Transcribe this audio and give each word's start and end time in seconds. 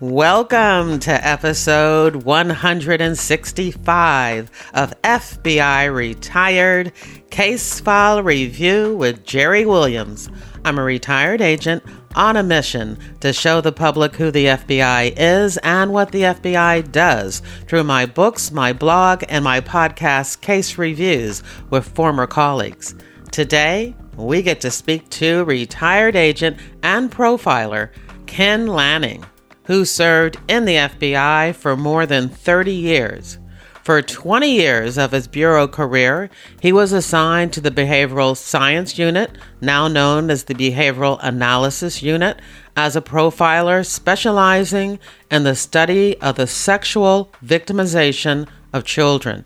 Welcome 0.00 0.98
to 1.00 1.12
episode 1.12 2.24
165 2.24 4.50
of 4.74 5.02
FBI 5.02 5.94
Retired 5.94 6.90
Case 7.30 7.78
File 7.78 8.20
Review 8.20 8.96
with 8.96 9.24
Jerry 9.24 9.64
Williams. 9.64 10.28
I'm 10.64 10.80
a 10.80 10.82
retired 10.82 11.40
agent 11.40 11.84
on 12.16 12.36
a 12.36 12.42
mission 12.42 12.98
to 13.20 13.32
show 13.32 13.60
the 13.60 13.70
public 13.70 14.16
who 14.16 14.32
the 14.32 14.46
FBI 14.46 15.14
is 15.16 15.58
and 15.58 15.92
what 15.92 16.10
the 16.10 16.22
FBI 16.22 16.90
does 16.90 17.40
through 17.68 17.84
my 17.84 18.04
books, 18.04 18.50
my 18.50 18.72
blog, 18.72 19.22
and 19.28 19.44
my 19.44 19.60
podcast 19.60 20.40
case 20.40 20.76
reviews 20.76 21.44
with 21.70 21.86
former 21.86 22.26
colleagues. 22.26 22.96
Today, 23.30 23.94
we 24.16 24.42
get 24.42 24.60
to 24.62 24.72
speak 24.72 25.08
to 25.10 25.44
retired 25.44 26.16
agent 26.16 26.56
and 26.82 27.12
profiler 27.12 27.90
Ken 28.26 28.66
Lanning 28.66 29.24
who 29.64 29.84
served 29.84 30.38
in 30.48 30.64
the 30.64 30.76
FBI 30.76 31.54
for 31.54 31.76
more 31.76 32.06
than 32.06 32.28
30 32.28 32.72
years. 32.72 33.38
For 33.82 34.00
20 34.00 34.50
years 34.50 34.96
of 34.96 35.12
his 35.12 35.28
bureau 35.28 35.68
career, 35.68 36.30
he 36.60 36.72
was 36.72 36.92
assigned 36.92 37.52
to 37.52 37.60
the 37.60 37.70
Behavioral 37.70 38.34
Science 38.34 38.98
Unit, 38.98 39.36
now 39.60 39.88
known 39.88 40.30
as 40.30 40.44
the 40.44 40.54
Behavioral 40.54 41.18
Analysis 41.22 42.02
Unit, 42.02 42.40
as 42.76 42.96
a 42.96 43.02
profiler 43.02 43.84
specializing 43.84 44.98
in 45.30 45.44
the 45.44 45.54
study 45.54 46.18
of 46.22 46.36
the 46.36 46.46
sexual 46.46 47.30
victimization 47.44 48.48
of 48.72 48.84
children. 48.84 49.44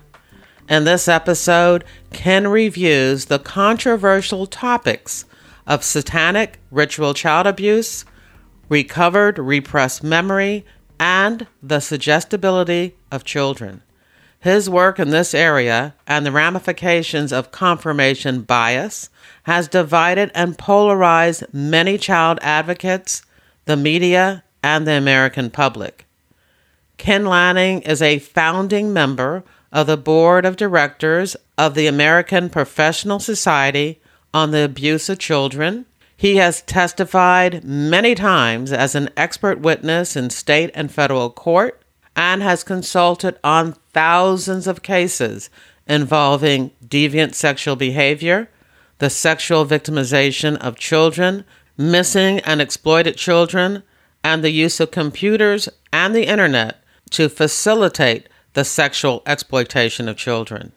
In 0.68 0.84
this 0.84 1.08
episode, 1.08 1.82
Ken 2.12 2.46
reviews 2.46 3.24
the 3.24 3.40
controversial 3.40 4.46
topics 4.46 5.24
of 5.66 5.82
satanic 5.82 6.60
ritual 6.70 7.12
child 7.12 7.46
abuse, 7.48 8.04
recovered 8.68 9.38
repressed 9.38 10.02
memory, 10.02 10.64
and 11.00 11.46
the 11.62 11.80
suggestibility 11.80 12.96
of 13.10 13.24
children. 13.24 13.82
His 14.40 14.70
work 14.70 14.98
in 14.98 15.10
this 15.10 15.34
area 15.34 15.94
and 16.06 16.24
the 16.24 16.32
ramifications 16.32 17.32
of 17.32 17.50
confirmation 17.50 18.42
bias 18.42 19.10
has 19.44 19.66
divided 19.66 20.30
and 20.34 20.58
polarized 20.58 21.44
many 21.52 21.98
child 21.98 22.38
advocates, 22.42 23.22
the 23.64 23.76
media, 23.76 24.44
and 24.62 24.86
the 24.86 24.92
American 24.92 25.50
public. 25.50 26.06
Ken 26.98 27.24
Lanning 27.24 27.82
is 27.82 28.02
a 28.02 28.18
founding 28.18 28.92
member 28.92 29.44
of 29.72 29.86
the 29.86 29.96
board 29.96 30.44
of 30.44 30.56
directors 30.56 31.36
of 31.56 31.74
the 31.74 31.86
American 31.86 32.48
Professional 32.48 33.18
Society 33.18 34.00
on 34.32 34.50
the 34.50 34.64
Abuse 34.64 35.08
of 35.08 35.18
Children 35.18 35.86
he 36.18 36.34
has 36.34 36.62
testified 36.62 37.62
many 37.62 38.12
times 38.12 38.72
as 38.72 38.96
an 38.96 39.08
expert 39.16 39.60
witness 39.60 40.16
in 40.16 40.28
state 40.28 40.68
and 40.74 40.90
federal 40.90 41.30
court 41.30 41.80
and 42.16 42.42
has 42.42 42.64
consulted 42.64 43.38
on 43.44 43.76
thousands 43.92 44.66
of 44.66 44.82
cases 44.82 45.48
involving 45.86 46.72
deviant 46.84 47.34
sexual 47.34 47.76
behavior, 47.76 48.50
the 48.98 49.08
sexual 49.08 49.64
victimization 49.64 50.56
of 50.56 50.76
children, 50.76 51.44
missing 51.76 52.40
and 52.40 52.60
exploited 52.60 53.16
children, 53.16 53.84
and 54.24 54.42
the 54.42 54.50
use 54.50 54.80
of 54.80 54.90
computers 54.90 55.68
and 55.92 56.16
the 56.16 56.26
internet 56.26 56.82
to 57.10 57.28
facilitate 57.28 58.28
the 58.54 58.64
sexual 58.64 59.22
exploitation 59.24 60.08
of 60.08 60.16
children. 60.16 60.72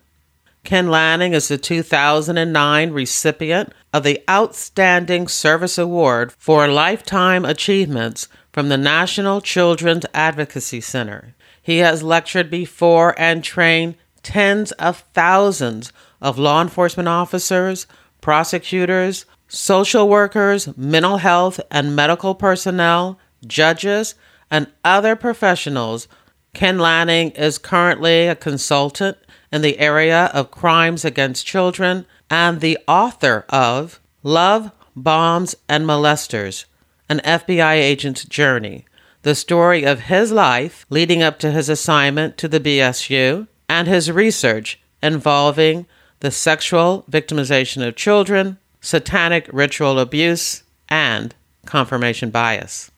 Ken 0.63 0.89
Lanning 0.89 1.33
is 1.33 1.47
the 1.47 1.57
2009 1.57 2.91
recipient 2.91 3.73
of 3.91 4.03
the 4.03 4.23
Outstanding 4.29 5.27
Service 5.27 5.77
Award 5.77 6.31
for 6.37 6.67
Lifetime 6.67 7.43
Achievements 7.45 8.27
from 8.53 8.69
the 8.69 8.77
National 8.77 9.41
Children's 9.41 10.05
Advocacy 10.13 10.79
Center. 10.79 11.33
He 11.61 11.79
has 11.79 12.03
lectured 12.03 12.51
before 12.51 13.19
and 13.19 13.43
trained 13.43 13.95
tens 14.21 14.71
of 14.73 15.03
thousands 15.13 15.91
of 16.21 16.37
law 16.37 16.61
enforcement 16.61 17.09
officers, 17.09 17.87
prosecutors, 18.21 19.25
social 19.47 20.07
workers, 20.07 20.75
mental 20.77 21.17
health 21.17 21.59
and 21.71 21.95
medical 21.95 22.35
personnel, 22.35 23.19
judges, 23.45 24.13
and 24.51 24.67
other 24.85 25.15
professionals. 25.15 26.07
Ken 26.53 26.77
Lanning 26.77 27.31
is 27.31 27.57
currently 27.57 28.27
a 28.27 28.35
consultant 28.35 29.17
in 29.51 29.61
the 29.61 29.79
area 29.79 30.25
of 30.33 30.51
crimes 30.51 31.03
against 31.03 31.45
children 31.45 32.05
and 32.29 32.61
the 32.61 32.77
author 32.87 33.45
of 33.49 33.99
Love, 34.23 34.71
Bombs, 34.95 35.55
and 35.67 35.85
Molesters 35.85 36.65
An 37.09 37.19
FBI 37.19 37.73
Agent's 37.73 38.23
Journey, 38.23 38.85
the 39.23 39.35
story 39.35 39.83
of 39.83 40.01
his 40.01 40.31
life 40.31 40.85
leading 40.89 41.21
up 41.21 41.39
to 41.39 41.51
his 41.51 41.69
assignment 41.69 42.37
to 42.37 42.47
the 42.47 42.59
BSU 42.59 43.47
and 43.67 43.87
his 43.87 44.11
research 44.11 44.79
involving 45.01 45.85
the 46.19 46.31
sexual 46.31 47.03
victimization 47.09 47.85
of 47.85 47.95
children, 47.95 48.57
satanic 48.79 49.49
ritual 49.51 49.99
abuse, 49.99 50.63
and 50.89 51.33
confirmation 51.65 52.29
bias. 52.29 52.90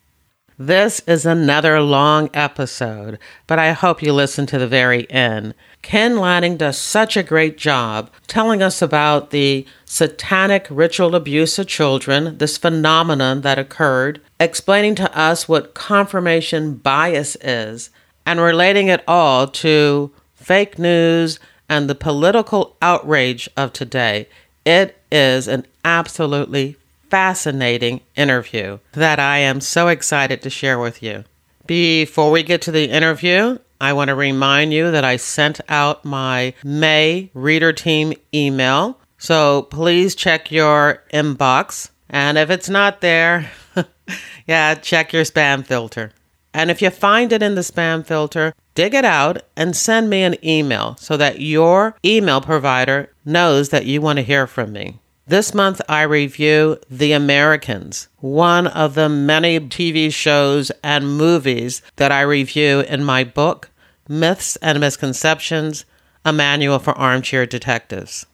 This 0.58 1.00
is 1.00 1.26
another 1.26 1.80
long 1.80 2.30
episode, 2.32 3.18
but 3.48 3.58
I 3.58 3.72
hope 3.72 4.00
you 4.00 4.12
listen 4.12 4.46
to 4.46 4.58
the 4.58 4.68
very 4.68 5.10
end. 5.10 5.52
Ken 5.82 6.16
Lanning 6.16 6.56
does 6.56 6.78
such 6.78 7.16
a 7.16 7.24
great 7.24 7.58
job 7.58 8.08
telling 8.28 8.62
us 8.62 8.80
about 8.80 9.30
the 9.30 9.66
satanic 9.84 10.68
ritual 10.70 11.16
abuse 11.16 11.58
of 11.58 11.66
children, 11.66 12.38
this 12.38 12.56
phenomenon 12.56 13.40
that 13.40 13.58
occurred, 13.58 14.20
explaining 14.38 14.94
to 14.94 15.18
us 15.18 15.48
what 15.48 15.74
confirmation 15.74 16.76
bias 16.76 17.36
is, 17.40 17.90
and 18.24 18.40
relating 18.40 18.86
it 18.86 19.02
all 19.08 19.48
to 19.48 20.12
fake 20.36 20.78
news 20.78 21.40
and 21.68 21.90
the 21.90 21.96
political 21.96 22.76
outrage 22.80 23.48
of 23.56 23.72
today. 23.72 24.28
It 24.64 25.02
is 25.10 25.48
an 25.48 25.66
absolutely 25.84 26.76
fascinating 27.10 28.00
interview 28.16 28.78
that 28.92 29.18
I 29.18 29.38
am 29.38 29.60
so 29.60 29.88
excited 29.88 30.42
to 30.42 30.50
share 30.50 30.78
with 30.78 31.02
you. 31.02 31.24
Before 31.66 32.30
we 32.30 32.42
get 32.42 32.62
to 32.62 32.72
the 32.72 32.90
interview, 32.90 33.58
I 33.80 33.92
want 33.92 34.08
to 34.08 34.14
remind 34.14 34.72
you 34.72 34.90
that 34.90 35.04
I 35.04 35.16
sent 35.16 35.60
out 35.68 36.04
my 36.04 36.54
May 36.62 37.30
reader 37.34 37.72
team 37.72 38.14
email. 38.32 38.98
So 39.18 39.62
please 39.62 40.14
check 40.14 40.50
your 40.50 41.02
inbox. 41.12 41.90
And 42.08 42.38
if 42.38 42.50
it's 42.50 42.68
not 42.68 43.00
there, 43.00 43.50
yeah, 44.46 44.74
check 44.74 45.12
your 45.12 45.24
spam 45.24 45.64
filter. 45.64 46.12
And 46.52 46.70
if 46.70 46.80
you 46.80 46.90
find 46.90 47.32
it 47.32 47.42
in 47.42 47.56
the 47.56 47.62
spam 47.62 48.06
filter, 48.06 48.54
dig 48.74 48.94
it 48.94 49.04
out 49.04 49.42
and 49.56 49.76
send 49.76 50.08
me 50.08 50.22
an 50.22 50.36
email 50.44 50.96
so 51.00 51.16
that 51.16 51.40
your 51.40 51.96
email 52.04 52.40
provider 52.40 53.10
knows 53.24 53.70
that 53.70 53.86
you 53.86 54.00
want 54.00 54.18
to 54.18 54.22
hear 54.22 54.46
from 54.46 54.72
me. 54.72 55.00
This 55.26 55.54
month, 55.54 55.80
I 55.88 56.02
review 56.02 56.76
The 56.90 57.12
Americans, 57.12 58.08
one 58.18 58.66
of 58.66 58.94
the 58.94 59.08
many 59.08 59.58
TV 59.58 60.12
shows 60.12 60.70
and 60.82 61.16
movies 61.16 61.80
that 61.96 62.12
I 62.12 62.20
review 62.20 62.80
in 62.80 63.02
my 63.04 63.24
book, 63.24 63.70
Myths 64.06 64.56
and 64.56 64.80
Misconceptions 64.80 65.86
A 66.26 66.32
Manual 66.34 66.78
for 66.78 66.92
Armchair 66.92 67.46
Detectives. 67.46 68.26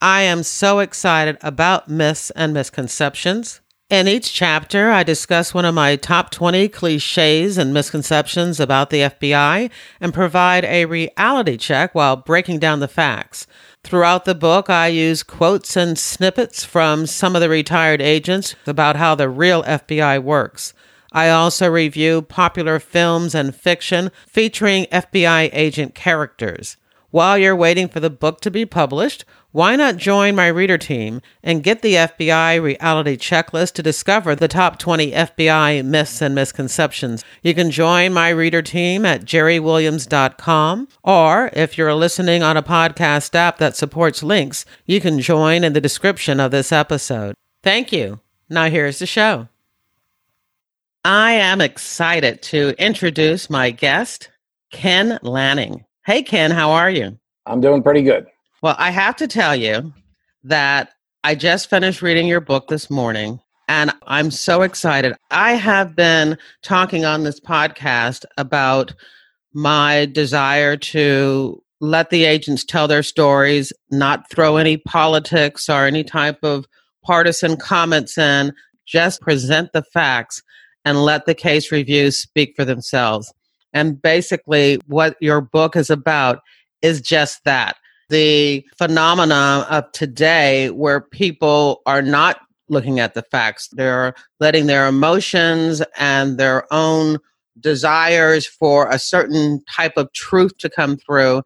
I 0.00 0.22
am 0.22 0.42
so 0.42 0.78
excited 0.78 1.36
about 1.42 1.90
myths 1.90 2.30
and 2.30 2.54
misconceptions. 2.54 3.60
In 3.90 4.08
each 4.08 4.32
chapter, 4.32 4.90
I 4.90 5.02
discuss 5.02 5.52
one 5.52 5.66
of 5.66 5.74
my 5.74 5.96
top 5.96 6.30
20 6.30 6.68
cliches 6.68 7.58
and 7.58 7.74
misconceptions 7.74 8.58
about 8.58 8.88
the 8.88 9.00
FBI 9.00 9.70
and 10.00 10.14
provide 10.14 10.64
a 10.64 10.86
reality 10.86 11.58
check 11.58 11.94
while 11.94 12.16
breaking 12.16 12.58
down 12.58 12.80
the 12.80 12.88
facts. 12.88 13.46
Throughout 13.88 14.26
the 14.26 14.34
book, 14.34 14.68
I 14.68 14.88
use 14.88 15.22
quotes 15.22 15.74
and 15.74 15.98
snippets 15.98 16.62
from 16.62 17.06
some 17.06 17.34
of 17.34 17.40
the 17.40 17.48
retired 17.48 18.02
agents 18.02 18.54
about 18.66 18.96
how 18.96 19.14
the 19.14 19.30
real 19.30 19.62
FBI 19.62 20.22
works. 20.22 20.74
I 21.10 21.30
also 21.30 21.70
review 21.70 22.20
popular 22.20 22.80
films 22.80 23.34
and 23.34 23.56
fiction 23.56 24.10
featuring 24.26 24.84
FBI 24.92 25.48
agent 25.54 25.94
characters. 25.94 26.76
While 27.12 27.38
you're 27.38 27.56
waiting 27.56 27.88
for 27.88 28.00
the 28.00 28.10
book 28.10 28.42
to 28.42 28.50
be 28.50 28.66
published, 28.66 29.24
why 29.50 29.76
not 29.76 29.96
join 29.96 30.36
my 30.36 30.48
reader 30.48 30.76
team 30.76 31.22
and 31.42 31.62
get 31.62 31.80
the 31.80 31.94
FBI 31.94 32.62
reality 32.62 33.16
checklist 33.16 33.72
to 33.74 33.82
discover 33.82 34.34
the 34.34 34.46
top 34.46 34.78
20 34.78 35.12
FBI 35.12 35.82
myths 35.86 36.20
and 36.20 36.34
misconceptions? 36.34 37.24
You 37.42 37.54
can 37.54 37.70
join 37.70 38.12
my 38.12 38.28
reader 38.28 38.60
team 38.60 39.06
at 39.06 39.24
jerrywilliams.com, 39.24 40.88
or 41.02 41.50
if 41.54 41.78
you're 41.78 41.94
listening 41.94 42.42
on 42.42 42.58
a 42.58 42.62
podcast 42.62 43.34
app 43.34 43.56
that 43.56 43.74
supports 43.74 44.22
links, 44.22 44.66
you 44.84 45.00
can 45.00 45.18
join 45.18 45.64
in 45.64 45.72
the 45.72 45.80
description 45.80 46.40
of 46.40 46.50
this 46.50 46.70
episode. 46.70 47.34
Thank 47.62 47.90
you. 47.90 48.20
Now 48.50 48.68
here's 48.68 48.98
the 48.98 49.06
show. 49.06 49.48
I 51.06 51.32
am 51.32 51.62
excited 51.62 52.42
to 52.42 52.74
introduce 52.78 53.48
my 53.48 53.70
guest, 53.70 54.28
Ken 54.72 55.18
Lanning. 55.22 55.86
Hey, 56.04 56.22
Ken, 56.22 56.50
how 56.50 56.72
are 56.72 56.90
you? 56.90 57.18
I'm 57.46 57.62
doing 57.62 57.82
pretty 57.82 58.02
good. 58.02 58.26
Well, 58.60 58.74
I 58.76 58.90
have 58.90 59.14
to 59.16 59.28
tell 59.28 59.54
you 59.54 59.92
that 60.42 60.90
I 61.22 61.36
just 61.36 61.70
finished 61.70 62.02
reading 62.02 62.26
your 62.26 62.40
book 62.40 62.68
this 62.68 62.90
morning, 62.90 63.40
And 63.68 63.92
I'm 64.06 64.30
so 64.30 64.62
excited. 64.62 65.14
I 65.30 65.52
have 65.52 65.94
been 65.94 66.38
talking 66.62 67.04
on 67.04 67.22
this 67.22 67.38
podcast 67.38 68.24
about 68.38 68.94
my 69.52 70.06
desire 70.06 70.76
to 70.76 71.62
let 71.80 72.08
the 72.10 72.24
agents 72.24 72.64
tell 72.64 72.88
their 72.88 73.02
stories, 73.02 73.72
not 73.90 74.28
throw 74.30 74.56
any 74.56 74.78
politics 74.78 75.68
or 75.68 75.84
any 75.84 76.02
type 76.02 76.38
of 76.42 76.64
partisan 77.04 77.56
comments 77.56 78.16
in, 78.16 78.52
just 78.86 79.20
present 79.20 79.72
the 79.72 79.82
facts 79.82 80.42
and 80.84 81.04
let 81.04 81.26
the 81.26 81.34
case 81.34 81.70
reviews 81.70 82.16
speak 82.16 82.54
for 82.56 82.64
themselves. 82.64 83.32
And 83.74 84.00
basically, 84.00 84.80
what 84.86 85.16
your 85.20 85.42
book 85.42 85.76
is 85.76 85.90
about 85.90 86.40
is 86.80 87.02
just 87.02 87.44
that 87.44 87.76
the 88.08 88.64
phenomena 88.76 89.66
of 89.70 89.90
today 89.92 90.70
where 90.70 91.00
people 91.00 91.82
are 91.86 92.02
not 92.02 92.40
looking 92.68 93.00
at 93.00 93.14
the 93.14 93.22
facts. 93.22 93.68
They're 93.72 94.14
letting 94.40 94.66
their 94.66 94.86
emotions 94.86 95.82
and 95.96 96.38
their 96.38 96.72
own 96.72 97.18
desires 97.60 98.46
for 98.46 98.88
a 98.88 98.98
certain 98.98 99.62
type 99.70 99.94
of 99.96 100.12
truth 100.12 100.56
to 100.58 100.70
come 100.70 100.96
through. 100.96 101.42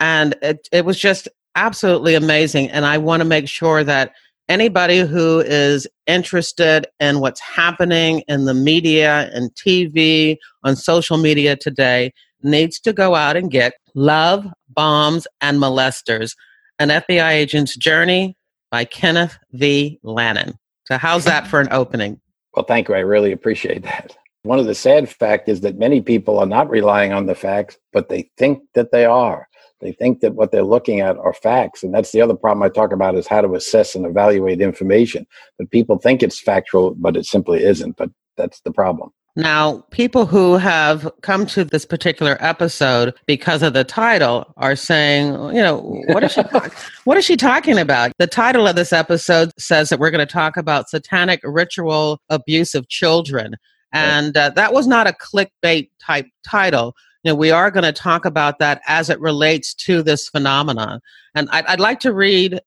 And 0.00 0.34
it, 0.42 0.68
it 0.72 0.84
was 0.84 0.98
just 0.98 1.28
absolutely 1.54 2.14
amazing. 2.14 2.70
And 2.70 2.84
I 2.86 2.98
want 2.98 3.20
to 3.20 3.28
make 3.28 3.48
sure 3.48 3.82
that 3.84 4.12
anybody 4.48 5.00
who 5.00 5.40
is 5.40 5.86
interested 6.06 6.86
in 7.00 7.20
what's 7.20 7.40
happening 7.40 8.22
in 8.28 8.44
the 8.44 8.54
media 8.54 9.30
and 9.32 9.50
TV, 9.54 10.36
on 10.62 10.76
social 10.76 11.16
media 11.16 11.56
today, 11.56 12.12
needs 12.42 12.80
to 12.80 12.92
go 12.92 13.14
out 13.14 13.36
and 13.36 13.50
get 13.50 13.74
Love, 13.94 14.46
Bombs, 14.68 15.26
and 15.40 15.58
Molesters, 15.58 16.36
an 16.78 16.88
FBI 16.88 17.30
agent's 17.30 17.76
journey 17.76 18.36
by 18.70 18.84
Kenneth 18.84 19.38
V. 19.52 19.98
Lanning. 20.02 20.54
So, 20.84 20.98
how's 20.98 21.24
that 21.24 21.46
for 21.46 21.60
an 21.60 21.68
opening? 21.70 22.20
Well, 22.54 22.64
thank 22.64 22.88
you. 22.88 22.94
I 22.94 23.00
really 23.00 23.32
appreciate 23.32 23.82
that. 23.82 24.16
One 24.42 24.58
of 24.58 24.66
the 24.66 24.74
sad 24.74 25.08
facts 25.08 25.48
is 25.48 25.62
that 25.62 25.78
many 25.78 26.00
people 26.00 26.38
are 26.38 26.46
not 26.46 26.70
relying 26.70 27.12
on 27.12 27.26
the 27.26 27.34
facts, 27.34 27.76
but 27.92 28.08
they 28.08 28.30
think 28.38 28.60
that 28.74 28.92
they 28.92 29.04
are. 29.04 29.48
They 29.80 29.92
think 29.92 30.20
that 30.20 30.34
what 30.34 30.52
they're 30.52 30.62
looking 30.62 31.00
at 31.00 31.18
are 31.18 31.34
facts. 31.34 31.82
And 31.82 31.92
that's 31.92 32.12
the 32.12 32.22
other 32.22 32.34
problem 32.34 32.62
I 32.62 32.68
talk 32.68 32.92
about 32.92 33.16
is 33.16 33.26
how 33.26 33.40
to 33.40 33.54
assess 33.54 33.94
and 33.94 34.06
evaluate 34.06 34.60
information. 34.60 35.26
But 35.58 35.70
people 35.70 35.98
think 35.98 36.22
it's 36.22 36.40
factual, 36.40 36.94
but 36.94 37.16
it 37.16 37.26
simply 37.26 37.62
isn't. 37.62 37.96
But 37.96 38.10
that's 38.36 38.60
the 38.60 38.72
problem. 38.72 39.10
Now, 39.38 39.84
people 39.90 40.24
who 40.24 40.56
have 40.56 41.10
come 41.20 41.44
to 41.46 41.62
this 41.62 41.84
particular 41.84 42.38
episode 42.40 43.14
because 43.26 43.62
of 43.62 43.74
the 43.74 43.84
title 43.84 44.50
are 44.56 44.74
saying, 44.74 45.34
you 45.54 45.62
know, 45.62 46.02
what 46.08 46.24
is 46.24 46.32
she 46.32 46.40
what 47.04 47.18
is 47.18 47.24
she 47.26 47.36
talking 47.36 47.78
about? 47.78 48.12
The 48.18 48.26
title 48.26 48.66
of 48.66 48.76
this 48.76 48.94
episode 48.94 49.52
says 49.58 49.90
that 49.90 50.00
we're 50.00 50.10
going 50.10 50.26
to 50.26 50.32
talk 50.32 50.56
about 50.56 50.88
satanic 50.88 51.40
ritual 51.44 52.22
abuse 52.30 52.74
of 52.74 52.88
children. 52.88 53.56
And 53.92 54.34
uh, 54.36 54.50
that 54.50 54.72
was 54.72 54.86
not 54.86 55.06
a 55.06 55.12
clickbait 55.12 55.90
type 56.00 56.26
title. 56.42 56.94
You 57.22 57.32
know, 57.32 57.34
we 57.34 57.50
are 57.50 57.70
going 57.70 57.84
to 57.84 57.92
talk 57.92 58.24
about 58.24 58.58
that 58.58 58.80
as 58.86 59.10
it 59.10 59.20
relates 59.20 59.74
to 59.74 60.02
this 60.02 60.28
phenomenon. 60.30 61.00
And 61.34 61.50
I'd, 61.50 61.66
I'd 61.66 61.80
like 61.80 62.00
to 62.00 62.12
read 62.12 62.60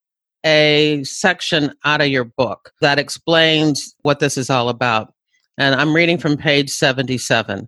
a 0.45 1.03
section 1.03 1.73
out 1.83 2.01
of 2.01 2.07
your 2.07 2.25
book 2.25 2.71
that 2.79 2.99
explains 2.99 3.95
what 4.03 4.19
this 4.19 4.37
is 4.37 4.49
all 4.51 4.69
about 4.69 5.13
and 5.59 5.75
I'm 5.75 5.93
reading 5.93 6.17
from 6.17 6.37
page 6.37 6.69
77. 6.69 7.67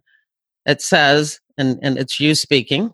It 0.66 0.82
says, 0.82 1.42
and, 1.58 1.78
and 1.84 2.00
it's 2.00 2.20
you 2.20 2.34
speaking, 2.34 2.94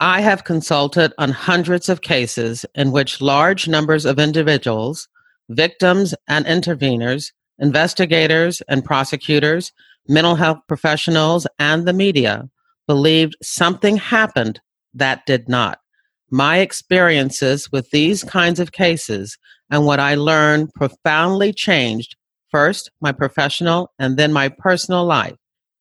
I 0.00 0.22
have 0.22 0.44
consulted 0.44 1.12
on 1.18 1.30
hundreds 1.30 1.88
of 1.88 2.00
cases 2.00 2.64
in 2.74 2.90
which 2.90 3.20
large 3.20 3.68
numbers 3.68 4.06
of 4.06 4.18
individuals, 4.18 5.08
victims 5.50 6.14
and 6.26 6.46
interveners, 6.46 7.32
investigators 7.58 8.62
and 8.68 8.84
prosecutors, 8.84 9.72
mental 10.08 10.36
health 10.36 10.58
professionals, 10.68 11.46
and 11.58 11.86
the 11.86 11.92
media 11.92 12.48
believed 12.86 13.36
something 13.42 13.98
happened 13.98 14.60
that 14.94 15.26
did 15.26 15.48
not. 15.48 15.80
My 16.30 16.58
experiences 16.58 17.70
with 17.70 17.90
these 17.90 18.24
kinds 18.24 18.58
of 18.58 18.72
cases 18.72 19.36
and 19.70 19.84
what 19.84 20.00
I 20.00 20.14
learned 20.14 20.72
profoundly 20.74 21.52
changed 21.52 22.16
first 22.50 22.90
my 23.00 23.12
professional 23.12 23.92
and 23.98 24.16
then 24.16 24.32
my 24.32 24.48
personal 24.48 25.04
life. 25.04 25.36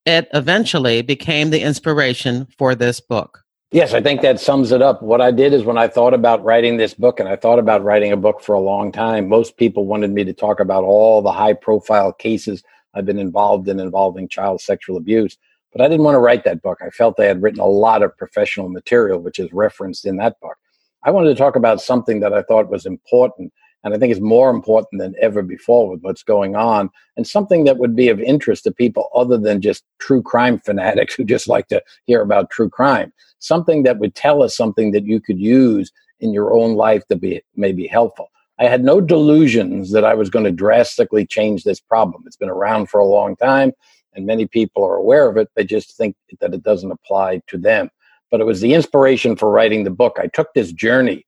It 0.06 0.28
eventually 0.34 1.02
became 1.02 1.50
the 1.50 1.62
inspiration 1.62 2.48
for 2.58 2.76
this 2.76 3.00
book. 3.00 3.44
Yes, 3.72 3.94
I 3.94 4.02
think 4.02 4.22
that 4.22 4.40
sums 4.40 4.72
it 4.72 4.82
up. 4.82 5.02
What 5.02 5.20
I 5.20 5.32
did 5.32 5.52
is 5.52 5.66
when 5.66 5.78
I 5.78 5.90
thought 5.90 6.14
about 6.14 6.42
writing 6.42 6.78
this 6.78 6.94
book, 6.94 7.20
and 7.20 7.28
I 7.28 7.36
thought 7.36 7.60
about 7.60 7.84
writing 7.84 8.14
a 8.14 8.18
book 8.18 8.40
for 8.40 8.56
a 8.56 8.62
long 8.62 8.94
time, 8.94 9.28
most 9.28 9.58
people 9.58 9.86
wanted 9.86 10.12
me 10.12 10.24
to 10.24 10.32
talk 10.32 10.62
about 10.62 10.86
all 10.86 11.22
the 11.22 11.34
high 11.34 11.52
profile 11.52 12.14
cases 12.14 12.64
I've 12.94 13.06
been 13.06 13.20
involved 13.20 13.68
in 13.68 13.82
involving 13.82 14.30
child 14.30 14.62
sexual 14.62 14.96
abuse. 14.96 15.38
But 15.74 15.82
I 15.82 15.90
didn't 15.90 16.06
want 16.06 16.16
to 16.16 16.20
write 16.20 16.46
that 16.46 16.62
book. 16.62 16.80
I 16.82 16.90
felt 16.92 17.20
I 17.20 17.26
had 17.26 17.42
written 17.42 17.60
a 17.60 17.66
lot 17.66 18.04
of 18.04 18.18
professional 18.18 18.70
material, 18.70 19.20
which 19.20 19.38
is 19.38 19.52
referenced 19.52 20.06
in 20.06 20.16
that 20.16 20.40
book. 20.40 20.56
I 21.04 21.12
wanted 21.12 21.30
to 21.30 21.36
talk 21.36 21.58
about 21.58 21.82
something 21.82 22.22
that 22.22 22.34
I 22.34 22.44
thought 22.44 22.72
was 22.72 22.86
important 22.86 23.52
and 23.88 23.96
I 23.96 23.98
think 23.98 24.12
it's 24.12 24.22
more 24.22 24.50
important 24.50 25.02
than 25.02 25.16
ever 25.22 25.42
before 25.42 25.90
with 25.90 26.02
what's 26.02 26.22
going 26.22 26.56
on, 26.56 26.90
and 27.16 27.26
something 27.26 27.64
that 27.64 27.78
would 27.78 27.96
be 27.96 28.10
of 28.10 28.20
interest 28.20 28.66
to 28.66 28.72
people 28.72 29.10
other 29.16 29.38
than 29.38 29.62
just 29.62 29.84
true 30.00 30.22
crime 30.22 30.60
fanatics 30.60 31.16
who 31.16 31.24
just 31.24 31.48
like 31.48 31.68
to 31.70 31.82
hear 32.06 32.22
about 32.22 32.50
true 32.50 32.70
crime. 32.70 33.12
Something 33.40 33.84
that 33.84 34.00
would 34.00 34.14
tell 34.14 34.44
us 34.44 34.56
something 34.56 34.92
that 34.92 35.06
you 35.06 35.22
could 35.22 35.40
use 35.40 35.92
in 36.20 36.34
your 36.34 36.54
own 36.54 36.76
life 36.76 37.08
to 37.08 37.16
be 37.16 37.42
maybe 37.56 37.88
helpful. 37.88 38.30
I 38.60 38.66
had 38.66 38.84
no 38.84 39.00
delusions 39.00 39.92
that 39.92 40.04
I 40.04 40.16
was 40.16 40.30
going 40.30 40.46
to 40.46 40.52
drastically 40.52 41.26
change 41.26 41.64
this 41.64 41.80
problem. 41.80 42.24
It's 42.26 42.36
been 42.36 42.50
around 42.50 42.90
for 42.90 43.00
a 43.00 43.06
long 43.06 43.36
time, 43.36 43.72
and 44.14 44.26
many 44.26 44.48
people 44.48 44.84
are 44.84 44.96
aware 44.96 45.30
of 45.30 45.38
it. 45.38 45.50
They 45.56 45.64
just 45.64 45.96
think 45.96 46.16
that 46.42 46.54
it 46.54 46.64
doesn't 46.64 46.92
apply 46.92 47.44
to 47.48 47.58
them. 47.58 47.90
But 48.32 48.42
it 48.42 48.46
was 48.46 48.60
the 48.60 48.74
inspiration 48.74 49.36
for 49.36 49.52
writing 49.52 49.84
the 49.84 49.92
book. 49.92 50.18
I 50.20 50.28
took 50.28 50.54
this 50.54 50.72
journey 50.72 51.27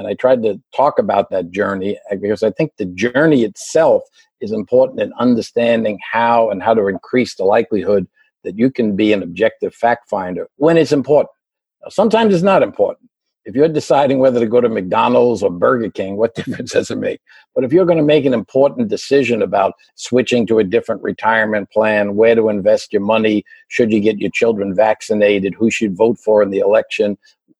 and 0.00 0.08
I 0.08 0.14
tried 0.14 0.42
to 0.44 0.58
talk 0.74 0.98
about 0.98 1.28
that 1.28 1.50
journey 1.50 1.98
uh, 2.10 2.16
because 2.16 2.42
I 2.42 2.50
think 2.52 2.72
the 2.78 2.86
journey 2.86 3.44
itself 3.44 4.02
is 4.40 4.50
important 4.50 4.98
in 4.98 5.12
understanding 5.18 5.98
how 6.10 6.48
and 6.48 6.62
how 6.62 6.72
to 6.72 6.86
increase 6.86 7.34
the 7.34 7.44
likelihood 7.44 8.08
that 8.42 8.58
you 8.58 8.70
can 8.70 8.96
be 8.96 9.12
an 9.12 9.22
objective 9.22 9.74
fact 9.74 10.08
finder 10.08 10.48
when 10.56 10.78
it's 10.78 10.92
important. 10.92 11.28
Now, 11.82 11.90
sometimes 11.90 12.34
it's 12.34 12.42
not 12.42 12.62
important. 12.62 13.10
If 13.44 13.54
you're 13.54 13.68
deciding 13.68 14.20
whether 14.20 14.40
to 14.40 14.46
go 14.46 14.62
to 14.62 14.70
McDonald's 14.70 15.42
or 15.42 15.50
Burger 15.50 15.90
King, 15.90 16.16
what 16.16 16.34
difference 16.44 16.72
does 16.72 16.90
it 16.90 16.96
make? 16.96 17.20
But 17.54 17.64
if 17.64 17.72
you're 17.72 17.84
going 17.84 17.98
to 17.98 18.02
make 18.02 18.24
an 18.24 18.32
important 18.32 18.88
decision 18.88 19.42
about 19.42 19.74
switching 19.96 20.46
to 20.46 20.60
a 20.60 20.64
different 20.64 21.02
retirement 21.02 21.70
plan, 21.70 22.16
where 22.16 22.34
to 22.34 22.48
invest 22.48 22.94
your 22.94 23.02
money, 23.02 23.44
should 23.68 23.92
you 23.92 24.00
get 24.00 24.18
your 24.18 24.30
children 24.30 24.74
vaccinated, 24.74 25.52
who 25.52 25.70
should 25.70 25.94
vote 25.94 26.16
for 26.18 26.42
in 26.42 26.48
the 26.48 26.60
election, 26.60 27.18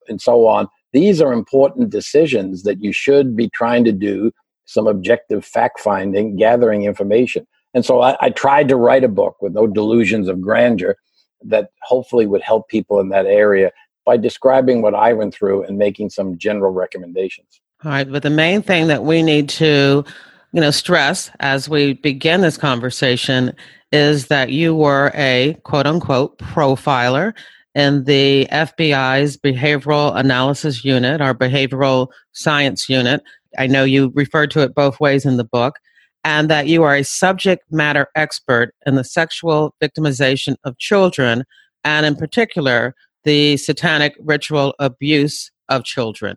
and 0.09 0.23
so 0.23 0.47
on, 0.47 0.69
these 0.93 1.21
are 1.21 1.33
important 1.33 1.91
decisions 1.91 2.63
that 2.65 2.83
you 2.83 2.93
should 2.93 3.37
be 3.37 3.49
trying 3.49 3.85
to 3.85 3.93
do 3.93 4.33
some 4.65 4.87
objective 4.87 5.45
fact 5.45 5.81
finding, 5.81 6.37
gathering 6.37 6.85
information. 6.85 7.47
And 7.75 7.85
so 7.85 8.01
I, 8.01 8.17
I, 8.21 8.31
tried 8.31 8.69
to 8.69 8.77
write 8.77 9.05
a 9.05 9.09
book 9.09 9.37
with 9.41 9.53
no 9.53 9.67
delusions 9.67 10.29
of 10.29 10.41
grandeur 10.41 10.97
that 11.43 11.71
hopefully 11.83 12.27
would 12.27 12.43
help 12.43 12.69
people 12.69 13.01
in 13.01 13.09
that 13.11 13.27
area 13.27 13.71
by 14.05 14.17
describing 14.17 14.83
what 14.83 14.95
I 14.95 15.13
went 15.13 15.35
through 15.35 15.65
and 15.65 15.79
making 15.79 16.11
some 16.11 16.39
general 16.39 16.73
recommendations. 16.73 17.61
All 17.85 17.91
right, 17.91 18.11
but 18.11 18.23
the 18.23 18.31
main 18.31 18.63
thing 18.63 18.89
that 18.89 19.05
we 19.05 19.23
need 19.23 19.49
to, 19.51 20.05
you 20.53 20.61
know, 20.61 20.71
stress 20.71 21.31
as 21.41 21.69
we 21.69 21.95
begin 21.95 22.41
this 22.41 22.57
conversation 22.57 23.55
is 23.93 24.27
that 24.27 24.51
you 24.51 24.75
were 24.75 25.11
a 25.15 25.57
quote 25.65 25.87
unquote 25.87 26.39
profiler 26.39 27.35
in 27.75 28.05
the 28.05 28.47
FBI's 28.51 29.37
Behavioral 29.37 30.17
Analysis 30.17 30.85
Unit, 30.85 31.21
our 31.21 31.35
Behavioral 31.35 32.09
Science 32.33 32.89
Unit. 32.89 33.23
I 33.59 33.67
know 33.67 33.85
you 33.85 34.13
referred 34.15 34.51
to 34.53 34.61
it 34.61 34.75
both 34.75 35.01
ways 35.01 35.25
in 35.25 35.37
the 35.37 35.45
book, 35.45 35.79
and 36.25 36.51
that 36.51 36.67
you 36.67 36.83
are 36.83 36.97
a 36.97 37.05
subject 37.05 37.65
matter 37.71 38.09
expert 38.15 38.75
in 38.87 38.95
the 38.95 39.05
sexual 39.05 39.75
victimization 39.83 40.57
of 40.65 40.79
children, 40.79 41.45
and 41.85 42.05
in 42.05 42.17
particular, 42.17 42.95
the 43.25 43.57
satanic 43.57 44.15
ritual 44.21 44.75
abuse 44.79 45.51
of 45.69 45.85
children. 45.85 46.37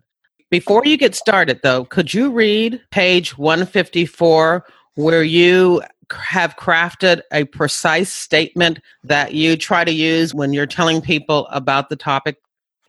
Before 0.50 0.84
you 0.84 0.96
get 0.96 1.14
started, 1.14 1.60
though, 1.62 1.84
could 1.84 2.14
you 2.14 2.30
read 2.30 2.80
page 2.90 3.36
154 3.36 4.64
where 4.94 5.24
you 5.24 5.82
have 6.14 6.56
crafted 6.56 7.22
a 7.32 7.44
precise 7.44 8.12
statement 8.12 8.80
that 9.02 9.34
you 9.34 9.56
try 9.56 9.84
to 9.84 9.92
use 9.92 10.34
when 10.34 10.52
you're 10.52 10.66
telling 10.66 11.00
people 11.00 11.46
about 11.48 11.88
the 11.88 11.96
topic? 11.96 12.36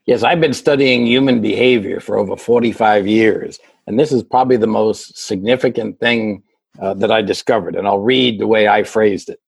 Yes, 0.06 0.24
I've 0.24 0.42
been 0.42 0.54
studying 0.54 1.08
human 1.08 1.42
behavior 1.42 2.00
for 2.00 2.18
over 2.18 2.38
45 2.38 3.08
years, 3.08 3.60
and 3.88 4.00
this 4.00 4.12
is 4.12 4.24
probably 4.24 4.58
the 4.58 4.68
most 4.68 5.18
significant 5.18 6.00
thing 6.00 6.44
uh, 6.80 6.94
that 6.96 7.12
I 7.12 7.22
discovered. 7.22 7.76
And 7.76 7.88
I'll 7.88 8.00
read 8.00 8.40
the 8.40 8.48
way 8.48 8.68
I 8.68 8.84
phrased 8.84 9.30
it. 9.30 9.40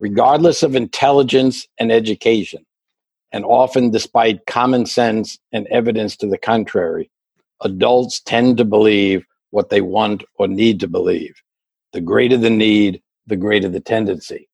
Regardless 0.00 0.62
of 0.62 0.74
intelligence 0.74 1.66
and 1.78 1.92
education, 1.92 2.64
and 3.32 3.44
often 3.44 3.90
despite 3.90 4.46
common 4.46 4.86
sense 4.86 5.38
and 5.52 5.66
evidence 5.66 6.16
to 6.16 6.26
the 6.26 6.38
contrary, 6.38 7.10
adults 7.62 8.20
tend 8.20 8.56
to 8.58 8.64
believe 8.64 9.24
what 9.50 9.70
they 9.70 9.80
want 9.80 10.22
or 10.38 10.48
need 10.48 10.80
to 10.80 10.88
believe. 10.88 11.34
the 11.92 12.00
greater 12.00 12.36
the 12.36 12.50
need, 12.50 13.00
the 13.26 13.36
greater 13.36 13.68
the 13.68 13.80
tendency. 13.80 14.48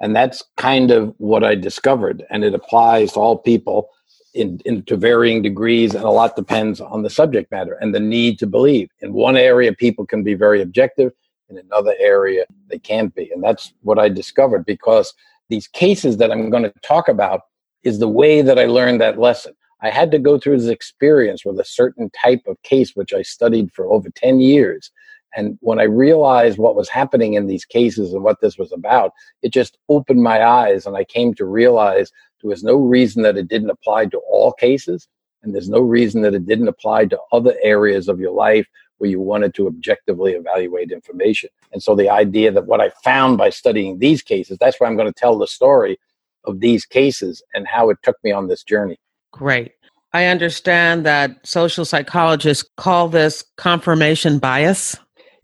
And 0.00 0.14
that's 0.14 0.44
kind 0.56 0.90
of 0.90 1.14
what 1.18 1.42
I 1.44 1.54
discovered. 1.54 2.24
And 2.30 2.44
it 2.44 2.54
applies 2.54 3.12
to 3.12 3.20
all 3.20 3.38
people 3.38 3.88
in, 4.34 4.60
in, 4.66 4.82
to 4.84 4.96
varying 4.96 5.42
degrees. 5.42 5.94
And 5.94 6.04
a 6.04 6.10
lot 6.10 6.36
depends 6.36 6.80
on 6.80 7.02
the 7.02 7.10
subject 7.10 7.50
matter 7.50 7.78
and 7.80 7.94
the 7.94 8.00
need 8.00 8.38
to 8.40 8.46
believe. 8.46 8.90
In 9.00 9.12
one 9.12 9.36
area, 9.36 9.72
people 9.72 10.06
can 10.06 10.22
be 10.22 10.34
very 10.34 10.60
objective. 10.60 11.12
In 11.48 11.58
another 11.58 11.94
area, 11.98 12.44
they 12.68 12.78
can't 12.78 13.14
be. 13.14 13.30
And 13.32 13.42
that's 13.42 13.72
what 13.82 13.98
I 13.98 14.08
discovered 14.08 14.66
because 14.66 15.14
these 15.48 15.68
cases 15.68 16.16
that 16.18 16.30
I'm 16.30 16.50
going 16.50 16.64
to 16.64 16.72
talk 16.82 17.08
about 17.08 17.42
is 17.84 17.98
the 17.98 18.08
way 18.08 18.42
that 18.42 18.58
I 18.58 18.66
learned 18.66 19.00
that 19.00 19.18
lesson. 19.18 19.54
I 19.80 19.90
had 19.90 20.10
to 20.10 20.18
go 20.18 20.38
through 20.38 20.58
this 20.58 20.70
experience 20.70 21.44
with 21.44 21.60
a 21.60 21.64
certain 21.64 22.10
type 22.10 22.42
of 22.46 22.60
case, 22.62 22.96
which 22.96 23.12
I 23.12 23.22
studied 23.22 23.72
for 23.72 23.86
over 23.86 24.10
10 24.10 24.40
years. 24.40 24.90
And 25.34 25.58
when 25.60 25.78
I 25.78 25.84
realized 25.84 26.58
what 26.58 26.76
was 26.76 26.88
happening 26.88 27.34
in 27.34 27.46
these 27.46 27.64
cases 27.64 28.12
and 28.12 28.22
what 28.22 28.40
this 28.40 28.56
was 28.58 28.72
about, 28.72 29.12
it 29.42 29.52
just 29.52 29.78
opened 29.88 30.22
my 30.22 30.44
eyes. 30.44 30.86
And 30.86 30.96
I 30.96 31.04
came 31.04 31.34
to 31.34 31.44
realize 31.44 32.10
there 32.42 32.48
was 32.48 32.64
no 32.64 32.76
reason 32.76 33.22
that 33.22 33.36
it 33.36 33.48
didn't 33.48 33.70
apply 33.70 34.06
to 34.06 34.18
all 34.30 34.52
cases. 34.52 35.08
And 35.42 35.54
there's 35.54 35.68
no 35.68 35.80
reason 35.80 36.22
that 36.22 36.34
it 36.34 36.46
didn't 36.46 36.68
apply 36.68 37.06
to 37.06 37.18
other 37.32 37.54
areas 37.62 38.08
of 38.08 38.18
your 38.18 38.32
life 38.32 38.66
where 38.98 39.10
you 39.10 39.20
wanted 39.20 39.54
to 39.54 39.66
objectively 39.66 40.32
evaluate 40.32 40.90
information. 40.90 41.50
And 41.72 41.82
so 41.82 41.94
the 41.94 42.08
idea 42.08 42.50
that 42.52 42.66
what 42.66 42.80
I 42.80 42.90
found 43.04 43.36
by 43.36 43.50
studying 43.50 43.98
these 43.98 44.22
cases, 44.22 44.56
that's 44.58 44.80
why 44.80 44.86
I'm 44.86 44.96
going 44.96 45.12
to 45.12 45.20
tell 45.20 45.38
the 45.38 45.46
story 45.46 45.98
of 46.44 46.60
these 46.60 46.86
cases 46.86 47.42
and 47.54 47.66
how 47.66 47.90
it 47.90 47.98
took 48.02 48.16
me 48.24 48.32
on 48.32 48.48
this 48.48 48.62
journey. 48.62 48.98
Great. 49.32 49.72
I 50.12 50.26
understand 50.26 51.04
that 51.04 51.46
social 51.46 51.84
psychologists 51.84 52.68
call 52.76 53.08
this 53.08 53.44
confirmation 53.56 54.38
bias. 54.38 54.96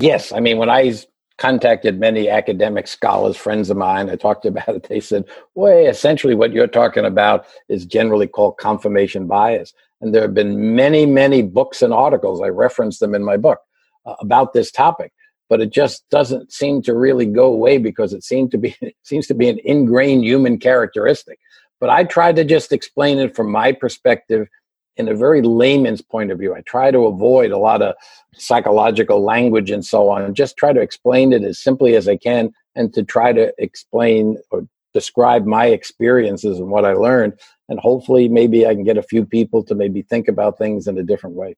Yes. 0.03 0.33
I 0.33 0.41
mean, 0.41 0.59
when 0.59 0.69
I 0.69 0.93
contacted 1.39 2.01
many 2.01 2.29
academic 2.29 2.89
scholars, 2.89 3.37
friends 3.37 3.71
of 3.71 3.77
mine, 3.77 4.11
I 4.11 4.17
talked 4.17 4.45
about 4.53 4.69
it, 4.69 4.89
they 4.89 4.99
said, 4.99 5.25
well, 5.55 5.87
essentially 5.87 6.35
what 6.35 6.53
you're 6.53 6.67
talking 6.67 7.05
about 7.05 7.47
is 7.69 7.87
generally 7.87 8.27
called 8.27 8.59
confirmation 8.59 9.29
bias. 9.29 9.73
And 10.01 10.13
there 10.13 10.23
have 10.23 10.35
been 10.35 10.75
many, 10.75 11.07
many 11.07 11.43
books 11.43 11.83
and 11.83 11.95
articles, 11.95 12.41
I 12.43 12.49
reference 12.49 12.99
them 12.99 13.15
in 13.15 13.23
my 13.23 13.37
book, 13.37 13.61
uh, 14.05 14.17
about 14.19 14.53
this 14.53 14.73
topic. 14.73 15.13
But 15.49 15.61
it 15.61 15.73
just 15.73 16.05
doesn't 16.11 16.53
seem 16.53 16.83
to 16.83 16.95
really 16.97 17.27
go 17.27 17.45
away 17.53 17.79
because 17.79 18.13
it 18.13 18.25
seemed 18.25 18.51
to 18.53 18.59
be 18.59 18.75
seems 19.05 19.29
to 19.29 19.35
be 19.35 19.49
an 19.49 19.61
ingrained 19.65 20.25
human 20.25 20.59
characteristic. 20.59 21.39
But 21.79 21.91
I 21.91 22.05
tried 22.05 22.37
to 22.37 22.45
just 22.45 22.73
explain 22.73 23.19
it 23.19 23.37
from 23.37 23.53
my 23.53 23.71
perspective 23.71 24.49
in 24.97 25.09
a 25.09 25.15
very 25.15 25.43
layman's 25.43 26.03
point 26.03 26.31
of 26.31 26.39
view. 26.39 26.55
I 26.55 26.61
try 26.63 26.91
to 26.91 27.07
avoid 27.07 27.51
a 27.51 27.59
lot 27.59 27.83
of 27.83 27.95
psychological 28.35 29.23
language 29.23 29.71
and 29.71 29.85
so 29.85 30.09
on, 30.09 30.23
and 30.23 30.37
just 30.37 30.57
try 30.57 30.73
to 30.73 30.81
explain 30.81 31.33
it 31.33 31.43
as 31.43 31.59
simply 31.59 31.95
as 31.95 32.09
I 32.09 32.17
can 32.17 32.53
and 32.75 32.93
to 32.95 33.03
try 33.03 33.33
to 33.33 33.53
explain 33.59 34.39
or 34.51 34.67
describe 34.95 35.47
my 35.47 35.67
experiences 35.67 36.59
and 36.59 36.69
what 36.69 36.85
I 36.85 36.93
learned. 36.93 37.35
And 37.69 37.79
hopefully, 37.81 38.29
maybe 38.29 38.67
I 38.67 38.75
can 38.75 38.85
get 38.85 38.99
a 38.99 39.03
few 39.03 39.25
people 39.25 39.63
to 39.65 39.75
maybe 39.75 40.03
think 40.03 40.29
about 40.29 40.59
things 40.59 40.87
in 40.87 40.99
a 40.99 41.03
different 41.03 41.37
way. 41.37 41.57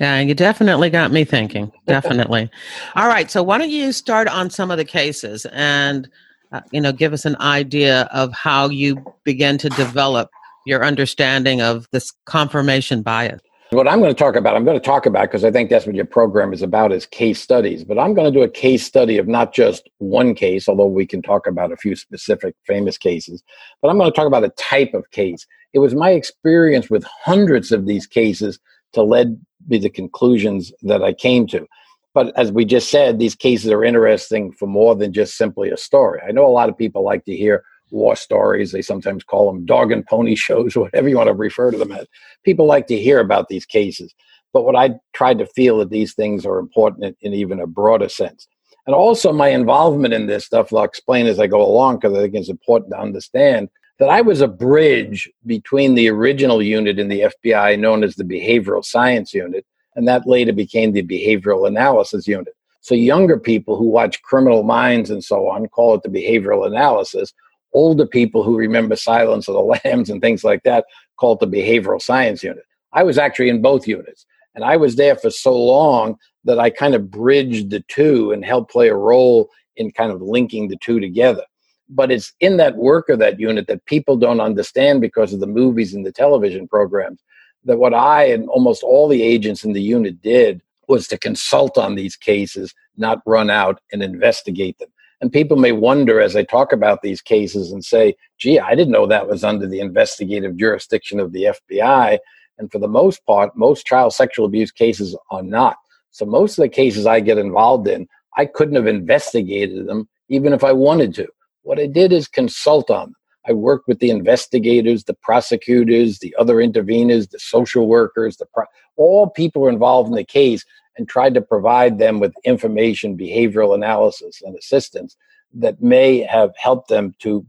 Yeah, 0.00 0.20
you 0.20 0.34
definitely 0.34 0.88
got 0.88 1.10
me 1.10 1.24
thinking. 1.24 1.72
Definitely. 1.86 2.48
All 2.94 3.08
right. 3.08 3.30
So, 3.30 3.42
why 3.42 3.58
don't 3.58 3.70
you 3.70 3.92
start 3.92 4.28
on 4.28 4.50
some 4.50 4.70
of 4.70 4.78
the 4.78 4.84
cases 4.84 5.46
and 5.52 6.08
uh, 6.52 6.60
you 6.72 6.80
know, 6.80 6.92
give 6.92 7.12
us 7.12 7.24
an 7.24 7.36
idea 7.40 8.08
of 8.12 8.32
how 8.32 8.68
you 8.68 9.02
begin 9.24 9.56
to 9.58 9.68
develop 9.70 10.30
your 10.66 10.84
understanding 10.84 11.60
of 11.60 11.86
this 11.92 12.12
confirmation 12.26 13.02
bias. 13.02 13.40
What 13.70 13.86
I'm 13.86 14.00
going 14.00 14.12
to 14.12 14.18
talk 14.18 14.34
about, 14.34 14.56
I'm 14.56 14.64
going 14.64 14.78
to 14.78 14.84
talk 14.84 15.06
about 15.06 15.22
because 15.22 15.44
I 15.44 15.52
think 15.52 15.70
that's 15.70 15.86
what 15.86 15.94
your 15.94 16.04
program 16.04 16.52
is 16.52 16.60
about 16.60 16.90
is 16.90 17.06
case 17.06 17.40
studies. 17.40 17.84
But 17.84 18.00
I'm 18.00 18.14
going 18.14 18.32
to 18.32 18.36
do 18.36 18.42
a 18.42 18.50
case 18.50 18.84
study 18.84 19.16
of 19.16 19.28
not 19.28 19.54
just 19.54 19.88
one 19.98 20.34
case, 20.34 20.68
although 20.68 20.86
we 20.86 21.06
can 21.06 21.22
talk 21.22 21.46
about 21.46 21.70
a 21.70 21.76
few 21.76 21.94
specific 21.94 22.56
famous 22.66 22.98
cases. 22.98 23.44
But 23.80 23.88
I'm 23.88 23.96
going 23.96 24.10
to 24.10 24.16
talk 24.16 24.26
about 24.26 24.42
a 24.42 24.48
type 24.50 24.92
of 24.92 25.08
case. 25.12 25.46
It 25.72 25.78
was 25.78 25.94
my 25.94 26.10
experience 26.10 26.90
with 26.90 27.04
hundreds 27.04 27.70
of 27.70 27.86
these 27.86 28.08
cases 28.08 28.58
to 28.94 29.02
lead 29.02 29.40
me 29.68 29.78
to 29.78 29.84
the 29.84 29.90
conclusions 29.90 30.72
that 30.82 31.04
I 31.04 31.12
came 31.12 31.46
to. 31.48 31.64
But 32.12 32.36
as 32.36 32.50
we 32.50 32.64
just 32.64 32.90
said, 32.90 33.20
these 33.20 33.36
cases 33.36 33.70
are 33.70 33.84
interesting 33.84 34.50
for 34.50 34.66
more 34.66 34.96
than 34.96 35.12
just 35.12 35.36
simply 35.36 35.70
a 35.70 35.76
story. 35.76 36.20
I 36.26 36.32
know 36.32 36.44
a 36.44 36.48
lot 36.48 36.68
of 36.68 36.76
people 36.76 37.04
like 37.04 37.24
to 37.26 37.36
hear 37.36 37.62
war 37.90 38.16
stories. 38.16 38.72
They 38.72 38.82
sometimes 38.82 39.24
call 39.24 39.52
them 39.52 39.64
dog 39.64 39.92
and 39.92 40.06
pony 40.06 40.34
shows, 40.34 40.76
whatever 40.76 41.08
you 41.08 41.16
want 41.16 41.28
to 41.28 41.34
refer 41.34 41.70
to 41.70 41.78
them 41.78 41.92
as. 41.92 42.06
People 42.44 42.66
like 42.66 42.86
to 42.88 42.98
hear 42.98 43.20
about 43.20 43.48
these 43.48 43.66
cases. 43.66 44.14
But 44.52 44.64
what 44.64 44.76
I 44.76 44.94
tried 45.12 45.38
to 45.38 45.46
feel 45.46 45.78
that 45.78 45.90
these 45.90 46.14
things 46.14 46.44
are 46.44 46.58
important 46.58 47.04
in, 47.04 47.16
in 47.20 47.34
even 47.34 47.60
a 47.60 47.66
broader 47.66 48.08
sense. 48.08 48.48
And 48.86 48.94
also 48.94 49.32
my 49.32 49.48
involvement 49.48 50.14
in 50.14 50.26
this 50.26 50.46
stuff, 50.46 50.72
I'll 50.72 50.82
explain 50.82 51.26
as 51.26 51.38
I 51.38 51.46
go 51.46 51.62
along 51.62 51.98
because 51.98 52.16
I 52.16 52.22
think 52.22 52.34
it's 52.34 52.48
important 52.48 52.92
to 52.92 52.98
understand 52.98 53.68
that 53.98 54.08
I 54.08 54.22
was 54.22 54.40
a 54.40 54.48
bridge 54.48 55.30
between 55.46 55.94
the 55.94 56.08
original 56.08 56.62
unit 56.62 56.98
in 56.98 57.08
the 57.08 57.32
FBI 57.44 57.78
known 57.78 58.02
as 58.02 58.16
the 58.16 58.24
Behavioral 58.24 58.84
Science 58.84 59.34
Unit 59.34 59.64
and 59.94 60.08
that 60.08 60.26
later 60.26 60.52
became 60.52 60.92
the 60.92 61.02
behavioral 61.02 61.68
analysis 61.68 62.26
unit. 62.26 62.54
So 62.80 62.94
younger 62.94 63.38
people 63.38 63.76
who 63.76 63.84
watch 63.84 64.22
Criminal 64.22 64.62
Minds 64.62 65.10
and 65.10 65.22
so 65.22 65.48
on 65.48 65.66
call 65.68 65.94
it 65.94 66.02
the 66.02 66.08
behavioral 66.08 66.66
analysis. 66.66 67.32
Older 67.72 68.06
people 68.06 68.42
who 68.42 68.56
remember 68.56 68.96
Silence 68.96 69.48
of 69.48 69.54
the 69.54 69.60
Lambs 69.84 70.10
and 70.10 70.20
things 70.20 70.44
like 70.44 70.62
that 70.64 70.84
called 71.16 71.40
the 71.40 71.46
behavioral 71.46 72.00
science 72.00 72.42
unit. 72.42 72.64
I 72.92 73.02
was 73.02 73.18
actually 73.18 73.48
in 73.48 73.62
both 73.62 73.86
units, 73.86 74.26
and 74.54 74.64
I 74.64 74.76
was 74.76 74.96
there 74.96 75.16
for 75.16 75.30
so 75.30 75.56
long 75.56 76.16
that 76.44 76.58
I 76.58 76.70
kind 76.70 76.94
of 76.94 77.10
bridged 77.10 77.70
the 77.70 77.84
two 77.88 78.32
and 78.32 78.44
helped 78.44 78.72
play 78.72 78.88
a 78.88 78.94
role 78.94 79.50
in 79.76 79.90
kind 79.92 80.10
of 80.10 80.22
linking 80.22 80.68
the 80.68 80.76
two 80.76 81.00
together. 81.00 81.44
But 81.88 82.10
it's 82.10 82.32
in 82.40 82.56
that 82.56 82.76
work 82.76 83.08
of 83.08 83.18
that 83.18 83.40
unit 83.40 83.66
that 83.66 83.84
people 83.86 84.16
don't 84.16 84.40
understand 84.40 85.00
because 85.00 85.32
of 85.32 85.40
the 85.40 85.46
movies 85.46 85.94
and 85.94 86.06
the 86.06 86.12
television 86.12 86.68
programs 86.68 87.20
that 87.64 87.78
what 87.78 87.94
I 87.94 88.24
and 88.24 88.48
almost 88.48 88.82
all 88.82 89.08
the 89.08 89.22
agents 89.22 89.64
in 89.64 89.72
the 89.72 89.82
unit 89.82 90.22
did 90.22 90.62
was 90.88 91.06
to 91.08 91.18
consult 91.18 91.78
on 91.78 91.94
these 91.94 92.16
cases, 92.16 92.74
not 92.96 93.22
run 93.26 93.50
out 93.50 93.80
and 93.92 94.02
investigate 94.02 94.78
them. 94.78 94.88
And 95.20 95.32
people 95.32 95.56
may 95.56 95.72
wonder 95.72 96.20
as 96.20 96.34
I 96.34 96.44
talk 96.44 96.72
about 96.72 97.02
these 97.02 97.20
cases 97.20 97.72
and 97.72 97.84
say, 97.84 98.14
gee, 98.38 98.58
I 98.58 98.74
didn't 98.74 98.92
know 98.92 99.06
that 99.06 99.28
was 99.28 99.44
under 99.44 99.66
the 99.66 99.80
investigative 99.80 100.56
jurisdiction 100.56 101.20
of 101.20 101.32
the 101.32 101.54
FBI. 101.70 102.18
And 102.58 102.72
for 102.72 102.78
the 102.78 102.88
most 102.88 103.24
part, 103.26 103.56
most 103.56 103.86
child 103.86 104.14
sexual 104.14 104.46
abuse 104.46 104.72
cases 104.72 105.16
are 105.30 105.42
not. 105.42 105.76
So 106.10 106.24
most 106.24 106.58
of 106.58 106.62
the 106.62 106.68
cases 106.68 107.06
I 107.06 107.20
get 107.20 107.38
involved 107.38 107.86
in, 107.86 108.08
I 108.36 108.46
couldn't 108.46 108.76
have 108.76 108.86
investigated 108.86 109.86
them 109.86 110.08
even 110.28 110.52
if 110.52 110.64
I 110.64 110.72
wanted 110.72 111.14
to. 111.16 111.28
What 111.62 111.78
I 111.78 111.86
did 111.86 112.12
is 112.12 112.26
consult 112.26 112.90
on 112.90 113.08
them. 113.08 113.14
I 113.48 113.52
worked 113.52 113.88
with 113.88 114.00
the 114.00 114.10
investigators, 114.10 115.04
the 115.04 115.14
prosecutors, 115.14 116.18
the 116.18 116.34
other 116.38 116.56
interveners, 116.56 117.30
the 117.30 117.38
social 117.38 117.86
workers, 117.86 118.36
the 118.36 118.46
pro- 118.46 118.66
all 118.96 119.30
people 119.30 119.66
involved 119.66 120.08
in 120.08 120.14
the 120.14 120.24
case 120.24 120.64
and 121.00 121.08
tried 121.08 121.32
to 121.32 121.40
provide 121.40 121.98
them 121.98 122.20
with 122.20 122.34
information, 122.44 123.16
behavioral 123.16 123.74
analysis, 123.74 124.42
and 124.44 124.54
assistance 124.56 125.16
that 125.54 125.82
may 125.82 126.20
have 126.20 126.52
helped 126.58 126.88
them 126.88 127.14
to 127.20 127.44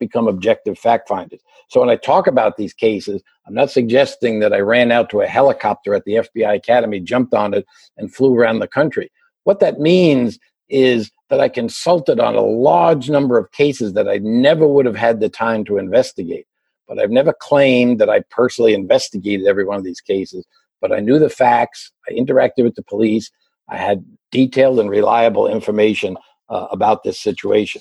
become 0.00 0.26
objective 0.26 0.76
fact 0.76 1.08
finders. 1.08 1.40
So 1.68 1.78
when 1.78 1.88
I 1.88 1.94
talk 1.94 2.26
about 2.26 2.56
these 2.56 2.74
cases, 2.74 3.22
I'm 3.46 3.54
not 3.54 3.70
suggesting 3.70 4.40
that 4.40 4.52
I 4.52 4.58
ran 4.58 4.90
out 4.90 5.08
to 5.10 5.20
a 5.20 5.26
helicopter 5.26 5.94
at 5.94 6.04
the 6.04 6.14
FBI 6.14 6.56
Academy, 6.56 6.98
jumped 6.98 7.32
on 7.32 7.54
it, 7.54 7.64
and 7.96 8.12
flew 8.12 8.34
around 8.34 8.58
the 8.58 8.66
country. 8.66 9.10
What 9.44 9.60
that 9.60 9.78
means 9.78 10.38
is 10.68 11.12
that 11.30 11.40
I 11.40 11.48
consulted 11.48 12.18
on 12.18 12.34
a 12.34 12.40
large 12.40 13.08
number 13.08 13.38
of 13.38 13.52
cases 13.52 13.92
that 13.92 14.08
I 14.08 14.18
never 14.18 14.66
would 14.66 14.84
have 14.84 14.96
had 14.96 15.20
the 15.20 15.28
time 15.28 15.64
to 15.66 15.78
investigate. 15.78 16.46
But 16.88 16.98
I've 16.98 17.10
never 17.10 17.32
claimed 17.32 18.00
that 18.00 18.10
I 18.10 18.20
personally 18.30 18.74
investigated 18.74 19.46
every 19.46 19.64
one 19.64 19.78
of 19.78 19.84
these 19.84 20.00
cases. 20.00 20.44
But 20.80 20.92
I 20.92 21.00
knew 21.00 21.18
the 21.18 21.30
facts. 21.30 21.92
I 22.08 22.12
interacted 22.12 22.64
with 22.64 22.74
the 22.74 22.82
police. 22.82 23.30
I 23.68 23.76
had 23.76 24.04
detailed 24.30 24.78
and 24.78 24.90
reliable 24.90 25.48
information 25.48 26.16
uh, 26.48 26.66
about 26.70 27.02
this 27.02 27.18
situation. 27.18 27.80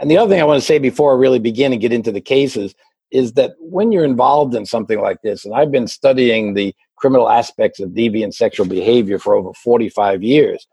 And 0.00 0.10
the 0.10 0.18
other 0.18 0.28
thing 0.28 0.40
I 0.40 0.44
want 0.44 0.60
to 0.60 0.66
say 0.66 0.78
before 0.78 1.12
I 1.12 1.18
really 1.18 1.38
begin 1.38 1.72
and 1.72 1.80
get 1.80 1.92
into 1.92 2.12
the 2.12 2.20
cases 2.20 2.74
is 3.10 3.34
that 3.34 3.52
when 3.60 3.92
you're 3.92 4.04
involved 4.04 4.54
in 4.54 4.66
something 4.66 5.00
like 5.00 5.22
this, 5.22 5.44
and 5.44 5.54
I've 5.54 5.70
been 5.70 5.86
studying 5.86 6.54
the 6.54 6.74
criminal 6.96 7.28
aspects 7.28 7.78
of 7.80 7.90
deviant 7.90 8.34
sexual 8.34 8.66
behavior 8.66 9.18
for 9.18 9.34
over 9.34 9.52
45 9.54 10.22
years, 10.22 10.66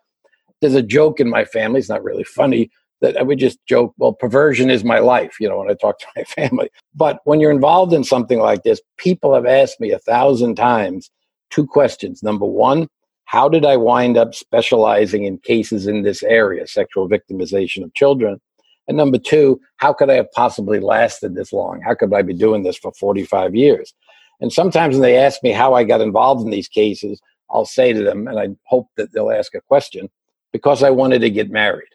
there's 0.60 0.74
a 0.74 0.82
joke 0.82 1.20
in 1.20 1.30
my 1.30 1.46
family. 1.46 1.80
It's 1.80 1.90
not 1.90 2.04
really 2.04 2.24
funny 2.24 2.72
that 3.02 3.18
I 3.18 3.24
would 3.24 3.40
just 3.40 3.60
joke, 3.68 3.94
well, 3.98 4.14
perversion 4.14 4.70
is 4.70 4.84
my 4.84 5.00
life, 5.00 5.36
you 5.40 5.50
know, 5.50 5.58
when 5.58 5.70
I 5.70 5.74
talk 5.74 6.00
to 6.00 6.08
my 6.16 6.24
family. 6.24 6.70
But 6.96 7.20
when 7.26 7.40
you're 7.40 7.52
involved 7.52 7.94
in 7.94 8.04
something 8.04 8.40
like 8.40 8.64
this, 8.64 8.82
people 8.98 9.34
have 9.34 9.46
asked 9.46 9.80
me 9.80 9.92
a 9.92 10.00
thousand 10.00 10.56
times 10.56 11.12
two 11.52 11.68
questions. 11.68 12.24
Number 12.24 12.46
one, 12.46 12.88
how 13.26 13.48
did 13.48 13.66
I 13.66 13.78
wind 13.78 14.18
up 14.18 14.34
specializing 14.36 15.24
in 15.26 15.38
cases 15.38 15.88
in 15.88 16.02
this 16.02 16.24
area, 16.24 16.68
sexual 16.68 17.08
victimization 17.08 17.84
of 17.84 17.94
children? 17.94 18.42
And 18.88 18.98
number 18.98 19.18
two, 19.18 19.62
how 19.78 19.94
could 19.94 20.10
I 20.10 20.16
have 20.16 20.32
possibly 20.32 20.80
lasted 20.80 21.36
this 21.36 21.54
long? 21.54 21.82
How 21.82 21.94
could 21.94 22.14
I 22.14 22.24
be 22.24 22.34
doing 22.34 22.64
this 22.64 22.78
for 22.78 22.92
45 22.92 23.56
years? 23.56 23.94
And 24.42 24.52
sometimes 24.52 24.96
when 24.96 25.04
they 25.04 25.18
ask 25.18 25.42
me 25.44 25.52
how 25.52 25.76
I 25.76 25.84
got 25.84 26.02
involved 26.02 26.44
in 26.44 26.50
these 26.50 26.68
cases, 26.68 27.22
I'll 27.50 27.66
say 27.66 27.94
to 27.94 28.04
them, 28.04 28.28
and 28.28 28.40
I 28.40 28.50
hope 28.66 28.88
that 28.98 29.14
they'll 29.14 29.32
ask 29.32 29.54
a 29.54 29.62
question, 29.62 30.10
because 30.52 30.84
I 30.84 30.90
wanted 30.90 31.20
to 31.20 31.30
get 31.30 31.52
married. 31.52 31.88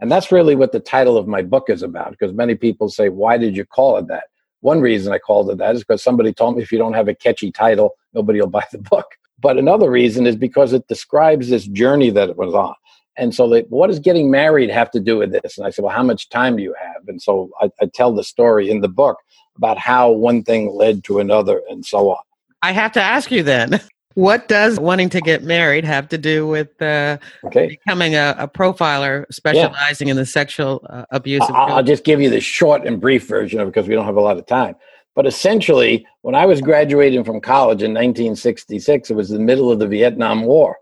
And 0.00 0.10
that's 0.10 0.32
really 0.32 0.56
what 0.56 0.72
the 0.72 0.80
title 0.80 1.16
of 1.16 1.28
my 1.28 1.42
book 1.42 1.70
is 1.70 1.82
about, 1.82 2.10
because 2.10 2.32
many 2.32 2.56
people 2.56 2.88
say, 2.88 3.08
Why 3.08 3.36
did 3.36 3.56
you 3.56 3.64
call 3.64 3.98
it 3.98 4.08
that? 4.08 4.24
One 4.60 4.80
reason 4.80 5.12
I 5.12 5.18
called 5.18 5.50
it 5.50 5.58
that 5.58 5.76
is 5.76 5.82
because 5.82 6.02
somebody 6.02 6.32
told 6.32 6.56
me 6.56 6.62
if 6.62 6.72
you 6.72 6.78
don't 6.78 6.94
have 6.94 7.08
a 7.08 7.14
catchy 7.14 7.52
title, 7.52 7.94
nobody 8.14 8.40
will 8.40 8.48
buy 8.48 8.64
the 8.72 8.78
book. 8.78 9.06
But 9.40 9.58
another 9.58 9.90
reason 9.90 10.26
is 10.26 10.36
because 10.36 10.72
it 10.72 10.86
describes 10.88 11.48
this 11.48 11.66
journey 11.66 12.10
that 12.10 12.30
it 12.30 12.36
was 12.36 12.54
on. 12.54 12.74
And 13.16 13.34
so, 13.34 13.48
they, 13.48 13.62
what 13.62 13.88
does 13.88 13.98
getting 13.98 14.30
married 14.30 14.70
have 14.70 14.90
to 14.92 15.00
do 15.00 15.18
with 15.18 15.32
this? 15.32 15.58
And 15.58 15.66
I 15.66 15.70
said, 15.70 15.84
well, 15.84 15.94
how 15.94 16.02
much 16.02 16.30
time 16.30 16.56
do 16.56 16.62
you 16.62 16.74
have? 16.80 17.06
And 17.08 17.20
so 17.20 17.50
I, 17.60 17.70
I 17.80 17.86
tell 17.86 18.14
the 18.14 18.24
story 18.24 18.70
in 18.70 18.80
the 18.80 18.88
book 18.88 19.18
about 19.56 19.76
how 19.76 20.10
one 20.10 20.42
thing 20.42 20.74
led 20.74 21.04
to 21.04 21.18
another 21.18 21.60
and 21.68 21.84
so 21.84 22.10
on. 22.10 22.22
I 22.62 22.72
have 22.72 22.92
to 22.92 23.02
ask 23.02 23.30
you 23.30 23.42
then. 23.42 23.80
What 24.14 24.46
does 24.46 24.78
wanting 24.78 25.08
to 25.10 25.20
get 25.20 25.42
married 25.42 25.84
have 25.84 26.08
to 26.10 26.18
do 26.18 26.46
with 26.46 26.82
uh, 26.82 27.16
okay. 27.44 27.68
becoming 27.68 28.14
a, 28.14 28.34
a, 28.38 28.46
profiler 28.46 29.24
specializing 29.30 30.08
yeah. 30.08 30.12
in 30.12 30.16
the 30.18 30.26
sexual 30.26 30.84
uh, 30.90 31.06
abuse? 31.10 31.40
I'll, 31.48 31.76
I'll 31.76 31.82
just 31.82 32.04
give 32.04 32.20
you 32.20 32.28
the 32.28 32.40
short 32.40 32.86
and 32.86 33.00
brief 33.00 33.26
version 33.26 33.58
of 33.60 33.68
it 33.68 33.70
because 33.70 33.88
we 33.88 33.94
don't 33.94 34.04
have 34.04 34.16
a 34.16 34.20
lot 34.20 34.36
of 34.36 34.46
time. 34.46 34.76
But 35.14 35.26
essentially, 35.26 36.06
when 36.22 36.34
I 36.34 36.46
was 36.46 36.60
graduating 36.60 37.24
from 37.24 37.40
college 37.40 37.82
in 37.82 37.92
1966, 37.92 39.10
it 39.10 39.14
was 39.14 39.28
the 39.28 39.38
middle 39.38 39.70
of 39.70 39.78
the 39.78 39.86
Vietnam 39.86 40.42
War. 40.42 40.78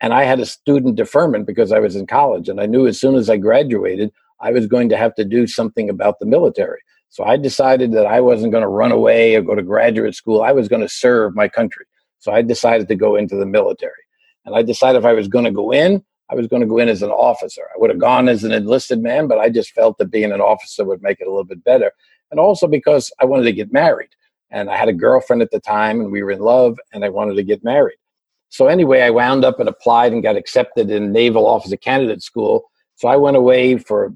And 0.00 0.12
I 0.12 0.24
had 0.24 0.40
a 0.40 0.46
student 0.46 0.96
deferment 0.96 1.46
because 1.46 1.70
I 1.72 1.80
was 1.80 1.96
in 1.96 2.06
college. 2.06 2.48
And 2.48 2.60
I 2.60 2.66
knew 2.66 2.86
as 2.86 2.98
soon 3.00 3.14
as 3.14 3.28
I 3.28 3.36
graduated, 3.36 4.12
I 4.40 4.52
was 4.52 4.66
going 4.66 4.88
to 4.88 4.96
have 4.96 5.14
to 5.16 5.24
do 5.24 5.46
something 5.46 5.88
about 5.88 6.18
the 6.18 6.26
military. 6.26 6.80
So 7.10 7.24
I 7.24 7.36
decided 7.36 7.92
that 7.92 8.06
I 8.06 8.20
wasn't 8.20 8.52
going 8.52 8.62
to 8.62 8.68
run 8.68 8.90
away 8.90 9.36
or 9.36 9.42
go 9.42 9.54
to 9.54 9.62
graduate 9.62 10.14
school. 10.14 10.42
I 10.42 10.52
was 10.52 10.68
going 10.68 10.82
to 10.82 10.88
serve 10.88 11.36
my 11.36 11.48
country. 11.48 11.86
So 12.18 12.32
I 12.32 12.42
decided 12.42 12.88
to 12.88 12.96
go 12.96 13.16
into 13.16 13.36
the 13.36 13.46
military. 13.46 13.92
And 14.44 14.56
I 14.56 14.62
decided 14.62 14.98
if 14.98 15.04
I 15.04 15.12
was 15.12 15.28
going 15.28 15.44
to 15.44 15.50
go 15.50 15.72
in, 15.72 16.02
I 16.30 16.34
was 16.34 16.46
going 16.46 16.62
to 16.62 16.66
go 16.66 16.78
in 16.78 16.88
as 16.88 17.02
an 17.02 17.10
officer. 17.10 17.62
I 17.74 17.78
would 17.78 17.90
have 17.90 17.98
gone 17.98 18.28
as 18.28 18.44
an 18.44 18.52
enlisted 18.52 19.00
man, 19.00 19.28
but 19.28 19.38
I 19.38 19.50
just 19.50 19.72
felt 19.72 19.98
that 19.98 20.10
being 20.10 20.32
an 20.32 20.40
officer 20.40 20.84
would 20.84 21.02
make 21.02 21.20
it 21.20 21.26
a 21.26 21.30
little 21.30 21.44
bit 21.44 21.62
better. 21.64 21.92
And 22.30 22.40
also 22.40 22.66
because 22.66 23.12
I 23.20 23.24
wanted 23.24 23.44
to 23.44 23.52
get 23.52 23.72
married. 23.72 24.10
And 24.50 24.70
I 24.70 24.76
had 24.76 24.88
a 24.88 24.92
girlfriend 24.92 25.42
at 25.42 25.50
the 25.50 25.60
time 25.60 26.00
and 26.00 26.12
we 26.12 26.22
were 26.22 26.30
in 26.30 26.40
love 26.40 26.78
and 26.92 27.04
I 27.04 27.08
wanted 27.08 27.34
to 27.36 27.42
get 27.42 27.64
married. 27.64 27.96
So 28.50 28.68
anyway, 28.68 29.02
I 29.02 29.10
wound 29.10 29.44
up 29.44 29.58
and 29.58 29.68
applied 29.68 30.12
and 30.12 30.22
got 30.22 30.36
accepted 30.36 30.90
in 30.90 31.12
Naval 31.12 31.46
Officer 31.46 31.76
Candidate 31.76 32.22
School. 32.22 32.70
So 32.96 33.08
I 33.08 33.16
went 33.16 33.36
away 33.36 33.78
for 33.78 34.14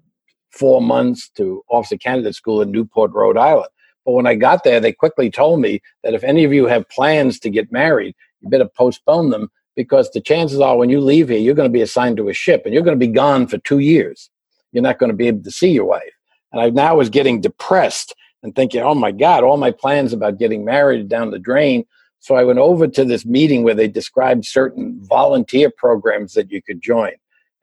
four 0.51 0.81
months 0.81 1.29
to 1.31 1.65
Officer 1.69 1.97
Candidate 1.97 2.35
School 2.35 2.63
in 2.63 2.71
Newport, 2.71 3.11
Rhode 3.13 3.37
Island. 3.37 3.71
But 4.05 4.13
when 4.13 4.27
I 4.27 4.37
got 4.37 4.65
there, 4.65 4.81
they 4.81 4.93
quickly 4.93 5.31
told 5.31 5.61
me 5.61 5.83
that 6.03 6.15
if 6.15 6.25
any 6.25 6.45
of 6.45 6.53
you 6.53 6.67
have 6.67 6.89
plans 6.89 7.39
to 7.41 7.51
get 7.51 7.73
married, 7.73 8.15
you 8.41 8.49
better 8.49 8.69
postpone 8.69 9.31
them 9.31 9.51
because 9.77 10.11
the 10.11 10.21
chances 10.21 10.61
are 10.61 10.77
when 10.77 10.91
you 10.91 11.01
leave 11.01 11.29
here, 11.29 11.39
you're 11.39 11.55
going 11.55 11.69
to 11.69 11.73
be 11.73 11.83
assigned 11.83 12.17
to 12.17 12.29
a 12.29 12.33
ship 12.33 12.63
and 12.65 12.73
you're 12.73 12.83
going 12.83 12.99
to 12.99 13.07
be 13.07 13.13
gone 13.13 13.47
for 13.47 13.59
two 13.59 13.81
years. 13.81 14.31
You're 14.73 14.83
not 14.83 14.99
going 14.99 15.11
to 15.11 15.17
be 15.17 15.29
able 15.29 15.43
to 15.43 15.51
see 15.51 15.71
your 15.71 15.85
wife. 15.85 16.18
And 16.53 16.61
I 16.61 16.71
now 16.71 16.97
was 16.97 17.11
getting 17.11 17.41
depressed 17.41 18.15
and 18.43 18.55
thinking, 18.55 18.83
oh 18.83 18.95
my 18.95 19.13
God, 19.13 19.45
all 19.45 19.57
my 19.57 19.71
plans 19.71 20.13
about 20.13 20.39
getting 20.39 20.65
married 20.65 21.09
down 21.09 21.31
the 21.31 21.39
drain 21.39 21.85
so 22.21 22.35
I 22.35 22.45
went 22.45 22.59
over 22.59 22.87
to 22.89 23.05
this 23.05 23.25
meeting 23.25 23.63
where 23.63 23.75
they 23.75 23.89
described 23.89 24.45
certain 24.45 24.99
volunteer 25.03 25.71
programs 25.71 26.35
that 26.35 26.51
you 26.51 26.61
could 26.63 26.83
join. 26.83 27.13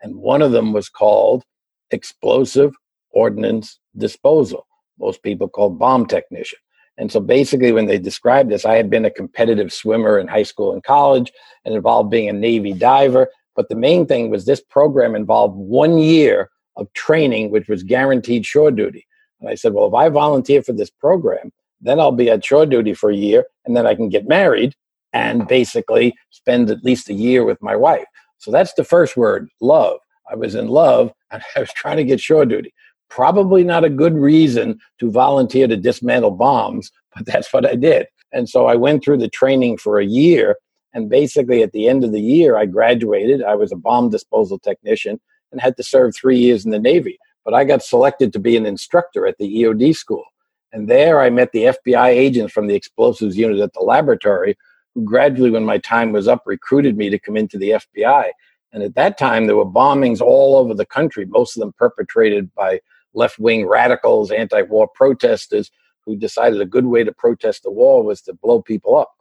And 0.01 0.15
one 0.15 0.42
of 0.42 0.51
them 0.51 0.74
was 0.74 0.89
called 0.89 1.44
Explosive 1.92 2.74
Ordnance 3.12 3.80
Disposal. 3.98 4.65
Most 5.00 5.24
people 5.24 5.50
call 5.50 5.70
bomb 5.70 6.06
technician. 6.06 6.60
And 6.98 7.12
so 7.12 7.20
basically, 7.20 7.74
when 7.74 7.88
they 7.88 7.98
described 7.98 8.50
this, 8.50 8.63
I 8.63 8.75
had 8.75 8.89
been 8.89 9.04
a 9.04 9.12
competitive 9.12 9.74
swimmer 9.74 10.18
in 10.18 10.27
high 10.27 10.44
school 10.44 10.72
and 10.72 10.82
college 10.82 11.34
and 11.65 11.75
involved 11.75 12.10
being 12.10 12.30
a 12.30 12.34
Navy 12.34 12.72
diver. 12.72 13.27
But 13.56 13.68
the 13.68 13.75
main 13.75 14.06
thing 14.06 14.30
was 14.30 14.46
this 14.46 14.62
program 14.62 15.15
involved 15.15 15.58
one 15.58 15.98
year 15.98 16.50
of 16.77 16.91
training, 16.94 17.51
which 17.51 17.67
was 17.67 17.84
guaranteed 17.84 18.46
shore 18.46 18.72
duty. 18.72 19.05
And 19.39 19.50
I 19.50 19.55
said, 19.55 19.74
well, 19.74 19.88
if 19.88 19.94
I 19.94 20.10
volunteer 20.10 20.62
for 20.62 20.74
this 20.74 20.89
program, 20.89 21.51
then 21.82 22.00
I'll 22.00 22.12
be 22.12 22.29
at 22.29 22.44
shore 22.44 22.65
duty 22.65 22.94
for 22.94 23.11
a 23.11 23.16
year, 23.16 23.46
and 23.66 23.75
then 23.75 23.85
I 23.85 23.96
can 23.96 24.09
get 24.09 24.27
married 24.27 24.75
and 25.14 25.48
basically 25.48 26.14
spend 26.29 26.70
at 26.70 26.83
least 26.83 27.09
a 27.09 27.14
year 27.14 27.46
with 27.46 27.61
my 27.61 27.75
wife. 27.75 28.05
So 28.38 28.51
that's 28.51 28.74
the 28.74 28.83
first 28.83 29.16
word, 29.16 29.50
love. 29.61 30.00
I 30.29 30.35
was 30.35 30.55
in 30.55 30.68
love 30.68 31.14
and 31.31 31.42
I 31.55 31.61
was 31.61 31.72
trying 31.74 31.98
to 31.98 32.03
get 32.03 32.20
shore 32.20 32.46
duty. 32.46 32.74
Probably 33.09 33.64
not 33.64 33.85
a 33.85 33.90
good 33.90 34.14
reason 34.14 34.79
to 35.00 35.11
volunteer 35.11 35.68
to 35.68 35.77
dismantle 35.77 36.31
bombs, 36.31 36.92
but 37.16 37.25
that's 37.25 37.51
what 37.53 37.66
I 37.66 37.75
did. 37.75 38.07
And 38.31 38.50
so 38.50 38.66
I 38.66 38.75
went 38.75 39.03
through 39.03 39.20
the 39.20 39.29
training 39.29 39.77
for 39.77 40.00
a 40.00 40.05
year. 40.05 40.57
And 40.94 41.09
basically, 41.09 41.61
at 41.61 41.72
the 41.72 41.88
end 41.90 42.03
of 42.03 42.11
the 42.11 42.22
year, 42.22 42.57
I 42.57 42.66
graduated. 42.66 43.44
I 43.44 43.55
was 43.55 43.72
a 43.72 43.77
bomb 43.77 44.09
disposal 44.09 44.59
technician 44.59 45.20
and 45.55 45.61
had 45.61 45.77
to 45.77 45.83
serve 45.83 46.13
three 46.13 46.37
years 46.37 46.65
in 46.65 46.72
the 46.72 46.79
Navy. 46.79 47.18
But 47.46 47.53
I 47.53 47.63
got 47.63 47.81
selected 47.81 48.33
to 48.33 48.39
be 48.39 48.57
an 48.57 48.65
instructor 48.65 49.25
at 49.25 49.37
the 49.37 49.63
EOD 49.63 49.96
school. 49.96 50.25
And 50.74 50.89
there 50.89 51.22
I 51.22 51.29
met 51.29 51.53
the 51.53 51.74
FBI 51.85 52.07
agents 52.09 52.51
from 52.51 52.68
the 52.68 52.75
explosives 52.75 53.37
unit 53.37 53.61
at 53.61 53.72
the 53.72 53.79
laboratory, 53.79 54.57
who 54.94 55.05
gradually, 55.05 55.50
when 55.50 55.63
my 55.63 55.77
time 55.77 56.11
was 56.11 56.27
up, 56.27 56.44
recruited 56.46 56.98
me 56.98 57.09
to 57.09 57.18
come 57.18 57.37
into 57.37 57.57
the 57.57 57.70
FBI. 57.70 58.31
And 58.74 58.83
at 58.83 58.96
that 58.96 59.18
time, 59.18 59.48
there 59.48 59.55
were 59.55 59.65
bombings 59.65 60.20
all 60.20 60.57
over 60.57 60.74
the 60.74 60.85
country, 60.85 61.25
most 61.25 61.55
of 61.55 61.61
them 61.61 61.74
perpetrated 61.77 62.53
by 62.55 62.81
left 63.13 63.39
wing 63.39 63.65
radicals, 63.65 64.31
anti 64.31 64.63
war 64.63 64.89
protesters 64.94 65.72
who 66.01 66.18
decided 66.18 66.59
a 66.59 66.65
good 66.65 66.85
way 66.85 67.05
to 67.05 67.13
protest 67.13 67.63
the 67.63 67.72
war 67.72 68.03
was 68.03 68.22
to 68.24 68.33
blow 68.33 68.61
people 68.61 68.98
up. 68.98 69.13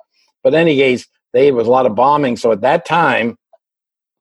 But, 0.43 0.55
any 0.55 0.77
case, 0.77 1.07
there 1.33 1.55
was 1.55 1.69
a 1.69 1.71
lot 1.71 1.87
of 1.87 1.95
bombing. 1.95 2.37
So 2.37 2.51
at 2.53 2.63
that 2.63 2.85
time, 2.85 3.39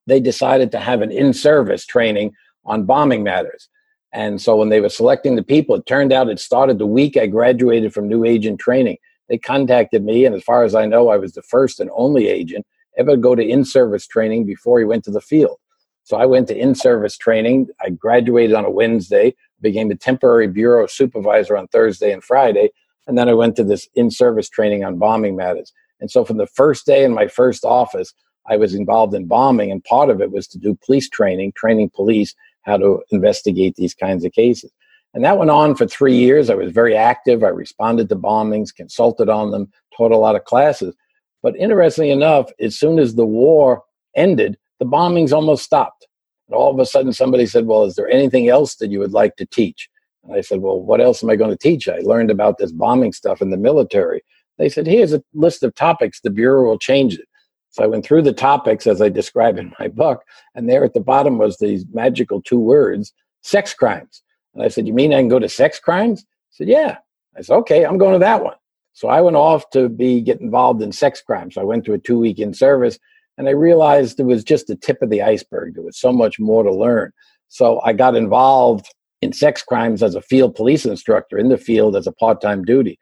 they 0.05 0.19
decided 0.19 0.71
to 0.71 0.79
have 0.79 1.01
an 1.01 1.11
in 1.11 1.33
service 1.33 1.85
training 1.85 2.33
on 2.65 2.85
bombing 2.85 3.23
matters. 3.23 3.69
And 4.11 4.41
so 4.41 4.55
when 4.55 4.69
they 4.69 4.79
were 4.79 4.89
selecting 4.89 5.35
the 5.35 5.43
people, 5.43 5.75
it 5.75 5.85
turned 5.85 6.13
out 6.13 6.29
it 6.29 6.39
started 6.39 6.77
the 6.77 6.85
week 6.85 7.17
I 7.17 7.25
graduated 7.25 7.93
from 7.93 8.07
new 8.07 8.23
agent 8.23 8.59
training. 8.59 8.97
They 9.27 9.37
contacted 9.37 10.03
me, 10.03 10.25
and 10.25 10.35
as 10.35 10.43
far 10.43 10.63
as 10.63 10.75
I 10.75 10.85
know, 10.85 11.09
I 11.09 11.17
was 11.17 11.33
the 11.33 11.41
first 11.41 11.79
and 11.79 11.89
only 11.93 12.27
agent 12.27 12.65
ever 12.97 13.11
to 13.11 13.17
go 13.17 13.33
to 13.33 13.43
in 13.43 13.65
service 13.65 14.05
training 14.05 14.45
before 14.45 14.77
he 14.77 14.85
went 14.85 15.03
to 15.05 15.11
the 15.11 15.21
field. 15.21 15.57
So 16.03 16.17
I 16.17 16.25
went 16.25 16.47
to 16.49 16.57
in 16.57 16.75
service 16.75 17.17
training. 17.17 17.69
I 17.81 17.89
graduated 17.89 18.55
on 18.55 18.65
a 18.65 18.69
Wednesday, 18.69 19.33
became 19.61 19.87
the 19.87 19.95
temporary 19.95 20.47
bureau 20.47 20.85
supervisor 20.85 21.57
on 21.57 21.67
Thursday 21.67 22.11
and 22.11 22.23
Friday, 22.23 22.69
and 23.07 23.17
then 23.17 23.29
I 23.29 23.33
went 23.33 23.55
to 23.55 23.63
this 23.63 23.87
in 23.95 24.11
service 24.11 24.49
training 24.49 24.83
on 24.83 24.99
bombing 24.99 25.35
matters. 25.35 25.73
And 25.99 26.11
so 26.11 26.25
from 26.25 26.37
the 26.37 26.47
first 26.47 26.85
day 26.85 27.03
in 27.03 27.13
my 27.13 27.27
first 27.27 27.63
office, 27.65 28.13
I 28.47 28.57
was 28.57 28.73
involved 28.73 29.13
in 29.13 29.25
bombing, 29.25 29.71
and 29.71 29.83
part 29.83 30.09
of 30.09 30.21
it 30.21 30.31
was 30.31 30.47
to 30.49 30.57
do 30.57 30.77
police 30.85 31.09
training, 31.09 31.53
training 31.55 31.91
police 31.95 32.35
how 32.63 32.77
to 32.77 33.01
investigate 33.11 33.75
these 33.75 33.93
kinds 33.93 34.25
of 34.25 34.31
cases. 34.31 34.71
And 35.13 35.23
that 35.23 35.37
went 35.37 35.51
on 35.51 35.75
for 35.75 35.85
three 35.85 36.15
years. 36.15 36.49
I 36.49 36.55
was 36.55 36.71
very 36.71 36.95
active. 36.95 37.43
I 37.43 37.49
responded 37.49 38.09
to 38.09 38.15
bombings, 38.15 38.73
consulted 38.73 39.29
on 39.29 39.51
them, 39.51 39.71
taught 39.95 40.11
a 40.11 40.17
lot 40.17 40.35
of 40.35 40.45
classes. 40.45 40.95
But 41.43 41.55
interestingly 41.57 42.09
enough, 42.09 42.49
as 42.59 42.77
soon 42.77 42.99
as 42.99 43.15
the 43.15 43.25
war 43.25 43.83
ended, 44.15 44.57
the 44.79 44.85
bombings 44.85 45.31
almost 45.31 45.63
stopped. 45.63 46.07
And 46.47 46.55
all 46.55 46.71
of 46.71 46.79
a 46.79 46.85
sudden, 46.85 47.13
somebody 47.13 47.45
said, 47.45 47.67
Well, 47.67 47.83
is 47.83 47.95
there 47.95 48.09
anything 48.09 48.49
else 48.49 48.75
that 48.75 48.89
you 48.89 48.99
would 48.99 49.13
like 49.13 49.35
to 49.35 49.45
teach? 49.45 49.89
And 50.23 50.35
I 50.35 50.41
said, 50.41 50.61
Well, 50.61 50.79
what 50.79 51.01
else 51.01 51.23
am 51.23 51.29
I 51.29 51.35
going 51.35 51.51
to 51.51 51.57
teach? 51.57 51.87
I 51.87 51.99
learned 51.99 52.31
about 52.31 52.57
this 52.57 52.71
bombing 52.71 53.13
stuff 53.13 53.41
in 53.41 53.51
the 53.51 53.57
military. 53.57 54.23
They 54.57 54.69
said, 54.69 54.87
Here's 54.87 55.13
a 55.13 55.23
list 55.33 55.63
of 55.63 55.75
topics. 55.75 56.21
The 56.21 56.29
Bureau 56.29 56.63
will 56.63 56.79
change 56.79 57.15
it. 57.15 57.27
So 57.73 57.83
I 57.83 57.87
went 57.87 58.05
through 58.05 58.21
the 58.21 58.33
topics 58.33 58.85
as 58.85 59.01
I 59.01 59.09
describe 59.09 59.57
in 59.57 59.73
my 59.79 59.87
book, 59.87 60.23
and 60.53 60.69
there 60.69 60.83
at 60.83 60.93
the 60.93 60.99
bottom 60.99 61.39
was 61.39 61.57
these 61.57 61.85
magical 61.91 62.39
two 62.39 62.59
words, 62.59 63.11
sex 63.41 63.73
crimes. 63.73 64.21
And 64.53 64.61
I 64.61 64.67
said, 64.67 64.85
You 64.85 64.93
mean 64.93 65.11
I 65.11 65.19
can 65.19 65.27
go 65.27 65.39
to 65.39 65.49
sex 65.49 65.79
crimes? 65.79 66.23
Said, 66.51 66.67
Yeah. 66.67 66.97
I 67.35 67.41
said, 67.41 67.55
Okay, 67.55 67.83
I'm 67.83 67.97
going 67.97 68.13
to 68.13 68.19
that 68.19 68.43
one. 68.43 68.55
So 68.93 69.07
I 69.07 69.21
went 69.21 69.37
off 69.37 69.71
to 69.71 69.89
be 69.89 70.21
get 70.21 70.39
involved 70.39 70.83
in 70.83 70.91
sex 70.91 71.19
crimes. 71.19 71.55
So 71.55 71.61
I 71.61 71.63
went 71.63 71.83
to 71.85 71.93
a 71.93 71.97
two 71.97 72.19
week 72.19 72.37
in 72.37 72.53
service 72.53 72.99
and 73.39 73.47
I 73.47 73.51
realized 73.51 74.19
it 74.19 74.25
was 74.25 74.43
just 74.43 74.67
the 74.67 74.75
tip 74.75 75.01
of 75.01 75.09
the 75.09 75.23
iceberg. 75.23 75.73
There 75.73 75.83
was 75.83 75.97
so 75.97 76.13
much 76.13 76.39
more 76.39 76.61
to 76.61 76.71
learn. 76.71 77.11
So 77.47 77.81
I 77.81 77.93
got 77.93 78.15
involved 78.15 78.85
in 79.23 79.33
sex 79.33 79.63
crimes 79.63 80.03
as 80.03 80.13
a 80.13 80.21
field 80.21 80.53
police 80.53 80.85
instructor 80.85 81.39
in 81.39 81.49
the 81.49 81.57
field 81.57 81.95
as 81.95 82.05
a 82.05 82.11
part 82.11 82.39
time 82.39 82.63
duty. 82.63 82.99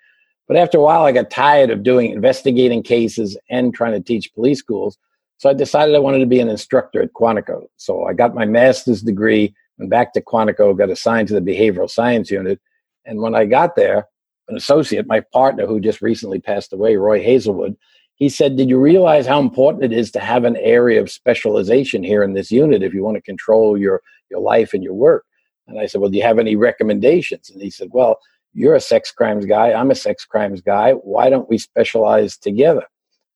But 0.51 0.59
after 0.59 0.79
a 0.79 0.81
while, 0.81 1.03
I 1.05 1.13
got 1.13 1.29
tired 1.29 1.69
of 1.69 1.81
doing 1.81 2.11
investigating 2.11 2.83
cases 2.83 3.37
and 3.49 3.73
trying 3.73 3.93
to 3.93 4.01
teach 4.01 4.33
police 4.33 4.59
schools. 4.59 4.97
So 5.37 5.49
I 5.49 5.53
decided 5.53 5.95
I 5.95 5.99
wanted 5.99 6.19
to 6.19 6.25
be 6.25 6.41
an 6.41 6.49
instructor 6.49 7.01
at 7.01 7.13
Quantico. 7.13 7.67
So 7.77 8.03
I 8.03 8.11
got 8.11 8.35
my 8.35 8.43
master's 8.43 9.01
degree, 9.01 9.55
went 9.77 9.89
back 9.89 10.11
to 10.11 10.21
Quantico, 10.21 10.77
got 10.77 10.89
assigned 10.89 11.29
to 11.29 11.39
the 11.39 11.39
behavioral 11.39 11.89
science 11.89 12.29
unit. 12.29 12.59
And 13.05 13.21
when 13.21 13.33
I 13.33 13.45
got 13.45 13.77
there, 13.77 14.09
an 14.49 14.57
associate, 14.57 15.07
my 15.07 15.21
partner 15.31 15.65
who 15.65 15.79
just 15.79 16.01
recently 16.01 16.41
passed 16.41 16.73
away, 16.73 16.97
Roy 16.97 17.23
Hazelwood, 17.23 17.77
he 18.15 18.27
said, 18.27 18.57
Did 18.57 18.67
you 18.67 18.77
realize 18.77 19.25
how 19.25 19.39
important 19.39 19.85
it 19.85 19.93
is 19.93 20.11
to 20.11 20.19
have 20.19 20.43
an 20.43 20.57
area 20.57 20.99
of 20.99 21.09
specialization 21.09 22.03
here 22.03 22.23
in 22.23 22.33
this 22.33 22.51
unit 22.51 22.83
if 22.83 22.93
you 22.93 23.03
want 23.03 23.15
to 23.15 23.21
control 23.21 23.77
your, 23.77 24.01
your 24.29 24.41
life 24.41 24.73
and 24.73 24.83
your 24.83 24.95
work? 24.95 25.23
And 25.67 25.79
I 25.79 25.85
said, 25.85 26.01
Well, 26.01 26.09
do 26.09 26.17
you 26.17 26.23
have 26.23 26.39
any 26.39 26.57
recommendations? 26.57 27.49
And 27.49 27.61
he 27.61 27.69
said, 27.69 27.87
Well, 27.93 28.19
you're 28.53 28.75
a 28.75 28.81
sex 28.81 29.11
crimes 29.11 29.45
guy. 29.45 29.73
I'm 29.73 29.91
a 29.91 29.95
sex 29.95 30.25
crimes 30.25 30.61
guy. 30.61 30.93
Why 30.93 31.29
don't 31.29 31.49
we 31.49 31.57
specialize 31.57 32.37
together? 32.37 32.85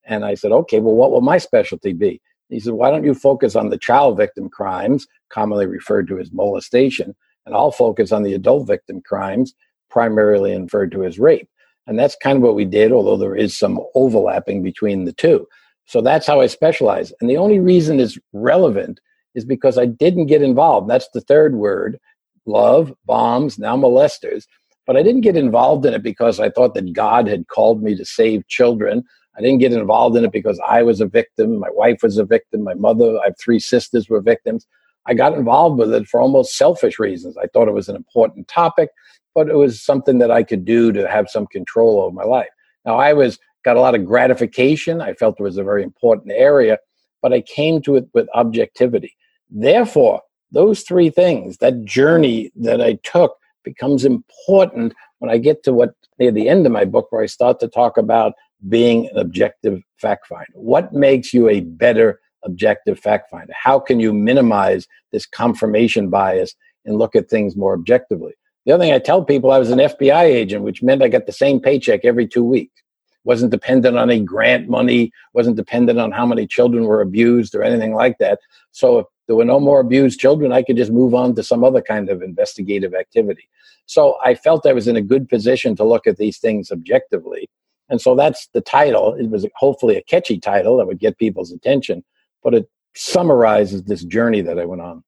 And 0.06 0.25
I 0.25 0.36
said, 0.36 0.51
okay, 0.51 0.80
well, 0.80 0.95
what 0.95 1.12
will 1.12 1.21
my 1.21 1.38
specialty 1.38 1.93
be? 1.93 2.21
He 2.49 2.60
said, 2.60 2.73
Why 2.73 2.91
don't 2.91 3.04
you 3.04 3.13
focus 3.13 3.56
on 3.56 3.69
the 3.69 3.78
child 3.78 4.17
victim 4.17 4.49
crimes, 4.49 5.08
commonly 5.30 5.65
referred 5.65 6.08
to 6.10 6.19
as 6.19 6.32
molestation, 6.32 7.15
and 7.45 7.56
I'll 7.56 7.71
focus 7.71 8.12
on 8.12 8.23
the 8.23 8.34
adult 8.34 8.67
victim 8.67 9.01
crimes, 9.01 9.54
primarily 9.89 10.58
referred 10.58 10.91
to 10.93 11.04
as 11.04 11.19
rape. 11.19 11.49
And 11.88 11.97
that's 11.97 12.15
kind 12.15 12.38
of 12.38 12.43
what 12.43 12.56
we 12.56 12.65
did, 12.65 12.91
although 12.91 13.17
there 13.17 13.36
is 13.36 13.58
some 13.58 13.80
overlapping 13.93 14.63
between 14.63 15.06
the 15.06 15.13
two. 15.13 15.47
So 15.86 16.01
that's 16.01 16.25
how 16.25 16.41
I 16.41 16.47
specialize. 16.47 17.13
And 17.21 17.30
the 17.30 17.38
only 17.38 17.60
reason 17.60 17.99
it's 17.99 18.17
relevant 18.34 18.99
is 19.36 19.45
because 19.45 19.78
I 19.78 19.86
didn't 19.86 20.25
get 20.25 20.41
involved. 20.41 20.89
That's 20.89 21.10
the 21.13 21.21
third 21.21 21.56
word 21.56 21.99
love, 22.47 22.93
bombs, 23.06 23.58
now 23.58 23.75
molesters. 23.75 24.45
But 24.86 24.98
I 24.98 25.04
didn't 25.04 25.21
get 25.21 25.36
involved 25.36 25.86
in 25.86 25.93
it 25.93 26.04
because 26.04 26.39
I 26.39 26.50
thought 26.50 26.74
that 26.76 26.93
God 26.93 27.28
had 27.28 27.48
called 27.48 27.82
me 27.82 27.95
to 27.95 28.06
save 28.06 28.48
children. 28.48 29.04
I 29.38 29.41
didn't 29.41 29.60
get 29.60 29.74
involved 29.74 30.15
in 30.15 30.26
it 30.26 30.32
because 30.32 30.60
I 30.67 30.84
was 30.84 31.02
a 31.02 31.08
victim. 31.08 31.60
My 31.60 31.69
wife 31.71 31.98
was 32.04 32.17
a 32.17 32.26
victim. 32.26 32.63
My 32.63 32.76
mother, 32.76 33.17
I 33.19 33.26
have 33.26 33.38
three 33.39 33.60
sisters, 33.60 34.10
were 34.10 34.21
victims. 34.21 34.67
I 35.08 35.13
got 35.13 35.34
involved 35.34 35.78
with 35.78 35.93
it 35.93 36.08
for 36.08 36.19
almost 36.19 36.58
selfish 36.58 37.00
reasons. 37.00 37.38
I 37.38 37.48
thought 37.48 37.67
it 37.67 37.74
was 37.74 37.89
an 37.89 37.95
important 37.95 38.48
topic, 38.48 38.89
but 39.34 39.50
it 39.50 39.56
was 39.56 39.82
something 39.82 40.19
that 40.19 40.32
I 40.32 40.43
could 40.43 40.65
do 40.65 40.91
to 40.93 41.08
have 41.08 41.30
some 41.30 41.48
control 41.48 42.02
over 42.02 42.13
my 42.13 42.24
life. 42.24 42.50
Now, 42.86 42.98
I 42.98 43.13
was 43.13 43.39
got 43.63 43.78
a 43.78 43.82
lot 43.82 43.95
of 43.95 44.06
gratification. 44.06 45.02
I 45.02 45.13
felt 45.13 45.39
it 45.39 45.43
was 45.43 45.58
a 45.58 45.63
very 45.63 45.84
important 45.84 46.32
area, 46.32 46.78
but 47.21 47.34
I 47.34 47.41
came 47.41 47.82
to 47.82 47.95
it 47.95 48.08
with 48.13 48.30
objectivity. 48.36 49.15
Therefore, 49.50 50.21
those 50.52 50.84
three 50.84 51.10
things, 51.10 51.58
that 51.58 51.84
journey 51.84 52.52
that 52.56 52.80
I 52.80 53.00
took, 53.04 53.38
becomes 53.65 54.06
important 54.06 54.93
when 55.19 55.30
I 55.30 55.38
get 55.38 55.63
to 55.63 55.73
what 55.73 55.93
near 56.19 56.32
the 56.32 56.47
end 56.47 56.65
of 56.65 56.71
my 56.71 56.86
book, 56.86 57.08
where 57.10 57.23
I 57.23 57.25
start 57.25 57.60
to 57.60 57.67
talk 57.67 57.97
about 57.97 58.34
being 58.69 59.10
an 59.10 59.17
objective 59.17 59.82
fact 59.97 60.28
finder. 60.28 60.54
What 60.54 60.93
makes 60.93 61.34
you 61.34 61.49
a 61.49 61.60
better 61.60 62.19
objective 62.43 62.99
fact 62.99 63.30
finder? 63.30 63.54
How 63.54 63.80
can 63.80 63.99
you 63.99 64.13
minimize 64.13 64.88
this 65.12 65.25
confirmation 65.25 66.10
bias 66.10 66.56
and 66.86 66.97
look 66.97 67.15
at 67.15 67.30
things 67.30 67.58
more 67.58 67.73
objectively? 67.73 68.34
The 68.65 68.71
other 68.71 68.84
thing 68.84 68.93
I 68.93 68.99
tell 68.99 69.23
people, 69.23 69.51
I 69.51 69.60
was 69.60 69.71
an 69.71 69.80
FBI 69.80 70.23
agent, 70.23 70.63
which 70.63 70.82
meant 70.82 71.04
I 71.04 71.08
got 71.08 71.25
the 71.25 71.32
same 71.32 71.60
paycheck 71.60 72.04
every 72.04 72.28
two 72.28 72.43
weeks. 72.43 72.82
Wasn't 73.23 73.51
dependent 73.51 73.97
on 73.97 74.10
any 74.10 74.21
grant 74.21 74.69
money, 74.69 75.12
wasn't 75.34 75.58
dependent 75.58 75.99
on 75.99 76.12
how 76.12 76.25
many 76.25 76.47
children 76.47 76.86
were 76.86 77.01
abused 77.01 77.56
or 77.56 77.63
anything 77.63 77.93
like 77.93 78.17
that. 78.19 78.39
So 78.71 78.99
if 78.99 79.06
there 79.27 79.35
were 79.35 79.45
no 79.45 79.59
more 79.59 79.79
abused 79.79 80.19
children, 80.19 80.51
I 80.51 80.61
could 80.61 80.77
just 80.77 80.91
move 80.91 81.13
on 81.13 81.35
to 81.35 81.43
some 81.43 81.63
other 81.63 81.81
kind 81.81 82.09
of 82.09 82.21
investigative 82.21 82.93
activity. 82.93 83.49
So 83.85 84.17
I 84.23 84.35
felt 84.35 84.65
I 84.65 84.73
was 84.73 84.88
in 84.88 84.95
a 84.95 85.01
good 85.01 85.29
position 85.29 85.75
to 85.75 85.83
look 85.83 86.07
at 86.07 86.17
these 86.17 86.38
things 86.38 86.71
objectively. 86.71 87.49
And 87.89 88.01
so 88.01 88.15
that's 88.15 88.47
the 88.53 88.61
title. 88.61 89.13
It 89.13 89.29
was 89.29 89.45
hopefully 89.55 89.95
a 89.95 90.01
catchy 90.03 90.39
title 90.39 90.77
that 90.77 90.88
would 90.88 90.99
get 90.99 91.17
people's 91.17 91.51
attention, 91.51 92.03
but 92.43 92.53
it 92.53 92.69
summarizes 92.95 93.83
this 93.83 94.03
journey 94.03 94.41
that 94.41 94.57
I 94.57 94.65
went 94.65 94.81
on. 94.81 95.03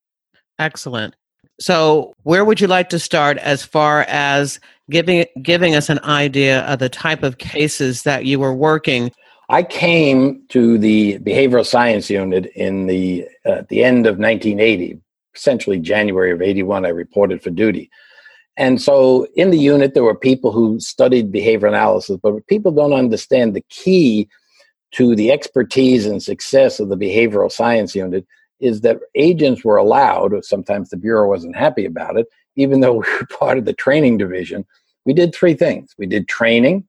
Excellent. 0.59 1.15
So, 1.59 2.13
where 2.23 2.45
would 2.45 2.61
you 2.61 2.67
like 2.67 2.89
to 2.89 2.99
start 2.99 3.37
as 3.39 3.63
far 3.63 4.01
as 4.07 4.59
giving 4.91 5.25
giving 5.41 5.75
us 5.75 5.89
an 5.89 5.99
idea 6.03 6.61
of 6.61 6.77
the 6.77 6.89
type 6.89 7.23
of 7.23 7.39
cases 7.39 8.03
that 8.03 8.25
you 8.25 8.39
were 8.39 8.53
working? 8.53 9.11
I 9.49 9.63
came 9.63 10.43
to 10.49 10.77
the 10.77 11.19
behavioral 11.19 11.65
science 11.65 12.09
unit 12.09 12.47
in 12.55 12.87
the 12.87 13.27
uh, 13.45 13.63
the 13.69 13.83
end 13.83 14.05
of 14.05 14.17
1980, 14.17 14.99
essentially 15.35 15.79
January 15.79 16.31
of 16.31 16.41
81. 16.41 16.85
I 16.85 16.89
reported 16.89 17.41
for 17.41 17.49
duty, 17.49 17.89
and 18.57 18.81
so 18.81 19.27
in 19.35 19.51
the 19.51 19.59
unit, 19.59 19.93
there 19.93 20.03
were 20.03 20.17
people 20.17 20.51
who 20.51 20.79
studied 20.79 21.31
behavior 21.31 21.67
analysis, 21.67 22.17
but 22.21 22.45
people 22.47 22.71
don't 22.71 22.93
understand 22.93 23.55
the 23.55 23.63
key 23.69 24.27
to 24.91 25.15
the 25.15 25.31
expertise 25.31 26.05
and 26.05 26.21
success 26.21 26.79
of 26.79 26.89
the 26.89 26.97
behavioral 26.97 27.51
science 27.51 27.93
unit 27.95 28.25
is 28.59 28.81
that 28.81 28.97
agents 29.15 29.63
were 29.63 29.77
allowed, 29.77 30.43
sometimes 30.43 30.89
the 30.89 30.97
Bureau 30.97 31.27
wasn't 31.27 31.55
happy 31.55 31.85
about 31.85 32.17
it, 32.17 32.25
even 32.55 32.79
though 32.79 32.93
we 32.99 32.99
were 32.99 33.27
part 33.37 33.57
of 33.57 33.65
the 33.65 33.73
training 33.73 34.17
division. 34.17 34.65
We 35.05 35.13
did 35.13 35.33
three 35.33 35.53
things 35.53 35.93
we 35.97 36.05
did 36.05 36.27
training, 36.27 36.85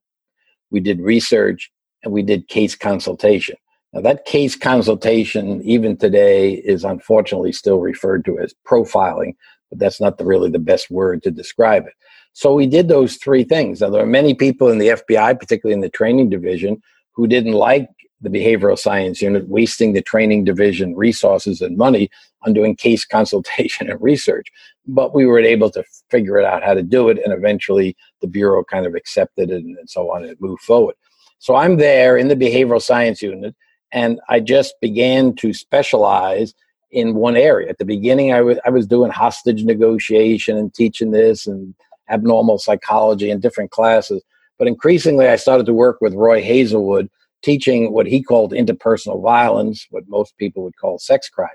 we 0.71 0.81
did 0.81 1.01
research, 1.01 1.71
and 2.02 2.12
we 2.12 2.22
did 2.22 2.48
case 2.48 2.74
consultation. 2.74 3.56
Now, 3.92 4.02
that 4.02 4.26
case 4.26 4.54
consultation, 4.54 5.62
even 5.62 5.96
today, 5.96 6.52
is 6.52 6.84
unfortunately 6.84 7.52
still 7.52 7.80
referred 7.80 8.24
to 8.26 8.38
as 8.38 8.54
profiling 8.66 9.34
but 9.70 9.78
that's 9.78 10.00
not 10.00 10.18
the, 10.18 10.24
really 10.24 10.50
the 10.50 10.58
best 10.58 10.90
word 10.90 11.22
to 11.22 11.30
describe 11.30 11.87
it. 11.87 11.92
So 12.32 12.54
we 12.54 12.66
did 12.66 12.88
those 12.88 13.16
three 13.16 13.44
things. 13.44 13.80
Now, 13.80 13.90
there 13.90 14.02
are 14.02 14.06
many 14.06 14.34
people 14.34 14.68
in 14.68 14.78
the 14.78 14.88
FBI, 14.88 15.38
particularly 15.38 15.74
in 15.74 15.80
the 15.80 15.88
training 15.88 16.30
division, 16.30 16.80
who 17.12 17.26
didn't 17.26 17.52
like 17.52 17.88
the 18.20 18.30
behavioral 18.30 18.78
science 18.78 19.22
unit 19.22 19.48
wasting 19.48 19.92
the 19.92 20.02
training 20.02 20.44
division 20.44 20.94
resources 20.96 21.61
and 21.61 21.76
money 21.76 22.11
on 22.42 22.52
doing 22.52 22.74
case 22.74 23.04
consultation 23.16 23.90
and 23.90 24.00
research. 24.00 24.48
But 24.87 25.14
we 25.14 25.26
were 25.26 25.40
able 25.40 25.70
to 25.70 25.84
figure 26.11 26.38
it 26.38 26.44
out 26.44 26.62
how 26.62 26.74
to 26.74 26.82
do 26.82 27.08
it, 27.08 27.18
and 27.22 27.32
eventually 27.32 27.96
the 28.20 28.26
Bureau 28.26 28.64
kind 28.64 28.87
of 28.87 28.94
accepted 28.94 29.50
it 29.50 29.64
and, 29.64 29.76
so 29.87 30.12
on, 30.12 30.24
and 30.24 30.40
moved 30.40 30.62
forward. 30.62 30.94
So 31.38 31.55
I'm 31.55 31.77
there 31.77 32.16
in 32.16 32.29
the 32.29 32.37
behavioral 32.37 32.83
science 32.83 33.22
unit, 33.22 33.55
and 33.92 34.20
I 34.29 34.40
just 34.40 34.74
began 34.81 35.35
to 35.37 35.53
specialize 35.53 36.55
in 36.90 37.14
one 37.14 37.37
area. 37.37 37.68
At 37.68 37.79
the 37.79 37.85
beginning, 37.85 38.33
I 38.33 38.40
was 38.40 38.59
I 38.64 38.70
was 38.70 38.87
doing 38.87 39.11
hostage 39.11 39.64
negotiation 39.64 40.57
and 40.57 40.72
teaching 40.72 41.11
this 41.11 41.46
and 41.46 41.74
abnormal 42.11 42.59
psychology 42.59 43.31
and 43.31 43.42
different 43.42 43.70
classes. 43.70 44.22
But 44.59 44.68
increasingly, 44.68 45.29
I 45.29 45.37
started 45.37 45.66
to 45.66 45.74
work 45.74 46.01
with 46.01 46.14
Roy 46.14 46.42
Hazelwood, 46.42 47.09
teaching 47.42 47.92
what 47.92 48.07
he 48.07 48.22
called 48.22 48.53
interpersonal 48.53 49.22
violence, 49.22 49.87
what 49.90 50.09
most 50.09 50.37
people 50.38 50.64
would 50.64 50.77
call 50.77 50.98
sex 50.98 51.29
crimes. 51.29 51.53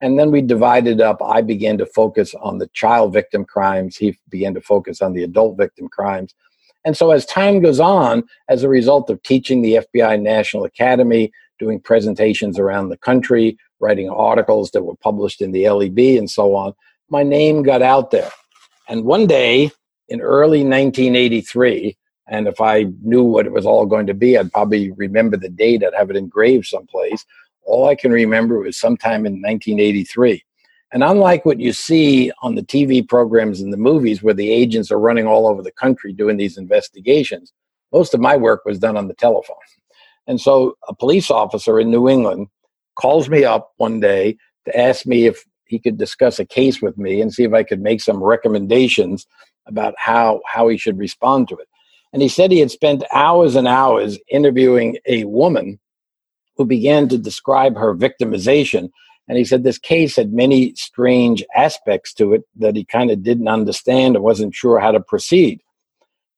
And 0.00 0.18
then 0.18 0.30
we 0.30 0.40
divided 0.40 1.00
up. 1.00 1.22
I 1.22 1.42
began 1.42 1.76
to 1.78 1.86
focus 1.86 2.34
on 2.34 2.58
the 2.58 2.68
child 2.68 3.12
victim 3.12 3.44
crimes. 3.44 3.96
He 3.96 4.18
began 4.30 4.54
to 4.54 4.60
focus 4.60 5.02
on 5.02 5.12
the 5.12 5.22
adult 5.22 5.58
victim 5.58 5.88
crimes. 5.88 6.34
And 6.84 6.96
so, 6.96 7.10
as 7.10 7.26
time 7.26 7.60
goes 7.60 7.80
on, 7.80 8.24
as 8.48 8.62
a 8.62 8.68
result 8.68 9.10
of 9.10 9.22
teaching 9.22 9.62
the 9.62 9.86
FBI 9.94 10.20
National 10.20 10.64
Academy, 10.64 11.30
doing 11.58 11.78
presentations 11.80 12.58
around 12.58 12.88
the 12.88 12.96
country, 12.96 13.58
writing 13.80 14.08
articles 14.08 14.70
that 14.70 14.82
were 14.82 14.96
published 14.96 15.42
in 15.42 15.52
the 15.52 15.68
LEB 15.68 15.98
and 16.18 16.30
so 16.30 16.54
on, 16.54 16.72
my 17.08 17.22
name 17.22 17.62
got 17.62 17.82
out 17.82 18.10
there. 18.10 18.30
And 18.88 19.04
one 19.04 19.26
day 19.26 19.70
in 20.08 20.20
early 20.20 20.64
1983, 20.64 21.96
and 22.28 22.46
if 22.46 22.60
I 22.60 22.86
knew 23.02 23.24
what 23.24 23.46
it 23.46 23.52
was 23.52 23.66
all 23.66 23.86
going 23.86 24.06
to 24.06 24.14
be, 24.14 24.38
I'd 24.38 24.52
probably 24.52 24.92
remember 24.92 25.36
the 25.36 25.48
date, 25.48 25.84
I'd 25.84 25.94
have 25.94 26.10
it 26.10 26.16
engraved 26.16 26.66
someplace. 26.66 27.24
All 27.62 27.88
I 27.88 27.94
can 27.94 28.12
remember 28.12 28.58
was 28.58 28.76
sometime 28.76 29.26
in 29.26 29.42
1983. 29.42 30.42
And 30.92 31.04
unlike 31.04 31.44
what 31.44 31.60
you 31.60 31.72
see 31.72 32.32
on 32.42 32.56
the 32.56 32.62
TV 32.62 33.06
programs 33.06 33.60
and 33.60 33.72
the 33.72 33.76
movies 33.76 34.22
where 34.22 34.34
the 34.34 34.50
agents 34.50 34.90
are 34.90 34.98
running 34.98 35.26
all 35.26 35.46
over 35.46 35.62
the 35.62 35.70
country 35.70 36.12
doing 36.12 36.36
these 36.36 36.58
investigations, 36.58 37.52
most 37.92 38.12
of 38.14 38.20
my 38.20 38.36
work 38.36 38.64
was 38.64 38.78
done 38.78 38.96
on 38.96 39.08
the 39.08 39.14
telephone. 39.14 39.56
And 40.26 40.40
so 40.40 40.76
a 40.88 40.94
police 40.94 41.30
officer 41.30 41.80
in 41.80 41.90
New 41.90 42.08
England 42.08 42.48
calls 42.96 43.28
me 43.28 43.44
up 43.44 43.72
one 43.76 44.00
day 44.00 44.36
to 44.64 44.78
ask 44.78 45.06
me 45.06 45.26
if 45.26 45.44
he 45.64 45.78
could 45.78 45.96
discuss 45.96 46.38
a 46.38 46.44
case 46.44 46.82
with 46.82 46.98
me 46.98 47.20
and 47.20 47.32
see 47.32 47.44
if 47.44 47.52
I 47.52 47.62
could 47.62 47.80
make 47.80 48.00
some 48.00 48.22
recommendations 48.22 49.26
about 49.66 49.94
how 49.96 50.40
how 50.46 50.68
he 50.68 50.76
should 50.76 50.98
respond 50.98 51.48
to 51.48 51.56
it. 51.56 51.68
And 52.12 52.20
he 52.20 52.28
said 52.28 52.50
he 52.50 52.58
had 52.58 52.70
spent 52.70 53.04
hours 53.12 53.54
and 53.54 53.68
hours 53.68 54.18
interviewing 54.30 54.98
a 55.06 55.24
woman 55.24 55.78
who 56.56 56.64
began 56.64 57.08
to 57.08 57.18
describe 57.18 57.76
her 57.76 57.94
victimization. 57.94 58.90
And 59.30 59.38
he 59.38 59.44
said 59.44 59.62
this 59.62 59.78
case 59.78 60.16
had 60.16 60.32
many 60.32 60.74
strange 60.74 61.44
aspects 61.54 62.12
to 62.14 62.34
it 62.34 62.42
that 62.56 62.74
he 62.74 62.84
kind 62.84 63.12
of 63.12 63.22
didn't 63.22 63.46
understand 63.46 64.16
and 64.16 64.24
wasn't 64.24 64.56
sure 64.56 64.80
how 64.80 64.90
to 64.90 64.98
proceed. 64.98 65.60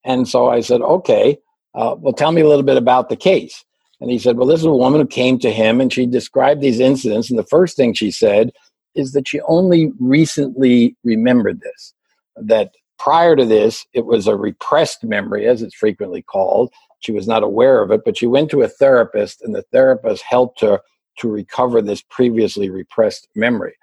And 0.05 0.27
so 0.27 0.49
I 0.49 0.59
said, 0.59 0.79
okay, 0.81 1.39
uh, 1.73 1.95
well, 1.97 2.13
tell 2.13 2.31
me 2.31 2.41
a 2.41 2.47
little 2.47 2.61
bit 2.61 2.77
about 2.77 3.09
the 3.09 3.15
case. 3.15 3.65
And 3.99 4.11
he 4.11 4.19
said, 4.19 4.37
Well, 4.37 4.45
this 4.45 4.59
is 4.59 4.67
a 4.67 4.71
woman 4.71 5.01
who 5.01 5.07
came 5.07 5.39
to 5.39 5.49
him 5.49 5.81
and 5.81 5.91
she 5.91 6.05
described 6.05 6.61
these 6.61 6.79
incidents. 6.79 7.31
And 7.31 7.39
the 7.39 7.43
first 7.43 7.75
thing 7.75 7.95
she 7.95 8.11
said 8.11 8.51
is 8.93 9.13
that 9.13 9.27
she 9.27 9.41
only 9.41 9.91
recently 9.99 10.95
remembered 11.03 11.61
this, 11.61 11.95
that 12.35 12.75
prior 12.99 13.35
to 13.35 13.43
this, 13.43 13.87
it 13.93 14.05
was 14.05 14.27
a 14.27 14.35
repressed 14.35 15.03
memory, 15.03 15.47
as 15.47 15.63
it's 15.63 15.73
frequently 15.73 16.21
called. 16.21 16.71
She 16.99 17.11
was 17.11 17.27
not 17.27 17.41
aware 17.41 17.81
of 17.81 17.89
it, 17.89 18.01
but 18.05 18.17
she 18.17 18.27
went 18.27 18.51
to 18.51 18.61
a 18.61 18.67
therapist, 18.67 19.41
and 19.41 19.55
the 19.55 19.65
therapist 19.71 20.21
helped 20.21 20.61
her 20.61 20.79
to 21.17 21.29
recover 21.29 21.81
this 21.81 22.01
previously 22.01 22.69
repressed 22.69 23.27
memory. 23.35 23.75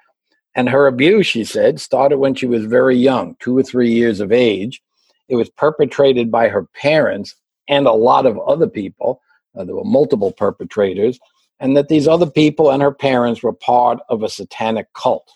And 0.55 0.69
her 0.69 0.87
abuse, 0.87 1.27
she 1.27 1.45
said, 1.45 1.81
started 1.81 2.19
when 2.19 2.35
she 2.35 2.47
was 2.47 2.65
very 2.65 2.97
young, 2.97 3.37
two 3.41 3.57
or 3.57 3.63
three 3.63 3.93
years 3.93 4.21
of 4.21 4.33
age. 4.33 4.83
It 5.29 5.37
was 5.37 5.49
perpetrated 5.51 6.31
by 6.31 6.49
her 6.49 6.65
parents 6.75 7.37
and 7.69 7.87
a 7.87 7.93
lot 7.93 8.27
of 8.27 8.39
other 8.41 8.67
people 8.67 9.21
uh, 9.57 9.65
there 9.65 9.75
were 9.75 9.85
multiple 9.85 10.33
perpetrators, 10.33 11.19
and 11.59 11.77
that 11.77 11.89
these 11.89 12.09
other 12.09 12.31
people 12.31 12.71
and 12.71 12.83
her 12.83 12.93
parents 12.93 13.43
were 13.43 13.53
part 13.53 13.99
of 14.09 14.23
a 14.23 14.29
satanic 14.29 14.93
cult. 14.95 15.29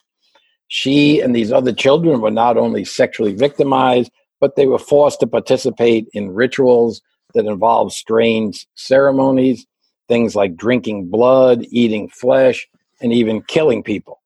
She 0.68 1.20
and 1.20 1.34
these 1.34 1.52
other 1.52 1.72
children 1.72 2.20
were 2.20 2.30
not 2.30 2.56
only 2.56 2.84
sexually 2.84 3.34
victimized, 3.34 4.10
but 4.40 4.56
they 4.56 4.66
were 4.66 4.78
forced 4.78 5.20
to 5.20 5.26
participate 5.26 6.08
in 6.12 6.34
rituals 6.34 7.02
that 7.34 7.46
involved 7.46 7.92
strange 7.92 8.66
ceremonies, 8.74 9.66
things 10.08 10.36
like 10.36 10.56
drinking 10.56 11.08
blood, 11.08 11.64
eating 11.70 12.08
flesh, 12.08 12.66
and 13.00 13.12
even 13.12 13.42
killing 13.42 13.82
people. 13.82 14.20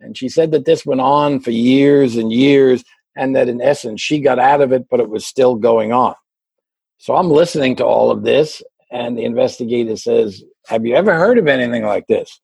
And 0.00 0.16
she 0.16 0.28
said 0.28 0.50
that 0.52 0.64
this 0.64 0.84
went 0.84 1.00
on 1.00 1.40
for 1.40 1.50
years 1.50 2.16
and 2.16 2.32
years, 2.32 2.84
and 3.16 3.34
that 3.36 3.48
in 3.48 3.60
essence, 3.60 4.00
she 4.00 4.20
got 4.20 4.38
out 4.38 4.60
of 4.60 4.72
it, 4.72 4.88
but 4.90 5.00
it 5.00 5.08
was 5.08 5.26
still 5.26 5.54
going 5.54 5.92
on. 5.92 6.14
So 6.98 7.14
I'm 7.16 7.30
listening 7.30 7.76
to 7.76 7.84
all 7.84 8.10
of 8.10 8.22
this, 8.22 8.62
and 8.90 9.16
the 9.16 9.24
investigator 9.24 9.96
says, 9.96 10.42
Have 10.66 10.86
you 10.86 10.94
ever 10.94 11.14
heard 11.14 11.38
of 11.38 11.46
anything 11.46 11.84
like 11.84 12.06
this? 12.06 12.40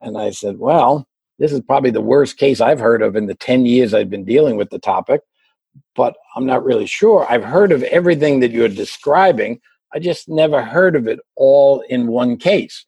And 0.00 0.18
I 0.18 0.30
said, 0.30 0.58
Well, 0.58 1.06
this 1.38 1.52
is 1.52 1.60
probably 1.60 1.90
the 1.90 2.00
worst 2.00 2.36
case 2.36 2.60
I've 2.60 2.80
heard 2.80 3.02
of 3.02 3.16
in 3.16 3.26
the 3.26 3.34
10 3.34 3.66
years 3.66 3.94
I've 3.94 4.10
been 4.10 4.24
dealing 4.24 4.56
with 4.56 4.70
the 4.70 4.78
topic, 4.78 5.22
but 5.94 6.16
I'm 6.36 6.46
not 6.46 6.64
really 6.64 6.86
sure. 6.86 7.26
I've 7.28 7.44
heard 7.44 7.72
of 7.72 7.82
everything 7.84 8.40
that 8.40 8.50
you're 8.50 8.68
describing. 8.68 9.60
I 9.94 9.98
just 9.98 10.28
never 10.28 10.62
heard 10.62 10.96
of 10.96 11.06
it 11.06 11.20
all 11.36 11.80
in 11.88 12.06
one 12.06 12.36
case. 12.36 12.86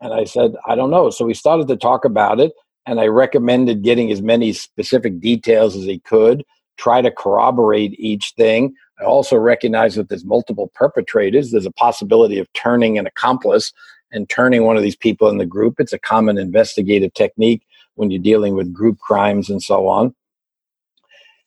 And 0.00 0.12
I 0.12 0.24
said, 0.24 0.54
I 0.66 0.74
don't 0.74 0.90
know. 0.90 1.10
So 1.10 1.24
we 1.24 1.34
started 1.34 1.68
to 1.68 1.76
talk 1.76 2.04
about 2.04 2.38
it, 2.38 2.52
and 2.84 3.00
I 3.00 3.06
recommended 3.06 3.82
getting 3.82 4.12
as 4.12 4.22
many 4.22 4.52
specific 4.52 5.20
details 5.20 5.74
as 5.74 5.84
he 5.84 5.98
could, 6.00 6.44
try 6.76 7.00
to 7.00 7.10
corroborate 7.10 7.98
each 7.98 8.34
thing. 8.36 8.74
I 9.00 9.04
also 9.04 9.36
recognize 9.36 9.94
that 9.94 10.08
there's 10.08 10.24
multiple 10.24 10.70
perpetrators. 10.74 11.50
There's 11.50 11.66
a 11.66 11.72
possibility 11.72 12.38
of 12.38 12.52
turning 12.52 12.98
an 12.98 13.06
accomplice 13.06 13.72
and 14.12 14.28
turning 14.28 14.64
one 14.64 14.76
of 14.76 14.82
these 14.82 14.96
people 14.96 15.28
in 15.28 15.38
the 15.38 15.46
group. 15.46 15.76
It's 15.78 15.92
a 15.92 15.98
common 15.98 16.38
investigative 16.38 17.12
technique 17.14 17.62
when 17.94 18.10
you're 18.10 18.22
dealing 18.22 18.54
with 18.54 18.72
group 18.72 18.98
crimes 18.98 19.50
and 19.50 19.62
so 19.62 19.88
on. 19.88 20.14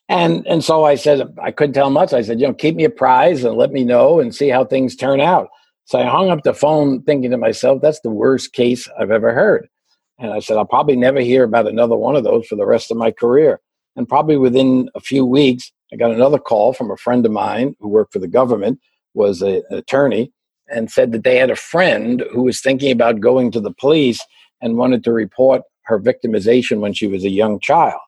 And 0.09 0.45
and 0.47 0.63
so 0.63 0.85
I 0.85 0.95
said 0.95 1.21
I 1.41 1.51
couldn't 1.51 1.73
tell 1.73 1.91
much. 1.91 2.13
I 2.13 2.23
said, 2.23 2.41
you 2.41 2.47
know, 2.47 2.53
keep 2.53 2.75
me 2.75 2.83
apprised 2.83 3.45
and 3.45 3.55
let 3.55 3.71
me 3.71 3.85
know 3.85 4.19
and 4.19 4.33
see 4.33 4.49
how 4.49 4.65
things 4.65 4.95
turn 4.95 5.21
out. 5.21 5.49
So 5.85 5.99
I 5.99 6.05
hung 6.05 6.29
up 6.29 6.43
the 6.43 6.53
phone 6.53 7.03
thinking 7.03 7.31
to 7.31 7.37
myself, 7.37 7.81
that's 7.81 8.01
the 8.01 8.09
worst 8.09 8.53
case 8.53 8.87
I've 8.99 9.11
ever 9.11 9.33
heard. 9.33 9.69
And 10.17 10.33
I 10.33 10.39
said, 10.39 10.57
I'll 10.57 10.65
probably 10.65 10.95
never 10.95 11.19
hear 11.19 11.43
about 11.43 11.67
another 11.67 11.95
one 11.95 12.15
of 12.15 12.23
those 12.23 12.45
for 12.47 12.55
the 12.55 12.65
rest 12.65 12.91
of 12.91 12.97
my 12.97 13.11
career. 13.11 13.61
And 13.95 14.07
probably 14.07 14.37
within 14.37 14.89
a 14.95 14.99
few 14.99 15.25
weeks, 15.25 15.71
I 15.91 15.95
got 15.95 16.11
another 16.11 16.37
call 16.37 16.73
from 16.73 16.91
a 16.91 16.97
friend 16.97 17.25
of 17.25 17.31
mine 17.31 17.75
who 17.79 17.87
worked 17.87 18.13
for 18.13 18.19
the 18.19 18.27
government, 18.27 18.79
was 19.13 19.41
a, 19.41 19.63
an 19.69 19.77
attorney, 19.77 20.31
and 20.69 20.91
said 20.91 21.11
that 21.11 21.23
they 21.23 21.37
had 21.37 21.49
a 21.49 21.55
friend 21.55 22.23
who 22.31 22.43
was 22.43 22.61
thinking 22.61 22.91
about 22.91 23.19
going 23.19 23.51
to 23.51 23.59
the 23.59 23.73
police 23.73 24.23
and 24.61 24.77
wanted 24.77 25.03
to 25.03 25.13
report 25.13 25.63
her 25.83 25.99
victimization 25.99 26.79
when 26.79 26.93
she 26.93 27.07
was 27.07 27.23
a 27.23 27.29
young 27.29 27.59
child. 27.59 27.99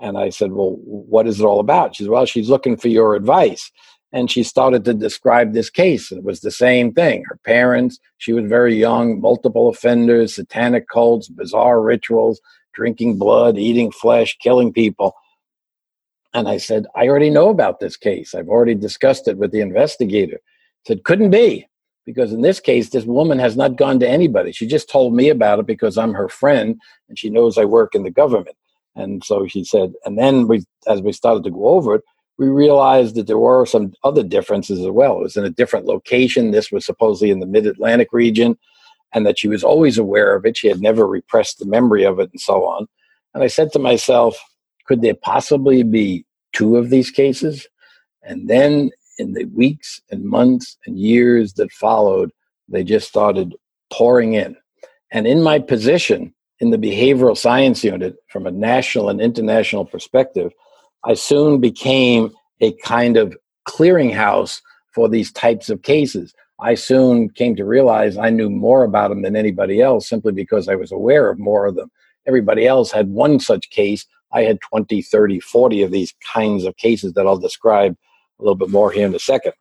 And 0.00 0.16
I 0.16 0.30
said, 0.30 0.52
Well, 0.52 0.76
what 0.82 1.26
is 1.26 1.40
it 1.40 1.44
all 1.44 1.60
about? 1.60 1.96
She 1.96 2.04
said, 2.04 2.10
Well, 2.10 2.26
she's 2.26 2.50
looking 2.50 2.76
for 2.76 2.88
your 2.88 3.14
advice. 3.14 3.70
And 4.12 4.30
she 4.30 4.42
started 4.42 4.84
to 4.86 4.94
describe 4.94 5.52
this 5.52 5.68
case. 5.68 6.10
It 6.10 6.24
was 6.24 6.40
the 6.40 6.50
same 6.50 6.94
thing. 6.94 7.24
Her 7.28 7.38
parents, 7.44 7.98
she 8.16 8.32
was 8.32 8.46
very 8.46 8.74
young, 8.74 9.20
multiple 9.20 9.68
offenders, 9.68 10.34
satanic 10.34 10.88
cults, 10.88 11.28
bizarre 11.28 11.82
rituals, 11.82 12.40
drinking 12.72 13.18
blood, 13.18 13.58
eating 13.58 13.90
flesh, 13.90 14.38
killing 14.40 14.72
people. 14.72 15.14
And 16.32 16.48
I 16.48 16.58
said, 16.58 16.86
I 16.94 17.08
already 17.08 17.30
know 17.30 17.48
about 17.48 17.80
this 17.80 17.96
case. 17.96 18.34
I've 18.34 18.48
already 18.48 18.74
discussed 18.74 19.28
it 19.28 19.38
with 19.38 19.50
the 19.50 19.60
investigator. 19.60 20.40
said, 20.86 21.04
couldn't 21.04 21.30
be 21.30 21.66
because 22.06 22.32
in 22.32 22.42
this 22.42 22.60
case, 22.60 22.90
this 22.90 23.04
woman 23.04 23.38
has 23.38 23.56
not 23.56 23.76
gone 23.76 23.98
to 24.00 24.08
anybody. 24.08 24.52
She 24.52 24.66
just 24.66 24.88
told 24.88 25.14
me 25.14 25.28
about 25.28 25.58
it 25.58 25.66
because 25.66 25.98
I'm 25.98 26.14
her 26.14 26.28
friend 26.28 26.80
and 27.08 27.18
she 27.18 27.28
knows 27.28 27.58
I 27.58 27.64
work 27.64 27.94
in 27.94 28.04
the 28.04 28.10
government. 28.10 28.56
And 28.98 29.24
so 29.24 29.46
she 29.46 29.64
said, 29.64 29.94
and 30.04 30.18
then 30.18 30.48
we, 30.48 30.64
as 30.88 31.00
we 31.00 31.12
started 31.12 31.44
to 31.44 31.50
go 31.50 31.68
over 31.68 31.94
it, 31.94 32.02
we 32.36 32.48
realized 32.48 33.14
that 33.14 33.26
there 33.26 33.38
were 33.38 33.64
some 33.64 33.94
other 34.04 34.22
differences 34.22 34.80
as 34.80 34.90
well. 34.90 35.18
It 35.18 35.22
was 35.22 35.36
in 35.36 35.44
a 35.44 35.50
different 35.50 35.86
location. 35.86 36.50
This 36.50 36.70
was 36.70 36.84
supposedly 36.84 37.30
in 37.30 37.40
the 37.40 37.46
mid 37.46 37.66
Atlantic 37.66 38.12
region, 38.12 38.58
and 39.14 39.24
that 39.24 39.38
she 39.38 39.48
was 39.48 39.64
always 39.64 39.98
aware 39.98 40.34
of 40.34 40.44
it. 40.44 40.56
She 40.56 40.68
had 40.68 40.80
never 40.80 41.06
repressed 41.06 41.58
the 41.58 41.66
memory 41.66 42.04
of 42.04 42.18
it, 42.18 42.30
and 42.30 42.40
so 42.40 42.64
on. 42.64 42.86
And 43.34 43.42
I 43.42 43.46
said 43.46 43.72
to 43.72 43.78
myself, 43.78 44.36
could 44.86 45.00
there 45.02 45.14
possibly 45.14 45.82
be 45.82 46.24
two 46.52 46.76
of 46.76 46.90
these 46.90 47.10
cases? 47.10 47.66
And 48.22 48.48
then 48.48 48.90
in 49.18 49.32
the 49.32 49.44
weeks 49.46 50.00
and 50.10 50.24
months 50.24 50.76
and 50.86 50.98
years 50.98 51.54
that 51.54 51.72
followed, 51.72 52.30
they 52.68 52.84
just 52.84 53.08
started 53.08 53.54
pouring 53.92 54.34
in. 54.34 54.56
And 55.10 55.26
in 55.26 55.42
my 55.42 55.58
position 55.58 56.34
in 56.60 56.70
the 56.70 56.78
behavioral 56.78 57.36
science 57.36 57.84
unit, 57.84 58.16
from 58.28 58.46
a 58.46 58.50
national 58.50 59.08
and 59.08 59.20
international 59.20 59.84
perspective, 59.84 60.52
I 61.04 61.14
soon 61.14 61.60
became 61.60 62.32
a 62.60 62.72
kind 62.84 63.16
of 63.16 63.36
clearinghouse 63.68 64.60
for 64.92 65.08
these 65.08 65.30
types 65.32 65.70
of 65.70 65.82
cases. 65.82 66.34
I 66.60 66.74
soon 66.74 67.30
came 67.30 67.54
to 67.56 67.64
realize 67.64 68.16
I 68.16 68.30
knew 68.30 68.50
more 68.50 68.82
about 68.82 69.08
them 69.08 69.22
than 69.22 69.36
anybody 69.36 69.80
else 69.80 70.08
simply 70.08 70.32
because 70.32 70.68
I 70.68 70.74
was 70.74 70.90
aware 70.90 71.30
of 71.30 71.38
more 71.38 71.66
of 71.66 71.76
them. 71.76 71.90
Everybody 72.26 72.66
else 72.66 72.90
had 72.90 73.08
one 73.08 73.38
such 73.38 73.70
case. 73.70 74.04
I 74.32 74.42
had 74.42 74.60
20, 74.60 75.00
30, 75.02 75.40
40 75.40 75.82
of 75.82 75.92
these 75.92 76.12
kinds 76.32 76.64
of 76.64 76.76
cases 76.76 77.12
that 77.12 77.26
I'll 77.26 77.38
describe 77.38 77.96
a 78.38 78.42
little 78.42 78.56
bit 78.56 78.70
more 78.70 78.90
here 78.90 79.06
in 79.06 79.14
a 79.14 79.20
second. 79.20 79.52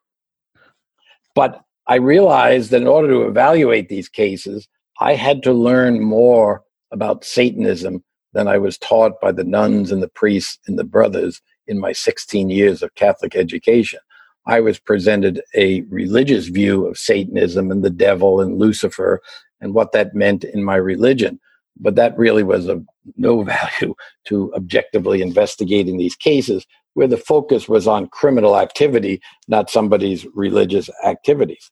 But 1.36 1.62
I 1.88 1.96
realized 1.96 2.72
that 2.72 2.82
in 2.82 2.88
order 2.88 3.10
to 3.10 3.28
evaluate 3.28 3.90
these 3.90 4.10
cases, 4.10 4.68
I 5.00 5.14
had 5.14 5.44
to 5.44 5.54
learn 5.54 6.04
more 6.04 6.64
about 6.92 7.24
Satanism 7.24 8.04
than 8.34 8.48
I 8.48 8.58
was 8.58 8.78
taught 8.78 9.20
by 9.22 9.32
the 9.32 9.44
nuns 9.44 9.92
and 9.92 10.02
the 10.02 10.08
priests 10.10 10.60
and 10.68 10.78
the 10.78 10.84
brothers 10.84 11.42
in 11.68 11.80
my 11.80 11.92
16 11.92 12.50
years 12.50 12.84
of 12.84 12.96
Catholic 12.96 13.36
education. 13.36 14.00
I 14.46 14.62
was 14.62 14.80
presented 14.80 15.42
a 15.56 15.82
religious 15.90 16.48
view 16.48 16.86
of 16.86 16.98
Satanism 16.98 17.70
and 17.70 17.84
the 17.84 17.90
devil 17.90 18.40
and 18.40 18.58
Lucifer 18.58 19.22
and 19.60 19.74
what 19.74 19.92
that 19.92 20.16
meant 20.16 20.44
in 20.44 20.64
my 20.64 20.76
religion. 20.76 21.40
But 21.80 21.96
that 21.96 22.18
really 22.18 22.44
was 22.44 22.68
of 22.68 22.86
no 23.18 23.44
value 23.82 23.94
to 24.26 24.54
objectively 24.56 25.22
investigating 25.22 25.98
these 25.98 26.16
cases 26.16 26.66
where 26.94 27.08
the 27.08 27.18
focus 27.18 27.70
was 27.70 27.88
on 27.88 28.08
criminal 28.08 28.58
activity, 28.58 29.22
not 29.48 29.70
somebody's 29.70 30.26
religious 30.34 30.90
activities. 31.06 31.70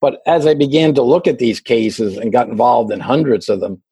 But 0.00 0.20
as 0.26 0.46
I 0.46 0.52
began 0.52 0.94
to 0.94 1.02
look 1.02 1.26
at 1.26 1.38
these 1.38 1.60
cases 1.60 2.18
and 2.18 2.32
got 2.32 2.48
involved 2.48 2.92
in 2.92 3.00
hundreds 3.00 3.48
of 3.48 3.60
them, 3.60 3.82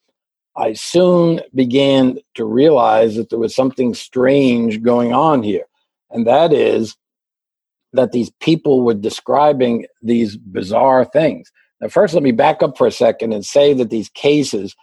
I 0.57 0.73
soon 0.75 1.40
began 1.55 2.19
to 2.35 2.45
realize 2.45 3.17
that 3.17 3.31
there 3.31 3.38
was 3.38 3.55
something 3.55 3.95
strange 3.95 4.83
going 4.83 5.12
on 5.12 5.43
here. 5.43 5.64
And 6.11 6.27
that 6.27 6.53
is 6.53 6.97
that 7.93 8.12
these 8.12 8.31
people 8.40 8.83
were 8.83 8.95
describing 8.95 9.87
these 10.03 10.37
bizarre 10.37 11.05
things. 11.05 11.51
Now, 11.81 11.88
first, 11.88 12.14
let 12.14 12.23
me 12.23 12.33
back 12.33 12.62
up 12.62 12.79
for 12.79 12.87
a 12.87 12.93
second 12.93 13.33
and 13.33 13.45
say 13.45 13.73
that 13.75 13.90
these 13.90 14.09
cases 14.11 14.75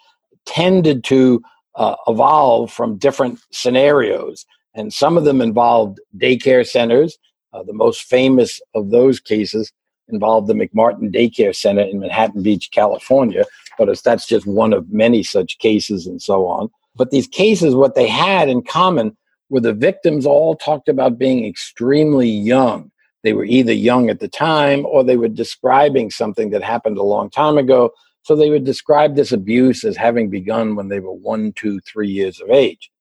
tended 0.46 1.04
to 1.06 1.42
uh, 1.76 1.96
evolve 2.08 2.72
from 2.72 2.98
different 2.98 3.40
scenarios 3.52 4.46
and 4.74 4.94
some 4.94 5.18
of 5.18 5.26
them 5.26 5.42
involved 5.42 6.00
daycare 6.18 6.68
centers. 6.68 7.18
Uh, 7.54 7.64
the 7.64 7.74
most 7.74 8.04
famous 8.04 8.62
of 8.76 8.92
those 8.92 9.20
cases 9.20 9.72
involved 10.12 10.48
the 10.48 10.54
McMartin 10.54 11.14
Daycare 11.14 11.56
Center 11.56 11.82
in 11.82 12.00
Manhattan 12.00 12.44
Beach, 12.44 12.70
California. 12.72 13.46
But 13.78 14.04
that's 14.04 14.28
just 14.28 14.46
one 14.46 14.74
of 14.74 14.92
many 14.92 15.24
such 15.24 15.58
cases 15.60 16.06
and 16.08 16.22
so 16.22 16.46
on. 16.46 16.70
But 16.96 17.12
these 17.12 17.28
cases, 17.28 17.74
what 17.74 17.96
they 17.96 18.08
had 18.08 18.50
in 18.50 18.62
common 18.62 19.16
were 19.50 19.62
the 19.62 19.74
victims 19.74 20.26
all 20.26 20.56
talked 20.56 20.90
about 20.90 21.18
being 21.18 21.46
extremely 21.46 22.30
young. 22.30 22.92
They 23.24 23.34
were 23.34 23.46
either 23.46 23.74
young 23.74 24.10
at 24.10 24.20
the 24.20 24.28
time 24.28 24.86
or 24.86 25.04
they 25.04 25.18
were 25.18 25.28
describing 25.28 26.10
something 26.10 26.50
that 26.52 26.64
happened 26.64 26.98
a 26.98 27.04
long 27.04 27.30
time 27.30 27.58
ago. 27.58 27.92
So 28.24 28.36
they 28.36 28.50
would 28.50 28.66
describe 28.66 29.16
this 29.16 29.32
abuse 29.32 29.84
as 29.84 29.98
having 29.98 30.30
begun 30.30 30.76
when 30.76 30.90
they 30.90 31.00
were 31.00 31.14
one, 31.14 31.54
two, 31.54 31.80
three 31.82 32.10
years 32.10 32.40
of 32.40 32.50
age. 32.50 32.92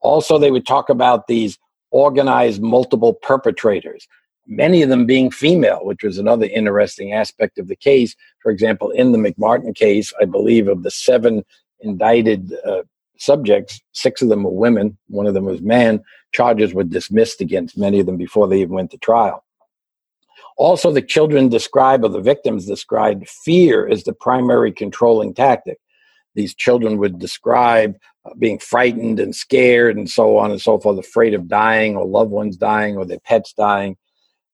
Also, 0.00 0.38
they 0.38 0.50
would 0.50 0.66
talk 0.66 0.88
about 0.88 1.26
these 1.26 1.58
organized 1.90 2.62
multiple 2.62 3.14
perpetrators, 3.14 4.06
many 4.48 4.82
of 4.82 4.88
them 4.88 5.06
being 5.06 5.30
female, 5.30 5.84
which 5.84 6.02
was 6.02 6.18
another 6.18 6.46
interesting 6.46 7.12
aspect 7.12 7.58
of 7.58 7.68
the 7.68 7.76
case. 7.76 8.16
For 8.42 8.50
example, 8.50 8.90
in 8.90 9.12
the 9.12 9.18
McMartin 9.18 9.74
case, 9.74 10.12
I 10.20 10.24
believe 10.24 10.66
of 10.66 10.82
the 10.82 10.90
seven 10.90 11.44
indicted 11.80 12.54
uh, 12.66 12.82
subjects, 13.18 13.80
six 13.92 14.22
of 14.22 14.28
them 14.28 14.42
were 14.42 14.50
women, 14.50 14.96
one 15.08 15.26
of 15.26 15.34
them 15.34 15.44
was 15.44 15.60
man. 15.60 16.02
Charges 16.32 16.74
were 16.74 16.84
dismissed 16.84 17.40
against 17.40 17.78
many 17.78 18.00
of 18.00 18.06
them 18.06 18.16
before 18.16 18.48
they 18.48 18.60
even 18.60 18.74
went 18.74 18.90
to 18.92 18.98
trial. 18.98 19.44
Also, 20.56 20.90
the 20.90 21.02
children 21.02 21.48
describe, 21.48 22.04
or 22.04 22.08
the 22.08 22.20
victims 22.20 22.66
described, 22.66 23.28
fear 23.28 23.86
as 23.86 24.02
the 24.02 24.12
primary 24.12 24.72
controlling 24.72 25.32
tactic. 25.32 25.78
These 26.34 26.54
children 26.54 26.98
would 26.98 27.18
describe 27.18 27.96
being 28.38 28.58
frightened 28.58 29.20
and 29.20 29.34
scared 29.34 29.96
and 29.96 30.10
so 30.10 30.36
on 30.36 30.50
and 30.50 30.60
so 30.60 30.78
forth, 30.78 30.98
afraid 30.98 31.34
of 31.34 31.48
dying 31.48 31.96
or 31.96 32.04
loved 32.06 32.30
ones 32.30 32.56
dying 32.56 32.96
or 32.96 33.04
their 33.04 33.20
pets 33.20 33.52
dying. 33.52 33.96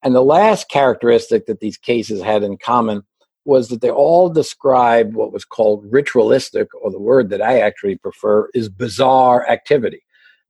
And 0.05 0.15
the 0.15 0.23
last 0.23 0.69
characteristic 0.69 1.47
that 1.47 1.61
these 1.61 1.79
cases 1.79 2.23
had 2.23 2.43
in 2.43 2.59
common 2.59 3.03
was 3.47 3.69
that 3.69 3.81
they 3.81 3.91
all 3.91 4.29
described 4.29 5.15
what 5.15 5.33
was 5.33 5.45
called 5.45 5.85
ritualistic, 5.91 6.69
or 6.81 6.91
the 6.91 7.01
word 7.01 7.31
that 7.31 7.43
I 7.43 7.59
actually 7.61 7.97
prefer 7.97 8.49
is 8.55 8.69
bizarre 8.69 9.49
activity. 9.49 10.03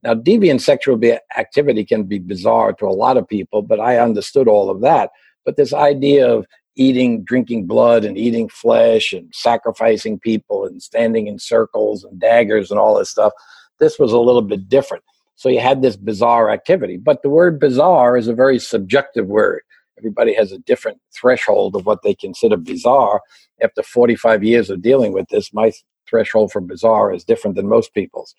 Now, 0.03 0.13
deviant 0.13 0.61
sexual 0.61 0.99
activity 1.35 1.83
can 1.83 2.03
be 2.03 2.19
bizarre 2.19 2.73
to 2.73 2.85
a 2.85 2.89
lot 2.89 3.17
of 3.17 3.27
people, 3.27 3.61
but 3.61 3.79
I 3.79 3.97
understood 3.97 4.47
all 4.47 4.69
of 4.69 4.81
that. 4.81 5.09
But 5.45 5.57
this 5.57 5.73
idea 5.73 6.31
of 6.31 6.45
eating, 6.75 7.23
drinking 7.23 7.65
blood 7.65 8.05
and 8.05 8.17
eating 8.17 8.49
flesh 8.49 9.13
and 9.13 9.33
sacrificing 9.33 10.19
people 10.19 10.65
and 10.65 10.81
standing 10.81 11.27
in 11.27 11.39
circles 11.39 12.03
and 12.03 12.19
daggers 12.19 12.69
and 12.69 12.79
all 12.79 12.97
this 12.97 13.09
stuff. 13.09 13.33
This 13.79 13.97
was 13.97 14.11
a 14.11 14.19
little 14.19 14.41
bit 14.41 14.69
different. 14.69 15.03
So 15.35 15.49
you 15.49 15.59
had 15.59 15.81
this 15.81 15.95
bizarre 15.95 16.49
activity. 16.49 16.97
But 16.97 17.21
the 17.21 17.29
word 17.29 17.59
bizarre 17.59 18.17
is 18.17 18.27
a 18.27 18.33
very 18.33 18.59
subjective 18.59 19.27
word. 19.27 19.61
Everybody 19.97 20.33
has 20.33 20.51
a 20.51 20.59
different 20.59 20.99
threshold 21.13 21.75
of 21.75 21.85
what 21.85 22.01
they 22.03 22.13
consider 22.13 22.57
bizarre. 22.57 23.21
After 23.61 23.83
45 23.83 24.43
years 24.43 24.69
of 24.69 24.81
dealing 24.81 25.13
with 25.13 25.27
this, 25.29 25.53
my 25.53 25.71
threshold 26.09 26.51
for 26.51 26.61
bizarre 26.61 27.13
is 27.13 27.23
different 27.23 27.55
than 27.55 27.69
most 27.69 27.93
people's. 27.93 28.35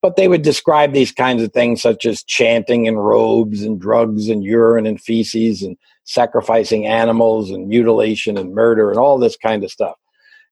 But 0.00 0.16
they 0.16 0.28
would 0.28 0.42
describe 0.42 0.92
these 0.92 1.10
kinds 1.10 1.42
of 1.42 1.52
things 1.52 1.82
such 1.82 2.06
as 2.06 2.22
chanting 2.22 2.86
and 2.86 3.04
robes 3.04 3.62
and 3.62 3.80
drugs 3.80 4.28
and 4.28 4.44
urine 4.44 4.86
and 4.86 5.00
feces 5.00 5.62
and 5.62 5.76
sacrificing 6.04 6.86
animals 6.86 7.50
and 7.50 7.68
mutilation 7.68 8.36
and 8.38 8.54
murder 8.54 8.90
and 8.90 8.98
all 8.98 9.18
this 9.18 9.36
kind 9.36 9.64
of 9.64 9.70
stuff. 9.70 9.96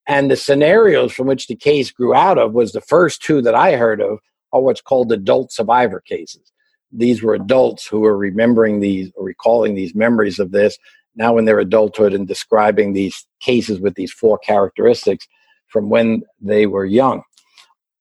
And 0.09 0.31
the 0.31 0.37
scenarios 0.37 1.13
from 1.13 1.27
which 1.27 1.47
the 1.47 1.57
case 1.57 1.91
grew 1.91 2.15
out 2.15 2.39
of 2.39 2.53
was 2.53 2.73
the 2.73 2.81
first 2.81 3.23
two 3.23 3.41
that 3.43 3.55
I 3.55 3.77
heard 3.77 4.01
of 4.01 4.19
are 4.57 4.63
what's 4.63 4.81
called 4.81 5.13
adult 5.13 5.53
survivor 5.53 6.01
cases. 6.01 6.53
These 6.93 7.23
were 7.23 7.35
adults 7.35 7.87
who 7.87 8.01
were 8.01 8.17
remembering 8.17 8.81
these 8.81 9.11
or 9.15 9.25
recalling 9.25 9.75
these 9.75 9.95
memories 9.95 10.39
of 10.39 10.53
this 10.53 10.79
now 11.15 11.39
in 11.39 11.45
their 11.47 11.59
adulthood 11.59 12.13
and 12.13 12.29
describing 12.29 12.93
these 12.93 13.27
cases 13.41 13.81
with 13.81 13.95
these 13.95 14.13
four 14.13 14.39
characteristics 14.39 15.27
from 15.69 15.89
when 15.89 16.23
they 16.41 16.67
were 16.67 16.85
young. 16.85 17.23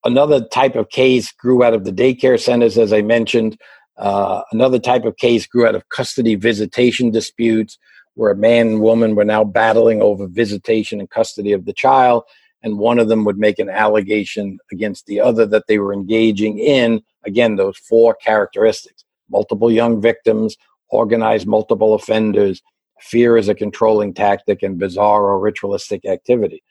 Another 0.04 0.46
type 0.46 0.76
of 0.76 0.88
case 0.90 1.32
grew 1.32 1.64
out 1.64 1.74
of 1.74 1.84
the 1.84 1.92
daycare 1.92 2.40
centers, 2.40 2.78
as 2.78 2.92
I 2.92 3.02
mentioned. 3.02 3.58
Uh, 3.96 4.42
another 4.52 4.78
type 4.78 5.04
of 5.04 5.16
case 5.16 5.46
grew 5.46 5.66
out 5.66 5.74
of 5.74 5.88
custody 5.88 6.36
visitation 6.36 7.10
disputes, 7.10 7.78
where 8.14 8.30
a 8.30 8.36
man 8.36 8.68
and 8.68 8.80
woman 8.80 9.14
were 9.14 9.24
now 9.24 9.42
battling 9.42 10.00
over 10.00 10.26
visitation 10.26 11.00
and 11.00 11.10
custody 11.10 11.52
of 11.52 11.64
the 11.64 11.72
child, 11.72 12.22
and 12.62 12.78
one 12.78 12.98
of 12.98 13.08
them 13.08 13.24
would 13.24 13.38
make 13.38 13.58
an 13.58 13.68
allegation 13.68 14.58
against 14.72 15.06
the 15.06 15.20
other 15.20 15.46
that 15.46 15.66
they 15.68 15.78
were 15.78 15.92
engaging 15.92 16.58
in, 16.58 17.02
again, 17.24 17.56
those 17.56 17.76
four 17.76 18.14
characteristics 18.14 19.04
multiple 19.28 19.70
young 19.70 20.00
victims, 20.00 20.56
organized 20.88 21.46
multiple 21.46 21.94
offenders, 21.94 22.62
fear 23.00 23.36
as 23.36 23.48
a 23.48 23.54
controlling 23.54 24.14
tactic, 24.14 24.62
and 24.62 24.78
bizarre 24.78 25.24
or 25.24 25.40
ritualistic 25.40 26.04
activity. 26.04 26.62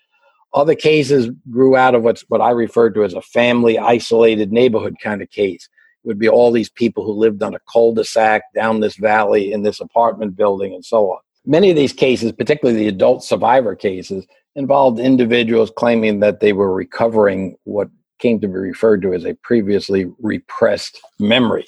Other 0.53 0.75
cases 0.75 1.29
grew 1.51 1.75
out 1.75 1.95
of 1.95 2.03
what's 2.03 2.21
what 2.29 2.41
I 2.41 2.51
refer 2.51 2.89
to 2.91 3.03
as 3.03 3.13
a 3.13 3.21
family 3.21 3.77
isolated 3.77 4.51
neighborhood 4.51 4.95
kind 5.03 5.21
of 5.21 5.29
case. 5.29 5.67
It 6.03 6.07
would 6.07 6.19
be 6.19 6.29
all 6.29 6.51
these 6.51 6.69
people 6.69 7.03
who 7.03 7.11
lived 7.11 7.43
on 7.43 7.55
a 7.55 7.59
cul-de-sac 7.71 8.43
down 8.53 8.79
this 8.79 8.95
valley 8.95 9.51
in 9.51 9.63
this 9.63 9.81
apartment 9.81 10.37
building 10.37 10.73
and 10.73 10.85
so 10.85 11.11
on. 11.11 11.19
Many 11.45 11.69
of 11.69 11.75
these 11.75 11.93
cases, 11.93 12.31
particularly 12.31 12.79
the 12.79 12.87
adult 12.87 13.23
survivor 13.23 13.75
cases, 13.75 14.25
involved 14.55 14.99
individuals 14.99 15.71
claiming 15.75 16.19
that 16.21 16.39
they 16.39 16.53
were 16.53 16.73
recovering 16.73 17.57
what 17.65 17.89
came 18.19 18.39
to 18.39 18.47
be 18.47 18.53
referred 18.53 19.01
to 19.01 19.13
as 19.13 19.25
a 19.25 19.33
previously 19.35 20.05
repressed 20.19 20.99
memory. 21.19 21.65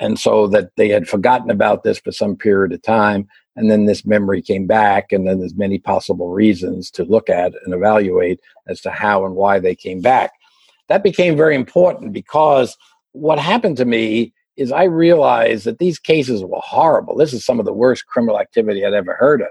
And 0.00 0.18
so 0.18 0.46
that 0.48 0.70
they 0.76 0.88
had 0.88 1.08
forgotten 1.08 1.50
about 1.50 1.82
this 1.82 1.98
for 1.98 2.12
some 2.12 2.36
period 2.36 2.72
of 2.72 2.82
time 2.82 3.28
and 3.56 3.70
then 3.70 3.86
this 3.86 4.04
memory 4.04 4.42
came 4.42 4.66
back 4.66 5.12
and 5.12 5.26
then 5.26 5.40
there's 5.40 5.54
many 5.54 5.78
possible 5.78 6.28
reasons 6.28 6.90
to 6.90 7.04
look 7.04 7.30
at 7.30 7.54
and 7.64 7.72
evaluate 7.72 8.40
as 8.68 8.80
to 8.82 8.90
how 8.90 9.24
and 9.24 9.34
why 9.34 9.58
they 9.58 9.74
came 9.74 10.00
back. 10.02 10.32
That 10.88 11.02
became 11.02 11.36
very 11.36 11.56
important 11.56 12.12
because 12.12 12.76
what 13.12 13.38
happened 13.38 13.78
to 13.78 13.86
me 13.86 14.34
is 14.56 14.72
i 14.72 14.84
realized 14.84 15.64
that 15.64 15.78
these 15.78 15.98
cases 15.98 16.42
were 16.42 16.60
horrible. 16.62 17.16
This 17.16 17.32
is 17.32 17.44
some 17.44 17.58
of 17.58 17.64
the 17.64 17.72
worst 17.72 18.06
criminal 18.06 18.38
activity 18.38 18.84
i'd 18.84 18.92
ever 18.92 19.14
heard 19.14 19.40
of 19.40 19.48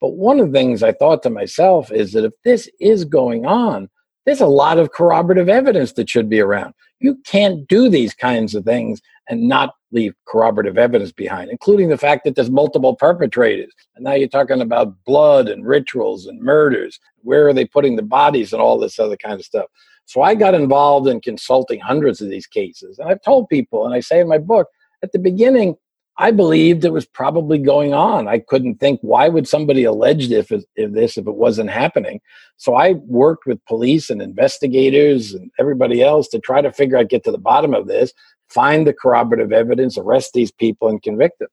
but 0.00 0.14
one 0.14 0.40
of 0.40 0.46
the 0.46 0.52
things 0.52 0.82
i 0.82 0.92
thought 0.92 1.22
to 1.22 1.30
myself 1.30 1.90
is 1.92 2.12
that 2.12 2.24
if 2.24 2.32
this 2.44 2.68
is 2.80 3.04
going 3.04 3.46
on 3.46 3.88
there's 4.24 4.40
a 4.40 4.46
lot 4.46 4.78
of 4.78 4.92
corroborative 4.92 5.48
evidence 5.48 5.92
that 5.92 6.08
should 6.08 6.28
be 6.28 6.40
around 6.40 6.74
you 7.00 7.16
can't 7.26 7.66
do 7.68 7.88
these 7.88 8.14
kinds 8.14 8.54
of 8.54 8.64
things 8.64 9.00
and 9.28 9.48
not 9.48 9.74
leave 9.92 10.14
corroborative 10.26 10.78
evidence 10.78 11.12
behind, 11.12 11.50
including 11.50 11.88
the 11.88 11.98
fact 11.98 12.24
that 12.24 12.34
there's 12.34 12.50
multiple 12.50 12.94
perpetrators. 12.94 13.72
And 13.94 14.04
now 14.04 14.12
you're 14.12 14.28
talking 14.28 14.60
about 14.60 14.94
blood 15.04 15.48
and 15.48 15.66
rituals 15.66 16.26
and 16.26 16.40
murders. 16.40 16.98
Where 17.22 17.46
are 17.48 17.52
they 17.52 17.64
putting 17.64 17.96
the 17.96 18.02
bodies 18.02 18.52
and 18.52 18.62
all 18.62 18.78
this 18.78 18.98
other 18.98 19.16
kind 19.16 19.34
of 19.34 19.44
stuff? 19.44 19.66
So 20.04 20.22
I 20.22 20.34
got 20.34 20.54
involved 20.54 21.08
in 21.08 21.20
consulting 21.20 21.80
hundreds 21.80 22.20
of 22.20 22.30
these 22.30 22.46
cases. 22.46 22.98
And 22.98 23.08
I've 23.08 23.22
told 23.22 23.48
people, 23.48 23.84
and 23.84 23.94
I 23.94 24.00
say 24.00 24.20
in 24.20 24.28
my 24.28 24.38
book, 24.38 24.68
at 25.02 25.12
the 25.12 25.18
beginning, 25.18 25.76
I 26.18 26.30
believed 26.30 26.84
it 26.84 26.92
was 26.92 27.04
probably 27.04 27.58
going 27.58 27.92
on. 27.92 28.26
I 28.26 28.38
couldn't 28.38 28.76
think 28.76 29.00
why 29.02 29.28
would 29.28 29.46
somebody 29.46 29.84
allege 29.84 30.30
if, 30.30 30.50
if 30.50 30.92
this 30.92 31.18
if 31.18 31.26
it 31.26 31.34
wasn't 31.34 31.68
happening. 31.70 32.20
So 32.56 32.74
I 32.74 32.92
worked 32.92 33.44
with 33.44 33.64
police 33.66 34.08
and 34.08 34.22
investigators 34.22 35.34
and 35.34 35.50
everybody 35.58 36.02
else 36.02 36.28
to 36.28 36.38
try 36.38 36.62
to 36.62 36.72
figure 36.72 36.96
out 36.96 37.10
get 37.10 37.24
to 37.24 37.32
the 37.32 37.38
bottom 37.38 37.74
of 37.74 37.86
this 37.86 38.12
find 38.48 38.86
the 38.86 38.92
corroborative 38.92 39.52
evidence, 39.52 39.98
arrest 39.98 40.32
these 40.32 40.50
people, 40.50 40.88
and 40.88 41.02
convict 41.02 41.38
them. 41.38 41.48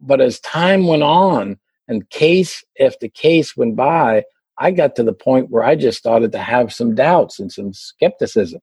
But 0.00 0.20
as 0.20 0.40
time 0.40 0.86
went 0.86 1.02
on 1.02 1.58
and 1.88 2.08
case 2.10 2.64
after 2.80 3.08
case 3.08 3.56
went 3.56 3.76
by, 3.76 4.24
I 4.58 4.70
got 4.70 4.96
to 4.96 5.02
the 5.02 5.12
point 5.12 5.50
where 5.50 5.64
I 5.64 5.74
just 5.74 5.98
started 5.98 6.32
to 6.32 6.38
have 6.38 6.72
some 6.72 6.94
doubts 6.94 7.38
and 7.38 7.50
some 7.50 7.72
skepticism. 7.72 8.60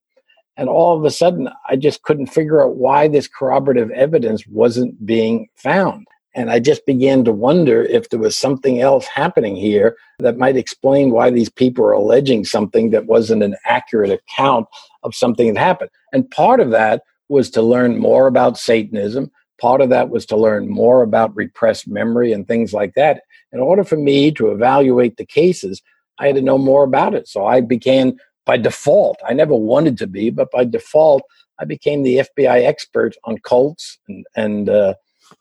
And 0.57 0.69
all 0.69 0.97
of 0.97 1.05
a 1.05 1.11
sudden, 1.11 1.49
I 1.69 1.75
just 1.75 2.01
couldn't 2.01 2.27
figure 2.27 2.63
out 2.63 2.75
why 2.75 3.07
this 3.07 3.27
corroborative 3.27 3.91
evidence 3.91 4.45
wasn't 4.47 5.05
being 5.05 5.47
found. 5.55 6.07
And 6.33 6.51
I 6.51 6.59
just 6.59 6.85
began 6.85 7.23
to 7.25 7.31
wonder 7.31 7.83
if 7.83 8.09
there 8.09 8.19
was 8.19 8.37
something 8.37 8.79
else 8.79 9.07
happening 9.07 9.55
here 9.55 9.97
that 10.19 10.37
might 10.37 10.55
explain 10.55 11.11
why 11.11 11.31
these 11.31 11.49
people 11.49 11.83
are 11.85 11.93
alleging 11.93 12.45
something 12.45 12.91
that 12.91 13.05
wasn't 13.05 13.41
an 13.43 13.55
accurate 13.65 14.11
account 14.11 14.67
of 15.03 15.15
something 15.15 15.53
that 15.53 15.59
happened. 15.59 15.89
And 16.13 16.29
part 16.29 16.59
of 16.59 16.69
that 16.71 17.01
was 17.29 17.49
to 17.51 17.61
learn 17.61 17.97
more 17.97 18.27
about 18.27 18.57
Satanism. 18.57 19.31
Part 19.59 19.81
of 19.81 19.89
that 19.89 20.09
was 20.09 20.27
to 20.27 20.37
learn 20.37 20.69
more 20.69 21.01
about 21.01 21.35
repressed 21.35 21.87
memory 21.87 22.31
and 22.31 22.47
things 22.47 22.71
like 22.71 22.93
that. 22.93 23.23
In 23.51 23.59
order 23.59 23.83
for 23.83 23.97
me 23.97 24.31
to 24.33 24.51
evaluate 24.51 25.17
the 25.17 25.25
cases, 25.25 25.81
I 26.19 26.27
had 26.27 26.35
to 26.35 26.41
know 26.41 26.57
more 26.57 26.83
about 26.83 27.15
it. 27.15 27.27
So 27.27 27.45
I 27.45 27.61
began 27.61 28.17
by 28.47 28.57
default. 28.57 29.19
I 29.27 29.33
never 29.33 29.53
wanted 29.53 29.97
to 29.99 30.07
be, 30.07 30.31
but 30.31 30.49
by 30.49 30.63
default, 30.63 31.21
I 31.59 31.65
became 31.65 32.01
the 32.01 32.19
FBI 32.19 32.65
expert 32.65 33.15
on 33.25 33.37
cults 33.39 33.99
and, 34.07 34.25
and 34.35 34.69
uh, 34.69 34.93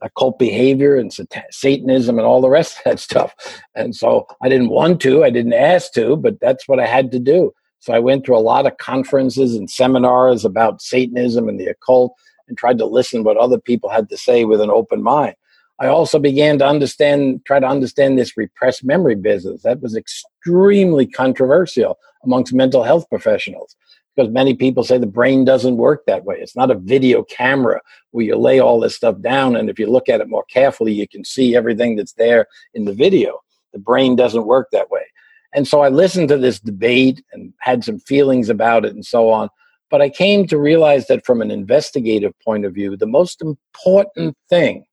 occult 0.03 0.39
behavior 0.39 0.97
and 0.97 1.17
Satanism 1.51 2.19
and 2.19 2.27
all 2.27 2.41
the 2.41 2.51
rest 2.51 2.79
of 2.79 2.85
that 2.85 2.99
stuff. 2.99 3.35
And 3.75 3.95
so 3.95 4.27
I 4.43 4.49
didn't 4.49 4.71
want 4.71 5.01
to, 5.03 5.25
I 5.25 5.31
didn't 5.31 5.55
ask 5.55 5.93
to, 5.93 6.17
but 6.17 6.41
that's 6.41 6.67
what 6.67 6.81
I 6.81 6.87
had 6.87 7.13
to 7.13 7.21
do. 7.21 7.53
So 7.79 7.95
I 7.95 8.01
went 8.01 8.25
to 8.25 8.35
a 8.35 8.39
lot 8.39 8.67
of 8.67 8.77
conferences 8.79 9.55
and 9.55 9.71
seminars 9.71 10.45
about 10.45 10.83
Satanism 10.83 11.49
and 11.49 11.61
the 11.61 11.67
occult 11.67 12.13
and 12.49 12.59
tried 12.59 12.79
to 12.79 12.87
listen 12.87 13.23
what 13.23 13.37
other 13.37 13.61
people 13.61 13.89
had 13.89 14.09
to 14.09 14.17
say 14.17 14.45
with 14.45 14.61
an 14.61 14.71
open 14.71 15.03
mind. 15.03 15.37
I 15.79 15.89
also 15.89 16.19
began 16.19 16.59
to 16.59 16.67
understand, 16.67 17.45
try 17.45 17.61
to 17.61 17.67
understand 17.67 18.19
this 18.19 18.37
repressed 18.37 18.85
memory 18.85 19.15
business. 19.15 19.63
That 19.63 19.83
was 19.83 19.95
extremely 19.95 21.07
controversial 21.07 21.99
amongst 22.25 22.55
mental 22.55 22.83
health 22.83 23.09
professionals 23.11 23.77
because 24.15 24.33
many 24.33 24.55
people 24.55 24.83
say 24.83 24.97
the 24.97 25.07
brain 25.07 25.45
doesn't 25.45 25.77
work 25.77 26.07
that 26.07 26.25
way. 26.25 26.37
It's 26.41 26.57
not 26.57 26.71
a 26.71 26.79
video 26.79 27.23
camera 27.25 27.81
where 28.13 28.25
you 28.25 28.37
lay 28.37 28.59
all 28.59 28.81
this 28.81 28.97
stuff 28.97 29.21
down, 29.21 29.57
and 29.57 29.69
if 29.69 29.79
you 29.79 29.91
look 29.91 30.09
at 30.09 30.23
it 30.23 30.29
more 30.29 30.45
carefully, 30.45 30.93
you 30.93 31.07
can 31.07 31.25
see 31.25 31.55
everything 31.55 31.97
that's 31.97 32.15
there 32.15 32.47
in 32.73 32.87
the 32.87 32.95
video. 32.95 33.41
The 33.75 33.79
brain 33.79 34.17
doesn't 34.17 34.47
work 34.47 34.69
that 34.73 34.91
way. 34.91 35.03
And 35.53 35.69
so 35.69 35.83
I 35.83 35.89
listened 35.89 36.29
to 36.31 36.39
this 36.39 36.59
debate 36.59 37.23
and 37.33 37.53
had 37.59 37.85
some 37.85 37.99
feelings 38.01 38.49
about 38.49 38.85
it 38.87 38.95
and 38.95 39.05
so 39.05 39.31
on. 39.31 39.51
But 39.91 40.03
I 40.03 40.09
came 40.09 40.47
to 40.49 40.59
realize 40.59 41.07
that 41.07 41.25
from 41.25 41.41
an 41.43 41.51
investigative 41.51 42.33
point 42.45 42.65
of 42.65 42.75
view, 42.75 42.97
the 42.97 43.07
most 43.07 43.43
important 43.43 44.37
thing 44.49 44.85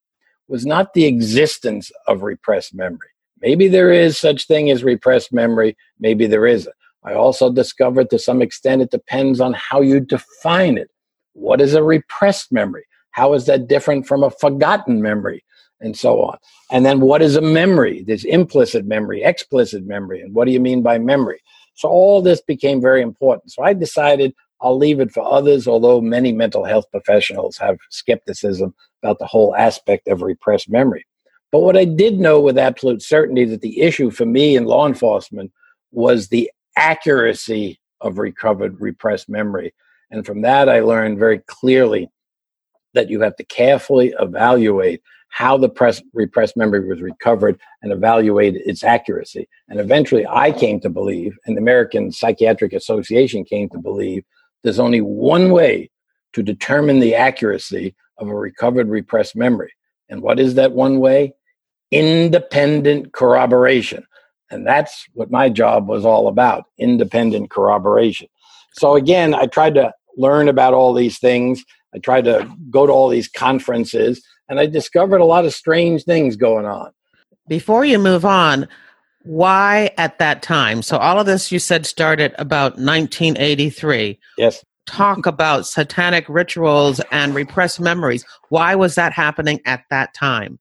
was 0.47 0.65
not 0.65 0.93
the 0.93 1.05
existence 1.05 1.91
of 2.07 2.23
repressed 2.23 2.73
memory. 2.73 3.09
Maybe 3.41 3.67
there 3.67 3.91
is 3.91 4.17
such 4.17 4.47
thing 4.47 4.69
as 4.69 4.83
repressed 4.83 5.33
memory, 5.33 5.75
maybe 5.99 6.27
there 6.27 6.47
isn't. 6.47 6.75
I 7.03 7.13
also 7.13 7.51
discovered 7.51 8.09
to 8.09 8.19
some 8.19 8.41
extent 8.41 8.81
it 8.81 8.91
depends 8.91 9.41
on 9.41 9.53
how 9.53 9.81
you 9.81 9.99
define 9.99 10.77
it. 10.77 10.89
What 11.33 11.59
is 11.59 11.73
a 11.73 11.83
repressed 11.83 12.51
memory? 12.51 12.85
How 13.11 13.33
is 13.33 13.45
that 13.47 13.67
different 13.67 14.07
from 14.07 14.23
a 14.23 14.31
forgotten 14.31 15.01
memory? 15.01 15.43
and 15.83 15.97
so 15.97 16.21
on. 16.21 16.37
And 16.71 16.85
then 16.85 17.01
what 17.01 17.21
is 17.21 17.35
a 17.35 17.41
memory? 17.41 18.03
There's 18.07 18.23
implicit 18.23 18.85
memory, 18.85 19.21
explicit 19.21 19.85
memory, 19.85 20.21
and 20.21 20.33
what 20.33 20.45
do 20.45 20.51
you 20.51 20.59
mean 20.59 20.81
by 20.81 20.97
memory? 20.97 21.41
So 21.75 21.89
all 21.89 22.21
this 22.21 22.41
became 22.41 22.81
very 22.81 23.01
important. 23.01 23.51
So 23.51 23.63
I 23.63 23.73
decided 23.73 24.33
I'll 24.63 24.77
leave 24.77 25.01
it 25.01 25.11
for 25.11 25.23
others, 25.23 25.67
although 25.67 25.99
many 25.99 26.31
mental 26.31 26.63
health 26.63 26.85
professionals 26.89 27.57
have 27.57 27.77
skepticism 27.89 28.73
about 29.03 29.19
the 29.19 29.27
whole 29.27 29.53
aspect 29.55 30.07
of 30.07 30.21
repressed 30.21 30.69
memory. 30.69 31.05
But 31.51 31.59
what 31.59 31.77
I 31.77 31.83
did 31.83 32.17
know 32.17 32.39
with 32.39 32.57
absolute 32.57 33.03
certainty 33.03 33.45
that 33.45 33.61
the 33.61 33.81
issue 33.81 34.09
for 34.09 34.25
me 34.25 34.55
in 34.55 34.63
law 34.63 34.87
enforcement 34.87 35.51
was 35.91 36.29
the 36.29 36.49
accuracy 36.77 37.79
of 38.01 38.17
recovered 38.17 38.79
repressed 38.79 39.29
memory. 39.29 39.73
And 40.09 40.25
from 40.25 40.41
that, 40.41 40.69
I 40.69 40.79
learned 40.79 41.19
very 41.19 41.39
clearly 41.39 42.09
that 42.93 43.09
you 43.09 43.21
have 43.21 43.35
to 43.35 43.45
carefully 43.45 44.13
evaluate 44.19 45.01
how 45.27 45.57
the 45.57 45.69
press, 45.69 46.01
repressed 46.13 46.55
memory 46.55 46.87
was 46.87 47.01
recovered 47.01 47.59
and 47.81 47.91
evaluate 47.91 48.55
its 48.55 48.83
accuracy. 48.83 49.49
And 49.67 49.79
eventually 49.79 50.25
I 50.27 50.51
came 50.51 50.79
to 50.81 50.89
believe, 50.89 51.37
and 51.45 51.57
the 51.57 51.61
American 51.61 52.11
Psychiatric 52.11 52.71
Association 52.71 53.43
came 53.43 53.67
to 53.69 53.79
believe, 53.79 54.23
there's 54.63 54.79
only 54.79 55.01
one 55.01 55.51
way 55.51 55.89
to 56.33 56.43
determine 56.43 56.99
the 56.99 57.15
accuracy 57.15 57.95
of 58.17 58.27
a 58.27 58.35
recovered 58.35 58.89
repressed 58.89 59.35
memory. 59.35 59.71
And 60.09 60.21
what 60.21 60.39
is 60.39 60.55
that 60.55 60.73
one 60.73 60.99
way? 60.99 61.33
Independent 61.91 63.13
corroboration. 63.13 64.05
And 64.49 64.65
that's 64.65 65.05
what 65.13 65.31
my 65.31 65.49
job 65.49 65.87
was 65.87 66.05
all 66.05 66.27
about 66.27 66.65
independent 66.77 67.49
corroboration. 67.49 68.27
So, 68.73 68.95
again, 68.95 69.33
I 69.33 69.45
tried 69.47 69.75
to 69.75 69.93
learn 70.17 70.47
about 70.47 70.73
all 70.73 70.93
these 70.93 71.19
things. 71.19 71.63
I 71.93 71.99
tried 71.99 72.25
to 72.25 72.49
go 72.69 72.85
to 72.85 72.91
all 72.91 73.09
these 73.09 73.27
conferences 73.27 74.23
and 74.49 74.59
I 74.59 74.65
discovered 74.65 75.21
a 75.21 75.25
lot 75.25 75.45
of 75.45 75.53
strange 75.53 76.03
things 76.03 76.35
going 76.35 76.65
on. 76.65 76.91
Before 77.47 77.85
you 77.85 77.99
move 77.99 78.25
on, 78.25 78.67
why 79.23 79.91
at 79.97 80.19
that 80.19 80.41
time? 80.41 80.81
So 80.81 80.97
all 80.97 81.19
of 81.19 81.25
this 81.25 81.51
you 81.51 81.59
said 81.59 81.85
started 81.85 82.33
about 82.37 82.73
1983. 82.73 84.19
Yes. 84.37 84.63
Talk 84.85 85.25
about 85.25 85.65
satanic 85.65 86.27
rituals 86.27 86.99
and 87.11 87.33
repressed 87.33 87.79
memories. 87.79 88.25
Why 88.49 88.75
was 88.75 88.95
that 88.95 89.13
happening 89.13 89.61
at 89.65 89.85
that 89.89 90.13
time? 90.13 90.59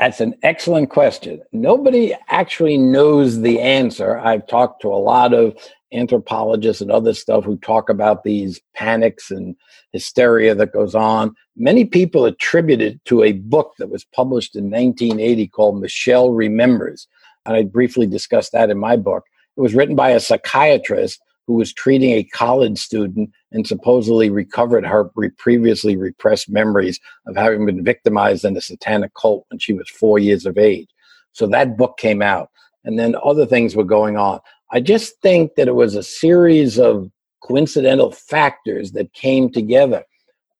That's 0.00 0.20
an 0.20 0.34
excellent 0.42 0.90
question. 0.90 1.42
Nobody 1.52 2.14
actually 2.28 2.78
knows 2.78 3.42
the 3.42 3.60
answer. 3.60 4.18
I've 4.18 4.46
talked 4.46 4.82
to 4.82 4.88
a 4.88 4.96
lot 4.96 5.34
of 5.34 5.54
anthropologists 5.92 6.80
and 6.80 6.90
other 6.90 7.12
stuff 7.12 7.44
who 7.44 7.58
talk 7.58 7.90
about 7.90 8.24
these 8.24 8.60
panics 8.74 9.30
and 9.30 9.54
hysteria 9.92 10.54
that 10.54 10.72
goes 10.72 10.94
on. 10.94 11.34
Many 11.56 11.84
people 11.84 12.24
attribute 12.24 12.80
it 12.80 13.04
to 13.06 13.22
a 13.22 13.32
book 13.32 13.74
that 13.78 13.90
was 13.90 14.04
published 14.04 14.56
in 14.56 14.70
1980 14.70 15.48
called 15.48 15.80
Michelle 15.80 16.30
Remembers. 16.32 17.06
And 17.46 17.56
I 17.56 17.62
briefly 17.64 18.06
discussed 18.06 18.52
that 18.52 18.70
in 18.70 18.78
my 18.78 18.96
book. 18.96 19.24
It 19.56 19.60
was 19.60 19.74
written 19.74 19.96
by 19.96 20.10
a 20.10 20.20
psychiatrist 20.20 21.20
who 21.46 21.54
was 21.54 21.72
treating 21.72 22.12
a 22.12 22.24
college 22.24 22.78
student 22.78 23.30
and 23.50 23.66
supposedly 23.66 24.30
recovered 24.30 24.86
her 24.86 25.10
previously 25.36 25.96
repressed 25.96 26.48
memories 26.48 27.00
of 27.26 27.36
having 27.36 27.66
been 27.66 27.82
victimized 27.82 28.44
in 28.44 28.56
a 28.56 28.60
satanic 28.60 29.12
cult 29.20 29.44
when 29.50 29.58
she 29.58 29.72
was 29.72 29.88
four 29.88 30.18
years 30.18 30.46
of 30.46 30.56
age. 30.56 30.88
So 31.32 31.46
that 31.48 31.76
book 31.76 31.98
came 31.98 32.22
out. 32.22 32.50
And 32.84 32.98
then 32.98 33.16
other 33.24 33.46
things 33.46 33.74
were 33.74 33.84
going 33.84 34.16
on. 34.16 34.40
I 34.70 34.80
just 34.80 35.20
think 35.20 35.56
that 35.56 35.68
it 35.68 35.74
was 35.74 35.96
a 35.96 36.02
series 36.02 36.78
of 36.78 37.10
coincidental 37.42 38.12
factors 38.12 38.92
that 38.92 39.12
came 39.12 39.50
together. 39.50 40.04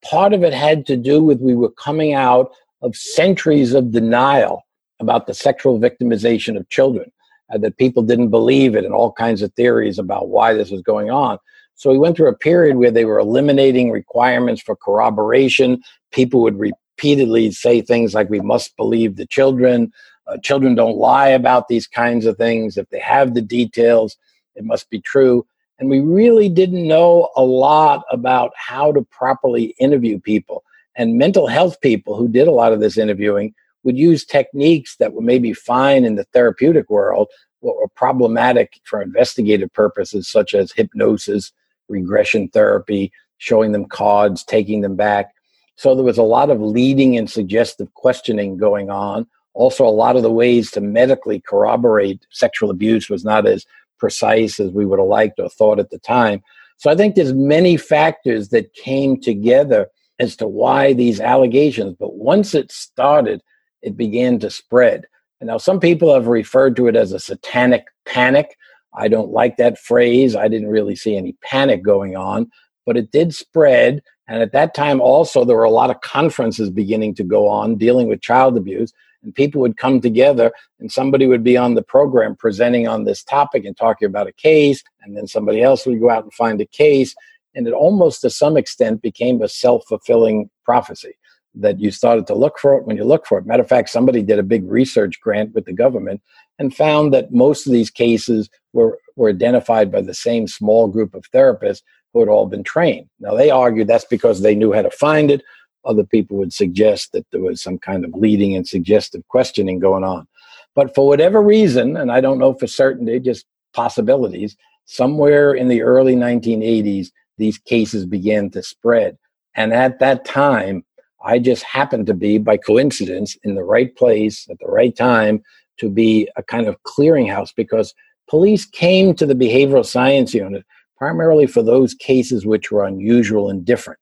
Part 0.03 0.33
of 0.33 0.43
it 0.43 0.53
had 0.53 0.87
to 0.87 0.97
do 0.97 1.23
with 1.23 1.41
we 1.41 1.55
were 1.55 1.71
coming 1.71 2.15
out 2.15 2.51
of 2.83 2.97
centuries 2.97 3.75
of 3.75 3.93
denial 3.93 4.65
about 5.01 5.27
the 5.27 5.35
sexual 5.35 5.81
victimization 5.81 6.57
of 6.57 6.69
children, 6.69 7.11
uh, 7.53 7.59
that 7.59 7.79
people 7.79 8.03
didn't 8.03 8.29
believe 8.29 8.77
it, 8.77 8.85
and 8.85 8.95
all 8.95 9.13
kinds 9.13 9.43
of 9.43 9.53
theories 9.55 9.99
about 9.99 10.29
why 10.29 10.55
this 10.55 10.71
was 10.71 10.83
going 10.83 11.11
on. 11.11 11.39
So 11.75 11.91
we 11.91 11.99
went 11.99 12.17
through 12.17 12.29
a 12.29 12.37
period 12.37 12.77
where 12.77 12.91
they 12.91 13.07
were 13.07 13.19
eliminating 13.19 13.91
requirements 13.91 14.61
for 14.61 14.77
corroboration. 14.77 15.83
People 16.13 16.43
would 16.43 16.59
repeatedly 16.59 17.51
say 17.53 17.81
things 17.81 18.13
like, 18.13 18.29
we 18.29 18.41
must 18.41 18.77
believe 18.77 19.17
the 19.17 19.27
children. 19.27 19.91
Uh, 20.27 20.37
children 20.39 20.75
don't 20.75 20.99
lie 20.99 21.29
about 21.29 21.69
these 21.69 21.87
kinds 21.87 22.27
of 22.27 22.37
things. 22.37 22.77
If 22.77 22.89
they 22.91 23.01
have 23.01 23.33
the 23.33 23.41
details, 23.41 24.17
it 24.55 24.65
must 24.65 24.91
be 24.91 25.01
true. 25.01 25.47
And 25.79 25.89
we 25.89 26.01
really 26.01 26.51
didn't 26.51 26.87
know 26.87 27.31
a 27.35 27.43
lot 27.43 28.05
about 28.11 28.53
how 28.55 28.93
to 28.93 29.01
properly 29.01 29.75
interview 29.79 30.21
people. 30.21 30.63
And 30.97 31.17
mental 31.17 31.47
health 31.47 31.81
people 31.81 32.15
who 32.15 32.29
did 32.29 32.47
a 32.47 32.53
lot 32.53 32.75
of 32.75 32.81
this 32.81 32.99
interviewing 32.99 33.55
would 33.83 33.97
use 33.97 34.25
techniques 34.25 34.97
that 34.97 35.13
were 35.13 35.23
maybe 35.23 35.53
fine 35.53 36.05
in 36.05 36.17
the 36.17 36.25
therapeutic 36.33 36.91
world, 36.91 37.29
but 37.63 37.77
were 37.77 37.89
problematic 37.95 38.81
for 38.85 39.03
investigative 39.03 39.73
purposes, 39.73 40.29
such 40.29 40.55
as 40.55 40.73
hypnosis, 40.73 41.53
regression 41.89 42.49
therapy, 42.49 43.13
showing 43.39 43.73
them 43.73 43.87
cards, 43.87 44.45
taking 44.45 44.81
them 44.81 44.97
back. 44.97 45.33
So 45.77 45.95
there 45.95 46.05
was 46.05 46.19
a 46.19 46.23
lot 46.23 46.51
of 46.51 46.61
leading 46.61 47.17
and 47.17 47.31
suggestive 47.31 47.93
questioning 47.95 48.59
going 48.59 48.91
on 48.91 49.27
also, 49.55 49.87
a 49.87 49.91
lot 49.91 50.17
of 50.17 50.23
the 50.23 50.31
ways 50.31 50.71
to 50.73 50.81
medically 50.81 51.41
corroborate 51.41 52.27
sexual 52.31 52.71
abuse 52.71 53.11
was 53.11 53.25
not 53.25 53.47
as 53.47 53.67
precise 53.99 54.61
as 54.61 54.71
we 54.71 54.87
would 54.87 54.99
have 54.99 55.09
liked 55.09 55.41
or 55.41 55.49
thought 55.49 55.81
at 55.81 55.91
the 55.91 55.99
time. 55.99 56.43
So 56.77 56.91
I 56.91 56.95
think 56.95 57.15
there's 57.15 57.33
many 57.33 57.77
factors 57.77 58.51
that 58.51 58.73
came 58.75 59.21
together 59.21 59.89
as 60.19 60.37
to 60.37 60.47
why 60.47 60.93
these 60.93 61.21
allegations, 61.21 61.97
but 61.99 62.15
once 62.15 62.55
it 62.55 62.71
started, 62.71 63.43
it 63.83 63.97
began 63.97 64.39
to 64.41 64.51
spread. 64.51 65.07
And 65.41 65.49
now 65.49 65.59
some 65.59 65.81
people 65.81 66.13
have 66.13 66.27
referred 66.27 66.77
to 66.77 66.87
it 66.87 66.97
as 66.97 67.13
a 67.13 67.19
satanic 67.19 67.87
panic. 68.07 68.57
I 68.95 69.09
don't 69.09 69.31
like 69.31 69.57
that 69.57 69.79
phrase. 69.79 70.37
I 70.37 70.49
didn't 70.49 70.69
really 70.69 70.97
see 70.97 71.17
any 71.17 71.37
panic 71.43 71.83
going 71.83 72.17
on, 72.17 72.51
but 72.85 72.97
it 72.97 73.11
did 73.11 73.35
spread. 73.35 74.03
And 74.29 74.43
at 74.43 74.53
that 74.53 74.75
time, 74.75 75.01
also, 75.01 75.45
there 75.45 75.57
were 75.57 75.65
a 75.65 75.71
lot 75.71 75.91
of 75.91 76.01
conferences 76.03 76.71
beginning 76.71 77.15
to 77.17 77.25
go 77.25 77.49
on 77.49 77.77
dealing 77.77 78.09
with 78.09 78.21
child 78.21 78.57
abuse 78.57 78.93
and 79.23 79.35
people 79.35 79.61
would 79.61 79.77
come 79.77 80.01
together 80.01 80.53
and 80.79 80.91
somebody 80.91 81.27
would 81.27 81.45
be 81.45 81.57
on 81.57 81.75
the 81.75 81.83
program 81.83 82.37
presenting 82.37 82.89
on 82.89 83.05
this 83.05 83.23
topic 83.23 83.65
and 83.65 83.77
talking 83.77 84.07
about 84.07 84.27
a 84.27 84.33
case 84.33 84.83
and 85.03 85.17
then 85.17 85.27
somebody 85.27 85.63
else 85.63 85.87
would 85.87 86.01
go 86.01 86.11
out 86.11 86.25
and 86.25 86.33
find 86.33 86.61
a 86.61 86.67
case 86.67 87.15
and 87.55 87.67
it 87.67 87.73
almost 87.73 88.21
to 88.21 88.31
some 88.31 88.57
extent 88.57 89.03
became 89.03 89.43
a 89.43 89.49
self-fulfilling 89.49 90.49
prophecy 90.65 91.17
that 91.55 91.81
you 91.81 91.91
started 91.91 92.27
to 92.27 92.35
look 92.35 92.59
for 92.59 92.75
it 92.77 92.85
when 92.85 92.97
you 92.97 93.05
look 93.05 93.27
for 93.27 93.39
it 93.39 93.47
matter 93.47 93.63
of 93.63 93.69
fact 93.69 93.89
somebody 93.89 94.23
did 94.23 94.39
a 94.39 94.43
big 94.43 94.69
research 94.71 95.21
grant 95.21 95.53
with 95.55 95.65
the 95.65 95.73
government 95.73 96.21
and 96.59 96.77
found 96.77 97.13
that 97.13 97.33
most 97.33 97.67
of 97.67 97.73
these 97.73 97.91
cases 97.91 98.49
were, 98.73 98.99
were 99.17 99.31
identified 99.31 99.91
by 99.91 100.01
the 100.01 100.15
same 100.15 100.47
small 100.47 100.87
group 100.87 101.15
of 101.15 101.25
therapists 101.33 101.83
who 102.13 102.21
had 102.21 102.29
all 102.29 102.47
been 102.47 102.63
trained 102.63 103.09
now 103.19 103.35
they 103.35 103.51
argued 103.51 103.89
that's 103.89 104.05
because 104.05 104.43
they 104.43 104.55
knew 104.55 104.73
how 104.73 104.83
to 104.83 104.91
find 104.91 105.31
it 105.31 105.43
other 105.85 106.05
people 106.05 106.37
would 106.37 106.53
suggest 106.53 107.13
that 107.13 107.27
there 107.31 107.41
was 107.41 107.63
some 107.63 107.79
kind 107.79 108.05
of 108.05 108.13
leading 108.15 108.55
and 108.55 108.67
suggestive 108.67 109.27
questioning 109.29 109.79
going 109.79 110.05
on. 110.05 110.27
But 110.75 110.95
for 110.95 111.07
whatever 111.07 111.43
reason, 111.43 111.97
and 111.97 112.13
I 112.13 112.21
don't 112.21 112.39
know 112.39 112.55
for 112.55 112.67
certain, 112.67 113.07
they 113.07 113.19
just 113.19 113.47
possibilities, 113.73 114.57
somewhere 114.85 115.55
in 115.55 115.69
the 115.69 115.83
early 115.83 116.15
1980s, 116.15 117.09
these 117.39 117.59
cases 117.59 118.07
began 118.07 118.51
to 118.51 118.63
spread. 118.63 119.17
And 119.57 119.73
at 119.73 119.99
that 119.99 120.25
time, 120.25 120.85
I 121.23 121.39
just 121.39 121.63
happened 121.65 122.07
to 122.07 122.15
be, 122.15 122.39
by 122.39 122.57
coincidence, 122.57 123.37
in 123.43 123.55
the 123.55 123.65
right 123.65 123.95
place 123.97 124.47
at 124.51 124.59
the 124.59 124.67
right 124.67 124.95
time 124.95 125.43
to 125.79 125.91
be 125.91 126.29
a 126.37 126.43
kind 126.43 126.67
of 126.67 126.83
clearinghouse 126.83 127.55
because 127.55 127.95
police 128.29 128.65
came 128.65 129.15
to 129.15 129.27
the 129.27 129.35
behavioral 129.35 129.85
science 129.85 130.35
unit 130.35 130.65
primarily 130.97 131.47
for 131.47 131.63
those 131.63 131.95
cases 131.95 132.45
which 132.47 132.71
were 132.71 132.85
unusual 132.85 133.49
and 133.49 133.65
different. 133.65 133.99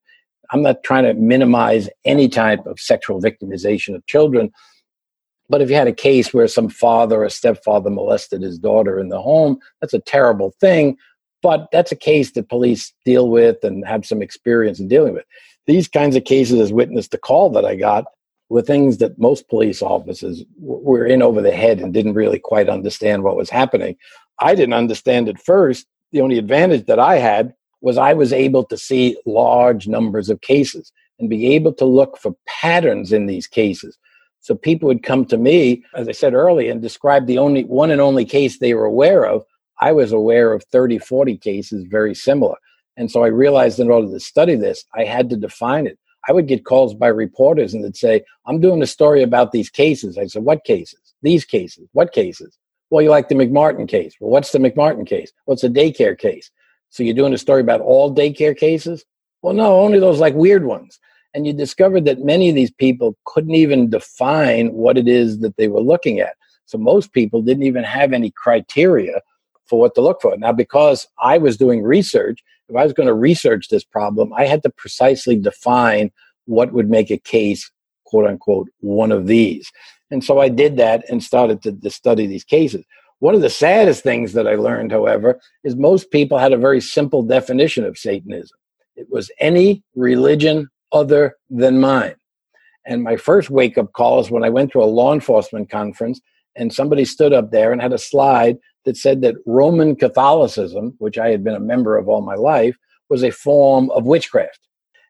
I'm 0.51 0.63
not 0.63 0.83
trying 0.83 1.05
to 1.05 1.15
minimize 1.15 1.89
any 2.05 2.29
type 2.29 2.67
of 2.67 2.81
sexual 2.81 3.21
victimization 3.21 3.95
of 3.95 4.05
children. 4.07 4.51
But 5.49 5.63
if 5.63 5.71
you 5.71 5.77
had 5.77 5.89
a 5.89 5.93
case 5.93 6.35
where 6.35 6.49
some 6.49 6.69
father 6.69 7.23
or 7.23 7.29
stepfather 7.29 7.91
molested 7.91 8.43
his 8.43 8.59
daughter 8.59 8.99
in 8.99 9.09
the 9.09 9.21
home, 9.21 9.59
that's 9.81 9.95
a 9.95 10.01
terrible 10.01 10.55
thing. 10.61 10.97
But 11.41 11.69
that's 11.71 11.93
a 11.93 11.97
case 11.97 12.33
that 12.33 12.49
police 12.49 12.93
deal 13.05 13.29
with 13.31 13.63
and 13.63 13.87
have 13.87 14.05
some 14.05 14.21
experience 14.21 14.81
in 14.81 14.89
dealing 14.89 15.15
with. 15.15 15.25
These 15.69 15.87
kinds 15.87 16.17
of 16.17 16.25
cases, 16.25 16.59
as 16.61 16.73
witness 16.73 17.09
the 17.09 17.19
call 17.19 17.51
that 17.51 17.67
I 17.67 17.77
got, 17.77 18.07
were 18.49 18.63
things 18.63 18.97
that 18.99 19.19
most 19.19 19.49
police 19.49 19.83
officers 19.83 20.43
were 20.59 21.05
in 21.05 21.21
over 21.21 21.43
the 21.43 21.53
head 21.53 21.79
and 21.79 21.93
didn't 21.93 22.15
really 22.15 22.39
quite 22.39 22.71
understand 22.71 23.23
what 23.23 23.37
was 23.37 23.51
happening. 23.51 23.95
I 24.41 24.55
didn't 24.55 24.73
understand 24.73 25.29
at 25.29 25.39
first. 25.39 25.87
The 26.11 26.23
only 26.23 26.39
advantage 26.39 26.87
that 26.87 26.99
I 26.99 27.19
had 27.19 27.53
was 27.83 27.99
I 27.99 28.15
was 28.15 28.33
able 28.33 28.65
to 28.65 28.79
see 28.79 29.19
large 29.27 29.87
numbers 29.87 30.31
of 30.31 30.41
cases 30.41 30.91
and 31.19 31.29
be 31.29 31.55
able 31.55 31.75
to 31.75 31.85
look 31.85 32.17
for 32.17 32.35
patterns 32.47 33.13
in 33.13 33.27
these 33.27 33.47
cases. 33.47 33.99
So 34.41 34.55
people 34.55 34.87
would 34.87 35.03
come 35.03 35.27
to 35.27 35.37
me, 35.37 35.85
as 35.95 36.09
I 36.09 36.13
said 36.13 36.33
earlier, 36.33 36.73
and 36.73 36.81
describe 36.81 37.27
the 37.27 37.37
only 37.37 37.65
one 37.65 37.91
and 37.91 38.01
only 38.01 38.25
case 38.25 38.59
they 38.59 38.73
were 38.73 38.87
aware 38.87 39.27
of. 39.27 39.45
I 39.83 39.93
was 39.93 40.13
aware 40.13 40.55
of 40.55 40.65
30, 40.73 40.97
40 40.97 41.37
cases 41.37 41.85
very 41.91 42.15
similar. 42.15 42.57
And 42.99 43.11
so 43.11 43.23
I 43.23 43.29
realized 43.29 43.79
in 43.79 43.91
order 43.91 44.11
to 44.11 44.21
study 44.21 44.57
this, 44.57 44.85
I 44.95 45.05
had 45.05 45.31
to 45.31 45.37
define 45.37 45.87
it. 45.87 45.99
I 46.29 46.33
would 46.33 46.49
get 46.49 46.65
calls 46.65 46.95
by 46.95 47.07
reporters 47.07 47.73
and 47.73 47.85
they'd 47.85 47.97
say, 47.97 48.23
I'm 48.47 48.61
doing 48.61 48.83
a 48.83 48.87
story 48.87 49.23
about 49.23 49.53
these 49.53 49.71
cases. 49.71 50.19
I 50.19 50.27
said, 50.27 50.43
What 50.43 50.65
cases? 50.65 51.15
These 51.23 51.45
cases. 51.45 51.89
What 51.93 52.13
cases? 52.13 52.59
Well, 52.91 53.03
you 53.03 53.11
like 53.11 53.29
the 53.29 53.35
McMartin 53.37 53.89
case. 53.89 54.15
Well, 54.21 54.31
what's 54.31 54.53
the 54.53 54.59
McMartin 54.59 55.07
case? 55.07 55.33
What's 55.45 55.63
well, 55.63 55.73
a 55.73 55.75
daycare 55.75 56.19
case? 56.19 56.51
So 56.91 57.03
you're 57.03 57.15
doing 57.15 57.35
a 57.35 57.39
story 57.39 57.61
about 57.61 57.81
all 57.81 58.15
daycare 58.15 58.57
cases? 58.57 59.05
Well, 59.43 59.55
no, 59.55 59.81
only 59.81 60.01
those 60.01 60.19
like 60.19 60.35
weird 60.35 60.65
ones. 60.65 60.99
And 61.35 61.47
you 61.47 61.53
discovered 61.53 62.05
that 62.07 62.25
many 62.25 62.49
of 62.49 62.57
these 62.57 62.73
people 62.73 63.17
couldn't 63.27 63.55
even 63.55 63.91
define 63.91 64.73
what 64.73 64.99
it 64.99 65.07
is 65.07 65.39
that 65.41 65.57
they 65.57 65.69
were 65.69 65.81
looking 65.81 66.19
at. 66.19 66.35
So 66.67 66.79
most 66.79 67.13
people 67.13 67.43
didn't 67.43 67.63
even 67.63 67.85
have 67.85 68.13
any 68.13 68.33
criteria 68.33 69.21
for 69.67 69.79
what 69.79 69.95
to 69.95 70.01
look 70.01 70.21
for. 70.21 70.37
Now, 70.37 70.53
because 70.53 71.07
I 71.23 71.39
was 71.39 71.57
doing 71.57 71.83
research, 71.83 72.43
if 72.69 72.77
I 72.77 72.85
was 72.85 72.93
going 72.93 73.07
to 73.07 73.15
research 73.15 73.69
this 73.69 73.85
problem, 73.85 74.33
I 74.35 74.45
had 74.47 74.63
to 74.63 74.71
precisely 74.71 75.37
define 75.37 76.11
what 76.47 76.73
would 76.73 76.91
make 76.91 77.11
a 77.11 77.19
case 77.19 77.71
quote 78.05 78.27
unquote 78.27 78.69
one 78.81 79.13
of 79.13 79.27
these. 79.27 79.71
And 80.11 80.25
so 80.25 80.41
I 80.41 80.49
did 80.49 80.77
that 80.79 81.05
and 81.11 81.23
started 81.23 81.63
to, 81.63 81.73
to 81.73 81.91
study 81.91 82.27
these 82.27 82.45
cases. 82.45 82.85
One 83.21 83.35
of 83.35 83.41
the 83.41 83.51
saddest 83.51 84.03
things 84.03 84.33
that 84.35 84.47
I 84.47 84.55
learned, 84.55 84.93
however, 84.93 85.41
is 85.65 85.77
most 85.77 86.11
people 86.11 86.39
had 86.39 86.53
a 86.53 86.59
very 86.59 86.81
simple 86.81 87.23
definition 87.23 87.85
of 87.85 87.99
Satanism. 87.99 88.57
It 88.97 89.09
was 89.11 89.31
any 89.41 89.83
religion 89.95 90.69
other 90.93 91.37
than 91.51 91.81
mine. 91.81 92.15
And 92.87 93.03
my 93.03 93.17
first 93.17 93.51
wake 93.51 93.77
up 93.77 93.93
call 93.93 94.21
is 94.21 94.31
when 94.31 94.45
I 94.45 94.49
went 94.49 94.73
to 94.73 94.83
a 94.83 94.85
law 94.85 95.13
enforcement 95.13 95.69
conference 95.69 96.21
and 96.57 96.73
somebody 96.73 97.05
stood 97.05 97.33
up 97.33 97.51
there 97.51 97.73
and 97.73 97.83
had 97.83 97.93
a 97.93 97.99
slide 97.99 98.57
that 98.85 98.97
said 98.97 99.23
that 99.23 99.37
Roman 99.47 99.97
Catholicism, 99.97 100.95
which 100.99 101.19
I 101.19 101.29
had 101.29 101.45
been 101.45 101.55
a 101.55 101.61
member 101.61 101.97
of 101.97 102.09
all 102.09 102.21
my 102.21 102.35
life, 102.35 102.77
was 103.09 103.23
a 103.23 103.31
form 103.31 103.91
of 103.91 104.05
witchcraft. 104.05 104.61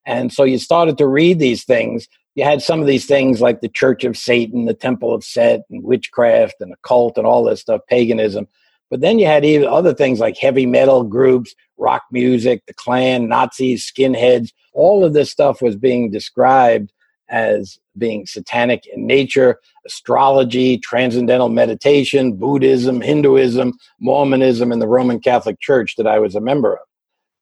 And 0.07 0.33
so 0.33 0.45
you 0.45 0.59
started 0.59 0.99
to 0.99 1.07
read 1.07 1.39
these 1.39 1.65
things. 1.65 2.09
You 2.35 2.45
had 2.45 2.63
some 2.63 2.81
of 2.81 2.87
these 2.87 3.07
things 3.07 3.41
like 3.41 3.61
the 3.61 3.69
Church 3.69 4.05
of 4.05 4.17
Satan, 4.17 4.65
the 4.65 4.75
Temple 4.75 5.13
of 5.13 5.25
Set, 5.25 5.63
and 5.71 5.85
witchcraft 5.85 6.55
and 6.61 6.73
occult 6.73 7.19
and 7.19 7.27
all 7.27 7.45
this 7.45 7.61
stuff, 7.61 7.83
paganism. 7.89 8.47
But 8.91 9.01
then 9.01 9.19
you 9.19 9.27
had 9.27 9.45
even 9.45 9.69
other 9.69 9.93
things 9.93 10.19
like 10.19 10.39
heavy 10.39 10.65
metal 10.65 11.05
groups, 11.05 11.55
rock 11.77 12.05
music, 12.11 12.63
the 12.67 12.75
Klan, 12.75 13.29
Nazis, 13.29 13.91
skinheads. 13.91 14.53
All 14.73 15.05
of 15.05 15.13
this 15.13 15.31
stuff 15.31 15.61
was 15.61 15.77
being 15.77 16.11
described 16.11 16.93
as 17.29 17.79
being 17.97 18.27
satanic 18.27 18.87
in 18.87 19.07
nature, 19.07 19.59
astrology, 19.87 20.79
transcendental 20.79 21.49
meditation, 21.49 22.37
Buddhism, 22.37 23.01
Hinduism, 23.01 23.75
Mormonism, 24.01 24.73
and 24.73 24.81
the 24.81 24.89
Roman 24.89 25.21
Catholic 25.21 25.61
Church 25.61 25.97
that 25.97 26.07
I 26.07 26.19
was 26.19 26.35
a 26.35 26.41
member 26.41 26.75
of. 26.75 26.87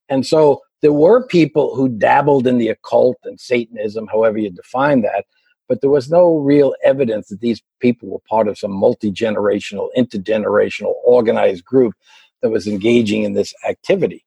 And 0.09 0.27
so 0.27 0.63
there 0.83 0.93
were 0.93 1.27
people 1.27 1.75
who 1.75 1.89
dabbled 1.89 2.47
in 2.47 2.59
the 2.59 2.69
occult 2.69 3.17
and 3.25 3.41
Satanism, 3.41 4.07
however 4.07 4.39
you 4.39 4.51
define 4.51 5.03
that, 5.03 5.25
but 5.69 5.81
there 5.81 5.91
was 5.91 6.11
no 6.11 6.37
real 6.37 6.75
evidence 6.85 7.29
that 7.29 7.41
these 7.41 7.61
people 7.81 8.09
were 8.09 8.21
part 8.29 8.49
of 8.49 8.59
some 8.59 8.73
multi 8.73 9.11
generational, 9.11 9.89
intergenerational, 9.97 10.95
organized 11.05 11.65
group 11.65 11.95
that 12.43 12.51
was 12.51 12.67
engaging 12.67 13.25
in 13.25 13.33
this 13.33 13.53
activity. 13.69 14.25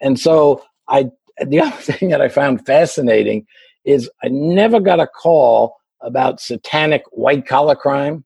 And 0.00 0.18
so 0.18 0.64
I, 0.88 1.10
the 1.44 1.60
other 1.64 1.76
thing 1.76 2.08
that 2.10 2.22
I 2.22 2.28
found 2.28 2.64
fascinating 2.64 3.46
is 3.88 4.10
I 4.22 4.28
never 4.28 4.80
got 4.80 5.00
a 5.00 5.06
call 5.06 5.76
about 6.02 6.40
satanic 6.40 7.02
white 7.10 7.46
collar 7.46 7.74
crime, 7.74 8.24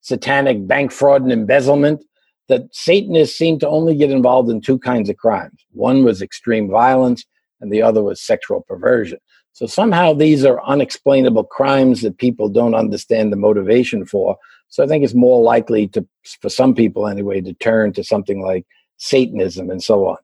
satanic 0.00 0.66
bank 0.66 0.90
fraud 0.90 1.22
and 1.22 1.32
embezzlement, 1.32 2.04
that 2.48 2.62
Satanists 2.72 3.38
seemed 3.38 3.60
to 3.60 3.68
only 3.68 3.94
get 3.94 4.10
involved 4.10 4.50
in 4.50 4.60
two 4.60 4.78
kinds 4.78 5.08
of 5.08 5.16
crimes. 5.16 5.64
One 5.70 6.04
was 6.04 6.20
extreme 6.20 6.68
violence, 6.68 7.24
and 7.60 7.72
the 7.72 7.80
other 7.80 8.02
was 8.02 8.20
sexual 8.20 8.62
perversion. 8.62 9.18
So 9.52 9.66
somehow 9.66 10.14
these 10.14 10.44
are 10.44 10.62
unexplainable 10.64 11.44
crimes 11.44 12.02
that 12.02 12.18
people 12.18 12.48
don't 12.48 12.74
understand 12.74 13.32
the 13.32 13.36
motivation 13.36 14.04
for. 14.04 14.36
So 14.68 14.82
I 14.82 14.88
think 14.88 15.04
it's 15.04 15.14
more 15.14 15.40
likely 15.40 15.86
to, 15.88 16.04
for 16.40 16.48
some 16.50 16.74
people 16.74 17.06
anyway, 17.06 17.40
to 17.40 17.54
turn 17.54 17.92
to 17.92 18.02
something 18.02 18.42
like 18.42 18.66
Satanism 18.96 19.70
and 19.70 19.82
so 19.82 20.08
on. 20.08 20.16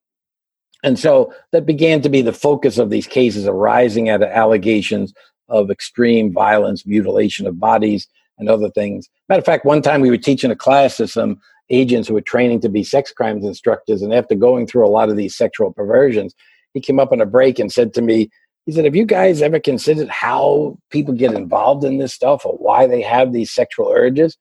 And 0.82 0.98
so 0.98 1.32
that 1.52 1.66
began 1.66 2.00
to 2.02 2.08
be 2.08 2.22
the 2.22 2.32
focus 2.32 2.78
of 2.78 2.90
these 2.90 3.06
cases 3.06 3.46
arising 3.46 4.08
out 4.08 4.22
of 4.22 4.28
allegations 4.28 5.12
of 5.48 5.70
extreme 5.70 6.32
violence, 6.32 6.86
mutilation 6.86 7.46
of 7.46 7.58
bodies, 7.58 8.08
and 8.38 8.48
other 8.48 8.70
things. 8.70 9.08
Matter 9.28 9.40
of 9.40 9.44
fact, 9.44 9.64
one 9.64 9.82
time 9.82 10.00
we 10.00 10.10
were 10.10 10.16
teaching 10.16 10.50
a 10.50 10.56
class 10.56 10.96
to 10.96 11.06
some 11.06 11.40
agents 11.68 12.08
who 12.08 12.14
were 12.14 12.20
training 12.20 12.60
to 12.60 12.68
be 12.68 12.82
sex 12.82 13.12
crimes 13.12 13.44
instructors. 13.44 14.02
And 14.02 14.12
after 14.12 14.34
going 14.34 14.66
through 14.66 14.86
a 14.86 14.88
lot 14.90 15.08
of 15.08 15.16
these 15.16 15.36
sexual 15.36 15.72
perversions, 15.72 16.34
he 16.74 16.80
came 16.80 16.98
up 16.98 17.12
on 17.12 17.20
a 17.20 17.26
break 17.26 17.58
and 17.58 17.72
said 17.72 17.94
to 17.94 18.02
me, 18.02 18.30
he 18.66 18.72
said, 18.72 18.84
Have 18.84 18.96
you 18.96 19.04
guys 19.04 19.42
ever 19.42 19.60
considered 19.60 20.08
how 20.08 20.78
people 20.90 21.14
get 21.14 21.32
involved 21.32 21.84
in 21.84 21.98
this 21.98 22.12
stuff 22.12 22.44
or 22.44 22.54
why 22.54 22.86
they 22.86 23.02
have 23.02 23.32
these 23.32 23.50
sexual 23.50 23.92
urges? 23.94 24.36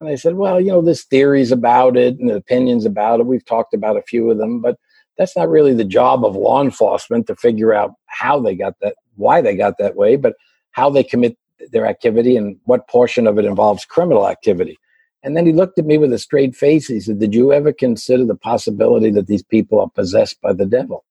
And 0.00 0.08
I 0.08 0.14
said, 0.14 0.34
Well, 0.34 0.60
you 0.60 0.68
know, 0.68 0.82
there's 0.82 1.04
theories 1.04 1.52
about 1.52 1.96
it 1.96 2.18
and 2.18 2.30
opinions 2.30 2.84
about 2.84 3.20
it. 3.20 3.26
We've 3.26 3.44
talked 3.44 3.74
about 3.74 3.96
a 3.96 4.02
few 4.02 4.30
of 4.30 4.38
them, 4.38 4.60
but 4.60 4.78
that's 5.16 5.36
not 5.36 5.48
really 5.48 5.74
the 5.74 5.84
job 5.84 6.24
of 6.24 6.36
law 6.36 6.62
enforcement 6.62 7.26
to 7.26 7.36
figure 7.36 7.72
out 7.72 7.92
how 8.06 8.40
they 8.40 8.54
got 8.54 8.74
that, 8.80 8.96
why 9.16 9.40
they 9.40 9.54
got 9.54 9.78
that 9.78 9.96
way, 9.96 10.16
but 10.16 10.34
how 10.72 10.90
they 10.90 11.04
commit 11.04 11.36
their 11.70 11.86
activity 11.86 12.36
and 12.36 12.58
what 12.64 12.88
portion 12.88 13.26
of 13.26 13.38
it 13.38 13.44
involves 13.44 13.84
criminal 13.84 14.28
activity. 14.28 14.78
And 15.22 15.36
then 15.36 15.46
he 15.46 15.52
looked 15.52 15.78
at 15.78 15.86
me 15.86 15.96
with 15.96 16.12
a 16.12 16.18
straight 16.18 16.54
face. 16.54 16.86
He 16.86 17.00
said, 17.00 17.18
Did 17.18 17.34
you 17.34 17.52
ever 17.52 17.72
consider 17.72 18.24
the 18.26 18.34
possibility 18.34 19.10
that 19.12 19.26
these 19.26 19.42
people 19.42 19.80
are 19.80 19.88
possessed 19.88 20.40
by 20.42 20.52
the 20.52 20.66
devil? 20.66 21.04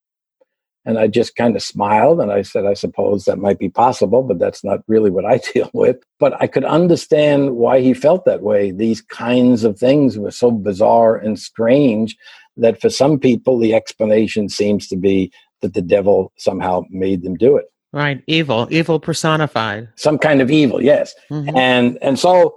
And 0.85 0.99
I 0.99 1.07
just 1.07 1.35
kind 1.35 1.55
of 1.55 1.63
smiled 1.63 2.19
and 2.19 2.31
I 2.31 2.41
said, 2.41 2.65
I 2.65 2.73
suppose 2.73 3.23
that 3.25 3.39
might 3.39 3.57
be 3.57 3.69
possible, 3.69 4.21
but 4.21 4.37
that's 4.37 4.63
not 4.63 4.81
really 4.87 5.09
what 5.09 5.25
I 5.25 5.37
deal 5.53 5.69
with. 5.73 5.97
But 6.19 6.39
I 6.41 6.47
could 6.47 6.65
understand 6.65 7.55
why 7.55 7.79
he 7.79 7.93
felt 7.93 8.25
that 8.25 8.41
way. 8.41 8.71
These 8.71 9.01
kinds 9.01 9.63
of 9.63 9.79
things 9.79 10.17
were 10.17 10.31
so 10.31 10.51
bizarre 10.51 11.15
and 11.15 11.39
strange 11.39 12.17
that 12.57 12.79
for 12.79 12.89
some 12.89 13.19
people, 13.19 13.57
the 13.57 13.73
explanation 13.73 14.49
seems 14.49 14.87
to 14.87 14.95
be 14.95 15.31
that 15.61 15.73
the 15.73 15.81
devil 15.81 16.31
somehow 16.37 16.83
made 16.89 17.23
them 17.23 17.35
do 17.35 17.57
it. 17.57 17.65
Right. 17.91 18.23
Evil, 18.27 18.67
evil 18.71 18.99
personified. 18.99 19.87
Some 19.95 20.17
kind 20.17 20.41
of 20.41 20.49
evil, 20.49 20.81
yes. 20.81 21.13
Mm-hmm. 21.29 21.55
And 21.55 21.97
and 22.01 22.17
so 22.17 22.55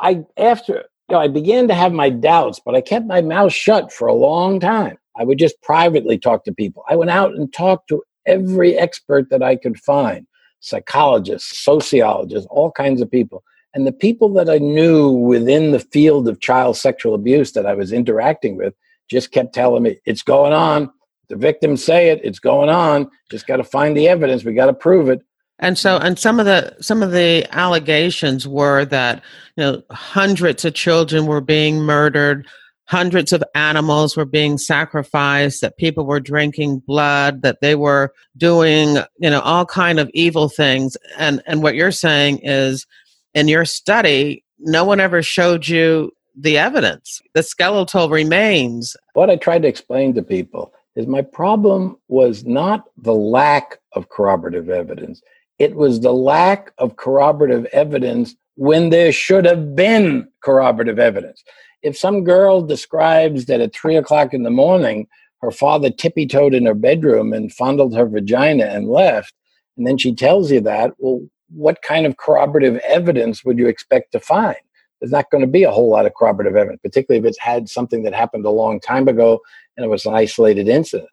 I 0.00 0.24
after 0.36 0.84
you 1.08 1.16
know, 1.16 1.18
I 1.18 1.28
began 1.28 1.68
to 1.68 1.74
have 1.74 1.92
my 1.92 2.10
doubts, 2.10 2.60
but 2.64 2.74
I 2.74 2.80
kept 2.80 3.06
my 3.06 3.20
mouth 3.20 3.52
shut 3.52 3.92
for 3.92 4.08
a 4.08 4.14
long 4.14 4.60
time. 4.60 4.98
I 5.16 5.24
would 5.24 5.38
just 5.38 5.60
privately 5.62 6.18
talk 6.18 6.44
to 6.44 6.52
people. 6.52 6.82
I 6.88 6.96
went 6.96 7.10
out 7.10 7.34
and 7.34 7.52
talked 7.52 7.88
to 7.88 8.02
every 8.26 8.76
expert 8.76 9.30
that 9.30 9.42
I 9.42 9.56
could 9.56 9.78
find 9.78 10.26
psychologists, 10.60 11.62
sociologists, 11.62 12.48
all 12.50 12.70
kinds 12.70 13.00
of 13.00 13.10
people. 13.10 13.42
And 13.74 13.86
the 13.86 13.92
people 13.92 14.32
that 14.34 14.48
I 14.48 14.58
knew 14.58 15.10
within 15.10 15.72
the 15.72 15.80
field 15.80 16.28
of 16.28 16.40
child 16.40 16.76
sexual 16.76 17.14
abuse 17.14 17.52
that 17.52 17.66
I 17.66 17.74
was 17.74 17.92
interacting 17.92 18.56
with 18.56 18.74
just 19.10 19.30
kept 19.30 19.54
telling 19.54 19.82
me, 19.82 19.98
it's 20.04 20.22
going 20.22 20.52
on. 20.52 20.90
The 21.28 21.36
victims 21.36 21.82
say 21.82 22.10
it, 22.10 22.20
it's 22.22 22.38
going 22.38 22.68
on. 22.68 23.10
Just 23.30 23.46
got 23.46 23.56
to 23.56 23.64
find 23.64 23.96
the 23.96 24.08
evidence. 24.08 24.44
We 24.44 24.54
got 24.54 24.66
to 24.66 24.74
prove 24.74 25.08
it. 25.08 25.22
And 25.58 25.78
so, 25.78 25.98
and 25.98 26.18
some 26.18 26.40
of 26.40 26.46
the 26.46 26.76
some 26.80 27.02
of 27.02 27.12
the 27.12 27.46
allegations 27.52 28.46
were 28.46 28.84
that 28.86 29.22
you 29.56 29.64
know 29.64 29.82
hundreds 29.90 30.64
of 30.64 30.74
children 30.74 31.26
were 31.26 31.40
being 31.40 31.80
murdered, 31.80 32.46
hundreds 32.86 33.32
of 33.32 33.42
animals 33.54 34.16
were 34.16 34.24
being 34.24 34.58
sacrificed, 34.58 35.60
that 35.60 35.76
people 35.76 36.06
were 36.06 36.20
drinking 36.20 36.82
blood, 36.86 37.42
that 37.42 37.60
they 37.60 37.76
were 37.76 38.12
doing 38.36 38.96
you 39.18 39.30
know 39.30 39.40
all 39.40 39.64
kind 39.64 40.00
of 40.00 40.10
evil 40.12 40.48
things. 40.48 40.96
And 41.16 41.40
and 41.46 41.62
what 41.62 41.76
you're 41.76 41.92
saying 41.92 42.40
is, 42.42 42.84
in 43.32 43.46
your 43.46 43.64
study, 43.64 44.44
no 44.58 44.84
one 44.84 44.98
ever 44.98 45.22
showed 45.22 45.68
you 45.68 46.10
the 46.36 46.58
evidence. 46.58 47.22
The 47.34 47.42
skeletal 47.42 48.08
remains. 48.08 48.96
What 49.14 49.30
I 49.30 49.36
tried 49.36 49.62
to 49.62 49.68
explain 49.68 50.14
to 50.14 50.22
people 50.22 50.72
is 50.96 51.06
my 51.06 51.22
problem 51.22 51.96
was 52.08 52.44
not 52.44 52.84
the 52.96 53.14
lack 53.14 53.78
of 53.92 54.08
corroborative 54.08 54.68
evidence 54.68 55.22
it 55.58 55.76
was 55.76 56.00
the 56.00 56.12
lack 56.12 56.72
of 56.78 56.96
corroborative 56.96 57.66
evidence 57.66 58.34
when 58.56 58.90
there 58.90 59.12
should 59.12 59.44
have 59.44 59.74
been 59.74 60.28
corroborative 60.42 60.98
evidence. 60.98 61.42
If 61.82 61.96
some 61.96 62.24
girl 62.24 62.62
describes 62.62 63.46
that 63.46 63.60
at 63.60 63.74
three 63.74 63.96
o'clock 63.96 64.34
in 64.34 64.42
the 64.42 64.50
morning, 64.50 65.06
her 65.42 65.50
father 65.50 65.90
tippy 65.90 66.26
toed 66.26 66.54
in 66.54 66.66
her 66.66 66.74
bedroom 66.74 67.32
and 67.32 67.52
fondled 67.52 67.94
her 67.94 68.06
vagina 68.06 68.64
and 68.64 68.88
left, 68.88 69.34
and 69.76 69.86
then 69.86 69.98
she 69.98 70.14
tells 70.14 70.50
you 70.50 70.60
that, 70.60 70.92
well, 70.98 71.20
what 71.50 71.82
kind 71.82 72.06
of 72.06 72.16
corroborative 72.16 72.76
evidence 72.78 73.44
would 73.44 73.58
you 73.58 73.68
expect 73.68 74.12
to 74.12 74.20
find? 74.20 74.56
There's 75.00 75.12
not 75.12 75.30
going 75.30 75.42
to 75.42 75.48
be 75.48 75.64
a 75.64 75.70
whole 75.70 75.90
lot 75.90 76.06
of 76.06 76.14
corroborative 76.14 76.56
evidence, 76.56 76.80
particularly 76.82 77.18
if 77.18 77.28
it's 77.28 77.40
had 77.40 77.68
something 77.68 78.02
that 78.04 78.14
happened 78.14 78.46
a 78.46 78.50
long 78.50 78.80
time 78.80 79.08
ago 79.08 79.40
and 79.76 79.84
it 79.84 79.88
was 79.88 80.06
an 80.06 80.14
isolated 80.14 80.68
incident. 80.68 81.10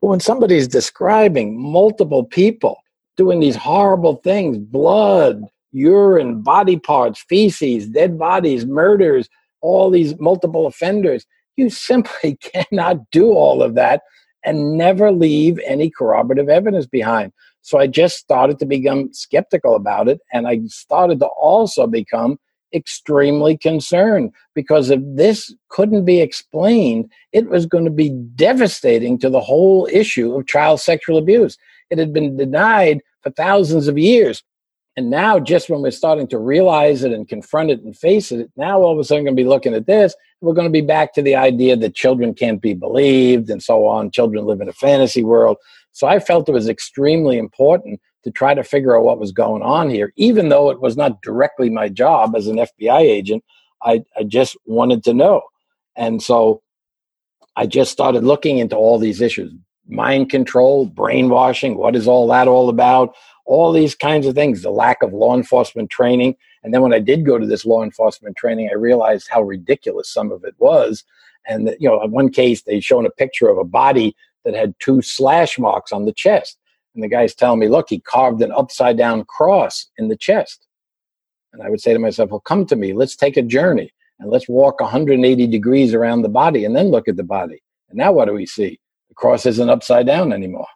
But 0.00 0.08
when 0.08 0.20
somebody's 0.20 0.68
describing 0.68 1.60
multiple 1.60 2.24
people 2.24 2.78
doing 3.16 3.40
these 3.40 3.56
horrible 3.56 4.16
things 4.16 4.58
blood, 4.58 5.42
urine, 5.72 6.40
body 6.42 6.78
parts, 6.78 7.24
feces, 7.28 7.88
dead 7.88 8.18
bodies, 8.18 8.64
murders, 8.64 9.28
all 9.60 9.90
these 9.90 10.18
multiple 10.20 10.66
offenders. 10.66 11.26
You 11.56 11.70
simply 11.70 12.36
cannot 12.40 13.10
do 13.10 13.32
all 13.32 13.62
of 13.62 13.74
that 13.74 14.02
and 14.44 14.76
never 14.76 15.10
leave 15.10 15.58
any 15.64 15.90
corroborative 15.90 16.48
evidence 16.48 16.86
behind. 16.86 17.32
So 17.62 17.78
I 17.78 17.86
just 17.86 18.18
started 18.18 18.58
to 18.58 18.66
become 18.66 19.12
skeptical 19.12 19.74
about 19.74 20.06
it. 20.08 20.20
And 20.32 20.46
I 20.46 20.60
started 20.66 21.18
to 21.20 21.26
also 21.26 21.86
become 21.86 22.38
extremely 22.74 23.56
concerned 23.56 24.32
because 24.54 24.90
if 24.90 25.00
this 25.04 25.54
couldn't 25.68 26.04
be 26.04 26.20
explained, 26.20 27.10
it 27.32 27.48
was 27.48 27.66
going 27.66 27.84
to 27.84 27.90
be 27.90 28.10
devastating 28.10 29.18
to 29.18 29.30
the 29.30 29.40
whole 29.40 29.88
issue 29.92 30.34
of 30.34 30.46
child 30.46 30.80
sexual 30.80 31.18
abuse. 31.18 31.56
It 31.90 31.98
had 31.98 32.12
been 32.12 32.36
denied 32.36 33.00
for 33.22 33.30
thousands 33.30 33.88
of 33.88 33.98
years. 33.98 34.42
And 34.96 35.10
now, 35.10 35.40
just 35.40 35.68
when 35.68 35.82
we're 35.82 35.90
starting 35.90 36.28
to 36.28 36.38
realize 36.38 37.02
it 37.02 37.12
and 37.12 37.28
confront 37.28 37.70
it 37.70 37.82
and 37.82 37.96
face 37.96 38.30
it, 38.30 38.48
now 38.56 38.80
all 38.80 38.92
of 38.92 38.98
a 38.98 39.04
sudden 39.04 39.24
going 39.24 39.36
to 39.36 39.42
be 39.42 39.48
looking 39.48 39.74
at 39.74 39.86
this. 39.86 40.14
We're 40.40 40.52
going 40.52 40.68
to 40.68 40.72
be 40.72 40.82
back 40.82 41.14
to 41.14 41.22
the 41.22 41.34
idea 41.34 41.76
that 41.76 41.96
children 41.96 42.32
can't 42.32 42.60
be 42.60 42.74
believed 42.74 43.50
and 43.50 43.62
so 43.62 43.86
on. 43.86 44.12
Children 44.12 44.44
live 44.44 44.60
in 44.60 44.68
a 44.68 44.72
fantasy 44.72 45.24
world. 45.24 45.56
So 45.90 46.06
I 46.06 46.20
felt 46.20 46.48
it 46.48 46.52
was 46.52 46.68
extremely 46.68 47.38
important 47.38 48.00
to 48.24 48.30
try 48.30 48.54
to 48.54 48.64
figure 48.64 48.96
out 48.96 49.04
what 49.04 49.20
was 49.20 49.32
going 49.32 49.62
on 49.62 49.90
here, 49.90 50.12
even 50.16 50.48
though 50.48 50.70
it 50.70 50.80
was 50.80 50.96
not 50.96 51.22
directly 51.22 51.70
my 51.70 51.88
job 51.88 52.34
as 52.34 52.46
an 52.46 52.56
FBI 52.56 53.00
agent. 53.00 53.44
I, 53.82 54.02
I 54.18 54.24
just 54.24 54.56
wanted 54.64 55.04
to 55.04 55.14
know. 55.14 55.42
And 55.96 56.22
so 56.22 56.62
I 57.56 57.66
just 57.66 57.92
started 57.92 58.24
looking 58.24 58.58
into 58.58 58.76
all 58.76 58.98
these 58.98 59.20
issues 59.20 59.52
mind 59.86 60.30
control, 60.30 60.86
brainwashing. 60.86 61.76
What 61.76 61.94
is 61.94 62.08
all 62.08 62.26
that 62.28 62.48
all 62.48 62.68
about? 62.68 63.14
All 63.44 63.72
these 63.72 63.94
kinds 63.94 64.26
of 64.26 64.34
things, 64.34 64.62
the 64.62 64.70
lack 64.70 65.02
of 65.02 65.12
law 65.12 65.36
enforcement 65.36 65.90
training. 65.90 66.36
And 66.62 66.72
then 66.72 66.80
when 66.80 66.94
I 66.94 66.98
did 66.98 67.26
go 67.26 67.38
to 67.38 67.46
this 67.46 67.66
law 67.66 67.82
enforcement 67.82 68.36
training, 68.36 68.70
I 68.70 68.76
realized 68.76 69.28
how 69.28 69.42
ridiculous 69.42 70.08
some 70.08 70.32
of 70.32 70.44
it 70.44 70.54
was. 70.58 71.04
And, 71.46 71.68
that, 71.68 71.80
you 71.80 71.88
know, 71.88 72.02
in 72.02 72.10
one 72.10 72.30
case, 72.30 72.62
they 72.62 72.80
shown 72.80 73.04
a 73.04 73.10
picture 73.10 73.48
of 73.48 73.58
a 73.58 73.64
body 73.64 74.16
that 74.44 74.54
had 74.54 74.74
two 74.78 75.02
slash 75.02 75.58
marks 75.58 75.92
on 75.92 76.06
the 76.06 76.12
chest. 76.12 76.58
And 76.94 77.02
the 77.02 77.08
guy's 77.08 77.34
telling 77.34 77.60
me, 77.60 77.68
look, 77.68 77.86
he 77.88 78.00
carved 78.00 78.42
an 78.42 78.52
upside 78.52 78.96
down 78.96 79.24
cross 79.24 79.86
in 79.98 80.08
the 80.08 80.16
chest. 80.16 80.66
And 81.52 81.62
I 81.62 81.70
would 81.70 81.80
say 81.80 81.92
to 81.92 81.98
myself, 81.98 82.30
well, 82.30 82.40
come 82.40 82.66
to 82.66 82.76
me. 82.76 82.92
Let's 82.92 83.16
take 83.16 83.36
a 83.36 83.42
journey 83.42 83.92
and 84.20 84.30
let's 84.30 84.48
walk 84.48 84.80
180 84.80 85.46
degrees 85.46 85.94
around 85.94 86.22
the 86.22 86.28
body 86.28 86.64
and 86.64 86.74
then 86.74 86.90
look 86.90 87.08
at 87.08 87.16
the 87.16 87.24
body. 87.24 87.62
And 87.88 87.98
now 87.98 88.12
what 88.12 88.26
do 88.26 88.32
we 88.32 88.46
see? 88.46 88.80
The 89.08 89.14
cross 89.14 89.46
isn't 89.46 89.70
upside 89.70 90.06
down 90.06 90.32
anymore. 90.32 90.66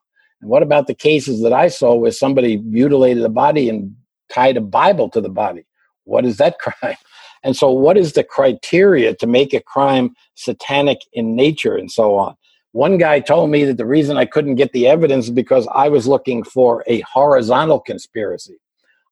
And 0.40 0.50
what 0.50 0.62
about 0.62 0.86
the 0.86 0.94
cases 0.94 1.42
that 1.42 1.52
I 1.52 1.68
saw 1.68 1.94
where 1.94 2.12
somebody 2.12 2.58
mutilated 2.58 3.22
the 3.22 3.28
body 3.28 3.68
and 3.68 3.94
tied 4.28 4.56
a 4.56 4.60
Bible 4.60 5.08
to 5.10 5.20
the 5.20 5.28
body? 5.28 5.66
What 6.04 6.24
is 6.24 6.36
that 6.38 6.58
crime? 6.60 6.96
And 7.44 7.56
so, 7.56 7.70
what 7.70 7.96
is 7.96 8.12
the 8.12 8.24
criteria 8.24 9.14
to 9.14 9.26
make 9.26 9.54
a 9.54 9.60
crime 9.60 10.14
satanic 10.34 10.98
in 11.12 11.36
nature 11.36 11.76
and 11.76 11.90
so 11.90 12.16
on? 12.16 12.34
One 12.78 12.96
guy 12.96 13.18
told 13.18 13.50
me 13.50 13.64
that 13.64 13.76
the 13.76 13.84
reason 13.84 14.16
I 14.16 14.24
couldn't 14.24 14.54
get 14.54 14.70
the 14.70 14.86
evidence 14.86 15.24
is 15.24 15.30
because 15.32 15.66
I 15.74 15.88
was 15.88 16.06
looking 16.06 16.44
for 16.44 16.84
a 16.86 17.00
horizontal 17.00 17.80
conspiracy. 17.80 18.60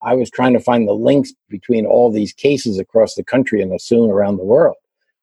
I 0.03 0.15
was 0.15 0.31
trying 0.31 0.53
to 0.53 0.61
find 0.61 0.87
the 0.87 0.93
links 0.93 1.33
between 1.49 1.85
all 1.85 2.13
these 2.13 2.33
cases 2.33 2.79
across 2.79 3.17
the 3.17 3.25
country 3.25 3.61
and 3.61 3.83
soon 3.83 4.09
around 4.09 4.37
the 4.37 4.45
world. 4.45 4.77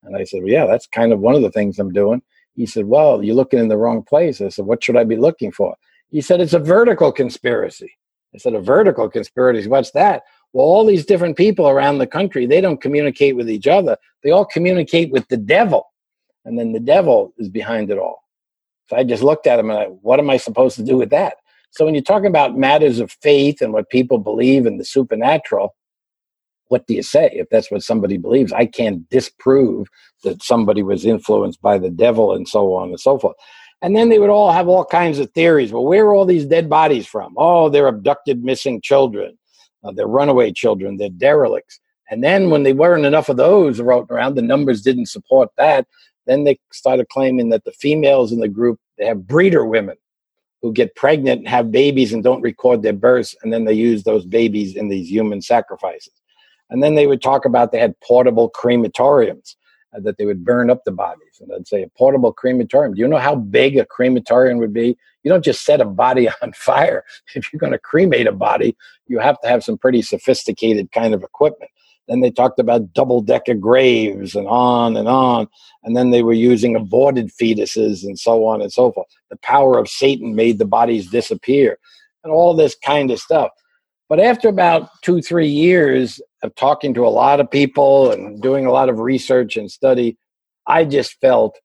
And 0.04 0.18
I 0.18 0.26
said, 0.26 0.42
well, 0.44 0.52
yeah, 0.52 0.66
that's 0.66 0.88
kind 0.88 1.14
of 1.14 1.22
one 1.22 1.36
of 1.36 1.42
the 1.42 1.52
things 1.52 1.80
I'm 1.80 1.94
doing. 1.94 2.22
He 2.54 2.66
said, 2.66 2.88
well, 2.88 3.24
you're 3.24 3.34
looking 3.34 3.60
in 3.60 3.70
the 3.70 3.78
wrong 3.78 4.04
place. 4.04 4.42
I 4.42 4.50
said, 4.50 4.66
what 4.66 4.84
should 4.84 4.98
I 4.98 5.06
be 5.06 5.16
looking 5.16 5.54
for? 5.54 5.78
He 6.10 6.20
said, 6.20 6.42
it's 6.42 6.52
a 6.52 6.60
vertical 6.60 7.14
conspiracy. 7.14 7.94
I 8.36 8.40
said, 8.40 8.56
a 8.56 8.60
vertical 8.60 9.10
conspiracy? 9.10 9.70
What's 9.70 9.92
that? 9.92 10.24
Well, 10.52 10.66
all 10.66 10.86
these 10.86 11.06
different 11.06 11.38
people 11.38 11.70
around 11.70 12.00
the 12.00 12.08
country, 12.08 12.46
they 12.46 12.60
don't 12.60 12.82
communicate 12.82 13.38
with 13.38 13.50
each 13.50 13.68
other. 13.68 13.96
They 14.22 14.32
all 14.32 14.44
communicate 14.44 15.12
with 15.12 15.26
the 15.30 15.38
devil. 15.38 15.94
And 16.44 16.60
then 16.60 16.74
the 16.74 16.82
devil 16.82 17.34
is 17.38 17.48
behind 17.48 17.90
it 17.90 17.98
all. 17.98 18.23
I 18.94 19.04
just 19.04 19.24
looked 19.24 19.48
at 19.48 19.60
him 19.60 19.70
and 19.70 19.80
I, 19.80 19.86
what 19.86 20.20
am 20.20 20.30
I 20.30 20.38
supposed 20.38 20.76
to 20.78 20.84
do 20.84 20.98
with 20.98 21.10
that? 21.10 21.38
So 21.72 21.86
when 21.86 21.96
you're 21.96 22.04
talking 22.04 22.28
about 22.28 22.58
matters 22.58 23.00
of 23.00 23.12
faith 23.22 23.62
and 23.62 23.74
what 23.74 23.90
people 23.90 24.20
believe 24.20 24.66
in 24.66 24.78
the 24.78 24.86
supernatural, 24.86 25.76
what 26.68 26.88
do 26.88 26.94
you 26.94 27.04
say 27.04 27.30
if 27.34 27.50
that's 27.50 27.72
what 27.72 27.84
somebody 27.84 28.18
believes? 28.18 28.54
I 28.54 28.66
can't 28.66 29.10
disprove 29.10 29.88
that 30.24 30.44
somebody 30.44 30.84
was 30.84 31.06
influenced 31.06 31.62
by 31.62 31.78
the 31.78 31.90
devil 31.90 32.34
and 32.34 32.48
so 32.48 32.74
on 32.74 32.90
and 32.90 33.00
so 33.00 33.20
forth. 33.20 33.36
And 33.82 33.96
then 33.96 34.10
they 34.10 34.18
would 34.18 34.30
all 34.30 34.52
have 34.52 34.68
all 34.68 34.86
kinds 34.86 35.20
of 35.20 35.32
theories. 35.32 35.74
Well, 35.74 35.84
where 35.84 36.06
are 36.06 36.14
all 36.14 36.26
these 36.26 36.46
dead 36.46 36.70
bodies 36.70 37.06
from? 37.06 37.34
Oh, 37.38 37.70
they're 37.70 37.88
abducted 37.88 38.44
missing 38.44 38.80
children. 38.82 39.38
Uh, 39.84 39.92
they're 39.92 40.08
runaway 40.08 40.52
children. 40.52 40.98
They're 40.98 41.10
derelicts. 41.10 41.80
And 42.10 42.24
then 42.24 42.50
when 42.50 42.64
they 42.64 42.74
weren't 42.74 43.06
enough 43.06 43.30
of 43.30 43.38
those 43.38 43.80
around, 43.80 44.36
the 44.36 44.42
numbers 44.42 44.82
didn't 44.82 45.08
support 45.08 45.50
that. 45.58 45.88
Then 46.26 46.44
they 46.44 46.60
started 46.72 47.10
claiming 47.10 47.50
that 47.50 47.66
the 47.66 47.72
females 47.74 48.32
in 48.32 48.40
the 48.40 48.48
group, 48.48 48.80
they 48.98 49.06
have 49.06 49.28
breeder 49.28 49.66
women 49.66 49.96
who 50.62 50.72
get 50.72 50.96
pregnant 50.96 51.40
and 51.40 51.48
have 51.48 51.72
babies 51.72 52.14
and 52.14 52.24
don't 52.24 52.42
record 52.42 52.82
their 52.82 52.94
births, 52.94 53.36
and 53.44 53.52
then 53.52 53.66
they 53.66 53.74
use 53.74 54.04
those 54.04 54.26
babies 54.26 54.76
in 54.76 54.88
these 54.88 55.10
human 55.10 55.42
sacrifices. 55.42 56.14
And 56.70 56.82
then 56.82 56.96
they 56.96 57.06
would 57.06 57.22
talk 57.22 57.46
about 57.46 57.72
they 57.72 57.80
had 57.80 58.00
portable 58.00 58.50
crematoriums 58.50 59.56
uh, 59.96 60.00
that 60.00 60.18
they 60.18 60.26
would 60.26 60.44
burn 60.44 60.70
up 60.70 60.84
the 60.86 60.92
bodies. 60.92 61.40
And 61.40 61.52
I'd 61.54 61.68
say, 61.68 61.84
a 61.84 61.90
portable 61.90 62.32
crematorium. 62.32 62.94
Do 62.94 63.02
you 63.02 63.08
know 63.08 63.18
how 63.18 63.36
big 63.36 63.78
a 63.78 63.86
crematorium 63.86 64.58
would 64.58 64.74
be? 64.74 64.98
You 65.24 65.30
don't 65.30 65.44
just 65.44 65.66
set 65.66 65.82
a 65.82 65.86
body 65.86 66.30
on 66.42 66.54
fire. 66.54 67.04
If 67.36 67.52
you're 67.52 67.60
going 67.60 67.74
to 67.74 67.80
cremate 67.80 68.28
a 68.28 68.32
body, 68.32 68.76
you 69.08 69.20
have 69.20 69.40
to 69.42 69.50
have 69.50 69.64
some 69.64 69.78
pretty 69.78 70.02
sophisticated 70.02 70.92
kind 70.92 71.14
of 71.14 71.24
equipment. 71.24 71.70
Then 72.08 72.20
they 72.20 72.32
talked 72.32 72.60
about 72.60 72.94
double 72.94 73.22
decker 73.22 73.54
graves 73.54 74.36
and 74.36 74.48
on 74.48 74.98
and 74.98 75.08
on. 75.08 75.48
And 75.84 75.96
then 75.96 76.12
they 76.12 76.24
were 76.24 76.34
using 76.34 76.76
aborted 76.76 77.30
fetuses 77.30 78.04
and 78.04 78.20
so 78.20 78.46
on 78.46 78.62
and 78.62 78.72
so 78.72 78.92
forth. 78.92 79.08
The 79.30 79.38
power 79.38 79.78
of 79.78 79.88
Satan 79.88 80.36
made 80.36 80.60
the 80.60 80.66
bodies 80.66 81.10
disappear 81.10 81.78
and 82.24 82.34
all 82.34 82.54
this 82.54 82.76
kind 82.76 83.12
of 83.12 83.20
stuff. 83.20 83.52
But 84.10 84.20
after 84.20 84.50
about 84.50 84.90
two, 85.02 85.22
three 85.22 85.48
years 85.48 86.22
of 86.44 86.54
talking 86.56 86.94
to 86.94 87.08
a 87.08 87.10
lot 87.10 87.40
of 87.40 87.50
people 87.50 88.12
and 88.12 88.42
doing 88.42 88.66
a 88.66 88.72
lot 88.72 88.90
of 88.90 89.00
research 89.00 89.56
and 89.56 89.72
study, 89.72 90.18
I 90.68 90.86
just 90.86 91.20
felt 91.22 91.58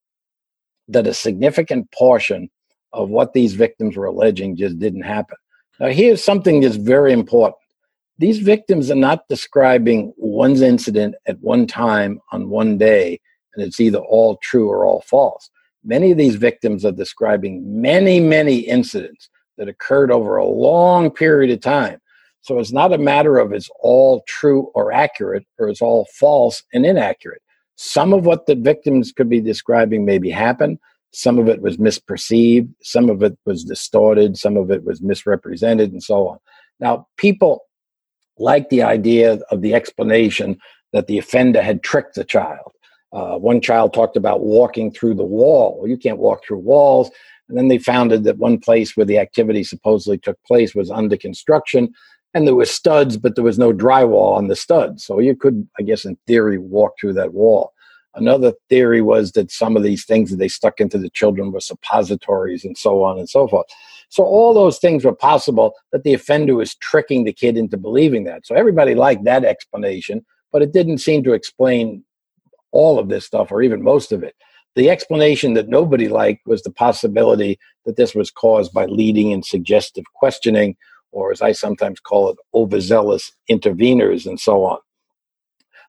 that 0.88 1.06
a 1.06 1.14
significant 1.14 1.90
portion 1.92 2.48
of 2.92 3.10
what 3.10 3.32
these 3.32 3.54
victims 3.54 3.96
were 3.96 4.06
alleging 4.06 4.56
just 4.56 4.78
didn't 4.78 5.02
happen. 5.02 5.36
Now, 5.78 5.88
here's 5.88 6.24
something 6.24 6.60
that's 6.60 6.76
very 6.76 7.12
important 7.12 7.56
these 8.18 8.38
victims 8.38 8.90
are 8.90 8.96
not 8.96 9.28
describing 9.28 10.12
one's 10.16 10.60
incident 10.60 11.14
at 11.26 11.40
one 11.40 11.66
time 11.66 12.20
on 12.32 12.48
one 12.48 12.76
day, 12.76 13.20
and 13.54 13.64
it's 13.64 13.80
either 13.80 13.98
all 13.98 14.38
true 14.42 14.68
or 14.68 14.84
all 14.84 15.02
false. 15.02 15.50
Many 15.84 16.10
of 16.10 16.18
these 16.18 16.34
victims 16.34 16.84
are 16.84 16.92
describing 16.92 17.80
many, 17.80 18.18
many 18.18 18.58
incidents 18.58 19.30
that 19.56 19.68
occurred 19.68 20.10
over 20.10 20.36
a 20.36 20.44
long 20.44 21.10
period 21.10 21.50
of 21.50 21.60
time. 21.60 22.00
So 22.40 22.58
it's 22.58 22.72
not 22.72 22.92
a 22.92 22.98
matter 22.98 23.38
of 23.38 23.52
it's 23.52 23.70
all 23.80 24.22
true 24.26 24.70
or 24.74 24.92
accurate, 24.92 25.46
or 25.58 25.68
it's 25.68 25.82
all 25.82 26.06
false 26.18 26.62
and 26.72 26.84
inaccurate. 26.84 27.42
Some 27.76 28.12
of 28.12 28.26
what 28.26 28.46
the 28.46 28.56
victims 28.56 29.12
could 29.12 29.28
be 29.28 29.40
describing 29.40 30.04
maybe 30.04 30.30
happened. 30.30 30.78
Some 31.12 31.38
of 31.38 31.48
it 31.48 31.62
was 31.62 31.76
misperceived. 31.76 32.72
Some 32.82 33.10
of 33.10 33.22
it 33.22 33.38
was 33.44 33.64
distorted. 33.64 34.36
Some 34.36 34.56
of 34.56 34.70
it 34.70 34.84
was 34.84 35.00
misrepresented, 35.00 35.92
and 35.92 36.02
so 36.02 36.28
on. 36.28 36.38
Now, 36.80 37.06
people 37.16 37.62
like 38.38 38.68
the 38.68 38.82
idea 38.82 39.38
of 39.50 39.62
the 39.62 39.74
explanation 39.74 40.58
that 40.92 41.06
the 41.06 41.18
offender 41.18 41.62
had 41.62 41.82
tricked 41.82 42.14
the 42.14 42.24
child. 42.24 42.72
Uh, 43.12 43.36
one 43.38 43.60
child 43.60 43.92
talked 43.92 44.16
about 44.16 44.40
walking 44.40 44.90
through 44.90 45.14
the 45.14 45.24
wall. 45.24 45.78
Well, 45.78 45.88
you 45.88 45.96
can't 45.96 46.18
walk 46.18 46.44
through 46.44 46.58
walls. 46.58 47.10
And 47.48 47.56
then 47.56 47.68
they 47.68 47.78
found 47.78 48.10
that 48.10 48.38
one 48.38 48.58
place 48.58 48.96
where 48.96 49.06
the 49.06 49.18
activity 49.18 49.64
supposedly 49.64 50.18
took 50.18 50.38
place 50.44 50.74
was 50.74 50.90
under 50.90 51.16
construction, 51.16 51.94
and 52.34 52.46
there 52.46 52.54
were 52.54 52.66
studs, 52.66 53.16
but 53.16 53.34
there 53.34 53.44
was 53.44 53.58
no 53.58 53.72
drywall 53.72 54.36
on 54.36 54.48
the 54.48 54.56
studs. 54.56 55.04
So 55.04 55.18
you 55.18 55.34
could, 55.34 55.66
I 55.78 55.82
guess, 55.82 56.04
in 56.04 56.18
theory, 56.26 56.58
walk 56.58 56.92
through 57.00 57.14
that 57.14 57.32
wall. 57.32 57.72
Another 58.14 58.52
theory 58.68 59.00
was 59.00 59.32
that 59.32 59.50
some 59.50 59.76
of 59.76 59.82
these 59.82 60.04
things 60.04 60.30
that 60.30 60.36
they 60.36 60.48
stuck 60.48 60.80
into 60.80 60.98
the 60.98 61.10
children 61.10 61.52
were 61.52 61.60
suppositories 61.60 62.64
and 62.64 62.76
so 62.76 63.02
on 63.02 63.18
and 63.18 63.28
so 63.28 63.48
forth. 63.48 63.66
So 64.08 64.24
all 64.24 64.54
those 64.54 64.78
things 64.78 65.04
were 65.04 65.14
possible 65.14 65.74
that 65.92 66.02
the 66.02 66.14
offender 66.14 66.54
was 66.54 66.74
tricking 66.76 67.24
the 67.24 67.32
kid 67.32 67.56
into 67.56 67.76
believing 67.76 68.24
that. 68.24 68.46
So 68.46 68.54
everybody 68.54 68.94
liked 68.94 69.24
that 69.24 69.44
explanation, 69.44 70.24
but 70.52 70.62
it 70.62 70.72
didn't 70.72 70.98
seem 70.98 71.22
to 71.24 71.32
explain 71.32 72.04
all 72.70 72.98
of 72.98 73.08
this 73.08 73.24
stuff 73.24 73.52
or 73.52 73.62
even 73.62 73.82
most 73.82 74.12
of 74.12 74.22
it. 74.22 74.34
The 74.76 74.90
explanation 74.90 75.54
that 75.54 75.68
nobody 75.68 76.08
liked 76.08 76.46
was 76.46 76.62
the 76.62 76.70
possibility 76.70 77.58
that 77.84 77.96
this 77.96 78.14
was 78.14 78.30
caused 78.30 78.72
by 78.72 78.86
leading 78.86 79.32
and 79.32 79.44
suggestive 79.44 80.04
questioning, 80.14 80.76
or 81.10 81.32
as 81.32 81.42
I 81.42 81.52
sometimes 81.52 82.00
call 82.00 82.30
it, 82.30 82.36
overzealous 82.54 83.32
interveners 83.50 84.26
and 84.26 84.38
so 84.38 84.64
on. 84.64 84.78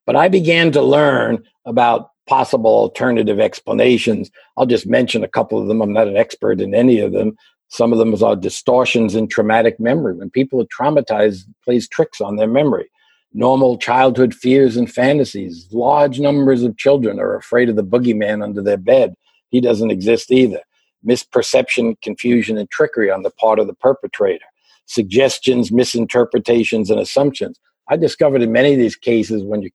But 0.06 0.16
I 0.16 0.28
began 0.28 0.72
to 0.72 0.82
learn 0.82 1.44
about 1.66 2.10
possible 2.28 2.72
alternative 2.72 3.40
explanations. 3.40 4.32
I'll 4.58 4.66
just 4.66 4.88
mention 4.88 5.24
a 5.24 5.28
couple 5.28 5.62
of 5.62 5.68
them. 5.68 5.82
I'm 5.82 5.94
not 5.94 6.08
an 6.08 6.18
expert 6.18 6.62
in 6.62 6.74
any 6.74 7.00
of 7.00 7.12
them. 7.12 7.36
Some 7.70 7.94
of 7.94 8.00
them 8.00 8.14
are 8.24 8.36
distortions 8.36 9.16
in 9.16 9.28
traumatic 9.28 9.80
memory. 9.80 10.16
When 10.16 10.30
people 10.30 10.62
are 10.62 10.66
traumatized, 10.66 11.44
plays 11.64 11.88
tricks 11.88 12.20
on 12.20 12.36
their 12.36 12.48
memory. 12.48 12.90
Normal 13.32 13.78
childhood 13.78 14.34
fears 14.34 14.76
and 14.76 14.92
fantasies. 14.92 15.68
Large 15.72 16.20
numbers 16.20 16.64
of 16.64 16.78
children 16.78 17.20
are 17.20 17.36
afraid 17.36 17.70
of 17.70 17.76
the 17.76 17.84
boogeyman 17.84 18.44
under 18.44 18.62
their 18.62 18.78
bed. 18.78 19.14
He 19.50 19.62
doesn't 19.62 19.92
exist 19.92 20.32
either. 20.32 20.62
Misperception, 21.08 21.96
confusion, 22.02 22.58
and 22.58 22.70
trickery 22.72 23.12
on 23.12 23.22
the 23.22 23.30
part 23.30 23.60
of 23.60 23.68
the 23.68 23.76
perpetrator. 23.76 24.46
Suggestions, 24.88 25.72
misinterpretations, 25.72 26.90
and 26.90 27.00
assumptions. 27.00 27.60
I 27.88 27.98
discovered 27.98 28.42
in 28.42 28.52
many 28.52 28.74
of 28.74 28.80
these 28.80 28.96
cases, 28.96 29.44
when 29.44 29.62
you 29.62 29.70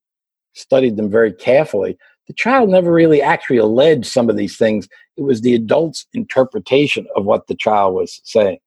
studied 0.54 0.96
them 0.96 1.10
very 1.10 1.32
carefully, 1.32 1.96
the 2.26 2.34
child 2.34 2.70
never 2.70 2.92
really 2.92 3.22
actually 3.22 3.58
alleged 3.58 4.06
some 4.06 4.28
of 4.28 4.36
these 4.36 4.56
things. 4.56 4.88
It 5.16 5.22
was 5.22 5.40
the 5.40 5.54
adult's 5.54 6.06
interpretation 6.12 7.06
of 7.16 7.24
what 7.24 7.46
the 7.46 7.54
child 7.54 7.94
was 7.94 8.20
saying. 8.24 8.58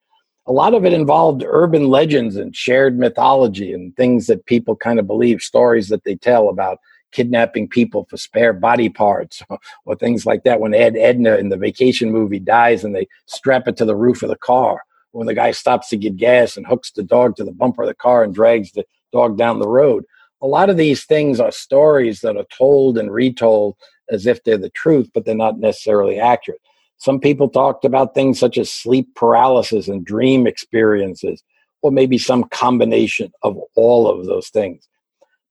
A 0.46 0.52
lot 0.54 0.74
of 0.74 0.86
it 0.86 0.94
involved 0.94 1.44
urban 1.46 1.90
legends 1.90 2.38
and 2.38 2.56
shared 2.56 2.98
mythology 2.98 3.74
and 3.74 3.96
things 3.98 4.28
that 4.28 4.46
people 4.46 4.78
kind 4.78 4.98
of 4.98 5.06
believe, 5.06 5.42
stories 5.42 5.90
that 5.90 6.06
they 6.06 6.16
tell 6.16 6.48
about 6.48 6.80
kidnapping 7.12 7.68
people 7.68 8.06
for 8.10 8.18
spare 8.18 8.54
body 8.54 8.90
parts 8.90 9.42
or 9.86 9.96
things 9.96 10.26
like 10.26 10.44
that. 10.44 10.62
When 10.62 10.74
Ed 10.74 10.96
Edna 10.96 11.36
in 11.36 11.50
the 11.50 11.58
vacation 11.58 12.12
movie 12.12 12.40
dies 12.40 12.84
and 12.84 12.96
they 12.96 13.08
strap 13.26 13.68
it 13.68 13.76
to 13.78 13.86
the 13.86 13.96
roof 13.96 14.24
of 14.24 14.30
the 14.30 14.38
car, 14.38 14.82
when 15.12 15.28
the 15.28 15.34
guy 15.34 15.52
stops 15.52 15.90
to 15.90 15.98
get 15.98 16.16
gas 16.16 16.56
and 16.56 16.66
hooks 16.66 16.92
the 16.92 17.04
dog 17.04 17.36
to 17.36 17.44
the 17.44 17.52
bumper 17.52 17.84
of 17.84 17.88
the 17.90 17.96
car 17.96 18.24
and 18.24 18.34
drags 18.34 18.72
the 18.72 18.86
dog 19.12 19.38
down 19.38 19.60
the 19.60 19.68
road. 19.68 20.06
A 20.42 20.48
lot 20.48 20.70
of 20.70 20.78
these 20.78 21.06
things 21.06 21.40
are 21.40 21.52
stories 21.52 22.22
that 22.22 22.38
are 22.38 22.46
told 22.56 22.98
and 22.98 23.12
retold 23.12 23.76
as 24.10 24.26
if 24.26 24.44
they're 24.44 24.58
the 24.58 24.70
truth, 24.70 25.10
but 25.14 25.26
they're 25.26 25.36
not 25.36 25.60
necessarily 25.60 26.20
accurate. 26.20 26.62
Some 26.98 27.20
people 27.20 27.50
talked 27.50 27.86
about 27.86 28.16
things 28.16 28.40
such 28.40 28.58
as 28.58 28.72
sleep 28.72 29.14
paralysis 29.16 29.88
and 29.88 30.06
dream 30.06 30.48
experiences, 30.48 31.44
or 31.82 31.92
maybe 31.92 32.18
some 32.18 32.46
combination 32.46 33.32
of 33.44 33.58
all 33.76 34.10
of 34.10 34.26
those 34.26 34.50
things. 34.50 34.88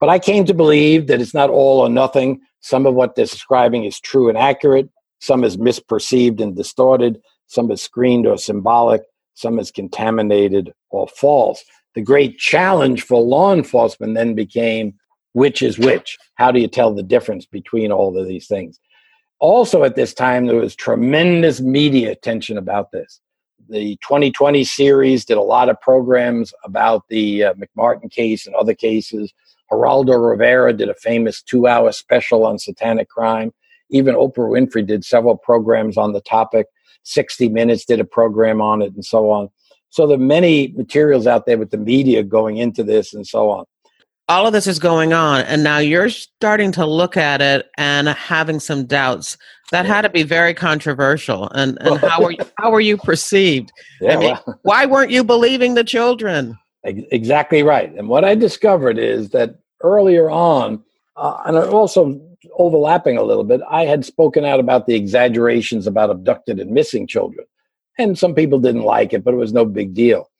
But 0.00 0.08
I 0.08 0.18
came 0.18 0.44
to 0.46 0.54
believe 0.54 1.06
that 1.06 1.20
it's 1.20 1.34
not 1.34 1.50
all 1.50 1.80
or 1.80 1.88
nothing. 1.88 2.40
Some 2.60 2.84
of 2.84 2.94
what 2.94 3.14
they're 3.14 3.24
describing 3.24 3.84
is 3.84 4.00
true 4.00 4.28
and 4.28 4.36
accurate, 4.36 4.90
some 5.20 5.44
is 5.44 5.56
misperceived 5.56 6.40
and 6.40 6.54
distorted, 6.56 7.22
some 7.46 7.70
is 7.70 7.80
screened 7.80 8.26
or 8.26 8.36
symbolic, 8.36 9.02
some 9.34 9.58
is 9.58 9.70
contaminated 9.70 10.72
or 10.90 11.06
false. 11.08 11.64
The 11.94 12.02
great 12.02 12.38
challenge 12.38 13.02
for 13.02 13.22
law 13.22 13.54
enforcement 13.54 14.14
then 14.14 14.34
became 14.34 14.94
which 15.36 15.60
is 15.60 15.78
which? 15.78 16.16
How 16.36 16.50
do 16.50 16.58
you 16.58 16.66
tell 16.66 16.94
the 16.94 17.02
difference 17.02 17.44
between 17.44 17.92
all 17.92 18.16
of 18.16 18.26
these 18.26 18.46
things? 18.46 18.80
Also, 19.38 19.84
at 19.84 19.94
this 19.94 20.14
time, 20.14 20.46
there 20.46 20.56
was 20.56 20.74
tremendous 20.74 21.60
media 21.60 22.10
attention 22.10 22.56
about 22.56 22.90
this. 22.90 23.20
The 23.68 23.98
20/20 23.98 24.64
series 24.66 25.26
did 25.26 25.36
a 25.36 25.42
lot 25.42 25.68
of 25.68 25.78
programs 25.82 26.54
about 26.64 27.02
the 27.10 27.44
uh, 27.44 27.54
McMartin 27.54 28.10
case 28.10 28.46
and 28.46 28.54
other 28.54 28.72
cases. 28.72 29.34
Geraldo 29.70 30.16
Rivera 30.16 30.72
did 30.72 30.88
a 30.88 30.94
famous 30.94 31.42
two 31.42 31.66
hour 31.66 31.92
special 31.92 32.46
on 32.46 32.58
satanic 32.58 33.10
crime. 33.10 33.52
Even 33.90 34.14
Oprah 34.14 34.48
Winfrey 34.48 34.86
did 34.86 35.04
several 35.04 35.36
programs 35.36 35.98
on 35.98 36.14
the 36.14 36.22
topic. 36.22 36.66
60 37.02 37.50
Minutes 37.50 37.84
did 37.84 38.00
a 38.00 38.04
program 38.04 38.62
on 38.62 38.80
it 38.80 38.94
and 38.94 39.04
so 39.04 39.30
on. 39.30 39.50
So 39.90 40.06
there 40.06 40.16
are 40.16 40.32
many 40.38 40.68
materials 40.68 41.26
out 41.26 41.44
there 41.44 41.58
with 41.58 41.72
the 41.72 41.76
media 41.76 42.22
going 42.22 42.56
into 42.56 42.82
this 42.82 43.12
and 43.12 43.26
so 43.26 43.50
on. 43.50 43.66
All 44.28 44.46
of 44.46 44.52
this 44.52 44.66
is 44.66 44.78
going 44.80 45.12
on, 45.12 45.42
and 45.42 45.62
now 45.62 45.78
you're 45.78 46.10
starting 46.10 46.72
to 46.72 46.84
look 46.84 47.16
at 47.16 47.40
it 47.40 47.66
and 47.76 48.08
having 48.08 48.58
some 48.58 48.84
doubts. 48.84 49.38
That 49.70 49.86
had 49.86 50.02
to 50.02 50.08
be 50.08 50.24
very 50.24 50.52
controversial. 50.52 51.48
And, 51.50 51.78
and 51.80 51.98
how 51.98 52.22
were 52.22 52.32
you, 52.32 52.44
how 52.58 52.70
were 52.70 52.80
you 52.80 52.96
perceived? 52.96 53.72
Yeah, 54.00 54.12
I 54.12 54.16
mean, 54.18 54.38
well, 54.46 54.60
why 54.62 54.84
weren't 54.84 55.10
you 55.10 55.24
believing 55.24 55.74
the 55.74 55.84
children? 55.84 56.58
Exactly 56.84 57.62
right. 57.62 57.92
And 57.94 58.08
what 58.08 58.24
I 58.24 58.34
discovered 58.34 58.98
is 58.98 59.30
that 59.30 59.56
earlier 59.82 60.28
on, 60.30 60.82
uh, 61.16 61.38
and 61.46 61.56
also 61.56 62.20
overlapping 62.58 63.16
a 63.16 63.22
little 63.22 63.42
bit, 63.42 63.60
I 63.70 63.86
had 63.86 64.04
spoken 64.04 64.44
out 64.44 64.60
about 64.60 64.86
the 64.86 64.94
exaggerations 64.94 65.86
about 65.86 66.10
abducted 66.10 66.60
and 66.60 66.70
missing 66.70 67.06
children. 67.06 67.46
And 67.98 68.18
some 68.18 68.34
people 68.34 68.58
didn't 68.58 68.82
like 68.82 69.12
it, 69.12 69.24
but 69.24 69.34
it 69.34 69.38
was 69.38 69.52
no 69.52 69.64
big 69.64 69.94
deal. 69.94 70.30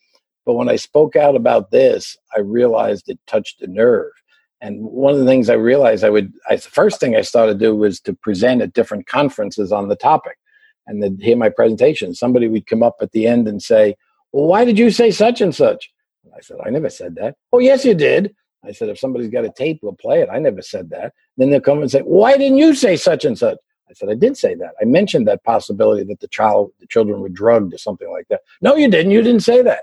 But 0.47 0.55
when 0.55 0.69
I 0.69 0.77
spoke 0.77 1.17
out 1.17 1.35
about 1.35 1.73
this, 1.73 2.17
I 2.35 2.41
realized 2.41 3.09
it 3.09 3.19
touched 3.27 3.61
a 3.61 3.67
nerve. 3.67 4.13
And 4.61 4.81
one 4.83 5.13
of 5.13 5.21
the 5.21 5.27
things 5.27 5.51
I 5.51 5.55
realized 5.55 6.05
I 6.05 6.11
would, 6.11 6.33
I, 6.49 6.57
the 6.57 6.63
first 6.63 6.99
thing 6.99 7.15
I 7.15 7.21
started 7.21 7.59
to 7.59 7.67
do 7.67 7.75
was 7.75 8.01
to 8.01 8.15
present 8.15 8.63
at 8.63 8.73
different 8.73 9.07
conferences 9.07 9.73
on 9.73 9.89
the 9.89 9.97
topic 9.97 10.39
and 10.87 11.03
then 11.03 11.19
hear 11.21 11.37
my 11.37 11.51
presentation. 11.51 12.15
Somebody 12.15 12.49
would 12.49 12.67
come 12.67 12.83
up 12.83 12.97
at 13.03 13.13
the 13.13 13.27
end 13.27 13.49
and 13.49 13.63
say, 13.63 13.97
Well, 14.33 14.47
why 14.47 14.65
did 14.65 14.79
you 14.79 14.91
say 14.91 15.11
such 15.11 15.41
and 15.41 15.55
such? 15.55 15.91
And 16.25 16.33
I 16.35 16.41
said, 16.41 16.59
I 16.65 16.71
never 16.71 16.89
said 16.89 17.17
that. 17.17 17.37
Oh, 17.53 17.59
yes, 17.59 17.85
you 17.85 17.95
did. 17.95 18.35
I 18.65 18.73
said, 18.73 18.89
If 18.89 18.99
somebody's 18.99 19.29
got 19.29 19.45
a 19.45 19.51
tape, 19.51 19.81
we'll 19.83 19.97
play 19.97 20.23
it. 20.23 20.29
I 20.33 20.39
never 20.39 20.63
said 20.63 20.89
that. 20.91 21.13
Then 21.37 21.51
they'll 21.51 21.61
come 21.61 21.83
and 21.83 21.91
say, 21.91 22.01
Why 22.01 22.37
didn't 22.39 22.59
you 22.59 22.75
say 22.75 22.97
such 22.97 23.25
and 23.25 23.37
such? 23.37 23.59
I 23.91 23.93
said, 23.93 24.09
I 24.09 24.15
did 24.15 24.37
say 24.37 24.55
that. 24.55 24.73
I 24.81 24.85
mentioned 24.85 25.29
that 25.29 25.45
possibility 25.45 26.03
that 26.05 26.21
the 26.21 26.29
child, 26.29 26.73
the 26.81 26.87
children 26.87 27.21
were 27.21 27.29
drugged 27.29 27.75
or 27.75 27.79
something 27.79 28.11
like 28.11 28.27
that. 28.29 28.41
No, 28.61 28.75
you 28.75 28.89
didn't. 28.89 29.13
You 29.13 29.23
didn't 29.23 29.43
say 29.43 29.63
that. 29.63 29.83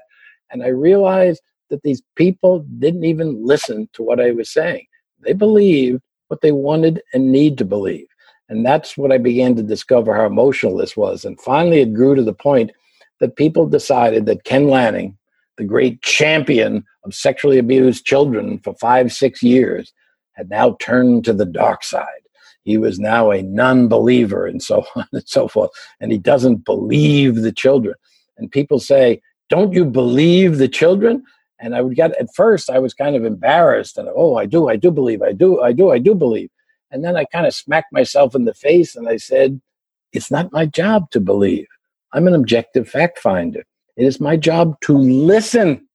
And 0.54 0.64
I 0.64 0.68
realized 0.68 1.42
that 1.70 1.82
these 1.84 2.02
people 2.16 2.60
didn't 2.80 3.04
even 3.04 3.46
listen 3.46 3.90
to 3.94 4.04
what 4.04 4.22
I 4.22 4.32
was 4.32 4.50
saying. 4.50 4.86
They 5.20 5.34
believed 5.34 6.02
what 6.30 6.42
they 6.42 6.54
wanted 6.54 7.02
and 7.14 7.32
need 7.32 7.58
to 7.58 7.66
believe. 7.66 8.08
And 8.48 8.66
that's 8.66 8.96
what 8.98 9.12
I 9.12 9.18
began 9.18 9.56
to 9.56 9.64
discover 9.64 10.16
how 10.16 10.26
emotional 10.26 10.78
this 10.78 10.96
was. 10.96 11.26
And 11.26 11.40
finally, 11.42 11.82
it 11.82 11.94
grew 11.94 12.16
to 12.16 12.24
the 12.24 12.34
point 12.34 12.72
that 13.20 13.36
people 13.36 13.68
decided 13.68 14.26
that 14.28 14.44
Ken 14.46 14.70
Lanning, 14.70 15.18
the 15.58 15.64
great 15.64 16.02
champion 16.02 16.86
of 17.04 17.14
sexually 17.14 17.58
abused 17.58 18.06
children 18.06 18.60
for 18.60 18.74
five, 18.76 19.12
six 19.12 19.42
years, 19.42 19.92
had 20.34 20.50
now 20.50 20.78
turned 20.80 21.26
to 21.26 21.34
the 21.34 21.46
dark 21.46 21.84
side 21.84 22.24
he 22.64 22.78
was 22.78 23.00
now 23.00 23.32
a 23.32 23.44
non-believer 23.44 24.48
and 24.48 24.64
so 24.64 24.86
on 24.96 25.08
and 25.12 25.28
so 25.28 25.48
forth 25.48 25.72
and 26.00 26.12
he 26.12 26.18
doesn't 26.18 26.66
believe 26.66 27.36
the 27.36 27.52
children 27.52 27.96
and 28.38 28.52
people 28.52 28.80
say 28.80 29.22
don't 29.54 29.74
you 29.74 29.86
believe 29.86 30.58
the 30.58 30.68
children? 30.68 31.24
And 31.60 31.76
i 31.76 31.82
would 31.82 31.96
get 31.96 32.20
at 32.20 32.34
first 32.36 32.70
i 32.70 32.80
was 32.80 32.94
kind 32.94 33.16
of 33.16 33.24
embarrassed 33.24 33.98
and 34.00 34.10
oh 34.22 34.36
i 34.36 34.46
do 34.46 34.62
i 34.74 34.76
do 34.76 34.90
believe 35.00 35.22
i 35.22 35.32
do 35.32 35.62
i 35.62 35.72
do 35.72 35.92
i 35.92 36.00
do 36.00 36.16
believe. 36.16 36.50
And 36.92 37.04
then 37.06 37.16
i 37.16 37.26
kind 37.26 37.46
of 37.46 37.54
smacked 37.54 37.94
myself 37.94 38.36
in 38.36 38.46
the 38.46 38.54
face 38.68 38.96
and 38.96 39.08
i 39.08 39.18
said 39.18 39.62
it's 40.12 40.32
not 40.32 40.52
my 40.52 40.66
job 40.66 41.10
to 41.12 41.20
believe. 41.20 41.68
I'm 42.14 42.28
an 42.28 42.36
objective 42.36 42.90
fact 42.90 43.18
finder. 43.20 43.64
It 43.96 44.06
is 44.06 44.20
my 44.20 44.36
job 44.38 44.66
to 44.82 44.98
listen 44.98 45.88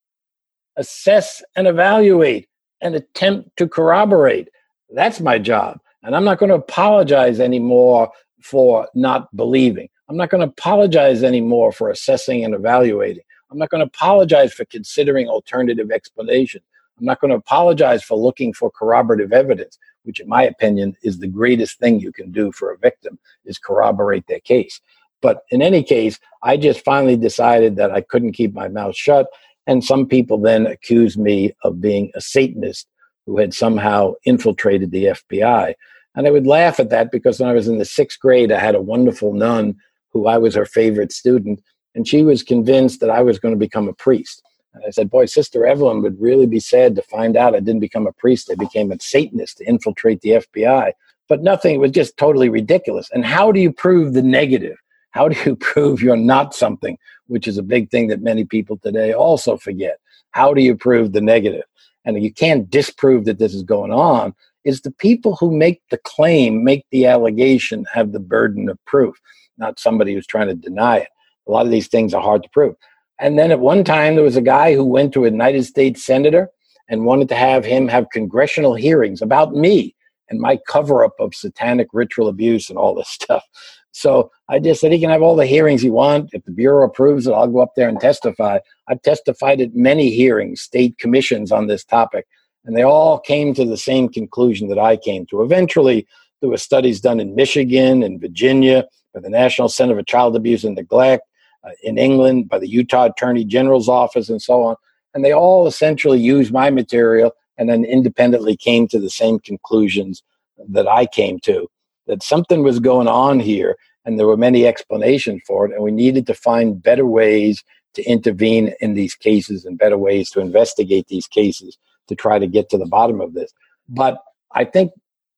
assess 0.77 1.43
and 1.57 1.67
evaluate 1.67 2.49
and 2.81 2.95
attempt 2.95 3.51
to 3.57 3.69
corroborate. 3.69 4.49
That's 4.95 5.21
my 5.21 5.39
job. 5.39 5.81
And 6.03 6.15
I'm 6.17 6.25
not 6.25 6.39
going 6.39 6.51
to 6.51 6.55
apologize 6.67 7.41
anymore 7.41 8.11
for 8.43 8.89
not 8.95 9.35
believing. 9.37 9.89
I'm 10.09 10.17
not 10.17 10.31
going 10.31 10.41
to 10.41 10.49
apologize 10.49 11.23
anymore 11.23 11.73
for 11.73 11.91
assessing 11.91 12.45
and 12.45 12.55
evaluating. 12.55 13.25
I'm 13.51 13.59
not 13.59 13.71
going 13.71 13.81
to 13.81 13.87
apologize 13.87 14.53
for 14.53 14.65
considering 14.67 15.29
alternative 15.29 15.91
explanations. 15.91 16.65
I'm 16.99 17.07
not 17.07 17.21
going 17.21 17.31
to 17.31 17.37
apologize 17.37 18.03
for 18.03 18.19
looking 18.19 18.53
for 18.53 18.71
corroborative 18.71 19.33
evidence, 19.33 19.79
which 20.03 20.21
in 20.21 20.29
my 20.29 20.43
opinion 20.43 20.97
is 21.03 21.19
the 21.19 21.29
greatest 21.29 21.79
thing 21.79 22.01
you 22.01 22.13
can 22.13 22.33
do 22.33 22.53
for 22.53 22.73
a 22.73 22.79
victim 22.79 23.19
is 23.45 23.59
corroborate 23.59 24.27
their 24.27 24.41
case. 24.41 24.81
But 25.21 25.43
in 25.51 25.63
any 25.63 25.83
case, 25.83 26.19
I 26.43 26.57
just 26.57 26.85
finally 26.85 27.17
decided 27.17 27.77
that 27.77 27.91
I 27.91 28.01
couldn't 28.03 28.33
keep 28.33 28.53
my 28.55 28.69
mouth 28.69 28.97
shut. 28.97 29.27
And 29.67 29.85
some 29.85 30.07
people 30.07 30.39
then 30.39 30.67
accused 30.67 31.19
me 31.19 31.53
of 31.63 31.81
being 31.81 32.11
a 32.15 32.21
Satanist 32.21 32.87
who 33.27 33.39
had 33.39 33.53
somehow 33.53 34.15
infiltrated 34.25 34.91
the 34.91 35.07
FBI. 35.07 35.75
And 36.15 36.27
I 36.27 36.31
would 36.31 36.47
laugh 36.47 36.81
at 36.81 36.91
that 36.91 37.13
because 37.13 37.39
when 37.39 37.49
I 37.49 37.53
was 37.53 37.69
in 37.69 37.79
the 37.79 37.85
sixth 37.85 38.19
grade, 38.19 38.51
I 38.51 38.59
had 38.59 38.75
a 38.75 38.81
wonderful 38.81 39.33
nun 39.35 39.77
who 40.11 40.27
I 40.27 40.39
was 40.39 40.55
her 40.55 40.65
favorite 40.65 41.13
student, 41.13 41.63
and 41.99 42.07
she 42.07 42.23
was 42.23 42.45
convinced 42.45 43.01
that 43.01 43.11
I 43.11 43.23
was 43.23 43.41
going 43.41 43.53
to 43.53 43.59
become 43.59 43.89
a 43.89 43.93
priest. 43.93 44.41
And 44.73 44.85
I 44.87 44.91
said, 44.91 45.11
Boy, 45.11 45.27
Sister 45.27 45.67
Evelyn 45.67 46.01
would 46.03 46.21
really 46.21 46.47
be 46.47 46.61
sad 46.61 46.95
to 46.95 47.03
find 47.03 47.37
out 47.37 47.57
I 47.57 47.61
didn't 47.61 47.81
become 47.81 48.07
a 48.07 48.13
priest. 48.13 48.51
I 48.51 48.55
became 48.55 48.93
a 48.93 49.01
Satanist 49.01 49.59
to 49.59 49.65
infiltrate 49.65 50.21
the 50.21 50.31
FBI. 50.31 50.93
But 51.29 51.43
nothing, 51.43 51.75
it 51.75 51.81
was 51.81 51.91
just 51.91 52.17
totally 52.17 52.49
ridiculous. 52.49 53.11
And 53.13 53.25
how 53.25 53.51
do 53.51 53.59
you 53.59 53.73
prove 53.73 54.15
the 54.15 54.23
negative? 54.23 54.77
How 55.11 55.29
do 55.29 55.37
you 55.45 55.57
prove 55.73 56.01
you're 56.01 56.17
not 56.17 56.55
something, 56.55 56.97
which 57.27 57.49
is 57.49 57.59
a 57.59 57.63
big 57.65 57.91
thing 57.91 58.07
that 58.07 58.23
many 58.23 58.45
people 58.45 58.77
today 58.79 59.13
also 59.13 59.57
forget? 59.57 59.99
How 60.31 60.55
do 60.55 60.63
you 60.63 60.77
prove 60.77 61.13
the 61.13 61.21
negative? 61.21 61.65
and 62.05 62.23
you 62.23 62.33
can't 62.33 62.71
disprove 62.71 63.27
that 63.27 63.39
this 63.39 63.53
is 63.55 63.63
going 63.63 63.93
on, 63.93 64.35
is 64.65 64.81
the 64.81 64.91
people 64.91 65.37
who 65.37 65.55
make 65.55 65.83
the 65.91 65.99
claim, 65.99 66.65
make 66.65 66.87
the 66.91 67.07
allegation, 67.07 67.85
have 67.93 68.13
the 68.13 68.21
burden 68.21 68.69
of 68.69 68.83
proof, 68.87 69.21
not 69.59 69.79
somebody 69.79 70.15
who's 70.15 70.27
trying 70.27 70.49
to 70.49 70.55
deny 70.55 70.99
it. 70.99 71.09
A 71.49 71.51
lot 71.51 71.67
of 71.67 71.73
these 71.73 71.89
things 71.89 72.15
are 72.15 72.23
hard 72.23 72.43
to 72.43 72.49
prove. 72.51 72.77
And 73.19 73.39
then 73.39 73.51
at 73.51 73.61
one 73.61 73.83
time, 73.83 74.15
there 74.15 74.25
was 74.25 74.37
a 74.37 74.43
guy 74.43 74.75
who 74.75 74.85
went 74.85 75.13
to 75.15 75.25
a 75.25 75.31
United 75.31 75.65
States 75.65 76.05
senator 76.05 76.51
and 76.89 77.05
wanted 77.05 77.29
to 77.31 77.35
have 77.35 77.65
him 77.65 77.89
have 77.89 78.11
congressional 78.11 78.75
hearings 78.75 79.21
about 79.21 79.55
me 79.55 79.95
and 80.31 80.41
my 80.41 80.59
cover 80.69 81.05
up 81.05 81.15
of 81.19 81.35
satanic 81.35 81.89
ritual 81.93 82.29
abuse 82.29 82.69
and 82.69 82.79
all 82.79 82.95
this 82.95 83.09
stuff. 83.21 83.45
So 83.91 84.31
I 84.49 84.59
just 84.59 84.81
said 84.81 84.93
he 84.93 85.01
can 85.01 85.11
have 85.11 85.23
all 85.23 85.35
the 85.35 85.47
hearings 85.47 85.83
he 85.83 85.91
wants. 85.91 86.33
If 86.33 86.45
the 86.45 86.53
Bureau 86.53 86.87
approves 86.87 87.27
it, 87.27 87.33
I'll 87.33 87.49
go 87.49 87.61
up 87.61 87.73
there 87.75 87.89
and 87.89 87.99
testify. 87.99 88.59
I've 88.87 89.03
testified 89.03 89.61
at 89.61 89.75
many 89.75 90.11
hearings, 90.11 90.61
state 90.61 90.99
commissions 90.99 91.51
on 91.51 91.67
this 91.67 91.85
topic, 91.85 92.27
and 92.65 92.77
they 92.77 92.83
all 92.83 93.19
came 93.19 93.55
to 93.55 93.65
the 93.65 93.77
same 93.77 94.09
conclusion 94.09 94.69
that 94.69 94.79
I 94.79 94.97
came 94.97 95.27
to. 95.27 95.43
Eventually, 95.43 96.07
there 96.41 96.51
were 96.51 96.59
studies 96.59 97.01
done 97.01 97.19
in 97.19 97.35
Michigan 97.35 98.03
and 98.03 98.21
Virginia 98.21 98.85
by 99.15 99.21
the 99.21 99.31
National 99.31 99.69
Center 99.69 99.97
for 99.97 100.03
Child 100.03 100.37
Abuse 100.37 100.65
and 100.65 100.77
Neglect, 100.77 101.25
uh, 101.65 101.71
in 101.83 101.99
England 101.99 102.49
by 102.49 102.59
the 102.59 102.69
Utah 102.69 103.07
Attorney 103.07 103.45
General's 103.45 103.89
office, 103.89 104.29
and 104.29 104.41
so 104.41 104.63
on. 104.63 104.77
And 105.15 105.25
they 105.25 105.33
all 105.33 105.67
essentially 105.67 106.21
used 106.21 106.53
my 106.53 106.71
material 106.71 107.33
and 107.57 107.69
then 107.69 107.85
independently 107.85 108.57
came 108.57 108.87
to 108.89 108.99
the 108.99 109.11
same 109.11 109.39
conclusions 109.41 110.23
that 110.69 110.89
I 110.89 111.07
came 111.07 111.39
to 111.41 111.69
that 112.07 112.23
something 112.23 112.63
was 112.63 112.81
going 112.81 113.09
on 113.09 113.39
here 113.41 113.77
and 114.05 114.19
there 114.19 114.27
were 114.27 114.37
many 114.37 114.67
explanations 114.67 115.43
for 115.47 115.67
it 115.67 115.73
and 115.73 115.85
we 115.85 115.91
needed 115.91 116.27
to 116.27 116.35
find 116.35 116.83
better 116.83 117.07
ways 117.07 117.63
to 117.95 118.03
intervene 118.05 118.75
in 118.81 118.95
these 118.95 119.15
cases 119.15 119.65
and 119.65 119.79
better 119.79 119.99
ways 119.99 120.31
to 120.31 120.41
investigate 120.41 121.07
these 121.09 121.27
cases 121.27 121.79
to 122.09 122.15
try 122.15 122.39
to 122.39 122.47
get 122.47 122.71
to 122.71 122.79
the 122.79 122.87
bottom 122.87 123.21
of 123.21 123.35
this 123.35 123.53
but 123.89 124.19
i 124.53 124.65
think 124.65 124.93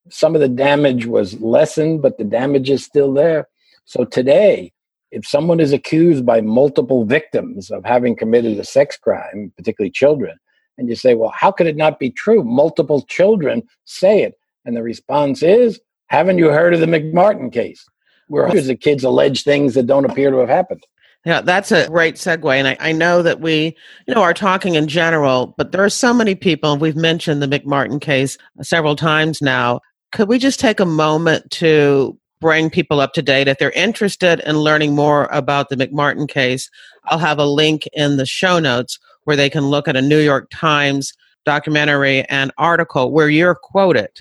some 0.09 0.35
of 0.35 0.41
the 0.41 0.49
damage 0.49 1.07
was 1.07 1.41
lessened 1.41 2.01
but 2.01 2.17
the 2.17 2.25
damage 2.25 2.71
is 2.71 2.85
still 2.85 3.13
there 3.13 3.49
so 3.85 4.05
today 4.05 4.73
if 5.11 5.27
someone 5.27 5.61
is 5.61 5.73
accused 5.73 6.25
by 6.25 6.41
multiple 6.41 7.05
victims 7.05 7.71
of 7.71 7.85
having 7.85 8.17
committed 8.17 8.59
a 8.59 8.65
sex 8.65 8.97
crime, 8.97 9.53
particularly 9.57 9.91
children, 9.91 10.37
and 10.79 10.89
you 10.89 10.95
say, 10.95 11.15
well, 11.15 11.33
how 11.37 11.51
could 11.53 11.67
it 11.67 11.77
not 11.77 11.99
be 11.99 12.11
true? 12.11 12.43
Multiple 12.43 13.03
children 13.03 13.63
say 13.85 14.23
it. 14.23 14.35
And 14.65 14.77
the 14.77 14.83
response 14.83 15.43
is, 15.43 15.81
haven't 16.07 16.39
you 16.39 16.49
heard 16.49 16.75
of 16.75 16.81
the 16.81 16.87
McMartin 16.87 17.53
case? 17.53 17.85
Where 18.29 18.47
hundreds 18.47 18.69
of 18.69 18.81
kids 18.81 19.03
allege 19.03 19.43
things 19.43 19.75
that 19.75 19.87
don't 19.87 20.05
appear 20.05 20.31
to 20.31 20.39
have 20.39 20.49
happened. 20.49 20.87
Yeah, 21.27 21.43
that's 21.43 21.71
a 21.73 21.87
great 21.89 22.15
segue. 22.15 22.55
And 22.55 22.69
I, 22.69 22.77
I, 22.81 22.93
know 22.93 23.23
that 23.23 23.41
we, 23.41 23.77
you 24.07 24.15
know, 24.15 24.23
are 24.23 24.33
talking 24.33 24.77
in 24.77 24.89
general, 24.89 25.55
but 25.59 25.73
there 25.73 25.85
are 25.85 25.91
so 25.91 26.15
many 26.15 26.35
people, 26.35 26.79
we've 26.79 26.97
mentioned 26.97 27.43
the 27.43 27.47
McMartin 27.47 28.01
case 28.01 28.39
several 28.63 28.97
times 28.97 29.43
now. 29.43 29.81
Could 30.13 30.29
we 30.29 30.39
just 30.39 30.61
take 30.61 30.81
a 30.81 30.87
moment 30.87 31.51
to 31.53 32.19
bring 32.41 32.71
people 32.71 33.01
up 33.01 33.13
to 33.15 33.23
date? 33.23 33.49
If 33.49 33.59
they're 33.59 33.71
interested 33.73 34.41
in 34.41 34.59
learning 34.59 34.95
more 34.95 35.29
about 35.33 35.69
the 35.69 35.77
McMartin 35.77 36.29
case, 36.29 36.71
I'll 37.07 37.19
have 37.19 37.39
a 37.39 37.45
link 37.45 37.87
in 37.93 38.17
the 38.17 38.27
show 38.27 38.59
notes 38.59 38.99
where 39.25 39.37
they 39.37 39.51
can 39.51 39.67
look 39.67 39.89
at 39.89 39.97
a 39.97 40.03
New 40.03 40.21
York 40.21 40.49
Times 40.51 41.13
documentary 41.45 42.23
and 42.29 42.53
article 42.59 43.13
where 43.13 43.29
you're 43.29 43.55
quoted 43.55 44.21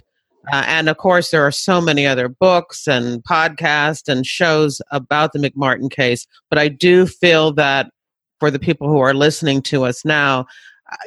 uh, 0.52 0.64
and 0.68 0.90
of 0.90 0.98
course, 0.98 1.30
there 1.30 1.46
are 1.46 1.52
so 1.52 1.82
many 1.82 2.08
other 2.08 2.28
books 2.28 2.88
and 2.88 3.24
podcasts 3.24 4.08
and 4.08 4.26
shows 4.26 4.82
about 4.92 5.34
the 5.34 5.40
McMartin 5.40 5.92
case. 5.92 6.26
But 6.50 6.58
I 6.58 6.70
do 6.70 7.06
feel 7.06 7.54
that 7.54 7.92
for 8.40 8.50
the 8.50 8.60
people 8.60 8.88
who 8.88 9.00
are 9.00 9.14
listening 9.14 9.62
to 9.64 9.84
us 9.84 10.06
now, 10.06 10.48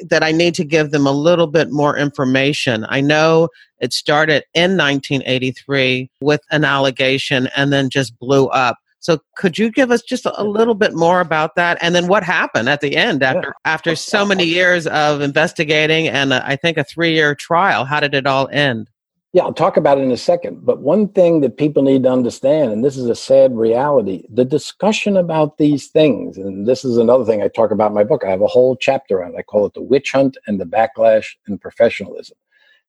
that 0.08 0.22
I 0.22 0.32
need 0.32 0.54
to 0.54 0.64
give 0.64 0.90
them 0.90 1.06
a 1.06 1.12
little 1.12 1.46
bit 1.46 1.70
more 1.70 1.96
information. 1.96 2.86
I 2.88 3.00
know 3.00 3.48
it 3.80 3.92
started 3.92 4.44
in 4.54 4.76
1983 4.76 6.10
with 6.20 6.40
an 6.50 6.64
allegation 6.64 7.48
and 7.56 7.72
then 7.72 7.90
just 7.90 8.18
blew 8.18 8.46
up. 8.48 8.78
So 9.00 9.18
could 9.36 9.58
you 9.58 9.70
give 9.72 9.90
us 9.90 10.00
just 10.00 10.26
a 10.26 10.44
little 10.44 10.76
bit 10.76 10.94
more 10.94 11.20
about 11.20 11.56
that 11.56 11.76
and 11.80 11.92
then 11.92 12.06
what 12.06 12.22
happened 12.22 12.68
at 12.68 12.80
the 12.80 12.96
end 12.96 13.24
after 13.24 13.48
yeah. 13.48 13.72
after 13.72 13.96
so 13.96 14.24
many 14.24 14.44
years 14.44 14.86
of 14.86 15.20
investigating 15.20 16.06
and 16.06 16.32
uh, 16.32 16.40
I 16.44 16.54
think 16.54 16.78
a 16.78 16.84
3-year 16.84 17.34
trial 17.34 17.84
how 17.84 17.98
did 17.98 18.14
it 18.14 18.28
all 18.28 18.48
end? 18.52 18.88
Yeah, 19.34 19.44
I'll 19.44 19.54
talk 19.54 19.78
about 19.78 19.96
it 19.96 20.02
in 20.02 20.10
a 20.10 20.16
second. 20.16 20.64
But 20.64 20.80
one 20.80 21.08
thing 21.08 21.40
that 21.40 21.56
people 21.56 21.82
need 21.82 22.02
to 22.02 22.12
understand, 22.12 22.70
and 22.70 22.84
this 22.84 22.98
is 22.98 23.06
a 23.06 23.14
sad 23.14 23.56
reality, 23.56 24.26
the 24.28 24.44
discussion 24.44 25.16
about 25.16 25.56
these 25.56 25.88
things, 25.88 26.36
and 26.36 26.68
this 26.68 26.84
is 26.84 26.98
another 26.98 27.24
thing 27.24 27.42
I 27.42 27.48
talk 27.48 27.70
about 27.70 27.88
in 27.88 27.94
my 27.94 28.04
book. 28.04 28.24
I 28.24 28.30
have 28.30 28.42
a 28.42 28.46
whole 28.46 28.76
chapter 28.76 29.24
on 29.24 29.32
it. 29.32 29.38
I 29.38 29.42
call 29.42 29.64
it 29.64 29.72
the 29.72 29.80
witch 29.80 30.12
hunt 30.12 30.36
and 30.46 30.60
the 30.60 30.66
backlash 30.66 31.28
and 31.46 31.58
professionalism. 31.58 32.36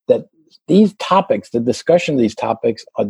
That 0.08 0.28
these 0.68 0.94
topics, 0.96 1.50
the 1.52 1.62
discussion 1.62 2.16
of 2.16 2.20
these 2.20 2.36
topics, 2.36 2.84
are 2.98 3.08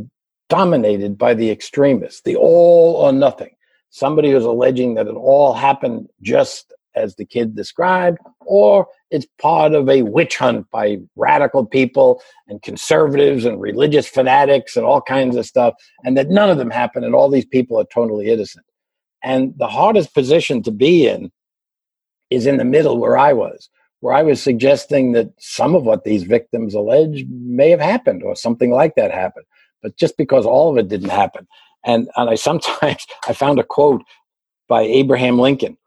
dominated 0.50 1.18
by 1.18 1.34
the 1.34 1.50
extremists, 1.50 2.22
the 2.22 2.36
all 2.36 2.96
or 2.98 3.12
nothing. 3.12 3.56
Somebody 3.90 4.32
who's 4.32 4.46
alleging 4.46 4.94
that 4.94 5.08
it 5.08 5.16
all 5.16 5.54
happened 5.54 6.08
just 6.22 6.72
as 6.96 7.16
the 7.16 7.26
kid 7.26 7.56
described, 7.56 8.20
or 8.42 8.88
it's 9.12 9.28
part 9.42 9.74
of 9.74 9.90
a 9.90 10.04
witch 10.04 10.38
hunt 10.38 10.70
by 10.72 10.98
radical 11.16 11.66
people 11.66 12.22
and 12.48 12.62
conservatives 12.62 13.46
and 13.46 13.60
religious 13.60 14.08
fanatics 14.08 14.76
and 14.76 14.86
all 14.86 15.02
kinds 15.02 15.36
of 15.36 15.46
stuff, 15.46 15.74
and 16.04 16.18
that 16.18 16.30
none 16.30 16.50
of 16.50 16.58
them 16.58 16.72
happened 16.72 17.06
and 17.06 17.16
all 17.16 17.30
these 17.30 17.46
people 17.46 17.80
are 17.80 17.86
totally 17.86 18.30
innocent. 18.30 18.66
And 19.24 19.54
the 19.58 19.68
hardest 19.68 20.14
position 20.14 20.62
to 20.64 20.72
be 20.72 21.08
in 21.08 21.32
is 22.30 22.46
in 22.46 22.58
the 22.58 22.66
middle 22.66 22.98
where 22.98 23.18
I 23.18 23.34
was, 23.34 23.70
where 24.02 24.14
I 24.14 24.24
was 24.24 24.42
suggesting 24.42 25.14
that 25.14 25.32
some 25.40 25.76
of 25.76 25.84
what 25.84 26.04
these 26.04 26.24
victims 26.24 26.74
allege 26.74 27.26
may 27.30 27.70
have 27.70 27.80
happened 27.80 28.24
or 28.24 28.36
something 28.36 28.72
like 28.72 28.96
that 28.96 29.12
happened. 29.12 29.46
But 29.82 29.98
just 29.98 30.18
because 30.18 30.46
all 30.46 30.72
of 30.72 30.78
it 30.78 30.90
didn't 30.90 31.10
happen. 31.10 31.48
And, 31.86 32.10
and 32.16 32.30
I 32.30 32.36
sometimes 32.36 33.06
I 33.28 33.34
found 33.34 33.60
a 33.60 33.64
quote 33.64 34.04
by 34.68 34.82
Abraham 34.82 35.40
Lincoln 35.40 35.78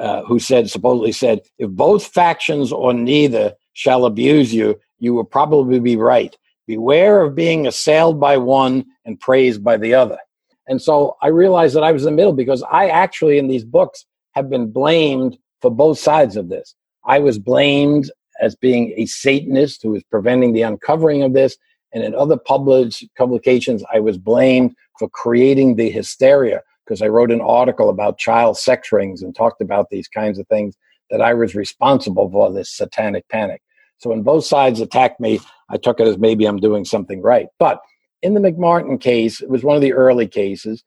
uh, 0.00 0.24
who 0.24 0.38
said 0.38 0.70
supposedly 0.70 1.12
said, 1.12 1.42
"If 1.58 1.70
both 1.70 2.06
factions 2.06 2.72
or 2.72 2.92
neither 2.92 3.54
shall 3.74 4.04
abuse 4.04 4.52
you, 4.52 4.80
you 4.98 5.14
will 5.14 5.24
probably 5.24 5.78
be 5.78 5.96
right. 5.96 6.36
Beware 6.66 7.20
of 7.20 7.34
being 7.34 7.66
assailed 7.66 8.18
by 8.18 8.36
one 8.36 8.84
and 9.04 9.20
praised 9.20 9.62
by 9.62 9.76
the 9.76 9.94
other." 9.94 10.18
And 10.66 10.80
so 10.80 11.16
I 11.20 11.28
realized 11.28 11.74
that 11.76 11.82
I 11.82 11.92
was 11.92 12.02
in 12.02 12.12
the 12.12 12.16
middle 12.16 12.32
because 12.32 12.62
I 12.70 12.88
actually, 12.88 13.38
in 13.38 13.48
these 13.48 13.64
books, 13.64 14.06
have 14.32 14.48
been 14.48 14.70
blamed 14.70 15.36
for 15.60 15.70
both 15.70 15.98
sides 15.98 16.36
of 16.36 16.48
this. 16.48 16.74
I 17.04 17.18
was 17.18 17.38
blamed 17.38 18.10
as 18.40 18.56
being 18.56 18.94
a 18.96 19.06
Satanist 19.06 19.82
who 19.82 19.90
was 19.90 20.02
preventing 20.04 20.52
the 20.52 20.62
uncovering 20.62 21.22
of 21.22 21.34
this. 21.34 21.56
And 21.92 22.04
in 22.04 22.14
other 22.14 22.36
published 22.36 23.04
publications, 23.18 23.82
I 23.92 24.00
was 24.00 24.16
blamed 24.16 24.74
for 24.98 25.08
creating 25.08 25.76
the 25.76 25.90
hysteria 25.90 26.62
because 26.90 27.02
I 27.02 27.06
wrote 27.06 27.30
an 27.30 27.40
article 27.40 27.88
about 27.88 28.18
child 28.18 28.58
sex 28.58 28.90
rings 28.90 29.22
and 29.22 29.32
talked 29.32 29.60
about 29.60 29.90
these 29.90 30.08
kinds 30.08 30.40
of 30.40 30.48
things 30.48 30.76
that 31.10 31.20
I 31.20 31.34
was 31.34 31.54
responsible 31.54 32.28
for 32.28 32.52
this 32.52 32.68
satanic 32.68 33.28
panic. 33.28 33.62
So 33.98 34.10
when 34.10 34.24
both 34.24 34.44
sides 34.44 34.80
attacked 34.80 35.20
me, 35.20 35.38
I 35.68 35.76
took 35.76 36.00
it 36.00 36.08
as 36.08 36.18
maybe 36.18 36.46
I'm 36.46 36.56
doing 36.56 36.84
something 36.84 37.22
right. 37.22 37.46
But 37.60 37.80
in 38.22 38.34
the 38.34 38.40
McMartin 38.40 39.00
case, 39.00 39.40
it 39.40 39.48
was 39.48 39.62
one 39.62 39.76
of 39.76 39.82
the 39.82 39.92
early 39.92 40.26
cases. 40.26 40.82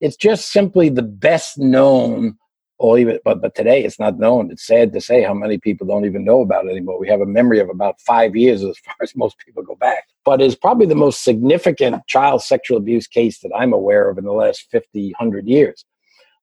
It's 0.00 0.16
just 0.16 0.52
simply 0.52 0.90
the 0.90 1.02
best 1.02 1.58
known 1.58 2.38
or 2.78 2.98
even 2.98 3.18
but 3.24 3.40
but 3.40 3.54
today 3.54 3.84
it's 3.84 3.98
not 3.98 4.18
known. 4.18 4.50
It's 4.50 4.66
sad 4.66 4.92
to 4.92 5.00
say 5.00 5.22
how 5.22 5.34
many 5.34 5.58
people 5.58 5.86
don't 5.86 6.04
even 6.04 6.24
know 6.24 6.40
about 6.40 6.66
it 6.66 6.70
anymore. 6.70 6.98
We 6.98 7.08
have 7.08 7.20
a 7.20 7.26
memory 7.26 7.58
of 7.58 7.68
about 7.68 8.00
five 8.00 8.36
years 8.36 8.62
as 8.62 8.78
far 8.84 8.94
as 9.02 9.16
most 9.16 9.38
people 9.38 9.62
go 9.62 9.74
back. 9.74 10.04
But 10.24 10.40
it's 10.40 10.54
probably 10.54 10.86
the 10.86 10.94
most 10.94 11.24
significant 11.24 12.06
child 12.06 12.42
sexual 12.42 12.78
abuse 12.78 13.06
case 13.06 13.40
that 13.40 13.52
I'm 13.56 13.72
aware 13.72 14.08
of 14.08 14.18
in 14.18 14.24
the 14.24 14.32
last 14.32 14.66
50, 14.70 15.12
100 15.18 15.46
years. 15.46 15.84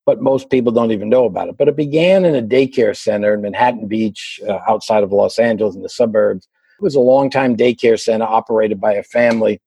But 0.05 0.21
most 0.21 0.49
people 0.49 0.71
don't 0.71 0.91
even 0.91 1.09
know 1.09 1.25
about 1.25 1.49
it. 1.49 1.57
But 1.57 1.67
it 1.67 1.75
began 1.75 2.25
in 2.25 2.36
a 2.36 2.41
daycare 2.41 2.95
center 2.95 3.33
in 3.33 3.41
Manhattan 3.41 3.88
Beach, 3.88 4.39
uh, 4.47 4.59
outside 4.67 5.03
of 5.03 5.11
Los 5.11 5.39
Angeles 5.39 5.75
in 5.75 5.81
the 5.81 5.89
suburbs. 5.89 6.47
It 6.77 6.83
was 6.83 6.95
a 6.95 6.99
long 6.99 7.29
time 7.29 7.55
daycare 7.55 7.99
center 7.99 8.25
operated 8.25 8.79
by 8.79 8.93
a 8.93 9.03
family 9.03 9.61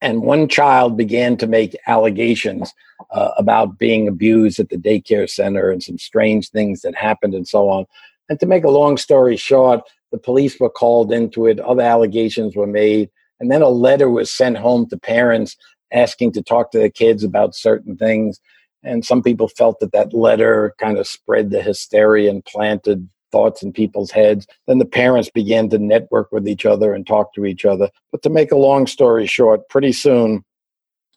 and 0.00 0.22
one 0.22 0.48
child 0.48 0.96
began 0.96 1.36
to 1.36 1.46
make 1.46 1.76
allegations 1.86 2.72
uh, 3.10 3.30
about 3.36 3.78
being 3.78 4.08
abused 4.08 4.58
at 4.58 4.68
the 4.68 4.76
daycare 4.76 5.28
center 5.28 5.70
and 5.70 5.82
some 5.82 5.98
strange 5.98 6.50
things 6.50 6.80
that 6.82 6.94
happened 6.94 7.34
and 7.34 7.46
so 7.46 7.68
on. 7.68 7.86
And 8.28 8.38
to 8.40 8.46
make 8.46 8.64
a 8.64 8.70
long 8.70 8.96
story 8.96 9.36
short, 9.36 9.82
the 10.12 10.18
police 10.18 10.58
were 10.58 10.70
called 10.70 11.12
into 11.12 11.46
it, 11.46 11.60
other 11.60 11.82
allegations 11.82 12.56
were 12.56 12.66
made, 12.66 13.10
and 13.38 13.50
then 13.50 13.62
a 13.62 13.68
letter 13.68 14.10
was 14.10 14.30
sent 14.30 14.56
home 14.56 14.88
to 14.88 14.98
parents 14.98 15.56
asking 15.92 16.32
to 16.32 16.42
talk 16.42 16.70
to 16.70 16.78
the 16.78 16.90
kids 16.90 17.24
about 17.24 17.54
certain 17.54 17.96
things. 17.96 18.40
And 18.82 19.04
some 19.04 19.22
people 19.22 19.48
felt 19.48 19.80
that 19.80 19.92
that 19.92 20.14
letter 20.14 20.74
kind 20.78 20.98
of 20.98 21.06
spread 21.06 21.50
the 21.50 21.62
hysteria 21.62 22.30
and 22.30 22.44
planted 22.44 23.08
thoughts 23.30 23.62
in 23.62 23.72
people's 23.72 24.10
heads. 24.10 24.46
Then 24.66 24.78
the 24.78 24.84
parents 24.84 25.30
began 25.30 25.68
to 25.70 25.78
network 25.78 26.32
with 26.32 26.48
each 26.48 26.66
other 26.66 26.94
and 26.94 27.06
talk 27.06 27.34
to 27.34 27.44
each 27.44 27.64
other. 27.64 27.90
But 28.12 28.22
to 28.22 28.30
make 28.30 28.52
a 28.52 28.56
long 28.56 28.86
story 28.86 29.26
short, 29.26 29.68
pretty 29.68 29.92
soon 29.92 30.44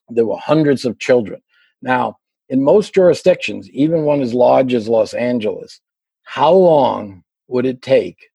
there 0.09 0.25
were 0.25 0.37
hundreds 0.37 0.85
of 0.85 0.99
children. 0.99 1.41
Now, 1.81 2.17
in 2.49 2.63
most 2.63 2.93
jurisdictions, 2.93 3.69
even 3.71 4.03
one 4.03 4.21
as 4.21 4.33
large 4.33 4.73
as 4.73 4.87
Los 4.87 5.13
Angeles, 5.13 5.79
how 6.23 6.53
long 6.53 7.23
would 7.47 7.65
it 7.65 7.81
take 7.81 8.29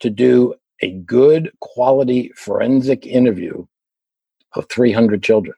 to 0.00 0.10
do 0.10 0.54
a 0.80 0.92
good 0.92 1.50
quality 1.60 2.32
forensic 2.36 3.06
interview 3.06 3.66
of 4.54 4.68
300 4.70 5.22
children? 5.22 5.54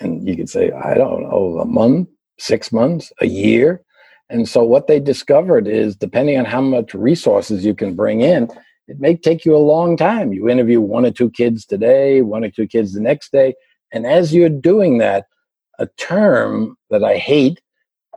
And 0.00 0.26
you 0.26 0.36
could 0.36 0.48
say, 0.48 0.70
I 0.70 0.94
don't 0.94 1.22
know, 1.22 1.58
a 1.60 1.66
month, 1.66 2.08
six 2.38 2.72
months, 2.72 3.12
a 3.20 3.26
year. 3.26 3.82
And 4.30 4.48
so 4.48 4.62
what 4.62 4.86
they 4.86 5.00
discovered 5.00 5.66
is 5.66 5.96
depending 5.96 6.38
on 6.38 6.44
how 6.44 6.60
much 6.60 6.94
resources 6.94 7.64
you 7.64 7.74
can 7.74 7.94
bring 7.94 8.20
in, 8.20 8.48
it 8.86 9.00
may 9.00 9.16
take 9.16 9.44
you 9.44 9.54
a 9.54 9.58
long 9.58 9.96
time. 9.96 10.32
You 10.32 10.48
interview 10.48 10.80
one 10.80 11.04
or 11.04 11.10
two 11.10 11.30
kids 11.30 11.66
today, 11.66 12.22
one 12.22 12.44
or 12.44 12.50
two 12.50 12.68
kids 12.68 12.94
the 12.94 13.00
next 13.00 13.32
day. 13.32 13.54
And 13.92 14.06
as 14.06 14.32
you're 14.32 14.48
doing 14.48 14.98
that, 14.98 15.26
a 15.80 15.86
term 15.98 16.76
that 16.90 17.02
I 17.02 17.16
hate, 17.16 17.60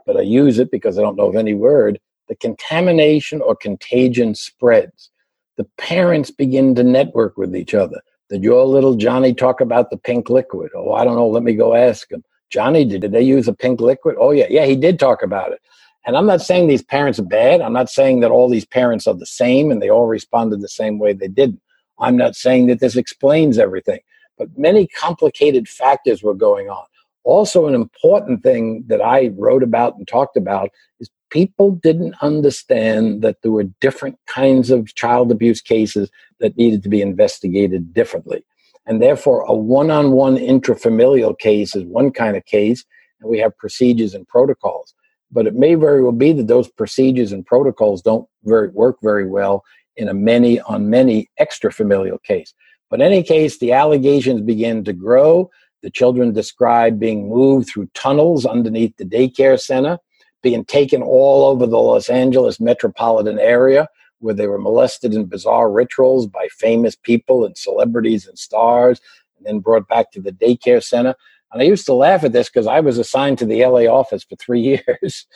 but 0.06 0.16
I 0.16 0.20
use 0.20 0.58
it 0.58 0.70
because 0.70 0.98
I 0.98 1.02
don't 1.02 1.16
know 1.16 1.26
of 1.26 1.36
any 1.36 1.54
word, 1.54 1.98
the 2.28 2.36
contamination 2.36 3.40
or 3.40 3.56
contagion 3.56 4.34
spreads. 4.34 5.10
The 5.56 5.66
parents 5.78 6.30
begin 6.30 6.74
to 6.76 6.84
network 6.84 7.36
with 7.36 7.56
each 7.56 7.74
other. 7.74 8.00
Did 8.30 8.42
your 8.42 8.64
little 8.64 8.94
Johnny 8.94 9.34
talk 9.34 9.60
about 9.60 9.90
the 9.90 9.96
pink 9.96 10.30
liquid? 10.30 10.70
Oh, 10.74 10.92
I 10.92 11.04
don't 11.04 11.16
know. 11.16 11.28
Let 11.28 11.42
me 11.42 11.54
go 11.54 11.74
ask 11.74 12.10
him. 12.10 12.22
Johnny, 12.50 12.84
did, 12.84 13.10
they 13.12 13.22
use 13.22 13.48
a 13.48 13.52
pink 13.52 13.80
liquid? 13.80 14.16
Oh, 14.18 14.30
yeah. 14.30 14.46
Yeah, 14.48 14.64
he 14.64 14.76
did 14.76 14.98
talk 14.98 15.22
about 15.22 15.52
it. 15.52 15.60
And 16.06 16.16
I'm 16.16 16.26
not 16.26 16.42
saying 16.42 16.66
these 16.66 16.82
parents 16.82 17.18
are 17.18 17.24
bad. 17.24 17.60
I'm 17.60 17.72
not 17.72 17.88
saying 17.88 18.20
that 18.20 18.30
all 18.30 18.48
these 18.48 18.66
parents 18.66 19.06
are 19.06 19.14
the 19.14 19.26
same 19.26 19.70
and 19.70 19.80
they 19.80 19.90
all 19.90 20.06
responded 20.06 20.60
the 20.60 20.68
same 20.68 20.98
way 20.98 21.12
they 21.12 21.28
didn't. 21.28 21.60
I'm 21.98 22.16
not 22.16 22.36
saying 22.36 22.66
that 22.66 22.80
this 22.80 22.96
explains 22.96 23.58
everything, 23.58 24.00
but 24.36 24.48
many 24.58 24.86
complicated 24.86 25.68
factors 25.68 26.22
were 26.22 26.34
going 26.34 26.68
on. 26.68 26.84
Also, 27.22 27.66
an 27.66 27.74
important 27.74 28.42
thing 28.42 28.84
that 28.88 29.00
I 29.00 29.28
wrote 29.38 29.62
about 29.62 29.96
and 29.96 30.06
talked 30.06 30.36
about 30.36 30.70
is 31.00 31.08
people 31.30 31.70
didn't 31.82 32.14
understand 32.20 33.22
that 33.22 33.40
there 33.42 33.52
were 33.52 33.64
different 33.80 34.18
kinds 34.26 34.70
of 34.70 34.94
child 34.94 35.32
abuse 35.32 35.62
cases 35.62 36.10
that 36.40 36.56
needed 36.58 36.82
to 36.82 36.90
be 36.90 37.00
investigated 37.00 37.94
differently. 37.94 38.44
And 38.86 39.00
therefore, 39.00 39.42
a 39.48 39.54
one 39.54 39.90
on 39.90 40.12
one 40.12 40.36
intrafamilial 40.36 41.38
case 41.38 41.74
is 41.74 41.84
one 41.84 42.10
kind 42.10 42.36
of 42.36 42.44
case, 42.44 42.84
and 43.20 43.30
we 43.30 43.38
have 43.38 43.56
procedures 43.56 44.12
and 44.12 44.28
protocols. 44.28 44.92
But 45.34 45.46
it 45.46 45.54
may 45.54 45.74
very 45.74 46.02
well 46.02 46.12
be 46.12 46.32
that 46.32 46.46
those 46.46 46.68
procedures 46.68 47.32
and 47.32 47.44
protocols 47.44 48.00
don't 48.00 48.26
very, 48.44 48.68
work 48.68 48.96
very 49.02 49.28
well 49.28 49.64
in 49.96 50.08
a 50.08 50.14
many 50.14 50.60
on 50.60 50.88
many 50.88 51.28
extra 51.38 51.70
familial 51.70 52.18
case. 52.18 52.54
But 52.88 53.00
in 53.00 53.06
any 53.06 53.22
case, 53.22 53.58
the 53.58 53.72
allegations 53.72 54.40
begin 54.40 54.84
to 54.84 54.92
grow. 54.94 55.50
The 55.82 55.90
children 55.90 56.32
describe 56.32 56.98
being 56.98 57.28
moved 57.28 57.68
through 57.68 57.90
tunnels 57.92 58.46
underneath 58.46 58.96
the 58.96 59.04
daycare 59.04 59.60
center, 59.60 59.98
being 60.42 60.64
taken 60.64 61.02
all 61.02 61.44
over 61.44 61.66
the 61.66 61.78
Los 61.78 62.08
Angeles 62.08 62.58
metropolitan 62.60 63.38
area 63.38 63.88
where 64.24 64.34
they 64.34 64.46
were 64.46 64.58
molested 64.58 65.12
in 65.12 65.26
bizarre 65.26 65.70
rituals 65.70 66.26
by 66.26 66.48
famous 66.50 66.96
people 66.96 67.44
and 67.44 67.58
celebrities 67.58 68.26
and 68.26 68.38
stars, 68.38 69.00
and 69.36 69.46
then 69.46 69.58
brought 69.58 69.86
back 69.86 70.10
to 70.10 70.20
the 70.20 70.32
daycare 70.32 70.82
center. 70.82 71.14
And 71.54 71.62
I 71.62 71.66
used 71.66 71.86
to 71.86 71.94
laugh 71.94 72.24
at 72.24 72.32
this 72.32 72.50
because 72.50 72.66
I 72.66 72.80
was 72.80 72.98
assigned 72.98 73.38
to 73.38 73.46
the 73.46 73.64
LA 73.64 73.82
office 73.82 74.24
for 74.24 74.34
three 74.36 74.60
years. 74.88 75.26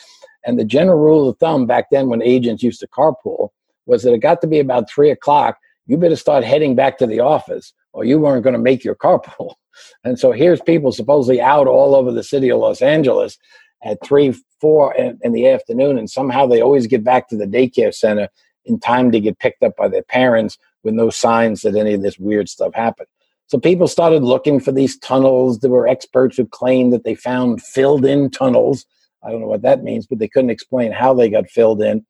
and 0.44 0.58
the 0.58 0.64
general 0.64 0.98
rule 0.98 1.28
of 1.28 1.38
thumb 1.38 1.64
back 1.64 1.90
then, 1.90 2.08
when 2.08 2.22
agents 2.22 2.62
used 2.62 2.80
to 2.80 2.88
carpool, 2.88 3.50
was 3.86 4.02
that 4.02 4.12
it 4.12 4.18
got 4.18 4.40
to 4.40 4.48
be 4.48 4.58
about 4.58 4.90
three 4.90 5.10
o'clock. 5.10 5.58
You 5.86 5.96
better 5.96 6.16
start 6.16 6.42
heading 6.42 6.74
back 6.74 6.98
to 6.98 7.06
the 7.06 7.20
office, 7.20 7.72
or 7.92 8.04
you 8.04 8.18
weren't 8.18 8.42
going 8.42 8.54
to 8.54 8.58
make 8.58 8.84
your 8.84 8.96
carpool. 8.96 9.54
And 10.02 10.18
so 10.18 10.32
here's 10.32 10.60
people 10.60 10.90
supposedly 10.90 11.40
out 11.40 11.68
all 11.68 11.94
over 11.94 12.10
the 12.10 12.24
city 12.24 12.50
of 12.50 12.58
Los 12.58 12.82
Angeles 12.82 13.38
at 13.84 14.04
three, 14.04 14.34
four 14.60 14.92
in, 14.96 15.20
in 15.22 15.30
the 15.30 15.48
afternoon, 15.48 15.96
and 15.96 16.10
somehow 16.10 16.48
they 16.48 16.60
always 16.60 16.88
get 16.88 17.04
back 17.04 17.28
to 17.28 17.36
the 17.36 17.46
daycare 17.46 17.94
center 17.94 18.28
in 18.64 18.80
time 18.80 19.12
to 19.12 19.20
get 19.20 19.38
picked 19.38 19.62
up 19.62 19.76
by 19.76 19.86
their 19.86 20.02
parents 20.02 20.58
with 20.82 20.94
no 20.94 21.10
signs 21.10 21.60
that 21.60 21.76
any 21.76 21.94
of 21.94 22.02
this 22.02 22.18
weird 22.18 22.48
stuff 22.48 22.74
happened. 22.74 23.06
So 23.48 23.58
people 23.58 23.88
started 23.88 24.22
looking 24.22 24.60
for 24.60 24.72
these 24.72 24.98
tunnels. 24.98 25.60
There 25.60 25.70
were 25.70 25.88
experts 25.88 26.36
who 26.36 26.46
claimed 26.46 26.92
that 26.92 27.04
they 27.04 27.14
found 27.14 27.62
filled 27.62 28.04
in 28.04 28.28
tunnels. 28.30 28.84
I 29.24 29.30
don't 29.30 29.40
know 29.40 29.46
what 29.46 29.62
that 29.62 29.82
means, 29.82 30.06
but 30.06 30.18
they 30.18 30.28
couldn't 30.28 30.50
explain 30.50 30.92
how 30.92 31.14
they 31.14 31.30
got 31.30 31.48
filled 31.48 31.80
in. 31.80 32.04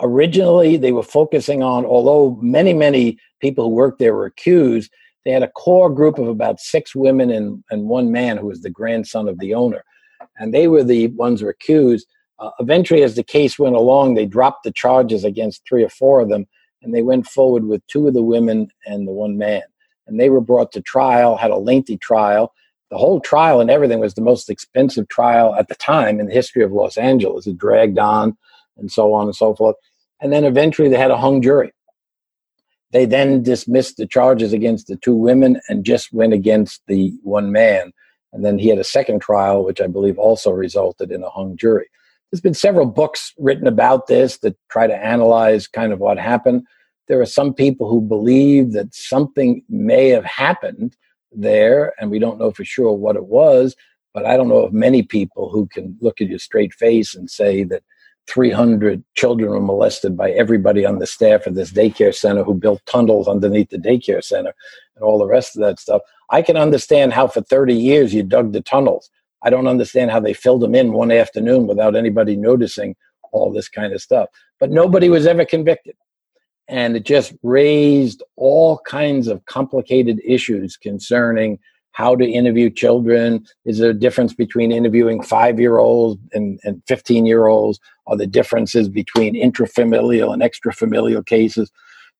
Originally, 0.00 0.78
they 0.78 0.90
were 0.90 1.02
focusing 1.02 1.62
on, 1.62 1.84
although 1.84 2.38
many, 2.40 2.72
many 2.72 3.18
people 3.40 3.64
who 3.64 3.74
worked 3.74 3.98
there 3.98 4.14
were 4.14 4.24
accused, 4.24 4.90
they 5.26 5.32
had 5.32 5.42
a 5.42 5.50
core 5.50 5.90
group 5.90 6.18
of 6.18 6.28
about 6.28 6.60
six 6.60 6.94
women 6.94 7.30
and, 7.30 7.62
and 7.70 7.84
one 7.84 8.10
man 8.10 8.38
who 8.38 8.46
was 8.46 8.62
the 8.62 8.70
grandson 8.70 9.28
of 9.28 9.38
the 9.38 9.52
owner. 9.52 9.84
And 10.38 10.54
they 10.54 10.66
were 10.66 10.82
the 10.82 11.08
ones 11.08 11.40
who 11.40 11.46
were 11.46 11.52
accused. 11.52 12.06
Uh, 12.38 12.50
eventually, 12.58 13.02
as 13.02 13.16
the 13.16 13.22
case 13.22 13.58
went 13.58 13.76
along, 13.76 14.14
they 14.14 14.26
dropped 14.26 14.64
the 14.64 14.72
charges 14.72 15.24
against 15.24 15.62
three 15.68 15.84
or 15.84 15.90
four 15.90 16.22
of 16.22 16.30
them, 16.30 16.46
and 16.80 16.94
they 16.94 17.02
went 17.02 17.26
forward 17.26 17.66
with 17.66 17.86
two 17.86 18.08
of 18.08 18.14
the 18.14 18.22
women 18.22 18.68
and 18.86 19.06
the 19.06 19.12
one 19.12 19.36
man 19.36 19.62
and 20.06 20.18
they 20.18 20.30
were 20.30 20.40
brought 20.40 20.72
to 20.72 20.80
trial, 20.80 21.36
had 21.36 21.50
a 21.50 21.56
lengthy 21.56 21.96
trial. 21.96 22.52
The 22.90 22.98
whole 22.98 23.20
trial 23.20 23.60
and 23.60 23.70
everything 23.70 24.00
was 24.00 24.14
the 24.14 24.20
most 24.20 24.50
expensive 24.50 25.08
trial 25.08 25.54
at 25.54 25.68
the 25.68 25.74
time 25.74 26.20
in 26.20 26.26
the 26.26 26.34
history 26.34 26.62
of 26.62 26.72
Los 26.72 26.96
Angeles. 26.96 27.46
It 27.46 27.56
dragged 27.56 27.98
on 27.98 28.36
and 28.76 28.90
so 28.90 29.12
on 29.14 29.26
and 29.26 29.36
so 29.36 29.54
forth. 29.54 29.76
And 30.20 30.32
then 30.32 30.44
eventually 30.44 30.88
they 30.88 30.98
had 30.98 31.10
a 31.10 31.16
hung 31.16 31.42
jury. 31.42 31.72
They 32.92 33.06
then 33.06 33.42
dismissed 33.42 33.96
the 33.96 34.06
charges 34.06 34.52
against 34.52 34.86
the 34.86 34.96
two 34.96 35.16
women 35.16 35.60
and 35.68 35.84
just 35.84 36.12
went 36.12 36.34
against 36.34 36.82
the 36.86 37.12
one 37.22 37.50
man. 37.50 37.92
And 38.32 38.44
then 38.44 38.58
he 38.58 38.68
had 38.68 38.78
a 38.78 38.84
second 38.84 39.20
trial, 39.20 39.64
which 39.64 39.80
I 39.80 39.86
believe 39.86 40.18
also 40.18 40.50
resulted 40.50 41.10
in 41.10 41.22
a 41.22 41.30
hung 41.30 41.56
jury. 41.56 41.88
There's 42.30 42.40
been 42.40 42.54
several 42.54 42.86
books 42.86 43.32
written 43.38 43.66
about 43.66 44.06
this 44.06 44.38
that 44.38 44.56
try 44.70 44.86
to 44.86 44.94
analyze 44.94 45.66
kind 45.66 45.92
of 45.92 45.98
what 45.98 46.18
happened. 46.18 46.66
There 47.12 47.20
are 47.20 47.26
some 47.26 47.52
people 47.52 47.90
who 47.90 48.00
believe 48.00 48.72
that 48.72 48.94
something 48.94 49.62
may 49.68 50.08
have 50.08 50.24
happened 50.24 50.96
there, 51.30 51.92
and 52.00 52.10
we 52.10 52.18
don't 52.18 52.38
know 52.38 52.52
for 52.52 52.64
sure 52.64 52.92
what 52.92 53.16
it 53.16 53.26
was. 53.26 53.76
But 54.14 54.24
I 54.24 54.34
don't 54.34 54.48
know 54.48 54.64
of 54.64 54.72
many 54.72 55.02
people 55.02 55.50
who 55.50 55.66
can 55.66 55.94
look 56.00 56.22
at 56.22 56.28
your 56.28 56.38
straight 56.38 56.72
face 56.72 57.14
and 57.14 57.28
say 57.28 57.64
that 57.64 57.82
300 58.28 59.04
children 59.14 59.50
were 59.50 59.60
molested 59.60 60.16
by 60.16 60.30
everybody 60.30 60.86
on 60.86 61.00
the 61.00 61.06
staff 61.06 61.46
of 61.46 61.54
this 61.54 61.70
daycare 61.70 62.14
center 62.14 62.44
who 62.44 62.54
built 62.54 62.80
tunnels 62.86 63.28
underneath 63.28 63.68
the 63.68 63.76
daycare 63.76 64.24
center 64.24 64.54
and 64.96 65.04
all 65.04 65.18
the 65.18 65.26
rest 65.26 65.54
of 65.54 65.60
that 65.60 65.78
stuff. 65.78 66.00
I 66.30 66.40
can 66.40 66.56
understand 66.56 67.12
how 67.12 67.26
for 67.26 67.42
30 67.42 67.74
years 67.74 68.14
you 68.14 68.22
dug 68.22 68.54
the 68.54 68.62
tunnels. 68.62 69.10
I 69.42 69.50
don't 69.50 69.66
understand 69.66 70.10
how 70.12 70.20
they 70.20 70.32
filled 70.32 70.62
them 70.62 70.74
in 70.74 70.94
one 70.94 71.12
afternoon 71.12 71.66
without 71.66 71.94
anybody 71.94 72.36
noticing 72.36 72.96
all 73.32 73.52
this 73.52 73.68
kind 73.68 73.92
of 73.92 74.00
stuff. 74.00 74.30
But 74.58 74.70
nobody 74.70 75.10
was 75.10 75.26
ever 75.26 75.44
convicted 75.44 75.94
and 76.72 76.96
it 76.96 77.04
just 77.04 77.34
raised 77.42 78.22
all 78.36 78.78
kinds 78.86 79.28
of 79.28 79.44
complicated 79.44 80.18
issues 80.24 80.78
concerning 80.78 81.58
how 81.92 82.16
to 82.16 82.24
interview 82.24 82.70
children. 82.70 83.44
Is 83.66 83.78
there 83.78 83.90
a 83.90 83.94
difference 83.94 84.32
between 84.32 84.72
interviewing 84.72 85.22
five 85.22 85.60
year 85.60 85.76
olds 85.76 86.18
and, 86.32 86.58
and 86.64 86.82
15 86.88 87.26
year 87.26 87.46
olds? 87.46 87.78
Are 88.06 88.16
the 88.16 88.26
differences 88.26 88.88
between 88.88 89.34
intrafamilial 89.34 90.32
and 90.32 90.40
extrafamilial 90.40 91.24
cases? 91.26 91.70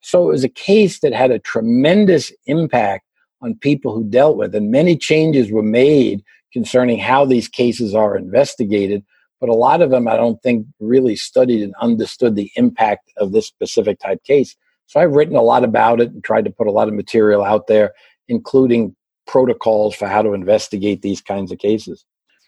So 0.03 0.25
it 0.25 0.33
was 0.33 0.45
a 0.45 0.51
case 0.51 1.01
that 1.01 1.15
had 1.15 1.31
a 1.31 1.39
tremendous 1.39 2.31
impact 2.45 3.07
on 3.41 3.55
people 3.55 3.95
who 3.95 4.05
dealt 4.05 4.37
with, 4.37 4.55
and 4.55 4.71
many 4.71 4.99
changes 4.99 5.51
were 5.51 5.63
made 5.63 6.23
concerning 6.53 6.99
how 6.99 7.25
these 7.25 7.49
cases 7.49 7.95
are 7.95 8.19
investigated 8.19 9.03
but 9.43 9.51
a 9.51 9.55
lot 9.55 9.83
of 9.83 9.91
them 9.91 10.07
I 10.07 10.17
don't 10.17 10.41
think 10.41 10.69
really 10.79 11.17
studied 11.17 11.65
and 11.65 11.75
understood 11.81 12.37
the 12.37 12.53
impact 12.55 13.13
of 13.17 13.33
this 13.33 13.49
specific 13.49 13.99
type 13.99 14.23
case. 14.23 14.55
So 14.87 15.01
I've 15.01 15.17
written 15.17 15.35
a 15.35 15.43
lot 15.43 15.65
about 15.65 16.01
it 16.01 16.13
and 16.13 16.23
tried 16.23 16.45
to 16.45 16.51
put 16.53 16.69
a 16.69 16.71
lot 16.71 16.87
of 16.87 16.95
material 16.95 17.43
out 17.43 17.67
there, 17.67 17.91
including 18.29 18.95
protocols 19.27 19.97
for 19.97 20.07
how 20.07 20.23
to 20.23 20.33
investigate 20.33 21.03
these 21.03 21.21
kinds 21.21 21.51
of 21.51 21.59
cases. 21.59 22.05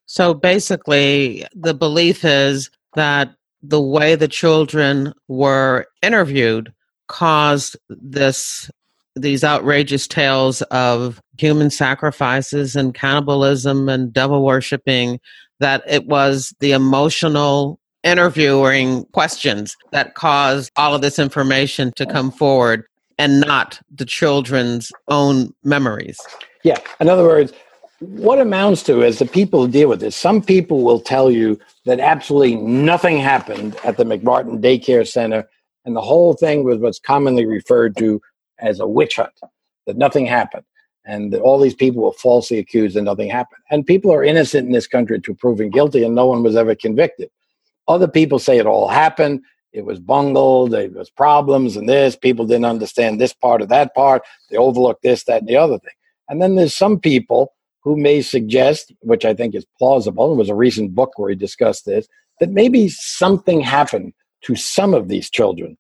So 0.07 0.35
basically, 0.35 1.45
the 1.53 1.75
belief 1.75 2.25
is 2.25 2.71
that 2.95 3.35
the 3.61 3.83
way 3.83 4.15
the 4.15 4.29
children 4.29 5.15
were 5.27 5.87
interviewed 6.01 6.73
caused 7.09 7.77
this 7.89 8.71
these 9.17 9.45
outrageous 9.45 10.07
tales 10.09 10.63
of 10.63 11.21
human 11.39 11.71
sacrifices 11.71 12.75
and 12.75 12.95
cannibalism 12.95 13.89
and 13.89 14.13
devil 14.13 14.45
worshipping 14.45 15.21
that 15.65 15.83
it 15.89 16.05
was 16.05 16.55
the 16.61 16.73
emotional 16.73 17.81
interviewing 18.03 19.07
questions 19.13 19.79
that 19.93 20.15
caused 20.15 20.71
all 20.77 20.95
of 20.95 21.01
this 21.01 21.19
information 21.19 21.91
to 21.97 22.05
come 22.05 22.31
forward 22.31 22.85
and 23.17 23.41
not 23.41 23.81
the 23.91 24.05
children's 24.05 24.93
own 25.09 25.55
memories. 25.65 26.21
Yeah. 26.65 26.79
In 27.01 27.09
other 27.09 27.23
words, 27.25 27.55
what 28.01 28.39
amounts 28.41 28.83
to 28.83 29.01
is 29.01 29.21
the 29.21 29.25
people 29.25 29.65
who 29.65 29.73
deal 29.73 29.89
with 29.89 30.01
this. 30.01 30.15
Some 30.15 30.43
people 30.43 30.83
will 30.83 31.01
tell 31.01 31.31
you 31.31 31.59
that 31.87 31.99
absolutely 31.99 32.57
nothing 32.57 33.17
happened 33.17 33.75
at 33.85 33.97
the 33.97 34.05
McMartin 34.05 34.61
Daycare 34.61 35.09
Center, 35.09 35.49
and 35.87 35.97
the 35.97 36.03
whole 36.03 36.35
thing 36.35 36.65
was 36.65 36.77
what's 36.77 36.99
commonly 36.99 37.47
referred 37.47 37.97
to 37.97 38.21
as 38.59 38.81
a 38.81 38.87
witch 38.87 39.17
hunt, 39.17 39.33
that 39.87 39.97
nothing 39.97 40.27
happened 40.27 40.65
and 41.05 41.35
all 41.35 41.61
these 41.61 41.75
people 41.75 42.03
were 42.03 42.13
falsely 42.13 42.59
accused 42.59 42.97
and 42.97 43.05
nothing 43.05 43.29
happened. 43.29 43.63
And 43.71 43.87
people 43.87 44.13
are 44.13 44.25
innocent 44.25 44.67
in 44.67 44.73
this 44.73 44.87
country 44.87 45.21
to 45.21 45.35
proven 45.35 45.71
guilty, 45.71 46.03
and 46.05 46.15
no 46.15 46.27
one 46.27 46.43
was 46.43 46.57
ever 46.57 46.75
convicted. 46.75 47.31
Other 47.89 48.09
people 48.09 48.39
say 48.39 48.59
it 48.59 48.67
all 48.67 48.89
happened. 48.89 49.43
It 49.73 49.85
was 49.85 49.99
bungled. 49.99 50.71
There 50.71 50.89
was 50.89 51.11
problems 51.11 51.77
and 51.77 51.89
this. 51.89 52.17
People 52.17 52.47
didn't 52.47 52.65
understand 52.65 53.21
this 53.21 53.35
part 53.35 53.61
or 53.61 53.67
that 53.67 53.95
part. 53.95 54.23
They 54.51 54.57
overlooked 54.57 55.03
this, 55.03 55.25
that, 55.25 55.41
and 55.41 55.49
the 55.49 55.57
other 55.57 55.79
thing. 55.79 55.95
And 56.29 56.41
then 56.41 56.55
there's 56.55 56.75
some 56.75 56.99
people 56.99 57.53
who 57.83 57.97
may 57.97 58.23
suggest, 58.23 58.93
which 59.01 59.25
I 59.27 59.35
think 59.35 59.55
is 59.55 59.67
plausible, 59.79 60.29
there 60.29 60.39
was 60.39 60.49
a 60.49 60.55
recent 60.55 60.95
book 60.95 61.19
where 61.19 61.29
he 61.29 61.37
discussed 61.37 61.85
this, 61.85 62.09
that 62.41 62.51
maybe 62.51 62.89
something 62.89 63.61
happened 63.61 64.15
to 64.43 64.57
some 64.57 64.95
of 64.95 65.09
these 65.09 65.29
children, 65.29 65.77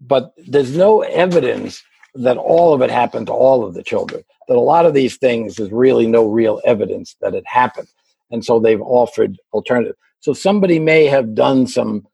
but 0.00 0.32
there's 0.46 0.76
no 0.76 1.00
evidence 1.02 1.82
that 2.18 2.36
all 2.36 2.74
of 2.74 2.82
it 2.82 2.90
happened 2.90 3.26
to 3.26 3.32
all 3.32 3.64
of 3.64 3.74
the 3.74 3.82
children. 3.82 4.22
That 4.48 4.56
a 4.56 4.60
lot 4.60 4.86
of 4.86 4.94
these 4.94 5.16
things 5.16 5.58
is 5.58 5.70
really 5.70 6.06
no 6.06 6.26
real 6.26 6.60
evidence 6.64 7.16
that 7.20 7.34
it 7.34 7.46
happened. 7.46 7.88
And 8.30 8.44
so 8.44 8.58
they've 8.58 8.80
offered 8.80 9.38
alternative. 9.52 9.96
So 10.20 10.32
somebody 10.32 10.78
may 10.78 11.06
have 11.06 11.34
done 11.34 11.66
some, 11.66 12.06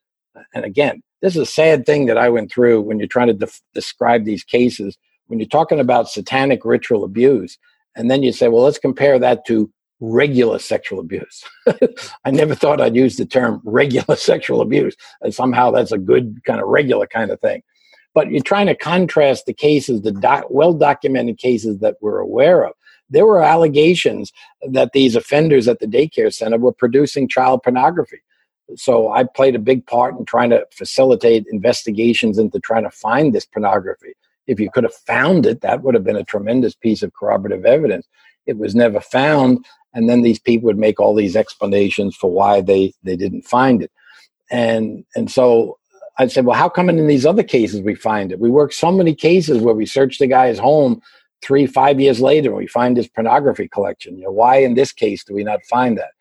and 0.55 0.65
again, 0.65 1.03
this 1.21 1.37
is 1.37 1.43
a 1.43 1.47
sad 1.47 1.87
thing 1.87 2.07
that 2.07 2.19
I 2.19 2.29
went 2.29 2.51
through 2.51 2.83
when 2.83 2.99
you're 2.99 3.09
trying 3.09 3.29
to 3.29 3.33
de- 3.33 3.49
describe 3.75 4.25
these 4.25 4.45
cases. 4.45 4.99
When 5.29 5.39
you're 5.39 5.49
talking 5.49 5.81
about 5.81 6.11
satanic 6.11 6.65
ritual 6.65 7.05
abuse, 7.05 7.57
and 7.95 8.11
then 8.11 8.23
you 8.23 8.33
say, 8.33 8.49
well, 8.49 8.65
let's 8.65 8.79
compare 8.79 9.19
that 9.19 9.47
to 9.47 9.71
regular 10.01 10.59
sexual 10.59 10.99
abuse. 10.99 11.45
I 12.25 12.31
never 12.33 12.55
thought 12.55 12.81
I'd 12.81 12.97
use 12.97 13.17
the 13.17 13.25
term 13.25 13.63
regular 13.65 14.17
sexual 14.17 14.61
abuse. 14.61 14.97
And 15.21 15.35
somehow 15.35 15.71
that's 15.71 15.93
a 15.93 15.99
good 15.99 16.41
kind 16.45 16.61
of 16.61 16.69
regular 16.69 17.07
kind 17.07 17.31
of 17.31 17.41
thing. 17.41 17.63
But 18.15 18.31
you're 18.31 18.43
trying 18.43 18.67
to 18.67 18.77
contrast 18.77 19.47
the 19.47 19.55
cases, 19.55 20.03
the 20.03 20.13
doc- 20.13 20.47
well 20.51 20.75
documented 20.75 21.39
cases 21.39 21.79
that 21.81 21.97
we're 22.01 22.19
aware 22.19 22.65
of. 22.65 22.75
There 23.11 23.27
were 23.27 23.43
allegations 23.43 24.33
that 24.71 24.93
these 24.93 25.17
offenders 25.17 25.69
at 25.69 25.81
the 25.81 25.87
daycare 25.87 26.33
center 26.33 26.59
were 26.59 26.73
producing 26.73 27.29
child 27.29 27.63
pornography. 27.63 28.21
So 28.77 29.13
I 29.13 29.25
played 29.25 29.55
a 29.55 29.59
big 29.61 29.87
part 29.87 30.19
in 30.19 30.25
trying 30.25 30.51
to 30.51 30.67
facilitate 30.73 31.47
investigations 31.51 32.39
into 32.39 32.61
trying 32.61 32.85
to 32.85 32.91
find 32.91 33.35
this 33.35 33.45
pornography. 33.47 34.15
If 34.47 34.59
you 34.61 34.71
could 34.71 34.85
have 34.85 34.95
found 34.95 35.47
it, 35.47 35.61
that 35.61 35.83
would 35.83 35.95
have 35.95 36.05
been 36.05 36.17
a 36.17 36.25
tremendous 36.25 36.75
piece 36.75 37.03
of 37.03 37.13
corroborative 37.15 37.65
evidence. 37.67 38.07
It 38.47 38.59
was 38.59 38.75
never 38.75 39.01
found. 39.01 39.65
and 39.95 40.09
then 40.09 40.23
these 40.23 40.39
people 40.39 40.67
would 40.67 40.79
make 40.79 40.99
all 41.01 41.15
these 41.15 41.37
explanations 41.37 42.17
for 42.17 42.31
why 42.31 42.61
they 42.61 42.93
they 43.03 43.17
didn't 43.17 43.43
find 43.43 43.83
it 43.83 43.91
and 44.51 45.05
and 45.17 45.31
so 45.31 45.79
i 46.19 46.27
said 46.27 46.45
well 46.45 46.57
how 46.57 46.69
come 46.69 46.89
in 46.89 47.07
these 47.07 47.27
other 47.27 47.43
cases 47.43 47.81
we 47.81 47.95
find 47.95 48.33
it? 48.33 48.41
We 48.41 48.51
work 48.51 48.73
so 48.73 48.93
many 48.93 49.15
cases 49.15 49.59
where 49.59 49.75
we 49.75 49.87
search 49.87 50.19
the 50.19 50.27
guy's 50.27 50.59
home 50.59 51.01
three 51.43 51.67
five 51.67 52.01
years 52.01 52.21
later 52.21 52.51
and 52.51 52.59
we 52.59 52.67
find 52.67 52.97
his 52.97 53.09
pornography 53.09 53.69
collection. 53.69 54.17
You 54.17 54.25
know 54.25 54.33
why 54.33 54.57
in 54.57 54.75
this 54.75 54.93
case 54.93 55.25
do 55.25 55.35
we 55.35 55.45
not 55.45 55.65
find 55.65 55.99
that? 55.99 56.13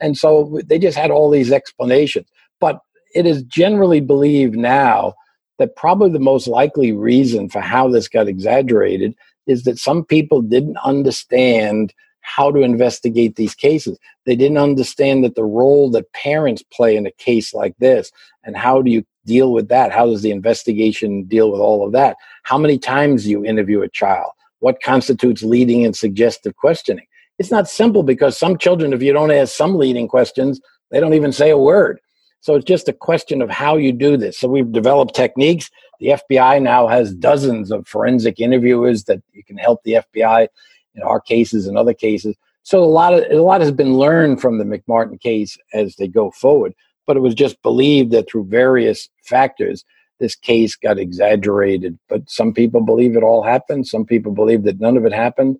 And 0.00 0.16
so 0.16 0.60
they 0.64 0.78
just 0.78 0.96
had 0.96 1.10
all 1.10 1.30
these 1.30 1.52
explanations. 1.52 2.26
But 2.60 2.80
it 3.14 3.26
is 3.26 3.42
generally 3.42 4.00
believed 4.00 4.56
now 4.56 5.14
that 5.58 5.76
probably 5.76 6.10
the 6.10 6.18
most 6.18 6.46
likely 6.46 6.92
reason 6.92 7.48
for 7.48 7.60
how 7.60 7.88
this 7.88 8.08
got 8.08 8.28
exaggerated 8.28 9.14
is 9.46 9.64
that 9.64 9.78
some 9.78 10.04
people 10.04 10.40
didn't 10.40 10.78
understand 10.78 11.92
how 12.22 12.50
to 12.50 12.60
investigate 12.60 13.36
these 13.36 13.54
cases. 13.54 13.98
They 14.24 14.36
didn't 14.36 14.58
understand 14.58 15.24
that 15.24 15.34
the 15.34 15.44
role 15.44 15.90
that 15.90 16.12
parents 16.12 16.62
play 16.72 16.96
in 16.96 17.06
a 17.06 17.10
case 17.12 17.52
like 17.52 17.74
this 17.78 18.12
and 18.44 18.56
how 18.56 18.82
do 18.82 18.90
you 18.90 19.04
deal 19.26 19.52
with 19.52 19.68
that? 19.68 19.92
How 19.92 20.06
does 20.06 20.22
the 20.22 20.30
investigation 20.30 21.24
deal 21.24 21.50
with 21.50 21.60
all 21.60 21.84
of 21.86 21.92
that? 21.92 22.16
How 22.44 22.58
many 22.58 22.78
times 22.78 23.26
you 23.26 23.44
interview 23.44 23.82
a 23.82 23.88
child? 23.88 24.32
What 24.60 24.82
constitutes 24.82 25.42
leading 25.42 25.84
and 25.84 25.96
suggestive 25.96 26.56
questioning? 26.56 27.06
It's 27.38 27.50
not 27.50 27.68
simple 27.68 28.02
because 28.02 28.38
some 28.38 28.58
children, 28.58 28.92
if 28.92 29.02
you 29.02 29.12
don't 29.12 29.30
ask 29.30 29.54
some 29.54 29.76
leading 29.76 30.08
questions, 30.08 30.60
they 30.90 31.00
don't 31.00 31.14
even 31.14 31.32
say 31.32 31.50
a 31.50 31.58
word. 31.58 32.00
So 32.40 32.54
it's 32.54 32.64
just 32.64 32.88
a 32.88 32.92
question 32.92 33.42
of 33.42 33.50
how 33.50 33.76
you 33.76 33.92
do 33.92 34.16
this. 34.16 34.38
So 34.38 34.48
we've 34.48 34.72
developed 34.72 35.14
techniques. 35.14 35.70
The 36.00 36.18
FBI 36.30 36.62
now 36.62 36.86
has 36.88 37.14
dozens 37.14 37.70
of 37.70 37.86
forensic 37.86 38.40
interviewers 38.40 39.04
that 39.04 39.22
you 39.32 39.44
can 39.44 39.58
help 39.58 39.82
the 39.84 40.00
FBI 40.14 40.48
in 40.94 41.02
our 41.02 41.20
cases 41.20 41.66
and 41.66 41.76
other 41.76 41.94
cases. 41.94 42.36
So 42.62 42.82
a 42.82 42.84
lot 42.84 43.14
of 43.14 43.24
a 43.30 43.42
lot 43.42 43.60
has 43.60 43.72
been 43.72 43.94
learned 43.94 44.40
from 44.40 44.58
the 44.58 44.64
McMartin 44.64 45.20
case 45.20 45.56
as 45.72 45.96
they 45.96 46.08
go 46.08 46.30
forward. 46.30 46.74
But 47.10 47.16
it 47.16 47.22
was 47.22 47.34
just 47.34 47.60
believed 47.64 48.12
that 48.12 48.30
through 48.30 48.44
various 48.44 49.08
factors, 49.24 49.84
this 50.20 50.36
case 50.36 50.76
got 50.76 50.96
exaggerated. 50.96 51.98
But 52.08 52.30
some 52.30 52.54
people 52.54 52.82
believe 52.82 53.16
it 53.16 53.24
all 53.24 53.42
happened. 53.42 53.88
Some 53.88 54.04
people 54.04 54.30
believe 54.30 54.62
that 54.62 54.78
none 54.78 54.96
of 54.96 55.04
it 55.04 55.12
happened. 55.12 55.58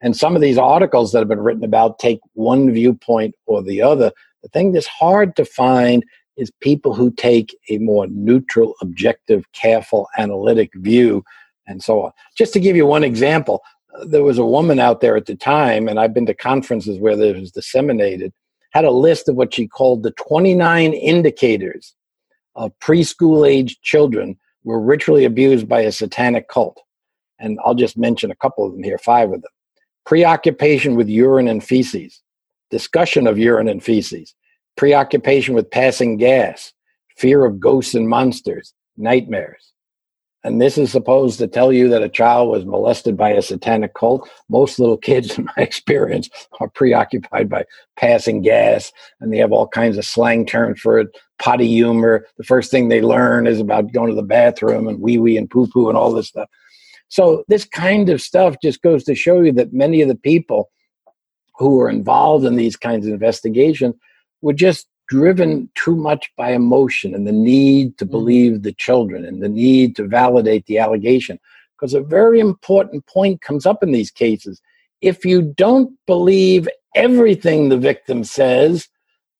And 0.00 0.16
some 0.16 0.34
of 0.34 0.42
these 0.42 0.58
articles 0.58 1.12
that 1.12 1.20
have 1.20 1.28
been 1.28 1.38
written 1.38 1.62
about 1.62 2.00
take 2.00 2.18
one 2.32 2.72
viewpoint 2.72 3.36
or 3.46 3.62
the 3.62 3.80
other. 3.80 4.10
The 4.42 4.48
thing 4.48 4.72
that's 4.72 4.88
hard 4.88 5.36
to 5.36 5.44
find 5.44 6.04
is 6.36 6.50
people 6.60 6.94
who 6.94 7.12
take 7.12 7.56
a 7.70 7.78
more 7.78 8.08
neutral, 8.08 8.74
objective, 8.82 9.44
careful, 9.52 10.08
analytic 10.18 10.72
view, 10.74 11.22
and 11.68 11.80
so 11.80 12.06
on. 12.06 12.10
Just 12.36 12.52
to 12.54 12.58
give 12.58 12.74
you 12.74 12.86
one 12.86 13.04
example, 13.04 13.62
uh, 13.94 14.04
there 14.04 14.24
was 14.24 14.38
a 14.38 14.44
woman 14.44 14.80
out 14.80 15.00
there 15.00 15.16
at 15.16 15.26
the 15.26 15.36
time, 15.36 15.86
and 15.86 16.00
I've 16.00 16.12
been 16.12 16.26
to 16.26 16.34
conferences 16.34 16.98
where 16.98 17.14
this 17.14 17.38
was 17.38 17.52
disseminated, 17.52 18.32
had 18.78 18.84
a 18.84 18.92
list 18.92 19.28
of 19.28 19.34
what 19.34 19.52
she 19.52 19.66
called 19.66 20.04
the 20.04 20.12
29 20.12 20.92
indicators 20.92 21.96
of 22.54 22.70
preschool 22.78 23.44
age 23.44 23.80
children 23.82 24.38
were 24.62 24.80
ritually 24.80 25.24
abused 25.24 25.68
by 25.68 25.80
a 25.80 25.90
satanic 25.90 26.46
cult. 26.46 26.80
And 27.40 27.58
I'll 27.64 27.74
just 27.74 27.98
mention 27.98 28.30
a 28.30 28.36
couple 28.36 28.64
of 28.64 28.70
them 28.70 28.84
here, 28.84 28.96
five 28.98 29.32
of 29.32 29.42
them. 29.42 29.50
Preoccupation 30.06 30.94
with 30.94 31.08
urine 31.08 31.48
and 31.48 31.62
feces, 31.62 32.22
discussion 32.70 33.26
of 33.26 33.36
urine 33.36 33.68
and 33.68 33.82
feces, 33.82 34.32
preoccupation 34.76 35.56
with 35.56 35.72
passing 35.72 36.16
gas, 36.16 36.72
fear 37.16 37.44
of 37.44 37.58
ghosts 37.58 37.96
and 37.96 38.08
monsters, 38.08 38.74
nightmares. 38.96 39.67
And 40.48 40.62
this 40.62 40.78
is 40.78 40.90
supposed 40.90 41.38
to 41.40 41.46
tell 41.46 41.74
you 41.74 41.90
that 41.90 42.02
a 42.02 42.08
child 42.08 42.48
was 42.48 42.64
molested 42.64 43.18
by 43.18 43.28
a 43.28 43.42
satanic 43.42 43.92
cult. 43.92 44.26
Most 44.48 44.78
little 44.78 44.96
kids, 44.96 45.36
in 45.38 45.44
my 45.44 45.62
experience, 45.62 46.30
are 46.58 46.70
preoccupied 46.70 47.50
by 47.50 47.66
passing 47.96 48.40
gas 48.40 48.90
and 49.20 49.30
they 49.30 49.36
have 49.36 49.52
all 49.52 49.68
kinds 49.68 49.98
of 49.98 50.06
slang 50.06 50.46
terms 50.46 50.80
for 50.80 51.00
it. 51.00 51.08
Potty 51.38 51.68
humor. 51.68 52.26
The 52.38 52.44
first 52.44 52.70
thing 52.70 52.88
they 52.88 53.02
learn 53.02 53.46
is 53.46 53.60
about 53.60 53.92
going 53.92 54.08
to 54.08 54.14
the 54.14 54.22
bathroom 54.22 54.88
and 54.88 55.00
wee 55.00 55.18
wee 55.18 55.36
and 55.36 55.50
poo 55.50 55.66
poo 55.66 55.90
and 55.90 55.98
all 55.98 56.12
this 56.12 56.28
stuff. 56.28 56.48
So, 57.10 57.44
this 57.48 57.64
kind 57.66 58.08
of 58.08 58.20
stuff 58.20 58.56
just 58.62 58.82
goes 58.82 59.04
to 59.04 59.14
show 59.14 59.40
you 59.40 59.52
that 59.52 59.72
many 59.72 60.00
of 60.02 60.08
the 60.08 60.16
people 60.16 60.70
who 61.58 61.78
are 61.80 61.90
involved 61.90 62.44
in 62.44 62.56
these 62.56 62.76
kinds 62.76 63.06
of 63.06 63.12
investigations 63.12 63.94
were 64.40 64.52
just 64.54 64.88
driven 65.08 65.70
too 65.74 65.96
much 65.96 66.30
by 66.36 66.52
emotion 66.52 67.14
and 67.14 67.26
the 67.26 67.32
need 67.32 67.96
to 67.98 68.04
mm-hmm. 68.04 68.12
believe 68.12 68.62
the 68.62 68.72
children 68.72 69.24
and 69.24 69.42
the 69.42 69.48
need 69.48 69.96
to 69.96 70.06
validate 70.06 70.66
the 70.66 70.78
allegation. 70.78 71.38
Because 71.76 71.94
a 71.94 72.00
very 72.00 72.40
important 72.40 73.06
point 73.06 73.40
comes 73.40 73.64
up 73.64 73.82
in 73.82 73.92
these 73.92 74.10
cases. 74.10 74.60
If 75.00 75.24
you 75.24 75.42
don't 75.42 75.96
believe 76.06 76.68
everything 76.94 77.68
the 77.68 77.78
victim 77.78 78.24
says, 78.24 78.88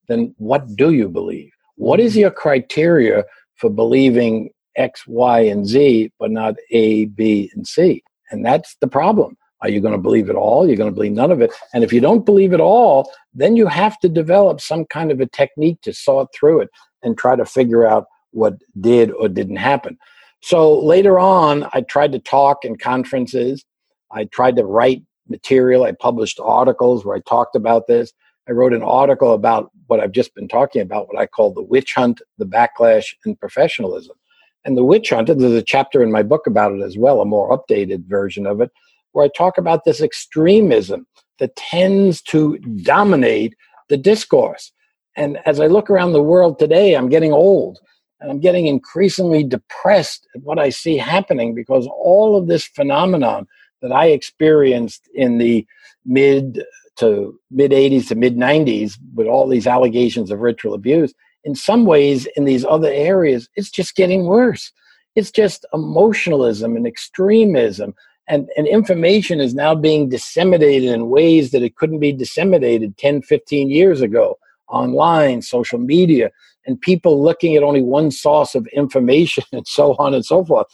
then 0.06 0.34
what 0.38 0.76
do 0.76 0.92
you 0.92 1.08
believe? 1.08 1.50
What 1.76 2.00
is 2.00 2.12
mm-hmm. 2.12 2.20
your 2.20 2.30
criteria 2.30 3.24
for 3.56 3.70
believing 3.70 4.50
X, 4.76 5.06
Y, 5.06 5.40
and 5.40 5.66
Z, 5.66 6.12
but 6.18 6.30
not 6.30 6.54
A, 6.70 7.06
B, 7.06 7.50
and 7.54 7.66
C? 7.66 8.02
And 8.30 8.44
that's 8.44 8.76
the 8.80 8.88
problem. 8.88 9.36
Are 9.60 9.68
you 9.68 9.80
going 9.80 9.92
to 9.92 9.98
believe 9.98 10.30
it 10.30 10.36
all? 10.36 10.66
You're 10.66 10.76
going 10.76 10.90
to 10.90 10.94
believe 10.94 11.12
none 11.12 11.32
of 11.32 11.40
it. 11.40 11.52
And 11.74 11.82
if 11.82 11.92
you 11.92 12.00
don't 12.00 12.24
believe 12.24 12.52
it 12.52 12.60
all, 12.60 13.10
then 13.34 13.56
you 13.56 13.66
have 13.66 13.98
to 14.00 14.08
develop 14.08 14.60
some 14.60 14.84
kind 14.84 15.10
of 15.10 15.20
a 15.20 15.26
technique 15.26 15.80
to 15.82 15.92
sort 15.92 16.28
through 16.32 16.60
it 16.60 16.70
and 17.02 17.18
try 17.18 17.34
to 17.36 17.44
figure 17.44 17.86
out 17.86 18.06
what 18.30 18.54
did 18.80 19.10
or 19.12 19.28
didn't 19.28 19.56
happen. 19.56 19.98
So 20.40 20.78
later 20.78 21.18
on, 21.18 21.68
I 21.72 21.80
tried 21.80 22.12
to 22.12 22.20
talk 22.20 22.64
in 22.64 22.76
conferences. 22.76 23.64
I 24.12 24.24
tried 24.24 24.56
to 24.56 24.64
write 24.64 25.02
material. 25.28 25.84
I 25.84 25.92
published 25.92 26.38
articles 26.40 27.04
where 27.04 27.16
I 27.16 27.20
talked 27.20 27.56
about 27.56 27.86
this. 27.88 28.12
I 28.48 28.52
wrote 28.52 28.72
an 28.72 28.82
article 28.82 29.34
about 29.34 29.70
what 29.88 30.00
I've 30.00 30.12
just 30.12 30.34
been 30.34 30.48
talking 30.48 30.80
about, 30.80 31.08
what 31.08 31.20
I 31.20 31.26
call 31.26 31.52
the 31.52 31.62
witch 31.62 31.94
hunt, 31.94 32.22
the 32.38 32.46
backlash, 32.46 33.06
and 33.24 33.38
professionalism. 33.38 34.16
And 34.64 34.76
the 34.76 34.84
witch 34.84 35.10
hunt, 35.10 35.26
there's 35.26 35.52
a 35.52 35.62
chapter 35.62 36.02
in 36.02 36.12
my 36.12 36.22
book 36.22 36.46
about 36.46 36.72
it 36.72 36.82
as 36.82 36.96
well, 36.96 37.20
a 37.20 37.26
more 37.26 37.56
updated 37.56 38.06
version 38.06 38.46
of 38.46 38.60
it 38.60 38.70
where 39.12 39.24
I 39.24 39.30
talk 39.36 39.58
about 39.58 39.84
this 39.84 40.00
extremism 40.00 41.06
that 41.38 41.56
tends 41.56 42.20
to 42.22 42.58
dominate 42.82 43.54
the 43.88 43.96
discourse. 43.96 44.72
And 45.16 45.38
as 45.46 45.60
I 45.60 45.66
look 45.66 45.90
around 45.90 46.12
the 46.12 46.22
world 46.22 46.58
today, 46.58 46.94
I'm 46.94 47.08
getting 47.08 47.32
old 47.32 47.78
and 48.20 48.30
I'm 48.30 48.40
getting 48.40 48.66
increasingly 48.66 49.44
depressed 49.44 50.26
at 50.34 50.42
what 50.42 50.58
I 50.58 50.70
see 50.70 50.96
happening 50.96 51.54
because 51.54 51.86
all 51.86 52.36
of 52.36 52.48
this 52.48 52.66
phenomenon 52.66 53.46
that 53.82 53.92
I 53.92 54.06
experienced 54.06 55.08
in 55.14 55.38
the 55.38 55.66
mid 56.04 56.64
to 56.96 57.38
mid 57.50 57.70
80s 57.70 58.08
to 58.08 58.16
mid 58.16 58.36
90s 58.36 58.98
with 59.14 59.28
all 59.28 59.46
these 59.46 59.66
allegations 59.66 60.30
of 60.30 60.40
ritual 60.40 60.74
abuse, 60.74 61.14
in 61.44 61.54
some 61.54 61.84
ways, 61.84 62.26
in 62.36 62.44
these 62.44 62.64
other 62.64 62.90
areas, 62.90 63.48
it's 63.54 63.70
just 63.70 63.94
getting 63.94 64.26
worse. 64.26 64.72
It's 65.14 65.30
just 65.30 65.64
emotionalism 65.72 66.76
and 66.76 66.86
extremism 66.86 67.94
and, 68.28 68.48
and 68.56 68.66
information 68.66 69.40
is 69.40 69.54
now 69.54 69.74
being 69.74 70.08
disseminated 70.08 70.90
in 70.90 71.08
ways 71.08 71.50
that 71.50 71.62
it 71.62 71.76
couldn't 71.76 72.00
be 72.00 72.12
disseminated 72.12 72.96
10 72.98 73.22
15 73.22 73.70
years 73.70 74.00
ago 74.00 74.38
online 74.68 75.42
social 75.42 75.78
media 75.78 76.30
and 76.66 76.80
people 76.80 77.22
looking 77.22 77.56
at 77.56 77.62
only 77.62 77.82
one 77.82 78.10
source 78.10 78.54
of 78.54 78.66
information 78.68 79.44
and 79.52 79.66
so 79.66 79.96
on 79.98 80.14
and 80.14 80.24
so 80.24 80.44
forth. 80.44 80.66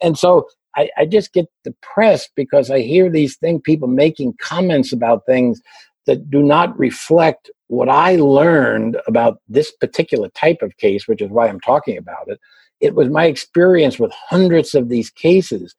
And 0.00 0.18
so 0.18 0.48
I, 0.76 0.90
I 0.98 1.06
just 1.06 1.32
get 1.32 1.46
depressed 1.64 2.30
because 2.36 2.70
i 2.70 2.80
hear 2.80 3.10
these 3.10 3.36
things 3.36 3.62
people 3.64 3.88
making 3.88 4.34
comments 4.38 4.92
about 4.92 5.24
things 5.24 5.60
that 6.06 6.30
do 6.30 6.42
not 6.42 6.78
reflect 6.78 7.50
what 7.68 7.88
i 7.88 8.16
learned 8.16 8.98
about 9.06 9.40
this 9.48 9.72
particular 9.72 10.28
type 10.30 10.60
of 10.60 10.76
case 10.76 11.08
which 11.08 11.22
is 11.22 11.30
why 11.30 11.48
i'm 11.48 11.60
talking 11.60 11.96
about 11.96 12.28
it. 12.28 12.38
It 12.80 12.94
was 12.94 13.08
my 13.08 13.24
experience 13.24 13.98
with 13.98 14.12
hundreds 14.12 14.74
of 14.74 14.90
these 14.90 15.10
cases 15.10 15.74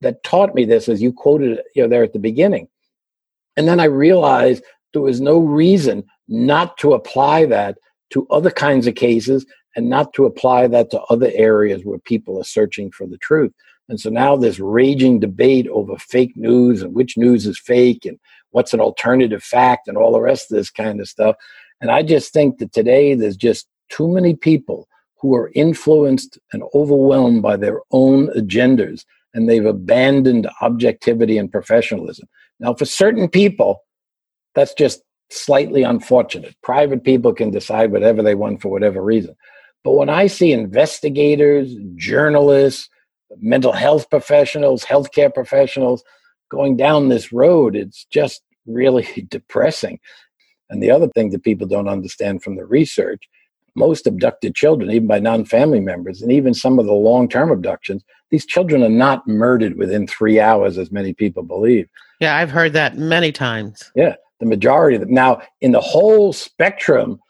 that 0.00 0.22
taught 0.22 0.54
me 0.54 0.64
this, 0.64 0.88
as 0.88 1.02
you 1.02 1.12
quoted 1.12 1.60
you 1.74 1.82
know, 1.82 1.88
there 1.88 2.02
at 2.02 2.12
the 2.12 2.18
beginning. 2.18 2.68
And 3.56 3.66
then 3.66 3.80
I 3.80 3.84
realized 3.84 4.62
there 4.92 5.02
was 5.02 5.20
no 5.20 5.38
reason 5.38 6.04
not 6.28 6.76
to 6.78 6.94
apply 6.94 7.46
that 7.46 7.78
to 8.10 8.26
other 8.28 8.50
kinds 8.50 8.86
of 8.86 8.94
cases 8.94 9.46
and 9.74 9.88
not 9.88 10.12
to 10.14 10.24
apply 10.24 10.66
that 10.68 10.90
to 10.90 11.00
other 11.02 11.30
areas 11.34 11.84
where 11.84 11.98
people 11.98 12.38
are 12.38 12.44
searching 12.44 12.90
for 12.90 13.06
the 13.06 13.18
truth. 13.18 13.52
And 13.88 14.00
so 14.00 14.10
now 14.10 14.36
this 14.36 14.58
raging 14.58 15.20
debate 15.20 15.68
over 15.68 15.96
fake 15.96 16.36
news 16.36 16.82
and 16.82 16.94
which 16.94 17.16
news 17.16 17.46
is 17.46 17.58
fake 17.58 18.04
and 18.04 18.18
what's 18.50 18.74
an 18.74 18.80
alternative 18.80 19.42
fact 19.42 19.86
and 19.86 19.96
all 19.96 20.12
the 20.12 20.20
rest 20.20 20.50
of 20.50 20.56
this 20.56 20.70
kind 20.70 21.00
of 21.00 21.08
stuff. 21.08 21.36
And 21.80 21.90
I 21.90 22.02
just 22.02 22.32
think 22.32 22.58
that 22.58 22.72
today 22.72 23.14
there's 23.14 23.36
just 23.36 23.68
too 23.90 24.08
many 24.08 24.34
people 24.34 24.88
who 25.18 25.34
are 25.34 25.52
influenced 25.54 26.38
and 26.52 26.62
overwhelmed 26.74 27.42
by 27.42 27.56
their 27.56 27.80
own 27.90 28.28
agendas 28.28 29.04
and 29.36 29.48
they've 29.48 29.66
abandoned 29.66 30.48
objectivity 30.62 31.36
and 31.36 31.52
professionalism. 31.52 32.26
Now, 32.58 32.72
for 32.72 32.86
certain 32.86 33.28
people, 33.28 33.84
that's 34.54 34.72
just 34.72 35.02
slightly 35.30 35.82
unfortunate. 35.82 36.56
Private 36.62 37.04
people 37.04 37.34
can 37.34 37.50
decide 37.50 37.92
whatever 37.92 38.22
they 38.22 38.34
want 38.34 38.62
for 38.62 38.70
whatever 38.70 39.02
reason. 39.02 39.36
But 39.84 39.92
when 39.92 40.08
I 40.08 40.26
see 40.26 40.52
investigators, 40.52 41.76
journalists, 41.96 42.88
mental 43.38 43.72
health 43.72 44.08
professionals, 44.08 44.84
healthcare 44.84 45.32
professionals 45.32 46.02
going 46.50 46.78
down 46.78 47.10
this 47.10 47.30
road, 47.30 47.76
it's 47.76 48.06
just 48.06 48.40
really 48.66 49.06
depressing. 49.28 50.00
And 50.70 50.82
the 50.82 50.90
other 50.90 51.08
thing 51.08 51.28
that 51.30 51.44
people 51.44 51.66
don't 51.66 51.88
understand 51.88 52.42
from 52.42 52.56
the 52.56 52.64
research 52.64 53.28
most 53.74 54.06
abducted 54.06 54.54
children, 54.54 54.90
even 54.90 55.06
by 55.06 55.18
non 55.18 55.44
family 55.44 55.80
members, 55.80 56.22
and 56.22 56.32
even 56.32 56.54
some 56.54 56.78
of 56.78 56.86
the 56.86 56.94
long 56.94 57.28
term 57.28 57.50
abductions, 57.50 58.02
these 58.30 58.46
children 58.46 58.82
are 58.82 58.88
not 58.88 59.26
murdered 59.26 59.76
within 59.76 60.06
three 60.06 60.40
hours, 60.40 60.78
as 60.78 60.90
many 60.90 61.12
people 61.12 61.42
believe. 61.42 61.88
Yeah, 62.20 62.36
I've 62.36 62.50
heard 62.50 62.72
that 62.72 62.96
many 62.96 63.32
times. 63.32 63.90
Yeah, 63.94 64.16
the 64.40 64.46
majority 64.46 64.96
of 64.96 65.02
them. 65.02 65.14
Now, 65.14 65.42
in 65.60 65.72
the 65.72 65.80
whole 65.80 66.32
spectrum 66.32 67.20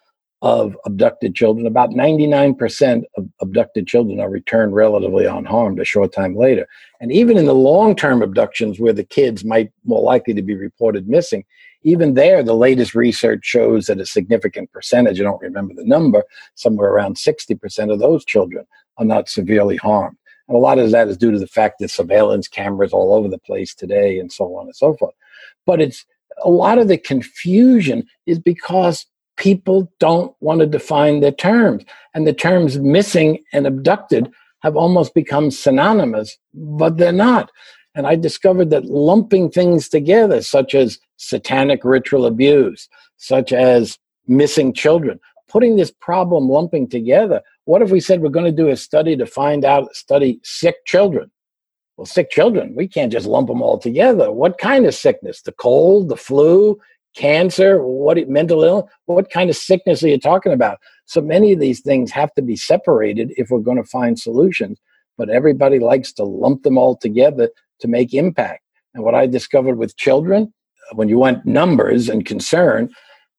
of 0.42 0.76
abducted 0.84 1.34
children, 1.34 1.66
about 1.66 1.90
99% 1.90 3.02
of 3.16 3.28
abducted 3.40 3.86
children 3.86 4.20
are 4.20 4.30
returned 4.30 4.74
relatively 4.74 5.24
unharmed 5.24 5.80
a 5.80 5.84
short 5.84 6.12
time 6.12 6.36
later. 6.36 6.68
And 7.00 7.10
even 7.10 7.36
in 7.36 7.46
the 7.46 7.54
long 7.54 7.96
term 7.96 8.22
abductions 8.22 8.78
where 8.78 8.92
the 8.92 9.04
kids 9.04 9.44
might 9.44 9.72
more 9.84 10.02
likely 10.02 10.34
to 10.34 10.42
be 10.42 10.54
reported 10.54 11.08
missing, 11.08 11.44
even 11.82 12.14
there, 12.14 12.42
the 12.42 12.54
latest 12.54 12.94
research 12.94 13.44
shows 13.44 13.86
that 13.86 14.00
a 14.00 14.06
significant 14.06 14.70
percentage, 14.72 15.20
I 15.20 15.24
don't 15.24 15.40
remember 15.40 15.74
the 15.74 15.84
number, 15.84 16.22
somewhere 16.54 16.90
around 16.90 17.16
60% 17.16 17.92
of 17.92 17.98
those 17.98 18.24
children 18.24 18.66
are 18.98 19.04
not 19.04 19.28
severely 19.28 19.76
harmed. 19.76 20.16
And 20.48 20.56
a 20.56 20.60
lot 20.60 20.78
of 20.78 20.90
that 20.92 21.08
is 21.08 21.16
due 21.16 21.32
to 21.32 21.38
the 21.38 21.46
fact 21.46 21.76
that 21.80 21.90
surveillance 21.90 22.48
cameras 22.48 22.92
all 22.92 23.14
over 23.14 23.28
the 23.28 23.38
place 23.38 23.74
today 23.74 24.18
and 24.18 24.32
so 24.32 24.56
on 24.56 24.66
and 24.66 24.76
so 24.76 24.94
forth. 24.94 25.14
But 25.64 25.80
it's 25.80 26.04
a 26.42 26.50
lot 26.50 26.78
of 26.78 26.88
the 26.88 26.98
confusion 26.98 28.06
is 28.26 28.38
because 28.38 29.06
people 29.36 29.92
don't 29.98 30.34
want 30.40 30.60
to 30.60 30.66
define 30.66 31.20
their 31.20 31.32
terms. 31.32 31.84
And 32.14 32.26
the 32.26 32.32
terms 32.32 32.78
missing 32.78 33.42
and 33.52 33.66
abducted 33.66 34.30
have 34.62 34.76
almost 34.76 35.14
become 35.14 35.50
synonymous, 35.50 36.36
but 36.54 36.96
they're 36.96 37.12
not. 37.12 37.50
And 37.94 38.06
I 38.06 38.16
discovered 38.16 38.70
that 38.70 38.86
lumping 38.86 39.50
things 39.50 39.88
together, 39.88 40.42
such 40.42 40.74
as 40.74 40.98
satanic 41.16 41.84
ritual 41.84 42.26
abuse, 42.26 42.88
such 43.16 43.52
as 43.52 43.98
missing 44.26 44.72
children, 44.72 45.18
putting 45.48 45.76
this 45.76 45.92
problem 46.00 46.48
lumping 46.48 46.88
together. 46.88 47.40
What 47.64 47.82
if 47.82 47.90
we 47.90 48.00
said 48.00 48.20
we're 48.20 48.28
going 48.28 48.46
to 48.46 48.52
do 48.52 48.68
a 48.68 48.76
study 48.76 49.16
to 49.16 49.26
find 49.26 49.64
out, 49.64 49.94
study 49.94 50.40
sick 50.42 50.84
children? 50.86 51.30
Well, 51.96 52.06
sick 52.06 52.30
children, 52.30 52.74
we 52.74 52.88
can't 52.88 53.12
just 53.12 53.26
lump 53.26 53.48
them 53.48 53.62
all 53.62 53.78
together. 53.78 54.30
What 54.30 54.58
kind 54.58 54.84
of 54.84 54.94
sickness? 54.94 55.42
The 55.42 55.52
cold, 55.52 56.08
the 56.08 56.16
flu, 56.16 56.78
cancer, 57.16 57.82
what 57.82 58.28
mental 58.28 58.62
illness? 58.62 58.90
What 59.06 59.30
kind 59.30 59.48
of 59.48 59.56
sickness 59.56 60.02
are 60.02 60.08
you 60.08 60.20
talking 60.20 60.52
about? 60.52 60.78
So 61.06 61.20
many 61.20 61.52
of 61.52 61.60
these 61.60 61.80
things 61.80 62.10
have 62.10 62.34
to 62.34 62.42
be 62.42 62.56
separated 62.56 63.32
if 63.36 63.50
we're 63.50 63.60
going 63.60 63.82
to 63.82 63.88
find 63.88 64.18
solutions. 64.18 64.78
But 65.16 65.30
everybody 65.30 65.78
likes 65.78 66.12
to 66.14 66.24
lump 66.24 66.62
them 66.62 66.76
all 66.76 66.96
together 66.96 67.48
to 67.80 67.88
make 67.88 68.12
impact. 68.12 68.62
And 68.94 69.02
what 69.02 69.14
I 69.14 69.26
discovered 69.26 69.78
with 69.78 69.96
children, 69.96 70.52
when 70.92 71.08
you 71.08 71.18
want 71.18 71.46
numbers 71.46 72.08
and 72.08 72.26
concern, 72.26 72.90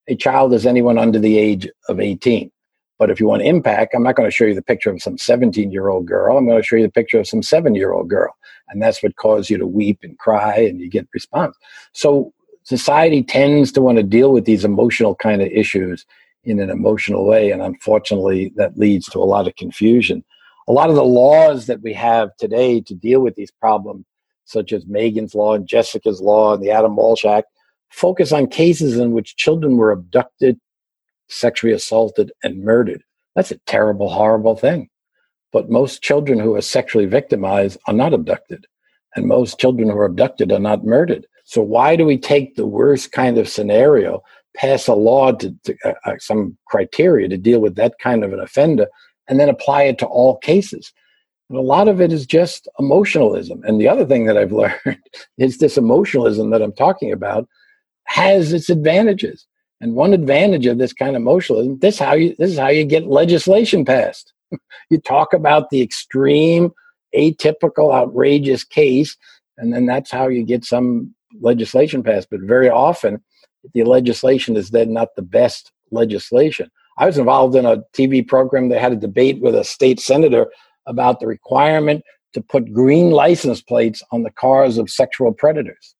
a 0.08 0.16
child 0.16 0.54
is 0.54 0.66
anyone 0.66 0.98
under 0.98 1.20
the 1.20 1.38
age 1.38 1.68
of 1.90 2.00
18. 2.00 2.52
But 3.00 3.12
if 3.12 3.20
you 3.20 3.28
want 3.28 3.44
impact, 3.44 3.94
I'm 3.94 4.04
not 4.04 4.16
going 4.16 4.28
to 4.28 4.36
show 4.36 4.46
you 4.46 4.56
the 4.56 4.62
picture 4.62 4.90
of 4.90 5.02
some 5.02 5.18
17 5.18 5.72
year 5.72 5.90
old 5.90 6.08
girl. 6.08 6.38
I'm 6.38 6.48
going 6.48 6.62
to 6.62 6.66
show 6.66 6.78
you 6.78 6.84
the 6.84 6.92
picture 6.92 7.20
of 7.20 7.28
some 7.28 7.44
seven 7.44 7.76
year 7.76 7.92
old 7.92 8.10
girl. 8.10 8.36
And 8.70 8.82
that's 8.82 9.04
what 9.04 9.16
causes 9.18 9.50
you 9.50 9.58
to 9.58 9.68
weep 9.68 10.00
and 10.04 10.18
cry 10.18 10.58
and 10.58 10.80
you 10.80 10.90
get 10.90 11.08
response. 11.14 11.56
So 11.94 12.34
society 12.64 13.24
tends 13.24 13.72
to 13.74 13.82
want 13.82 13.98
to 13.98 14.04
deal 14.04 14.34
with 14.34 14.46
these 14.46 14.66
emotional 14.66 15.16
kind 15.16 15.42
of 15.42 15.50
issues 15.50 16.06
in 16.44 16.60
an 16.60 16.70
emotional 16.70 17.26
way. 17.26 17.52
And 17.52 17.62
unfortunately, 17.62 18.52
that 18.56 18.78
leads 18.78 19.08
to 19.10 19.20
a 19.20 19.26
lot 19.26 19.48
of 19.48 19.56
confusion. 19.56 20.24
A 20.68 20.74
lot 20.74 20.90
of 20.90 20.96
the 20.96 21.04
laws 21.04 21.68
that 21.68 21.82
we 21.82 21.94
have 21.94 22.36
today 22.38 22.82
to 22.82 22.96
deal 22.96 23.22
with 23.22 23.36
these 23.36 23.52
problems 23.52 24.06
such 24.46 24.72
as 24.72 24.88
Megan's 24.88 25.36
Law 25.36 25.54
and 25.54 25.68
Jessica's 25.68 26.22
Law 26.22 26.54
and 26.54 26.64
the 26.64 26.72
Adam 26.72 26.96
Walsh 26.96 27.26
Act, 27.26 27.48
focus 27.90 28.32
on 28.32 28.48
cases 28.48 28.98
in 28.98 29.12
which 29.12 29.36
children 29.36 29.78
were 29.78 29.92
abducted, 29.92 30.60
sexually 31.30 31.74
assaulted, 31.74 32.32
and 32.44 32.64
murdered. 32.64 33.04
That's 33.36 33.52
a 33.52 33.60
terrible, 33.60 34.10
horrible 34.10 34.56
thing. 34.56 34.90
But 35.52 35.70
most 35.70 36.02
children 36.02 36.40
who 36.40 36.56
are 36.56 36.62
sexually 36.62 37.06
victimized 37.06 37.80
are 37.88 37.94
not 37.94 38.14
abducted, 38.14 38.66
and 39.16 39.26
most 39.26 39.60
children 39.60 39.90
who 39.90 39.98
are 39.98 40.06
abducted 40.06 40.52
are 40.52 40.60
not 40.60 40.86
murdered. 40.86 41.26
So 41.46 41.62
why 41.62 41.96
do 41.96 42.06
we 42.06 42.18
take 42.18 42.56
the 42.56 42.68
worst 42.68 43.12
kind 43.12 43.38
of 43.38 43.48
scenario, 43.48 44.22
pass 44.56 44.88
a 44.88 44.94
law 44.94 45.32
to, 45.34 45.56
to 45.64 45.76
uh, 45.86 45.94
uh 46.06 46.16
some 46.20 46.58
criteria 46.68 47.30
to 47.30 47.38
deal 47.38 47.62
with 47.62 47.76
that 47.76 48.00
kind 48.00 48.24
of 48.24 48.34
an 48.34 48.40
offender, 48.40 48.88
and 49.28 49.40
then 49.40 49.50
apply 49.50 49.84
it 49.84 49.98
to 50.00 50.06
all 50.06 50.38
cases? 50.38 50.92
And 51.50 51.58
a 51.58 51.62
lot 51.62 51.88
of 51.88 52.02
it 52.02 52.12
is 52.12 52.26
just 52.26 52.68
emotionalism. 52.80 53.64
And 53.64 53.80
the 53.80 53.88
other 53.88 54.06
thing 54.06 54.26
that 54.26 54.38
I've 54.38 54.52
learned 54.64 55.04
is 55.38 55.58
this 55.58 55.78
emotionalism 55.78 56.50
that 56.50 56.62
I'm 56.62 56.74
talking 56.74 57.12
about 57.12 57.48
has 58.08 58.54
its 58.54 58.70
advantages. 58.70 59.46
And 59.80 59.94
one 59.94 60.14
advantage 60.14 60.66
of 60.66 60.80
this 60.80 60.94
kind 60.94 61.16
of 61.16 61.22
emotionalism, 61.22 61.78
this 61.80 62.00
how 62.00 62.16
you 62.16 62.36
this 62.40 62.52
is 62.52 62.58
how 62.58 62.70
you 62.70 62.84
get 62.84 63.08
legislation 63.08 63.86
passed. 63.86 64.34
you 64.90 65.00
talk 65.00 65.34
about 65.34 65.70
the 65.70 65.82
extreme, 65.82 66.72
atypical, 67.16 67.94
outrageous 67.94 68.64
case, 68.64 69.16
and 69.58 69.72
then 69.74 69.86
that's 69.86 70.10
how 70.10 70.28
you 70.28 70.44
get 70.44 70.66
some 70.66 71.14
legislation 71.40 72.02
passed. 72.02 72.30
But 72.32 72.42
very 72.42 72.70
often 72.70 73.24
the 73.74 73.84
legislation 73.84 74.56
is 74.56 74.72
then 74.72 74.94
not 74.94 75.10
the 75.16 75.22
best 75.22 75.72
legislation. 75.92 76.72
I 76.98 77.06
was 77.06 77.20
involved 77.20 77.56
in 77.56 77.66
a 77.66 77.84
TV 77.94 78.28
program 78.28 78.70
that 78.70 78.82
had 78.82 78.94
a 78.94 78.98
debate 78.98 79.42
with 79.42 79.54
a 79.54 79.64
state 79.64 80.00
senator 80.00 80.48
about 80.88 81.20
the 81.20 81.28
requirement 81.28 82.04
to 82.34 82.42
put 82.42 82.74
green 82.74 83.12
license 83.12 83.62
plates 83.62 84.02
on 84.12 84.24
the 84.24 84.32
cars 84.32 84.78
of 84.78 84.90
sexual 84.90 85.34
predators. 85.34 85.96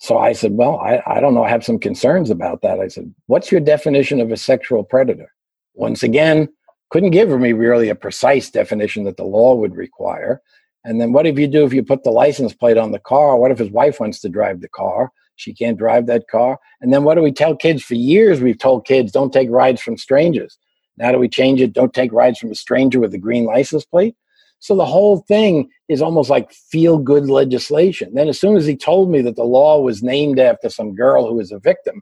So 0.00 0.16
I 0.16 0.32
said, 0.32 0.52
Well, 0.52 0.78
I, 0.80 1.02
I 1.06 1.20
don't 1.20 1.34
know. 1.34 1.44
I 1.44 1.50
have 1.50 1.64
some 1.64 1.78
concerns 1.78 2.30
about 2.30 2.62
that. 2.62 2.80
I 2.80 2.88
said, 2.88 3.14
What's 3.26 3.52
your 3.52 3.60
definition 3.60 4.20
of 4.20 4.32
a 4.32 4.36
sexual 4.36 4.82
predator? 4.82 5.32
Once 5.74 6.02
again, 6.02 6.48
couldn't 6.90 7.10
give 7.10 7.28
me 7.28 7.52
really 7.52 7.90
a 7.90 7.94
precise 7.94 8.50
definition 8.50 9.04
that 9.04 9.18
the 9.18 9.24
law 9.24 9.54
would 9.54 9.76
require. 9.76 10.40
And 10.84 11.00
then 11.00 11.12
what 11.12 11.26
if 11.26 11.38
you 11.38 11.46
do 11.46 11.64
if 11.64 11.74
you 11.74 11.84
put 11.84 12.02
the 12.02 12.10
license 12.10 12.54
plate 12.54 12.78
on 12.78 12.92
the 12.92 12.98
car? 12.98 13.36
What 13.36 13.50
if 13.50 13.58
his 13.58 13.70
wife 13.70 14.00
wants 14.00 14.20
to 14.20 14.30
drive 14.30 14.62
the 14.62 14.68
car? 14.68 15.12
She 15.36 15.52
can't 15.52 15.78
drive 15.78 16.06
that 16.06 16.28
car. 16.28 16.58
And 16.80 16.92
then 16.92 17.04
what 17.04 17.14
do 17.14 17.22
we 17.22 17.32
tell 17.32 17.54
kids? 17.54 17.82
For 17.82 17.94
years, 17.94 18.40
we've 18.40 18.58
told 18.58 18.86
kids 18.86 19.12
don't 19.12 19.32
take 19.32 19.50
rides 19.50 19.82
from 19.82 19.98
strangers. 19.98 20.58
Now 20.96 21.12
do 21.12 21.18
we 21.18 21.28
change 21.28 21.60
it? 21.60 21.74
Don't 21.74 21.92
take 21.92 22.12
rides 22.12 22.38
from 22.38 22.50
a 22.50 22.54
stranger 22.54 23.00
with 23.00 23.12
a 23.12 23.18
green 23.18 23.44
license 23.44 23.84
plate. 23.84 24.16
So 24.60 24.74
the 24.76 24.86
whole 24.86 25.18
thing 25.18 25.70
is 25.90 26.00
almost 26.00 26.30
like 26.30 26.52
feel 26.52 26.98
good 26.98 27.28
legislation. 27.28 28.14
Then, 28.14 28.28
as 28.28 28.38
soon 28.38 28.56
as 28.56 28.64
he 28.64 28.76
told 28.76 29.10
me 29.10 29.22
that 29.22 29.34
the 29.34 29.42
law 29.42 29.80
was 29.80 30.04
named 30.04 30.38
after 30.38 30.70
some 30.70 30.94
girl 30.94 31.26
who 31.26 31.34
was 31.34 31.50
a 31.50 31.58
victim, 31.58 32.00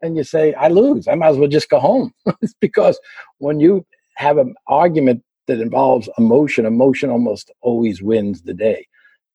and 0.00 0.16
you 0.16 0.22
say, 0.22 0.54
I 0.54 0.68
lose. 0.68 1.08
I 1.08 1.16
might 1.16 1.30
as 1.30 1.36
well 1.36 1.48
just 1.48 1.68
go 1.68 1.80
home. 1.80 2.12
it's 2.42 2.54
because 2.60 3.00
when 3.38 3.58
you 3.58 3.84
have 4.14 4.38
an 4.38 4.54
argument 4.68 5.24
that 5.48 5.60
involves 5.60 6.08
emotion, 6.16 6.64
emotion 6.64 7.10
almost 7.10 7.50
always 7.60 8.00
wins 8.00 8.42
the 8.42 8.54
day. 8.54 8.86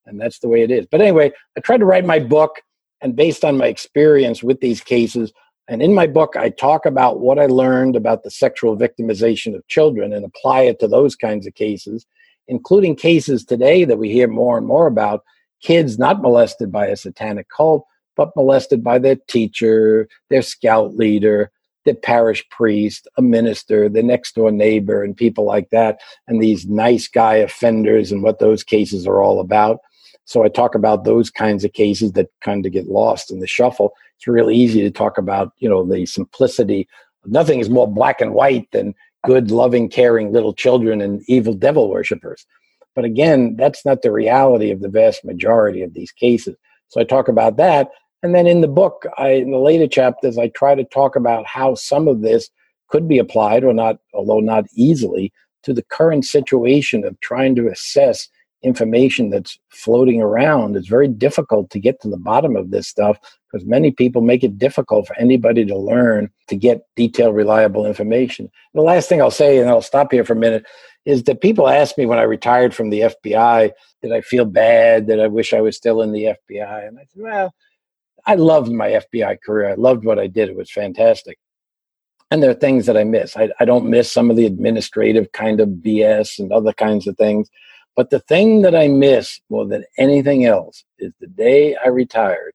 And 0.05 0.19
that's 0.19 0.39
the 0.39 0.47
way 0.47 0.61
it 0.61 0.71
is. 0.71 0.88
But 0.89 1.01
anyway, 1.01 1.34
I 1.57 1.59
tried 1.59 1.80
to 1.80 1.85
write 1.85 2.05
my 2.05 2.19
book, 2.19 2.61
and 3.01 3.17
based 3.17 3.43
on 3.43 3.57
my 3.57 3.67
experience 3.67 4.41
with 4.41 4.61
these 4.61 4.80
cases, 4.80 5.34
and 5.67 5.81
in 5.81 5.93
my 5.93 6.07
book, 6.07 6.38
I 6.38 6.49
talk 6.49 6.85
about 6.85 7.19
what 7.19 7.38
I 7.38 7.47
learned 7.47 7.97
about 7.97 8.23
the 8.23 8.31
sexual 8.31 8.77
victimization 8.77 9.55
of 9.55 9.67
children 9.67 10.13
and 10.13 10.23
apply 10.23 10.61
it 10.61 10.80
to 10.80 10.88
those 10.88 11.17
kinds 11.17 11.45
of 11.45 11.53
cases, 11.53 12.05
including 12.49 12.95
cases 12.95 13.45
today 13.45 13.85
that 13.85 13.97
we 13.97 14.11
hear 14.11 14.27
more 14.27 14.57
and 14.57 14.67
more 14.67 14.88
about 14.88 15.23
kids 15.61 15.97
not 15.97 16.21
molested 16.21 16.71
by 16.71 16.88
a 16.88 16.95
satanic 16.95 17.47
cult, 17.55 17.85
but 18.17 18.35
molested 18.35 18.84
by 18.84 18.99
their 18.99 19.15
teacher, 19.27 20.09
their 20.30 20.41
scout 20.41 20.95
leader, 20.95 21.51
their 21.85 21.95
parish 21.95 22.47
priest, 22.49 23.07
a 23.17 23.21
minister, 23.21 23.88
the 23.88 24.03
next 24.03 24.35
door 24.35 24.51
neighbor, 24.51 25.03
and 25.03 25.15
people 25.15 25.45
like 25.45 25.69
that, 25.69 25.99
and 26.27 26.41
these 26.41 26.67
nice 26.67 27.07
guy 27.07 27.35
offenders 27.35 28.11
and 28.11 28.23
what 28.23 28.39
those 28.39 28.63
cases 28.63 29.07
are 29.07 29.21
all 29.21 29.39
about. 29.39 29.80
So 30.26 30.43
I 30.43 30.49
talk 30.49 30.76
about 30.76 31.05
those 31.05 31.30
kinds 31.30 31.63
of 31.63 31.73
cases 31.73 32.11
that 32.13 32.30
kind 32.41 32.65
of 32.65 32.71
get 32.71 32.88
lost 32.88 33.31
in 33.31 33.39
the 33.39 33.47
shuffle. 33.47 33.93
It's 34.17 34.27
really 34.27 34.55
easy 34.55 34.81
to 34.81 34.91
talk 34.91 35.17
about, 35.17 35.53
you 35.57 35.69
know, 35.69 35.85
the 35.85 36.05
simplicity. 36.05 36.88
Nothing 37.26 37.59
is 37.59 37.69
more 37.69 37.91
black 37.91 38.21
and 38.21 38.34
white 38.34 38.69
than 38.71 38.93
good, 39.25 39.51
loving, 39.51 39.89
caring 39.89 40.31
little 40.31 40.53
children 40.53 41.01
and 41.01 41.21
evil 41.27 41.53
devil 41.53 41.89
worshippers. 41.89 42.45
But 42.95 43.05
again, 43.05 43.55
that's 43.55 43.85
not 43.85 44.01
the 44.01 44.11
reality 44.11 44.71
of 44.71 44.81
the 44.81 44.89
vast 44.89 45.23
majority 45.23 45.81
of 45.81 45.93
these 45.93 46.11
cases. 46.11 46.55
So 46.89 46.99
I 46.99 47.03
talk 47.03 47.27
about 47.27 47.57
that. 47.57 47.89
And 48.23 48.35
then 48.35 48.47
in 48.47 48.61
the 48.61 48.67
book, 48.67 49.05
I, 49.17 49.29
in 49.29 49.51
the 49.51 49.57
later 49.57 49.87
chapters, 49.87 50.37
I 50.37 50.49
try 50.49 50.75
to 50.75 50.83
talk 50.83 51.15
about 51.15 51.45
how 51.45 51.75
some 51.75 52.07
of 52.07 52.21
this 52.21 52.49
could 52.89 53.07
be 53.07 53.19
applied, 53.19 53.63
or 53.63 53.73
not, 53.73 53.97
although 54.13 54.39
not 54.39 54.65
easily, 54.73 55.31
to 55.63 55.73
the 55.73 55.83
current 55.83 56.25
situation 56.25 57.05
of 57.05 57.19
trying 57.21 57.55
to 57.55 57.67
assess 57.67 58.27
information 58.61 59.30
that's 59.30 59.57
floating 59.69 60.22
around. 60.22 60.76
It's 60.76 60.88
very 60.88 61.07
difficult 61.07 61.69
to 61.72 61.80
get 61.80 62.02
to 62.02 62.10
the 62.10 62.18
bottom 62.18 62.56
of 62.56 62.72
this 62.72 62.88
stuff 62.88 63.18
because 63.52 63.65
many 63.65 63.91
people 63.91 64.22
make 64.22 64.44
it 64.44 64.57
difficult 64.57 65.07
for 65.07 65.18
anybody 65.18 65.65
to 65.65 65.77
learn 65.77 66.30
to 66.48 66.56
get 66.56 66.81
detailed, 66.95 67.36
reliable 67.36 67.86
information. 67.86 68.49
The 68.73 68.81
last 68.81 69.10
thing 69.10 69.22
I'll 69.22 69.31
say, 69.31 69.57
and 69.57 69.69
I'll 69.69 69.81
stop 69.81 70.11
here 70.11 70.26
for 70.26 70.34
a 70.34 70.38
minute, 70.38 70.65
is 71.06 71.23
that 71.23 71.41
people 71.41 71.68
ask 71.68 71.98
me 71.98 72.06
when 72.06 72.19
I 72.19 72.23
retired 72.23 72.76
from 72.76 72.90
the 72.90 73.02
FBI, 73.02 73.72
did 74.02 74.11
I 74.11 74.22
feel 74.22 74.45
bad? 74.45 75.07
That 75.07 75.19
I 75.19 75.27
wish 75.27 75.53
I 75.53 75.61
was 75.61 75.76
still 75.76 76.02
in 76.02 76.11
the 76.11 76.36
FBI? 76.52 76.88
And 76.88 76.99
I 76.99 77.03
said, 77.03 77.22
well, 77.22 77.53
I 78.26 78.36
loved 78.36 78.72
my 78.72 78.90
FBI 78.90 79.38
career. 79.44 79.69
I 79.69 79.76
loved 79.76 80.06
what 80.06 80.19
I 80.19 80.27
did. 80.27 80.49
It 80.49 80.56
was 80.56 80.72
fantastic. 80.72 81.40
And 82.31 82.44
there 82.44 82.52
are 82.52 82.56
things 82.56 82.86
that 82.86 82.98
I 82.98 83.03
miss. 83.03 83.36
I, 83.36 83.49
I 83.60 83.65
don't 83.65 83.90
miss 83.90 84.11
some 84.11 84.30
of 84.30 84.36
the 84.36 84.45
administrative 84.45 85.31
kind 85.31 85.60
of 85.60 85.69
BS 85.69 86.38
and 86.38 86.52
other 86.52 86.73
kinds 86.73 87.07
of 87.07 87.18
things. 87.18 87.49
But 87.95 88.10
the 88.10 88.20
thing 88.20 88.61
that 88.61 88.76
I 88.76 88.88
miss 88.88 89.41
more 89.49 89.66
than 89.66 89.84
anything 89.98 90.45
else 90.45 90.84
is 90.99 91.11
the 91.20 91.28
day 91.28 91.76
I 91.76 91.90
retired, 91.90 92.53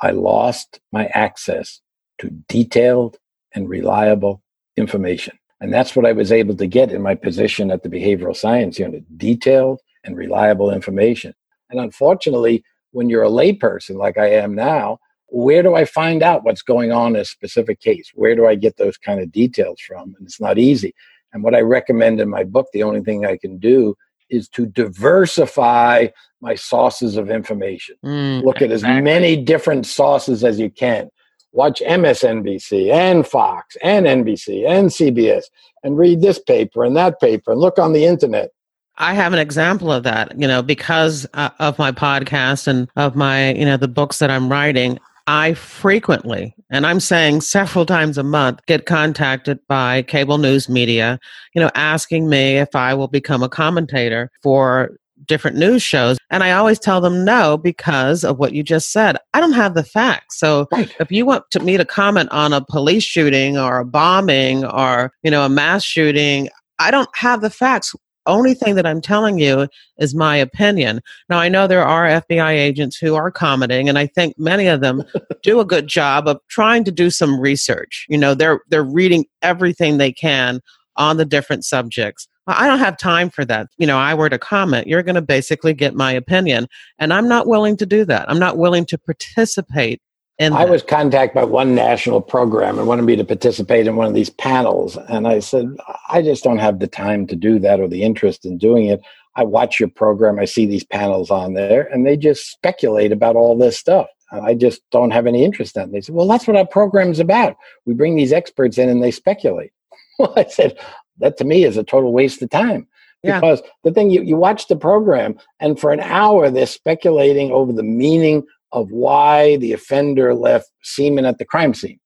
I 0.00 0.10
lost 0.12 0.80
my 0.92 1.06
access 1.14 1.80
to 2.18 2.30
detailed 2.48 3.18
and 3.54 3.68
reliable 3.68 4.42
information. 4.76 5.38
And 5.60 5.72
that's 5.72 5.96
what 5.96 6.06
I 6.06 6.12
was 6.12 6.30
able 6.30 6.54
to 6.56 6.66
get 6.66 6.92
in 6.92 7.02
my 7.02 7.14
position 7.14 7.70
at 7.70 7.82
the 7.82 7.88
behavioral 7.88 8.36
science 8.36 8.78
unit 8.78 9.04
detailed 9.18 9.80
and 10.04 10.16
reliable 10.16 10.70
information. 10.72 11.34
And 11.70 11.80
unfortunately, 11.80 12.62
when 12.92 13.08
you're 13.08 13.24
a 13.24 13.30
layperson 13.30 13.96
like 13.96 14.18
I 14.18 14.30
am 14.30 14.54
now, 14.54 14.98
where 15.26 15.62
do 15.62 15.74
I 15.74 15.84
find 15.84 16.22
out 16.22 16.44
what's 16.44 16.62
going 16.62 16.92
on 16.92 17.14
in 17.14 17.20
a 17.20 17.24
specific 17.24 17.80
case? 17.80 18.10
Where 18.14 18.34
do 18.34 18.46
I 18.46 18.54
get 18.54 18.76
those 18.76 18.96
kind 18.96 19.20
of 19.20 19.30
details 19.30 19.80
from? 19.80 20.14
And 20.16 20.26
it's 20.26 20.40
not 20.40 20.58
easy. 20.58 20.94
And 21.32 21.42
what 21.42 21.54
I 21.54 21.60
recommend 21.60 22.20
in 22.20 22.30
my 22.30 22.44
book, 22.44 22.68
the 22.72 22.84
only 22.84 23.02
thing 23.02 23.26
I 23.26 23.36
can 23.36 23.58
do 23.58 23.94
is 24.30 24.48
to 24.50 24.66
diversify 24.66 26.08
my 26.40 26.54
sources 26.54 27.16
of 27.16 27.30
information. 27.30 27.96
Mm, 28.04 28.44
Look 28.44 28.62
at 28.62 28.70
exactly. 28.70 28.98
as 28.98 29.04
many 29.04 29.36
different 29.36 29.86
sources 29.86 30.44
as 30.44 30.58
you 30.58 30.70
can. 30.70 31.10
Watch 31.52 31.80
MSNBC 31.80 32.92
and 32.92 33.26
Fox 33.26 33.76
and 33.82 34.06
NBC 34.06 34.68
and 34.68 34.90
CBS 34.90 35.44
and 35.82 35.96
read 35.96 36.20
this 36.20 36.38
paper 36.38 36.84
and 36.84 36.96
that 36.96 37.20
paper 37.20 37.52
and 37.52 37.60
look 37.60 37.78
on 37.78 37.92
the 37.92 38.04
internet. 38.04 38.50
I 38.98 39.14
have 39.14 39.32
an 39.32 39.38
example 39.38 39.92
of 39.92 40.02
that, 40.02 40.38
you 40.38 40.46
know, 40.46 40.60
because 40.60 41.26
uh, 41.34 41.50
of 41.60 41.78
my 41.78 41.92
podcast 41.92 42.66
and 42.66 42.88
of 42.96 43.14
my, 43.14 43.54
you 43.54 43.64
know, 43.64 43.76
the 43.76 43.88
books 43.88 44.18
that 44.18 44.30
I'm 44.30 44.50
writing. 44.50 44.98
I 45.28 45.52
frequently, 45.52 46.54
and 46.70 46.86
I'm 46.86 47.00
saying 47.00 47.42
several 47.42 47.84
times 47.84 48.16
a 48.16 48.22
month, 48.22 48.64
get 48.64 48.86
contacted 48.86 49.58
by 49.68 50.00
cable 50.02 50.38
news 50.38 50.70
media, 50.70 51.20
you 51.54 51.60
know, 51.60 51.70
asking 51.74 52.30
me 52.30 52.56
if 52.56 52.74
I 52.74 52.94
will 52.94 53.08
become 53.08 53.42
a 53.42 53.48
commentator 53.48 54.30
for 54.42 54.96
different 55.26 55.58
news 55.58 55.82
shows. 55.82 56.16
And 56.30 56.42
I 56.42 56.52
always 56.52 56.78
tell 56.78 57.02
them 57.02 57.26
no 57.26 57.58
because 57.58 58.24
of 58.24 58.38
what 58.38 58.54
you 58.54 58.62
just 58.62 58.90
said. 58.90 59.18
I 59.34 59.40
don't 59.40 59.52
have 59.52 59.74
the 59.74 59.84
facts. 59.84 60.38
So 60.38 60.66
right. 60.72 60.90
if 60.98 61.12
you 61.12 61.26
want 61.26 61.44
to 61.50 61.60
me 61.60 61.76
to 61.76 61.84
comment 61.84 62.30
on 62.32 62.54
a 62.54 62.64
police 62.64 63.04
shooting 63.04 63.58
or 63.58 63.80
a 63.80 63.84
bombing 63.84 64.64
or, 64.64 65.12
you 65.22 65.30
know, 65.30 65.44
a 65.44 65.50
mass 65.50 65.84
shooting, 65.84 66.48
I 66.78 66.90
don't 66.90 67.14
have 67.14 67.42
the 67.42 67.50
facts 67.50 67.94
only 68.28 68.54
thing 68.54 68.76
that 68.76 68.86
I'm 68.86 69.00
telling 69.00 69.38
you 69.38 69.66
is 69.98 70.14
my 70.14 70.36
opinion. 70.36 71.00
Now, 71.28 71.38
I 71.38 71.48
know 71.48 71.66
there 71.66 71.84
are 71.84 72.06
FBI 72.06 72.52
agents 72.52 72.96
who 72.96 73.14
are 73.14 73.30
commenting, 73.30 73.88
and 73.88 73.98
I 73.98 74.06
think 74.06 74.38
many 74.38 74.66
of 74.66 74.80
them 74.80 75.02
do 75.42 75.58
a 75.60 75.64
good 75.64 75.88
job 75.88 76.28
of 76.28 76.38
trying 76.48 76.84
to 76.84 76.92
do 76.92 77.10
some 77.10 77.40
research. 77.40 78.06
You 78.08 78.18
know, 78.18 78.34
they're 78.34 78.60
they're 78.68 78.84
reading 78.84 79.24
everything 79.42 79.98
they 79.98 80.12
can 80.12 80.60
on 80.96 81.16
the 81.16 81.24
different 81.24 81.64
subjects. 81.64 82.28
I 82.46 82.66
don't 82.66 82.78
have 82.78 82.96
time 82.96 83.28
for 83.28 83.44
that. 83.44 83.68
You 83.76 83.86
know, 83.86 83.98
I 83.98 84.14
were 84.14 84.30
to 84.30 84.38
comment, 84.38 84.86
you're 84.86 85.02
going 85.02 85.16
to 85.16 85.22
basically 85.22 85.74
get 85.74 85.94
my 85.94 86.12
opinion, 86.12 86.66
and 86.98 87.12
I'm 87.12 87.28
not 87.28 87.46
willing 87.46 87.76
to 87.76 87.86
do 87.86 88.04
that. 88.06 88.30
I'm 88.30 88.38
not 88.38 88.56
willing 88.56 88.86
to 88.86 88.98
participate 88.98 90.00
and 90.38 90.54
I 90.54 90.66
was 90.66 90.82
contacted 90.82 91.34
by 91.34 91.44
one 91.44 91.74
national 91.74 92.20
program 92.20 92.78
and 92.78 92.86
wanted 92.86 93.02
me 93.02 93.16
to 93.16 93.24
participate 93.24 93.86
in 93.86 93.96
one 93.96 94.06
of 94.06 94.14
these 94.14 94.30
panels. 94.30 94.96
And 95.08 95.26
I 95.26 95.40
said, 95.40 95.66
I 96.08 96.22
just 96.22 96.44
don't 96.44 96.58
have 96.58 96.78
the 96.78 96.86
time 96.86 97.26
to 97.26 97.36
do 97.36 97.58
that 97.58 97.80
or 97.80 97.88
the 97.88 98.02
interest 98.02 98.44
in 98.44 98.56
doing 98.56 98.86
it. 98.86 99.00
I 99.34 99.42
watch 99.44 99.80
your 99.80 99.88
program, 99.88 100.38
I 100.38 100.44
see 100.44 100.66
these 100.66 100.84
panels 100.84 101.30
on 101.30 101.54
there, 101.54 101.82
and 101.92 102.06
they 102.06 102.16
just 102.16 102.50
speculate 102.50 103.12
about 103.12 103.36
all 103.36 103.56
this 103.56 103.78
stuff. 103.78 104.06
I 104.30 104.54
just 104.54 104.82
don't 104.90 105.12
have 105.12 105.26
any 105.26 105.44
interest 105.44 105.76
in 105.76 105.84
it. 105.84 105.92
They 105.92 106.00
said, 106.00 106.14
Well, 106.14 106.28
that's 106.28 106.46
what 106.46 106.56
our 106.56 106.66
program's 106.66 107.18
about. 107.18 107.56
We 107.86 107.94
bring 107.94 108.14
these 108.14 108.32
experts 108.32 108.78
in 108.78 108.88
and 108.88 109.02
they 109.02 109.10
speculate. 109.10 109.72
Well, 110.18 110.34
I 110.36 110.46
said, 110.46 110.76
That 111.18 111.36
to 111.38 111.44
me 111.44 111.64
is 111.64 111.76
a 111.76 111.84
total 111.84 112.12
waste 112.12 112.42
of 112.42 112.50
time. 112.50 112.86
Yeah. 113.22 113.40
Because 113.40 113.62
the 113.84 113.92
thing 113.92 114.10
you, 114.10 114.22
you 114.22 114.36
watch 114.36 114.68
the 114.68 114.76
program, 114.76 115.38
and 115.60 115.78
for 115.78 115.92
an 115.92 116.00
hour, 116.00 116.50
they're 116.50 116.66
speculating 116.66 117.50
over 117.50 117.72
the 117.72 117.82
meaning 117.82 118.44
of 118.72 118.90
why 118.90 119.56
the 119.56 119.72
offender 119.72 120.34
left 120.34 120.70
semen 120.82 121.24
at 121.24 121.38
the 121.38 121.44
crime 121.44 121.74
scene. 121.74 122.00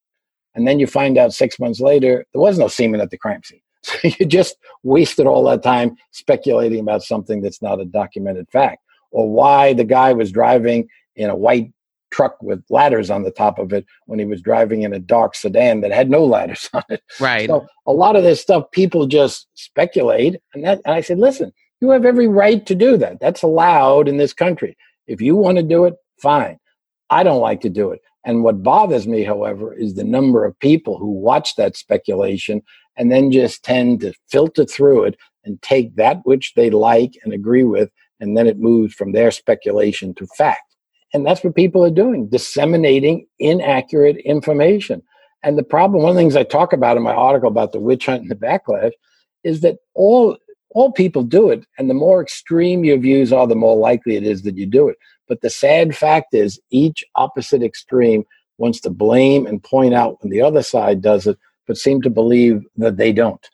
And 0.54 0.66
then 0.66 0.78
you 0.78 0.86
find 0.86 1.16
out 1.18 1.32
six 1.32 1.58
months 1.58 1.80
later, 1.80 2.24
there 2.32 2.40
was 2.40 2.58
no 2.58 2.68
semen 2.68 3.00
at 3.00 3.10
the 3.10 3.18
crime 3.18 3.42
scene. 3.44 3.60
So 3.84 3.96
you 4.04 4.26
just 4.26 4.56
wasted 4.84 5.26
all 5.26 5.42
that 5.44 5.64
time 5.64 5.96
speculating 6.12 6.78
about 6.78 7.02
something 7.02 7.42
that's 7.42 7.60
not 7.60 7.80
a 7.80 7.84
documented 7.84 8.48
fact. 8.48 8.78
Or 9.10 9.28
why 9.28 9.72
the 9.72 9.82
guy 9.82 10.12
was 10.12 10.30
driving 10.30 10.86
in 11.16 11.30
a 11.30 11.34
white 11.34 11.72
truck 12.12 12.40
with 12.40 12.62
ladders 12.70 13.10
on 13.10 13.24
the 13.24 13.32
top 13.32 13.58
of 13.58 13.72
it 13.72 13.84
when 14.06 14.20
he 14.20 14.24
was 14.24 14.40
driving 14.40 14.82
in 14.82 14.92
a 14.92 15.00
dark 15.00 15.34
sedan 15.34 15.80
that 15.80 15.90
had 15.90 16.08
no 16.08 16.24
ladders 16.24 16.70
on 16.74 16.84
it. 16.90 17.02
Right. 17.18 17.48
So 17.48 17.66
a 17.86 17.92
lot 17.92 18.14
of 18.14 18.22
this 18.22 18.40
stuff 18.40 18.70
people 18.70 19.08
just 19.08 19.48
speculate. 19.54 20.36
And 20.54 20.62
that 20.64 20.80
and 20.84 20.94
I 20.94 21.00
said, 21.00 21.18
listen, 21.18 21.52
you 21.80 21.90
have 21.90 22.04
every 22.04 22.28
right 22.28 22.64
to 22.66 22.74
do 22.76 22.96
that. 22.98 23.18
That's 23.20 23.42
allowed 23.42 24.06
in 24.06 24.18
this 24.18 24.32
country. 24.32 24.76
If 25.08 25.20
you 25.20 25.34
want 25.34 25.56
to 25.56 25.64
do 25.64 25.84
it, 25.86 25.94
fine. 26.22 26.58
I 27.10 27.22
don't 27.22 27.40
like 27.40 27.60
to 27.62 27.68
do 27.68 27.90
it. 27.90 28.00
And 28.24 28.44
what 28.44 28.62
bothers 28.62 29.06
me, 29.06 29.24
however, 29.24 29.74
is 29.74 29.94
the 29.94 30.04
number 30.04 30.44
of 30.44 30.58
people 30.60 30.96
who 30.96 31.10
watch 31.10 31.56
that 31.56 31.76
speculation 31.76 32.62
and 32.96 33.10
then 33.10 33.32
just 33.32 33.64
tend 33.64 34.00
to 34.00 34.14
filter 34.28 34.64
through 34.64 35.04
it 35.04 35.16
and 35.44 35.60
take 35.60 35.96
that 35.96 36.20
which 36.24 36.52
they 36.54 36.70
like 36.70 37.14
and 37.24 37.32
agree 37.32 37.64
with, 37.64 37.90
and 38.20 38.36
then 38.36 38.46
it 38.46 38.60
moves 38.60 38.94
from 38.94 39.12
their 39.12 39.30
speculation 39.30 40.14
to 40.14 40.26
fact. 40.38 40.76
And 41.12 41.26
that's 41.26 41.42
what 41.42 41.56
people 41.56 41.84
are 41.84 41.90
doing, 41.90 42.28
disseminating 42.28 43.26
inaccurate 43.38 44.16
information. 44.18 45.02
And 45.42 45.58
the 45.58 45.64
problem, 45.64 46.02
one 46.02 46.10
of 46.10 46.14
the 46.14 46.20
things 46.20 46.36
I 46.36 46.44
talk 46.44 46.72
about 46.72 46.96
in 46.96 47.02
my 47.02 47.12
article 47.12 47.48
about 47.48 47.72
the 47.72 47.80
witch 47.80 48.06
hunt 48.06 48.22
and 48.22 48.30
the 48.30 48.36
backlash, 48.36 48.92
is 49.42 49.60
that 49.62 49.78
all 49.94 50.38
all 50.74 50.90
people 50.92 51.22
do 51.22 51.50
it, 51.50 51.66
and 51.76 51.90
the 51.90 51.94
more 51.94 52.22
extreme 52.22 52.82
your 52.82 52.96
views 52.96 53.30
are, 53.30 53.46
the 53.46 53.54
more 53.54 53.76
likely 53.76 54.16
it 54.16 54.22
is 54.22 54.42
that 54.42 54.56
you 54.56 54.64
do 54.64 54.88
it. 54.88 54.96
But 55.28 55.40
the 55.40 55.50
sad 55.50 55.96
fact 55.96 56.34
is, 56.34 56.60
each 56.70 57.04
opposite 57.14 57.62
extreme 57.62 58.24
wants 58.58 58.80
to 58.80 58.90
blame 58.90 59.46
and 59.46 59.62
point 59.62 59.94
out 59.94 60.22
when 60.22 60.30
the 60.30 60.42
other 60.42 60.62
side 60.62 61.02
does 61.02 61.26
it, 61.26 61.38
but 61.66 61.76
seem 61.76 62.02
to 62.02 62.10
believe 62.10 62.62
that 62.76 62.96
they 62.96 63.12
don't. 63.12 63.48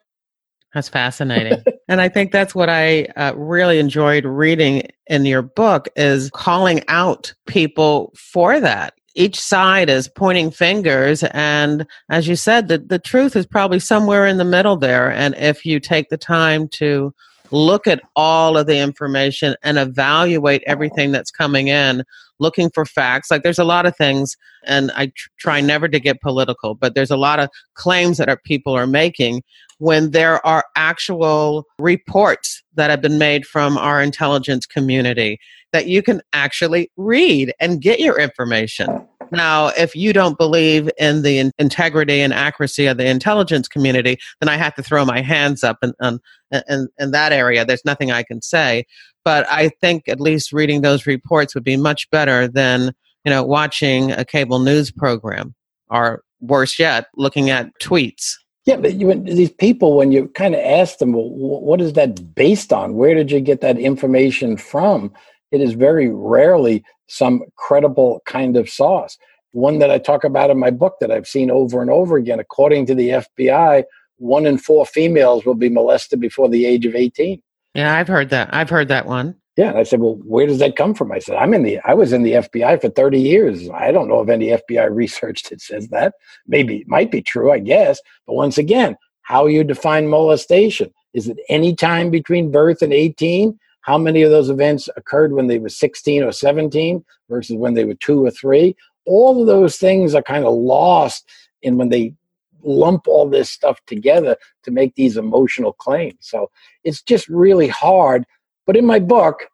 That's 0.75 0.89
fascinating. 0.89 1.63
and 1.89 2.01
I 2.01 2.09
think 2.09 2.33
that's 2.33 2.55
what 2.55 2.69
I 2.69 3.05
uh, 3.17 3.33
really 3.37 3.79
enjoyed 3.79 4.25
reading 4.25 4.83
in 5.07 5.25
your 5.25 5.43
book 5.43 5.89
is 5.97 6.31
calling 6.31 6.83
out 6.89 7.33
people 7.47 8.13
for 8.17 8.61
that. 8.61 8.95
Each 9.15 9.41
side 9.41 9.89
is 9.91 10.09
pointing 10.09 10.51
fingers. 10.51 11.25
And 11.25 11.87
as 12.09 12.29
you 12.29 12.37
said, 12.37 12.69
the, 12.69 12.79
the 12.79 12.99
truth 12.99 13.35
is 13.35 13.47
probably 13.47 13.81
somewhere 13.81 14.27
in 14.27 14.37
the 14.37 14.45
middle 14.45 14.77
there. 14.77 15.11
And 15.11 15.35
if 15.37 15.65
you 15.65 15.81
take 15.81 16.09
the 16.09 16.19
time 16.19 16.69
to 16.69 17.13
look 17.51 17.87
at 17.87 18.03
all 18.17 18.57
of 18.57 18.67
the 18.67 18.79
information 18.79 19.57
and 19.63 19.79
evaluate 19.79 20.63
everything 20.67 21.13
that's 21.13 21.31
coming 21.31 21.69
in 21.69 22.05
looking 22.39 22.71
for 22.71 22.85
facts. 22.85 23.31
Like 23.31 23.43
there's 23.43 23.59
a 23.59 23.65
lot 23.65 23.87
of 23.87 23.97
things 23.97 24.37
and 24.65 24.91
i 24.93 25.07
tr- 25.07 25.29
try 25.39 25.61
never 25.61 25.89
to 25.89 26.01
get 26.01 26.21
political 26.21 26.75
but 26.75 26.95
there's 26.95 27.11
a 27.11 27.17
lot 27.17 27.41
of 27.41 27.49
claims 27.75 28.19
that 28.19 28.29
our 28.29 28.39
people 28.45 28.75
are 28.75 28.87
making 28.87 29.43
when 29.79 30.11
there 30.11 30.45
are 30.47 30.65
actual 30.77 31.65
reports 31.79 32.63
that 32.75 32.91
have 32.91 33.01
been 33.01 33.19
made 33.19 33.47
from 33.47 33.79
our 33.79 34.03
intelligence 34.03 34.67
community 34.67 35.39
that 35.73 35.87
you 35.87 36.03
can 36.03 36.21
actually 36.33 36.91
read 36.97 37.53
and 37.61 37.81
get 37.81 38.01
your 38.01 38.19
information 38.19 39.07
now, 39.31 39.69
if 39.69 39.95
you 39.95 40.13
don't 40.13 40.39
believe 40.39 40.91
in 40.99 41.23
the 41.23 41.39
in- 41.39 41.53
integrity 41.59 42.21
and 42.21 42.33
accuracy 42.33 42.87
of 42.87 42.97
the 42.97 43.09
intelligence 43.09 43.69
community, 43.69 44.19
then 44.41 44.49
I 44.49 44.57
have 44.57 44.75
to 44.77 44.83
throw 44.83 45.05
my 45.05 45.21
hands 45.21 45.65
up 45.65 45.79
in, 45.83 45.93
in, 46.01 46.21
in, 46.69 46.89
in 46.99 47.11
that 47.13 47.33
area. 47.33 47.65
There's 47.65 47.85
nothing 47.85 48.11
I 48.11 48.23
can 48.23 48.43
say. 48.43 48.85
But 49.25 49.47
I 49.51 49.71
think 49.81 50.09
at 50.09 50.21
least 50.21 50.53
reading 50.53 50.81
those 50.81 51.07
reports 51.07 51.55
would 51.55 51.65
be 51.65 51.77
much 51.77 52.11
better 52.11 52.49
than 52.49 52.93
you 53.25 53.31
know 53.31 53.43
watching 53.43 54.13
a 54.13 54.25
cable 54.25 54.59
news 54.59 54.91
program, 54.91 55.55
or 55.91 56.23
worse 56.41 56.79
yet, 56.79 57.09
looking 57.17 57.51
at 57.51 57.71
tweets. 57.81 58.35
Yeah, 58.65 58.77
but 58.77 58.95
you, 58.95 59.13
these 59.15 59.51
people, 59.51 59.97
when 59.97 60.13
you 60.13 60.29
kind 60.29 60.55
of 60.55 60.61
ask 60.61 60.99
them, 60.99 61.13
well, 61.13 61.29
what 61.29 61.81
is 61.81 61.95
that 61.95 62.35
based 62.35 62.73
on? 62.73 62.95
Where 62.95 63.15
did 63.15 63.31
you 63.31 63.41
get 63.41 63.61
that 63.61 63.79
information 63.79 64.57
from? 64.57 65.13
It 65.51 65.61
is 65.61 65.73
very 65.73 66.09
rarely 66.11 66.85
some 67.09 67.43
credible 67.57 68.23
kind 68.27 68.57
of 68.57 68.69
sauce. 68.69 69.17
One 69.53 69.79
that 69.79 69.91
I 69.91 69.99
talk 69.99 70.25
about 70.25 70.51
in 70.51 70.59
my 70.59 70.71
book 70.71 70.97
that 71.01 71.11
I've 71.11 71.27
seen 71.27 71.51
over 71.51 71.81
and 71.81 71.91
over 71.91 72.17
again. 72.17 72.39
According 72.39 72.87
to 72.87 72.95
the 72.95 73.09
FBI, 73.11 73.85
one 74.19 74.47
in 74.47 74.59
four 74.59 74.85
females 74.85 75.45
will 75.45 75.55
be 75.55 75.69
molested 75.69 76.21
before 76.21 76.49
the 76.49 76.67
age 76.67 76.85
of 76.85 76.95
18. 76.95 77.41
Yeah, 77.75 77.95
I've 77.95 78.09
heard 78.09 78.31
that. 78.31 78.51
I've 78.53 78.71
heard 78.71 78.89
that 78.89 79.07
one. 79.07 79.37
Yeah, 79.57 79.71
and 79.71 79.79
I 79.79 79.83
said, 79.83 80.01
"Well, 80.01 80.21
where 80.25 80.47
does 80.47 80.61
that 80.61 80.77
come 80.77 80.95
from?" 80.95 81.11
I 81.11 81.19
said, 81.19 81.35
"I'm 81.35 81.53
in 81.53 81.65
the 81.65 81.81
I 81.85 81.93
was 81.93 82.13
in 82.13 82.23
the 82.23 82.35
FBI 82.35 82.81
for 82.81 82.91
30 82.91 83.21
years. 83.21 83.69
I 83.71 83.91
don't 83.91 84.07
know 84.07 84.21
of 84.21 84.31
any 84.31 84.53
FBI 84.53 84.89
research 84.91 85.43
that 85.45 85.61
says 85.61 85.89
that. 85.89 86.15
Maybe 86.47 86.77
it 86.77 86.89
might 86.89 87.11
be 87.11 87.23
true, 87.23 87.51
I 87.51 87.59
guess, 87.59 88.01
but 88.27 88.35
once 88.35 88.57
again, 88.57 88.97
how 89.23 89.47
you 89.47 89.65
define 89.65 90.07
molestation? 90.07 90.93
Is 91.13 91.27
it 91.27 91.39
any 91.49 91.75
time 91.75 92.11
between 92.11 92.53
birth 92.53 92.83
and 92.83 92.93
18? 92.93 93.59
How 93.89 93.99
many 93.99 94.23
of 94.23 94.31
those 94.31 94.51
events 94.51 94.89
occurred 94.97 95.33
when 95.33 95.47
they 95.47 95.59
were 95.59 95.69
16 95.69 96.23
or 96.23 96.33
17 96.33 97.05
versus 97.29 97.57
when 97.57 97.75
they 97.75 97.85
were 97.85 97.95
two 97.95 98.25
or 98.25 98.31
three? 98.31 98.77
all 99.09 99.41
of 99.41 99.47
those 99.47 99.77
things 99.77 100.15
are 100.15 100.23
kind 100.23 100.45
of 100.45 100.55
lost 100.55 101.29
in 101.63 101.79
when 101.79 101.89
they 101.89 102.15
lump 102.63 103.09
all 103.09 103.29
this 103.29 103.51
stuff 103.51 103.81
together 103.87 104.37
to 104.63 104.71
make 104.71 104.95
these 104.95 105.17
emotional 105.17 105.73
claims. 105.73 106.19
So 106.21 106.51
it's 106.85 107.03
just 107.03 107.27
really 107.29 107.69
hard. 107.69 108.25
But 108.67 108.77
in 108.77 108.85
my 108.85 108.99
book, 108.99 109.49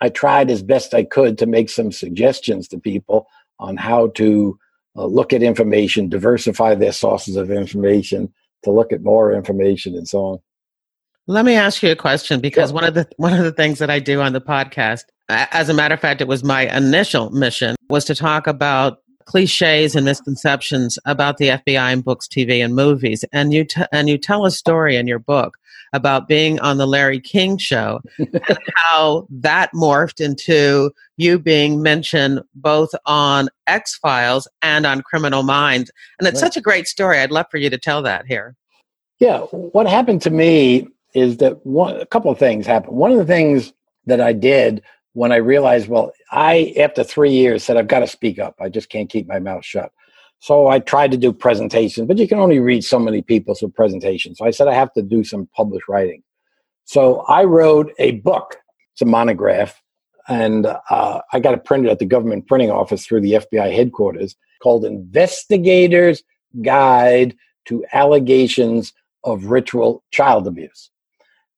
I 0.00 0.08
tried 0.08 0.50
as 0.50 0.62
best 0.62 0.94
I 0.94 1.04
could 1.04 1.38
to 1.38 1.46
make 1.46 1.70
some 1.70 1.92
suggestions 1.92 2.68
to 2.68 2.78
people 2.78 3.28
on 3.60 3.76
how 3.76 4.08
to 4.08 4.58
uh, 4.96 5.06
look 5.06 5.32
at 5.32 5.42
information, 5.42 6.08
diversify 6.08 6.74
their 6.74 6.92
sources 6.92 7.36
of 7.36 7.50
information, 7.50 8.32
to 8.64 8.70
look 8.70 8.92
at 8.92 9.02
more 9.02 9.32
information, 9.32 9.94
and 9.94 10.08
so 10.08 10.18
on. 10.18 10.38
Let 11.28 11.44
me 11.44 11.54
ask 11.54 11.82
you 11.82 11.90
a 11.90 11.96
question 11.96 12.40
because 12.40 12.72
one 12.72 12.84
of 12.84 12.94
the 12.94 13.08
one 13.16 13.32
of 13.32 13.42
the 13.42 13.50
things 13.50 13.80
that 13.80 13.90
I 13.90 13.98
do 13.98 14.20
on 14.20 14.32
the 14.32 14.40
podcast, 14.40 15.02
as 15.28 15.68
a 15.68 15.74
matter 15.74 15.94
of 15.94 16.00
fact, 16.00 16.20
it 16.20 16.28
was 16.28 16.44
my 16.44 16.74
initial 16.74 17.30
mission 17.30 17.74
was 17.90 18.04
to 18.04 18.14
talk 18.14 18.46
about 18.46 18.98
cliches 19.24 19.96
and 19.96 20.04
misconceptions 20.04 21.00
about 21.04 21.38
the 21.38 21.48
FBI 21.48 21.92
in 21.92 22.00
books, 22.00 22.28
TV, 22.28 22.64
and 22.64 22.76
movies. 22.76 23.24
And 23.32 23.52
you 23.52 23.64
t- 23.64 23.82
and 23.90 24.08
you 24.08 24.18
tell 24.18 24.46
a 24.46 24.52
story 24.52 24.94
in 24.94 25.08
your 25.08 25.18
book 25.18 25.56
about 25.92 26.28
being 26.28 26.60
on 26.60 26.78
the 26.78 26.86
Larry 26.86 27.18
King 27.18 27.58
show 27.58 28.00
and 28.18 28.58
how 28.76 29.26
that 29.28 29.72
morphed 29.74 30.24
into 30.24 30.92
you 31.16 31.40
being 31.40 31.82
mentioned 31.82 32.40
both 32.54 32.90
on 33.04 33.48
X 33.66 33.96
Files 33.96 34.46
and 34.62 34.86
on 34.86 35.02
Criminal 35.02 35.42
Minds. 35.42 35.90
And 36.20 36.28
it's 36.28 36.40
right. 36.40 36.52
such 36.52 36.56
a 36.56 36.62
great 36.62 36.86
story. 36.86 37.18
I'd 37.18 37.32
love 37.32 37.46
for 37.50 37.56
you 37.56 37.68
to 37.70 37.78
tell 37.78 38.02
that 38.02 38.26
here. 38.26 38.54
Yeah, 39.18 39.40
what 39.40 39.88
happened 39.88 40.22
to 40.22 40.30
me 40.30 40.86
is 41.16 41.38
that 41.38 41.64
one, 41.64 41.96
a 41.98 42.04
couple 42.04 42.30
of 42.30 42.38
things 42.38 42.66
happened. 42.66 42.94
One 42.94 43.10
of 43.10 43.16
the 43.16 43.24
things 43.24 43.72
that 44.04 44.20
I 44.20 44.34
did 44.34 44.82
when 45.14 45.32
I 45.32 45.36
realized, 45.36 45.88
well, 45.88 46.12
I, 46.30 46.74
after 46.78 47.02
three 47.02 47.32
years, 47.32 47.64
said, 47.64 47.78
I've 47.78 47.88
got 47.88 48.00
to 48.00 48.06
speak 48.06 48.38
up. 48.38 48.54
I 48.60 48.68
just 48.68 48.90
can't 48.90 49.08
keep 49.08 49.26
my 49.26 49.38
mouth 49.38 49.64
shut. 49.64 49.90
So 50.40 50.66
I 50.66 50.78
tried 50.78 51.12
to 51.12 51.16
do 51.16 51.32
presentations, 51.32 52.06
but 52.06 52.18
you 52.18 52.28
can 52.28 52.38
only 52.38 52.60
read 52.60 52.84
so 52.84 52.98
many 52.98 53.22
people 53.22 53.54
through 53.54 53.70
presentations. 53.70 54.36
So 54.36 54.44
I 54.44 54.50
said, 54.50 54.68
I 54.68 54.74
have 54.74 54.92
to 54.92 55.02
do 55.02 55.24
some 55.24 55.48
published 55.56 55.88
writing. 55.88 56.22
So 56.84 57.20
I 57.22 57.44
wrote 57.44 57.94
a 57.98 58.12
book, 58.20 58.58
it's 58.92 59.00
a 59.00 59.06
monograph, 59.06 59.80
and 60.28 60.66
uh, 60.66 61.20
I 61.32 61.40
got 61.40 61.54
it 61.54 61.64
printed 61.64 61.90
at 61.90 61.98
the 61.98 62.04
government 62.04 62.46
printing 62.46 62.70
office 62.70 63.06
through 63.06 63.22
the 63.22 63.32
FBI 63.32 63.74
headquarters 63.74 64.36
called 64.62 64.84
Investigators 64.84 66.22
Guide 66.60 67.34
to 67.68 67.86
Allegations 67.94 68.92
of 69.24 69.46
Ritual 69.46 70.04
Child 70.10 70.46
Abuse 70.46 70.90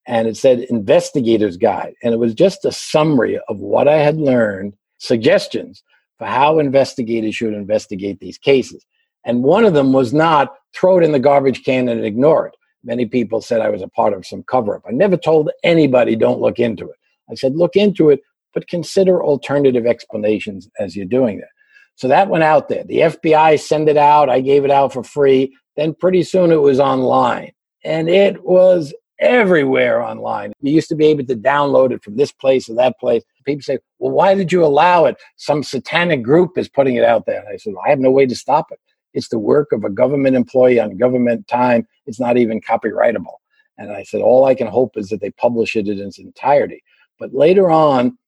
and 0.09 0.27
it 0.27 0.37
said 0.39 0.61
investigator's 0.71 1.59
guide. 1.59 1.95
And 2.03 2.15
it 2.15 2.17
was 2.17 2.35
just 2.35 2.65
a 2.65 2.73
summary 2.73 3.39
of 3.49 3.61
what 3.61 3.87
i 3.87 3.99
had 3.99 4.17
learned 4.17 4.75
suggestions 4.97 5.85
for 6.19 6.27
how 6.27 6.59
investigators 6.59 7.37
should 7.37 7.53
investigate 7.53 8.19
these 8.19 8.39
cases. 8.39 8.85
And 9.25 9.45
one 9.45 9.65
of 9.65 9.75
them 9.75 9.93
was 9.93 10.13
not 10.13 10.57
throw 10.75 10.99
it 10.99 11.05
in 11.05 11.13
the 11.13 11.21
garbage 11.21 11.63
can 11.63 11.89
and 11.89 12.05
ignore 12.05 12.49
it. 12.49 12.57
Many 12.83 13.07
people 13.07 13.41
said 13.41 13.61
i 13.61 13.69
was 13.69 13.83
a 13.83 13.89
part 13.89 14.15
of 14.15 14.27
some 14.27 14.43
cover-up. 14.45 14.83
I 14.89 14.93
never 14.93 15.17
told 15.17 15.51
anybody 15.63 16.17
don't 16.17 16.41
look 16.41 16.59
into 16.59 16.89
it. 16.89 16.97
I 17.31 17.35
said 17.35 17.55
look 17.55 17.77
into 17.77 18.09
it 18.11 18.21
but 18.55 18.67
consider 18.67 19.23
alternative 19.23 19.87
explanations 19.87 20.69
as 20.81 20.97
you're 20.97 21.05
doing 21.05 21.39
that. 21.39 21.51
So 21.97 22.09
that 22.09 22.31
went 22.31 22.45
out 22.45 22.69
there. 22.69 22.83
The 22.85 23.01
fbi 23.01 23.61
sent 23.61 23.91
it 23.91 23.99
out. 23.99 24.31
I 24.31 24.41
gave 24.41 24.65
it 24.65 24.71
out 24.71 24.95
for 24.95 25.05
free. 25.05 25.55
Then 25.77 25.95
pretty 25.95 26.23
soon 26.23 26.51
it 26.51 26.63
was 26.63 26.81
online. 26.81 27.53
And 27.85 28.09
it 28.09 28.43
was 28.43 28.95
everywhere 29.21 30.03
online. 30.03 30.53
You 30.61 30.73
used 30.73 30.89
to 30.89 30.95
be 30.95 31.07
able 31.07 31.25
to 31.27 31.37
download 31.37 31.93
it 31.93 32.03
from 32.03 32.17
this 32.17 32.33
place 32.33 32.69
or 32.69 32.75
that 32.75 32.99
place. 32.99 33.23
People 33.45 33.63
say, 33.63 33.79
well, 33.99 34.13
why 34.13 34.35
did 34.35 34.53
you 34.53 34.65
allow 34.65 35.07
it? 35.07 35.17
Some 35.37 35.63
satanic 35.63 36.23
group 36.23 36.59
is 36.59 36.69
putting 36.69 36.97
it 36.97 37.05
out 37.05 37.27
there. 37.27 37.41
And 37.41 37.49
I 37.49 37.57
said, 37.57 37.75
well, 37.75 37.83
I 37.87 37.91
have 37.91 37.99
no 37.99 38.11
way 38.11 38.27
to 38.27 38.37
stop 38.37 38.71
it. 38.71 38.79
It's 39.15 39.29
the 39.29 39.39
work 39.39 39.73
of 39.73 39.85
a 39.85 39.91
government 39.91 40.37
employee 40.37 40.79
on 40.81 40.97
government 40.97 41.49
time. 41.49 41.87
It's 42.07 42.21
not 42.21 42.37
even 42.37 42.61
copyrightable. 42.61 43.37
And 43.79 43.93
I 43.93 44.03
said, 44.03 44.21
all 44.21 44.45
I 44.45 44.55
can 44.55 44.67
hope 44.67 44.97
is 44.97 45.09
that 45.09 45.21
they 45.21 45.31
publish 45.31 45.77
it 45.77 45.89
in 45.89 45.99
its 45.99 46.19
entirety. 46.19 46.83
But 47.19 47.35
later 47.35 47.71
on, 47.71 48.19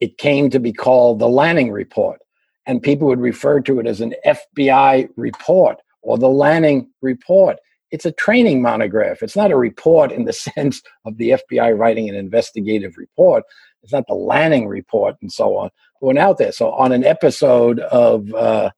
it 0.00 0.18
came 0.18 0.50
to 0.50 0.58
be 0.58 0.72
called 0.72 1.18
the 1.18 1.28
Lanning 1.28 1.70
Report. 1.70 2.20
And 2.66 2.82
people 2.82 3.06
would 3.08 3.20
refer 3.20 3.60
to 3.60 3.80
it 3.80 3.86
as 3.86 4.00
an 4.00 4.14
FBI 4.26 5.08
report 5.16 5.78
or 6.02 6.18
the 6.18 6.28
Lanning 6.28 6.90
Report 7.02 7.58
it's 7.90 8.06
a 8.06 8.12
training 8.12 8.62
monograph. 8.62 9.22
It's 9.22 9.36
not 9.36 9.50
a 9.50 9.56
report 9.56 10.12
in 10.12 10.24
the 10.24 10.32
sense 10.56 10.82
of 11.04 11.16
the 11.16 11.30
FBI 11.30 11.76
writing 11.76 12.08
an 12.08 12.14
investigative 12.14 12.96
report. 12.96 13.44
It's 13.82 13.92
not 13.92 14.06
the 14.06 14.14
Lanning 14.14 14.68
report 14.68 15.16
and 15.22 15.32
so 15.32 15.56
on. 15.56 15.70
Went 16.00 16.18
out 16.18 16.38
there. 16.38 16.52
So 16.52 16.72
on 16.72 16.92
an 16.92 17.04
episode 17.04 17.80
of 17.80 18.32
uh, 18.34 18.70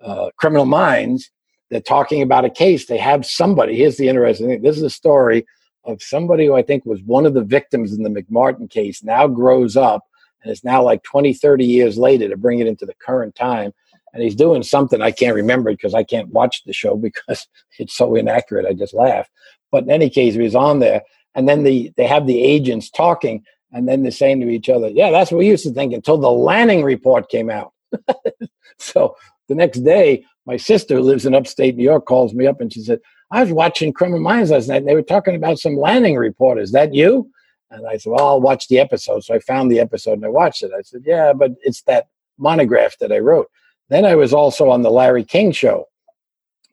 uh, 0.00 0.30
Criminal 0.36 0.66
Minds, 0.66 1.30
they're 1.70 1.80
talking 1.80 2.22
about 2.22 2.44
a 2.44 2.50
case. 2.50 2.86
They 2.86 2.98
have 2.98 3.26
somebody. 3.26 3.76
Here's 3.76 3.96
the 3.96 4.08
interesting 4.08 4.48
thing. 4.48 4.62
This 4.62 4.76
is 4.76 4.82
a 4.82 4.90
story 4.90 5.46
of 5.84 6.02
somebody 6.02 6.46
who 6.46 6.54
I 6.54 6.62
think 6.62 6.84
was 6.84 7.02
one 7.02 7.26
of 7.26 7.34
the 7.34 7.44
victims 7.44 7.92
in 7.92 8.02
the 8.02 8.10
McMartin 8.10 8.70
case. 8.70 9.02
Now 9.02 9.26
grows 9.26 9.76
up 9.76 10.04
and 10.42 10.52
is 10.52 10.64
now 10.64 10.82
like 10.82 11.02
20, 11.02 11.34
30 11.34 11.64
years 11.64 11.98
later 11.98 12.28
to 12.28 12.36
bring 12.36 12.58
it 12.60 12.66
into 12.66 12.86
the 12.86 12.94
current 12.94 13.34
time 13.34 13.72
and 14.14 14.22
he's 14.22 14.36
doing 14.36 14.62
something 14.62 15.02
I 15.02 15.10
can't 15.10 15.34
remember 15.34 15.72
because 15.72 15.92
I 15.92 16.04
can't 16.04 16.28
watch 16.28 16.62
the 16.64 16.72
show 16.72 16.96
because 17.08 17.46
it's 17.78 17.94
so 17.94 18.14
inaccurate. 18.14 18.64
I 18.64 18.72
just 18.72 18.94
laugh. 18.94 19.28
But 19.70 19.84
in 19.84 19.90
any 19.90 20.08
case, 20.08 20.34
he 20.34 20.40
was 20.40 20.54
on 20.54 20.78
there, 20.78 21.02
and 21.34 21.48
then 21.48 21.64
the 21.64 21.92
they 21.96 22.06
have 22.06 22.26
the 22.26 22.42
agents 22.42 22.88
talking, 22.88 23.44
and 23.72 23.88
then 23.88 24.02
they're 24.02 24.12
saying 24.12 24.40
to 24.40 24.48
each 24.48 24.68
other, 24.70 24.88
"Yeah, 24.88 25.10
that's 25.10 25.32
what 25.32 25.38
we 25.38 25.48
used 25.48 25.64
to 25.64 25.72
think 25.72 25.92
until 25.92 26.16
the 26.16 26.30
Lanning 26.30 26.84
report 26.84 27.28
came 27.28 27.50
out." 27.50 27.72
so 28.78 29.16
the 29.48 29.56
next 29.56 29.80
day, 29.80 30.24
my 30.46 30.56
sister 30.56 30.94
who 30.94 31.02
lives 31.02 31.26
in 31.26 31.34
upstate 31.34 31.74
New 31.76 31.82
York 31.82 32.06
calls 32.06 32.34
me 32.34 32.46
up 32.46 32.60
and 32.60 32.72
she 32.72 32.82
said, 32.82 33.00
"I 33.32 33.42
was 33.42 33.50
watching 33.50 33.92
Criminal 33.92 34.20
Minds 34.20 34.52
last 34.52 34.68
night, 34.68 34.78
and 34.78 34.88
they 34.88 34.94
were 34.94 35.02
talking 35.02 35.34
about 35.34 35.58
some 35.58 35.76
Lanning 35.76 36.14
report. 36.16 36.60
Is 36.60 36.70
that 36.70 36.94
you?" 36.94 37.28
And 37.72 37.84
I 37.88 37.96
said, 37.96 38.10
"Well, 38.10 38.28
I'll 38.28 38.40
watch 38.40 38.68
the 38.68 38.78
episode." 38.78 39.24
So 39.24 39.34
I 39.34 39.40
found 39.40 39.72
the 39.72 39.80
episode 39.80 40.12
and 40.12 40.24
I 40.24 40.28
watched 40.28 40.62
it. 40.62 40.70
I 40.72 40.82
said, 40.82 41.02
"Yeah, 41.04 41.32
but 41.32 41.50
it's 41.62 41.82
that 41.82 42.06
monograph 42.38 42.96
that 42.98 43.10
I 43.10 43.18
wrote." 43.18 43.48
Then 43.90 44.04
I 44.04 44.14
was 44.14 44.32
also 44.32 44.70
on 44.70 44.82
the 44.82 44.90
Larry 44.90 45.24
King 45.24 45.52
show 45.52 45.86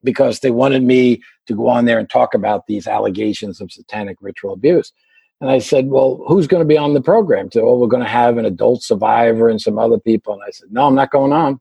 because 0.04 0.40
they 0.40 0.52
wanted 0.52 0.84
me 0.84 1.22
to 1.48 1.56
go 1.56 1.68
on 1.68 1.86
there 1.86 2.00
and 2.00 2.10
talk 2.10 2.34
about 2.34 2.68
these 2.68 2.88
allegations 2.88 3.62
of 3.62 3.72
satanic 3.72 4.18
ritual 4.22 4.54
abuse. 4.54 4.92
And 5.40 5.50
I 5.50 5.60
said, 5.60 5.88
Well, 5.88 6.24
who's 6.28 6.48
going 6.48 6.62
to 6.62 6.68
be 6.68 6.78
on 6.78 6.94
the 6.94 7.02
program? 7.02 7.50
So, 7.52 7.62
oh, 7.62 7.66
well, 7.66 7.80
we're 7.80 7.88
going 7.88 8.04
to 8.04 8.10
have 8.10 8.38
an 8.38 8.46
adult 8.46 8.84
survivor 8.84 9.50
and 9.50 9.60
some 9.60 9.80
other 9.80 10.00
people. 10.00 10.34
And 10.34 10.44
I 10.46 10.52
said, 10.52 10.72
No, 10.72 10.86
I'm 10.86 10.96
not 10.96 11.12
going 11.12 11.34
on. 11.34 11.60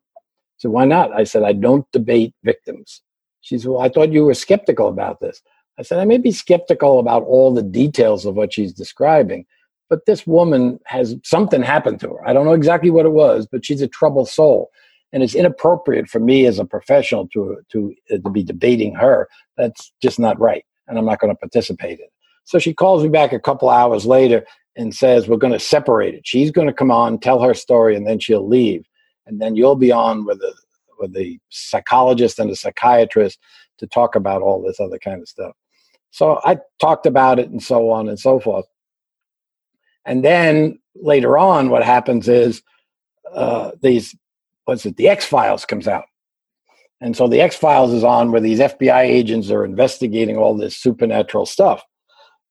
So 0.59 0.69
why 0.71 0.85
not? 0.85 1.13
I 1.13 1.25
said, 1.25 1.43
I 1.43 1.55
don't 1.55 1.91
debate 1.93 2.35
victims. 2.45 3.03
She 3.41 3.59
said, 3.59 3.71
Well, 3.71 3.81
I 3.81 3.89
thought 3.89 4.13
you 4.13 4.25
were 4.25 4.35
skeptical 4.35 4.89
about 4.89 5.21
this. 5.21 5.43
I 5.79 5.83
said, 5.83 5.99
I 5.99 6.05
may 6.05 6.19
be 6.19 6.33
skeptical 6.33 6.99
about 6.99 7.23
all 7.23 7.55
the 7.55 7.63
details 7.63 8.27
of 8.27 8.35
what 8.35 8.53
she's 8.53 8.75
describing, 8.75 9.47
but 9.89 10.05
this 10.05 10.27
woman 10.27 10.79
has 10.85 11.17
something 11.25 11.63
happened 11.63 12.01
to 12.01 12.11
her. 12.11 12.29
I 12.29 12.35
don't 12.35 12.45
know 12.45 12.53
exactly 12.53 12.91
what 12.91 13.07
it 13.07 13.13
was, 13.13 13.47
but 13.51 13.65
she's 13.65 13.81
a 13.81 13.89
troubled 13.89 14.29
soul 14.29 14.71
and 15.13 15.23
it's 15.23 15.35
inappropriate 15.35 16.09
for 16.09 16.21
me 16.21 16.47
as 16.47 16.59
a 16.59 16.65
professional 16.65 17.29
to 17.29 17.59
to 17.71 17.95
uh, 18.13 18.19
to 18.19 18.31
be 18.31 18.43
debating 18.43 18.95
her. 18.95 19.29
That's 19.57 19.93
just 20.03 20.19
not 20.19 20.39
right, 20.41 20.65
and 20.89 20.99
I'm 20.99 21.05
not 21.05 21.21
going 21.21 21.33
to 21.33 21.39
participate 21.39 21.99
in 21.99 22.05
it. 22.07 22.13
So 22.45 22.59
she 22.59 22.75
calls 22.75 23.03
me 23.03 23.09
back 23.09 23.33
a 23.33 23.41
couple 23.41 23.71
hours 23.71 24.07
later 24.07 24.45
and 24.77 24.95
says, 24.95 25.29
"We're 25.29 25.37
going 25.37 25.53
to 25.53 25.61
separate 25.61 26.15
it. 26.15 26.27
She's 26.27 26.51
going 26.51 26.69
to 26.69 26.75
come 26.75 26.91
on, 26.91 27.19
tell 27.19 27.41
her 27.41 27.55
story, 27.55 27.97
and 27.97 28.07
then 28.07 28.19
she'll 28.19 28.47
leave, 28.47 28.87
and 29.27 29.41
then 29.41 29.57
you'll 29.57 29.77
be 29.77 29.93
on 29.93 30.25
with 30.25 30.39
a 30.43 30.55
with 30.99 31.15
the 31.15 31.39
psychologist 31.49 32.39
and 32.39 32.51
the 32.51 32.57
psychiatrist 32.57 33.39
to 33.79 33.87
talk 33.87 34.15
about 34.15 34.43
all 34.43 34.63
this 34.63 34.81
other 34.81 34.99
kind 34.99 35.21
of 35.21 35.29
stuff." 35.29 35.53
So 36.13 36.41
I 36.45 36.59
talked 36.81 37.07
about 37.07 37.39
it 37.39 37.51
and 37.51 37.63
so 37.63 37.91
on 37.91 38.09
and 38.09 38.19
so 38.19 38.41
forth. 38.41 38.67
And 40.05 40.25
then 40.25 40.79
later 40.97 41.39
on, 41.39 41.71
what 41.71 41.85
happens 41.85 42.29
is 42.29 42.63
uh, 43.33 43.73
these 43.81 44.17
what's 44.65 44.87
it? 44.87 44.97
The 44.97 45.09
X 45.09 45.25
Files 45.25 45.65
comes 45.65 45.89
out. 45.89 46.05
And 47.01 47.17
so 47.17 47.29
the 47.29 47.41
X 47.41 47.57
Files 47.57 47.93
is 47.93 48.05
on 48.05 48.31
where 48.31 48.41
these 48.41 48.61
FBI 48.61 49.03
agents 49.03 49.51
are 49.51 49.65
investigating 49.65 50.37
all 50.37 50.57
this 50.57 50.77
supernatural 50.77 51.47
stuff. 51.47 51.83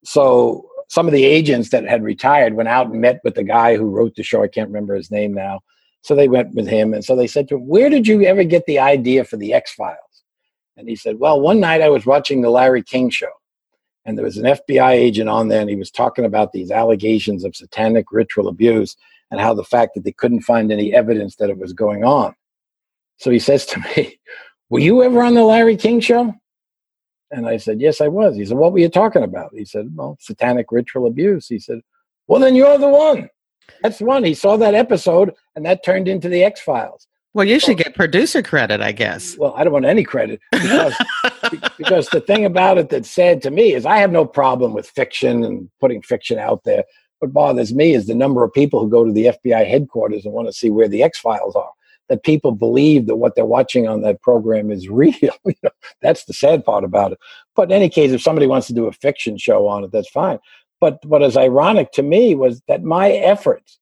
So 0.03 0.67
some 0.87 1.07
of 1.07 1.13
the 1.13 1.25
agents 1.25 1.69
that 1.69 1.85
had 1.85 2.03
retired 2.03 2.55
went 2.55 2.69
out 2.69 2.87
and 2.89 2.99
met 2.99 3.21
with 3.23 3.35
the 3.35 3.43
guy 3.43 3.77
who 3.77 3.89
wrote 3.89 4.15
the 4.15 4.23
show. 4.23 4.43
I 4.43 4.47
can't 4.47 4.69
remember 4.69 4.95
his 4.95 5.11
name 5.11 5.33
now. 5.33 5.59
So 6.01 6.15
they 6.15 6.27
went 6.27 6.55
with 6.55 6.67
him. 6.67 6.93
And 6.93 7.05
so 7.05 7.15
they 7.15 7.27
said 7.27 7.47
to 7.49 7.55
him, 7.55 7.67
Where 7.67 7.89
did 7.89 8.07
you 8.07 8.23
ever 8.23 8.43
get 8.43 8.65
the 8.65 8.79
idea 8.79 9.23
for 9.23 9.37
the 9.37 9.53
X 9.53 9.73
Files? 9.73 10.23
And 10.77 10.89
he 10.89 10.95
said, 10.95 11.19
Well, 11.19 11.39
one 11.39 11.59
night 11.59 11.81
I 11.81 11.89
was 11.89 12.05
watching 12.05 12.41
the 12.41 12.49
Larry 12.49 12.81
King 12.81 13.09
show. 13.09 13.29
And 14.05 14.17
there 14.17 14.25
was 14.25 14.37
an 14.37 14.45
FBI 14.45 14.91
agent 14.93 15.29
on 15.29 15.49
there, 15.49 15.61
and 15.61 15.69
he 15.69 15.75
was 15.75 15.91
talking 15.91 16.25
about 16.25 16.53
these 16.53 16.71
allegations 16.71 17.43
of 17.43 17.55
satanic 17.55 18.11
ritual 18.11 18.47
abuse 18.47 18.95
and 19.31 19.39
how 19.39 19.53
the 19.53 19.63
fact 19.63 19.95
that 19.95 20.03
they 20.03 20.11
couldn't 20.11 20.41
find 20.41 20.71
any 20.71 20.93
evidence 20.93 21.35
that 21.37 21.49
it 21.49 21.57
was 21.57 21.73
going 21.73 22.03
on. 22.03 22.35
So 23.17 23.31
he 23.31 23.39
says 23.39 23.65
to 23.67 23.79
me, 23.79 24.19
Were 24.69 24.79
you 24.79 25.01
ever 25.01 25.23
on 25.23 25.33
the 25.33 25.43
Larry 25.43 25.75
King 25.75 25.99
show? 25.99 26.33
And 27.31 27.47
I 27.47 27.57
said, 27.57 27.81
Yes, 27.81 28.01
I 28.01 28.07
was. 28.07 28.35
He 28.35 28.45
said, 28.45 28.57
What 28.57 28.71
were 28.71 28.79
you 28.79 28.89
talking 28.89 29.23
about? 29.23 29.51
He 29.53 29.65
said, 29.65 29.89
Well, 29.95 30.17
satanic 30.19 30.71
ritual 30.71 31.07
abuse. 31.07 31.47
He 31.47 31.59
said, 31.59 31.81
Well, 32.27 32.39
then 32.39 32.55
you're 32.55 32.77
the 32.77 32.89
one. 32.89 33.29
That's 33.81 33.99
the 33.99 34.05
one. 34.05 34.23
He 34.23 34.33
saw 34.33 34.57
that 34.57 34.75
episode 34.75 35.33
and 35.55 35.65
that 35.65 35.83
turned 35.83 36.07
into 36.07 36.29
the 36.29 36.43
X 36.43 36.61
Files. 36.61 37.07
Well, 37.33 37.45
you 37.45 37.59
should 37.59 37.77
get 37.77 37.93
producer 37.93 38.41
credit, 38.41 38.81
I 38.81 38.91
guess. 38.91 39.37
Well, 39.37 39.53
I 39.55 39.63
don't 39.63 39.73
want 39.73 39.85
any 39.85 40.03
credit 40.03 40.39
because, 40.51 40.95
because 41.77 42.09
the 42.09 42.21
thing 42.21 42.45
about 42.45 42.79
it 42.79 42.89
that's 42.89 43.09
sad 43.09 43.43
to 43.43 43.51
me 43.51 43.73
is 43.73 43.85
I 43.85 43.97
have 43.97 44.11
no 44.11 44.25
problem 44.25 44.73
with 44.73 44.89
fiction 44.89 45.43
and 45.43 45.69
putting 45.79 46.01
fiction 46.01 46.39
out 46.39 46.63
there. 46.63 46.83
What 47.19 47.33
bothers 47.33 47.73
me 47.73 47.93
is 47.93 48.07
the 48.07 48.15
number 48.15 48.43
of 48.43 48.53
people 48.53 48.79
who 48.79 48.89
go 48.89 49.05
to 49.05 49.11
the 49.11 49.25
FBI 49.25 49.67
headquarters 49.67 50.25
and 50.25 50.33
want 50.33 50.47
to 50.47 50.53
see 50.53 50.69
where 50.69 50.87
the 50.87 51.03
X 51.03 51.19
Files 51.19 51.55
are. 51.55 51.71
That 52.07 52.23
people 52.23 52.51
believe 52.51 53.05
that 53.05 53.17
what 53.17 53.35
they're 53.35 53.45
watching 53.45 53.87
on 53.87 54.01
that 54.01 54.21
program 54.21 54.71
is 54.71 54.89
real. 54.89 55.13
you 55.21 55.53
know, 55.61 55.69
that's 56.01 56.25
the 56.25 56.33
sad 56.33 56.65
part 56.65 56.83
about 56.83 57.11
it. 57.11 57.19
But 57.55 57.69
in 57.69 57.73
any 57.73 57.89
case, 57.89 58.11
if 58.11 58.21
somebody 58.21 58.47
wants 58.47 58.67
to 58.67 58.73
do 58.73 58.87
a 58.87 58.91
fiction 58.91 59.37
show 59.37 59.67
on 59.67 59.83
it, 59.83 59.91
that's 59.91 60.09
fine. 60.09 60.39
But 60.81 61.03
what 61.05 61.21
is 61.21 61.37
ironic 61.37 61.91
to 61.93 62.03
me 62.03 62.35
was 62.35 62.61
that 62.67 62.83
my 62.83 63.11
efforts 63.11 63.79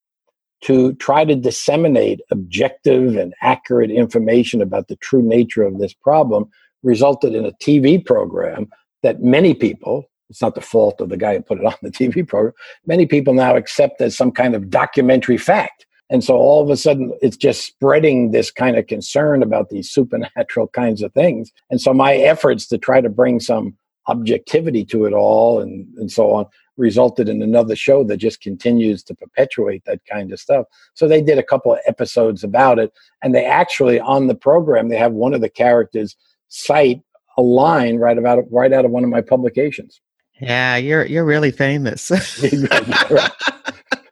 to 0.61 0.93
try 0.93 1.23
to 1.23 1.35
disseminate 1.35 2.21
objective 2.31 3.15
and 3.15 3.33
accurate 3.41 3.91
information 3.91 4.61
about 4.61 4.87
the 4.87 4.95
true 4.97 5.21
nature 5.21 5.63
of 5.63 5.77
this 5.77 5.93
problem 5.93 6.49
resulted 6.83 7.35
in 7.35 7.45
a 7.45 7.51
TV 7.53 8.03
program 8.03 8.67
that 9.03 9.21
many 9.21 9.53
people, 9.53 10.09
it's 10.29 10.41
not 10.41 10.55
the 10.55 10.61
fault 10.61 11.01
of 11.01 11.09
the 11.09 11.17
guy 11.17 11.35
who 11.35 11.41
put 11.41 11.59
it 11.59 11.65
on 11.65 11.75
the 11.81 11.91
TV 11.91 12.27
program, 12.27 12.53
many 12.85 13.05
people 13.05 13.33
now 13.33 13.55
accept 13.55 14.01
as 14.01 14.15
some 14.15 14.31
kind 14.31 14.55
of 14.55 14.69
documentary 14.69 15.37
fact. 15.37 15.85
And 16.09 16.23
so 16.23 16.35
all 16.35 16.63
of 16.63 16.69
a 16.69 16.77
sudden, 16.77 17.11
it's 17.21 17.35
just 17.35 17.65
spreading 17.65 18.31
this 18.31 18.49
kind 18.49 18.77
of 18.77 18.87
concern 18.87 19.43
about 19.43 19.69
these 19.69 19.89
supernatural 19.89 20.67
kinds 20.73 21.01
of 21.01 21.13
things. 21.13 21.51
And 21.69 21.81
so 21.81 21.93
my 21.93 22.15
efforts 22.15 22.67
to 22.67 22.77
try 22.77 23.01
to 23.01 23.09
bring 23.09 23.39
some 23.39 23.75
objectivity 24.07 24.85
to 24.85 25.05
it 25.05 25.13
all 25.13 25.59
and, 25.59 25.85
and 25.97 26.11
so 26.11 26.31
on 26.31 26.45
resulted 26.77 27.27
in 27.27 27.41
another 27.41 27.75
show 27.75 28.03
that 28.03 28.17
just 28.17 28.39
continues 28.39 29.03
to 29.03 29.15
perpetuate 29.15 29.83
that 29.85 29.99
kind 30.09 30.31
of 30.31 30.39
stuff. 30.39 30.65
So 30.93 31.07
they 31.07 31.21
did 31.21 31.39
a 31.39 31.43
couple 31.43 31.73
of 31.73 31.79
episodes 31.87 32.43
about 32.43 32.79
it, 32.79 32.93
and 33.23 33.33
they 33.33 33.45
actually 33.45 33.99
on 33.99 34.27
the 34.27 34.35
program 34.35 34.87
they 34.87 34.97
have 34.97 35.11
one 35.11 35.33
of 35.33 35.41
the 35.41 35.49
characters 35.49 36.15
cite 36.47 37.01
a 37.37 37.41
line 37.41 37.97
right 37.97 38.17
about 38.17 38.43
right 38.51 38.71
out 38.71 38.85
of 38.85 38.91
one 38.91 39.03
of 39.03 39.09
my 39.09 39.21
publications. 39.21 40.01
Yeah, 40.39 40.77
you're 40.77 41.05
you're 41.05 41.25
really 41.25 41.51
famous. 41.51 42.11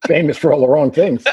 famous 0.08 0.38
for 0.38 0.54
all 0.54 0.62
the 0.62 0.68
wrong 0.68 0.92
things. 0.92 1.24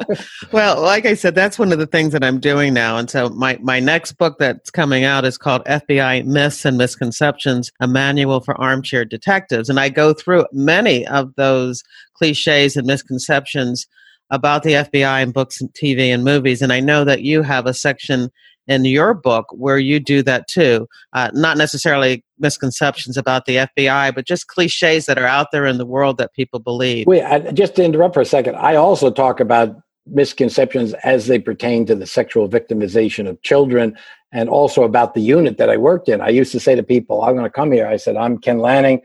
well, 0.52 0.80
like 0.80 1.06
I 1.06 1.14
said, 1.14 1.34
that's 1.34 1.58
one 1.58 1.72
of 1.72 1.78
the 1.78 1.86
things 1.86 2.12
that 2.12 2.24
I'm 2.24 2.40
doing 2.40 2.74
now. 2.74 2.96
And 2.96 3.10
so 3.10 3.28
my, 3.30 3.58
my 3.62 3.80
next 3.80 4.12
book 4.12 4.38
that's 4.38 4.70
coming 4.70 5.04
out 5.04 5.24
is 5.24 5.38
called 5.38 5.64
FBI 5.64 6.24
Myths 6.24 6.64
and 6.64 6.78
Misconceptions, 6.78 7.70
a 7.80 7.88
manual 7.88 8.40
for 8.40 8.58
armchair 8.60 9.04
detectives. 9.04 9.68
And 9.68 9.80
I 9.80 9.88
go 9.88 10.12
through 10.12 10.46
many 10.52 11.06
of 11.06 11.34
those 11.36 11.82
cliches 12.14 12.76
and 12.76 12.86
misconceptions 12.86 13.86
about 14.30 14.62
the 14.62 14.72
FBI 14.72 15.22
in 15.22 15.32
books 15.32 15.60
and 15.60 15.72
TV 15.72 16.12
and 16.12 16.24
movies. 16.24 16.60
And 16.60 16.72
I 16.72 16.80
know 16.80 17.04
that 17.04 17.22
you 17.22 17.42
have 17.42 17.66
a 17.66 17.74
section 17.74 18.30
in 18.68 18.84
your 18.84 19.14
book 19.14 19.46
where 19.50 19.78
you 19.78 19.98
do 19.98 20.22
that 20.22 20.46
too. 20.46 20.86
Uh, 21.14 21.30
not 21.32 21.56
necessarily 21.56 22.22
misconceptions 22.38 23.16
about 23.16 23.46
the 23.46 23.56
FBI, 23.56 24.14
but 24.14 24.26
just 24.26 24.46
cliches 24.46 25.06
that 25.06 25.18
are 25.18 25.26
out 25.26 25.48
there 25.50 25.66
in 25.66 25.78
the 25.78 25.86
world 25.86 26.18
that 26.18 26.34
people 26.34 26.60
believe. 26.60 27.06
Wait, 27.06 27.24
I, 27.24 27.50
just 27.50 27.74
to 27.76 27.84
interrupt 27.84 28.14
for 28.14 28.20
a 28.20 28.26
second, 28.26 28.56
I 28.56 28.76
also 28.76 29.10
talk 29.10 29.40
about 29.40 29.74
misconceptions 30.06 30.94
as 31.04 31.26
they 31.26 31.38
pertain 31.38 31.86
to 31.86 31.94
the 31.94 32.06
sexual 32.06 32.48
victimization 32.48 33.28
of 33.28 33.40
children 33.42 33.96
and 34.32 34.48
also 34.48 34.82
about 34.82 35.14
the 35.14 35.20
unit 35.20 35.56
that 35.58 35.70
I 35.70 35.76
worked 35.76 36.08
in. 36.08 36.20
I 36.20 36.28
used 36.28 36.52
to 36.52 36.60
say 36.60 36.74
to 36.74 36.82
people, 36.82 37.22
I'm 37.22 37.34
going 37.34 37.44
to 37.44 37.50
come 37.50 37.72
here. 37.72 37.86
I 37.86 37.96
said, 37.96 38.16
I'm 38.16 38.38
Ken 38.38 38.58
Lanning. 38.58 39.00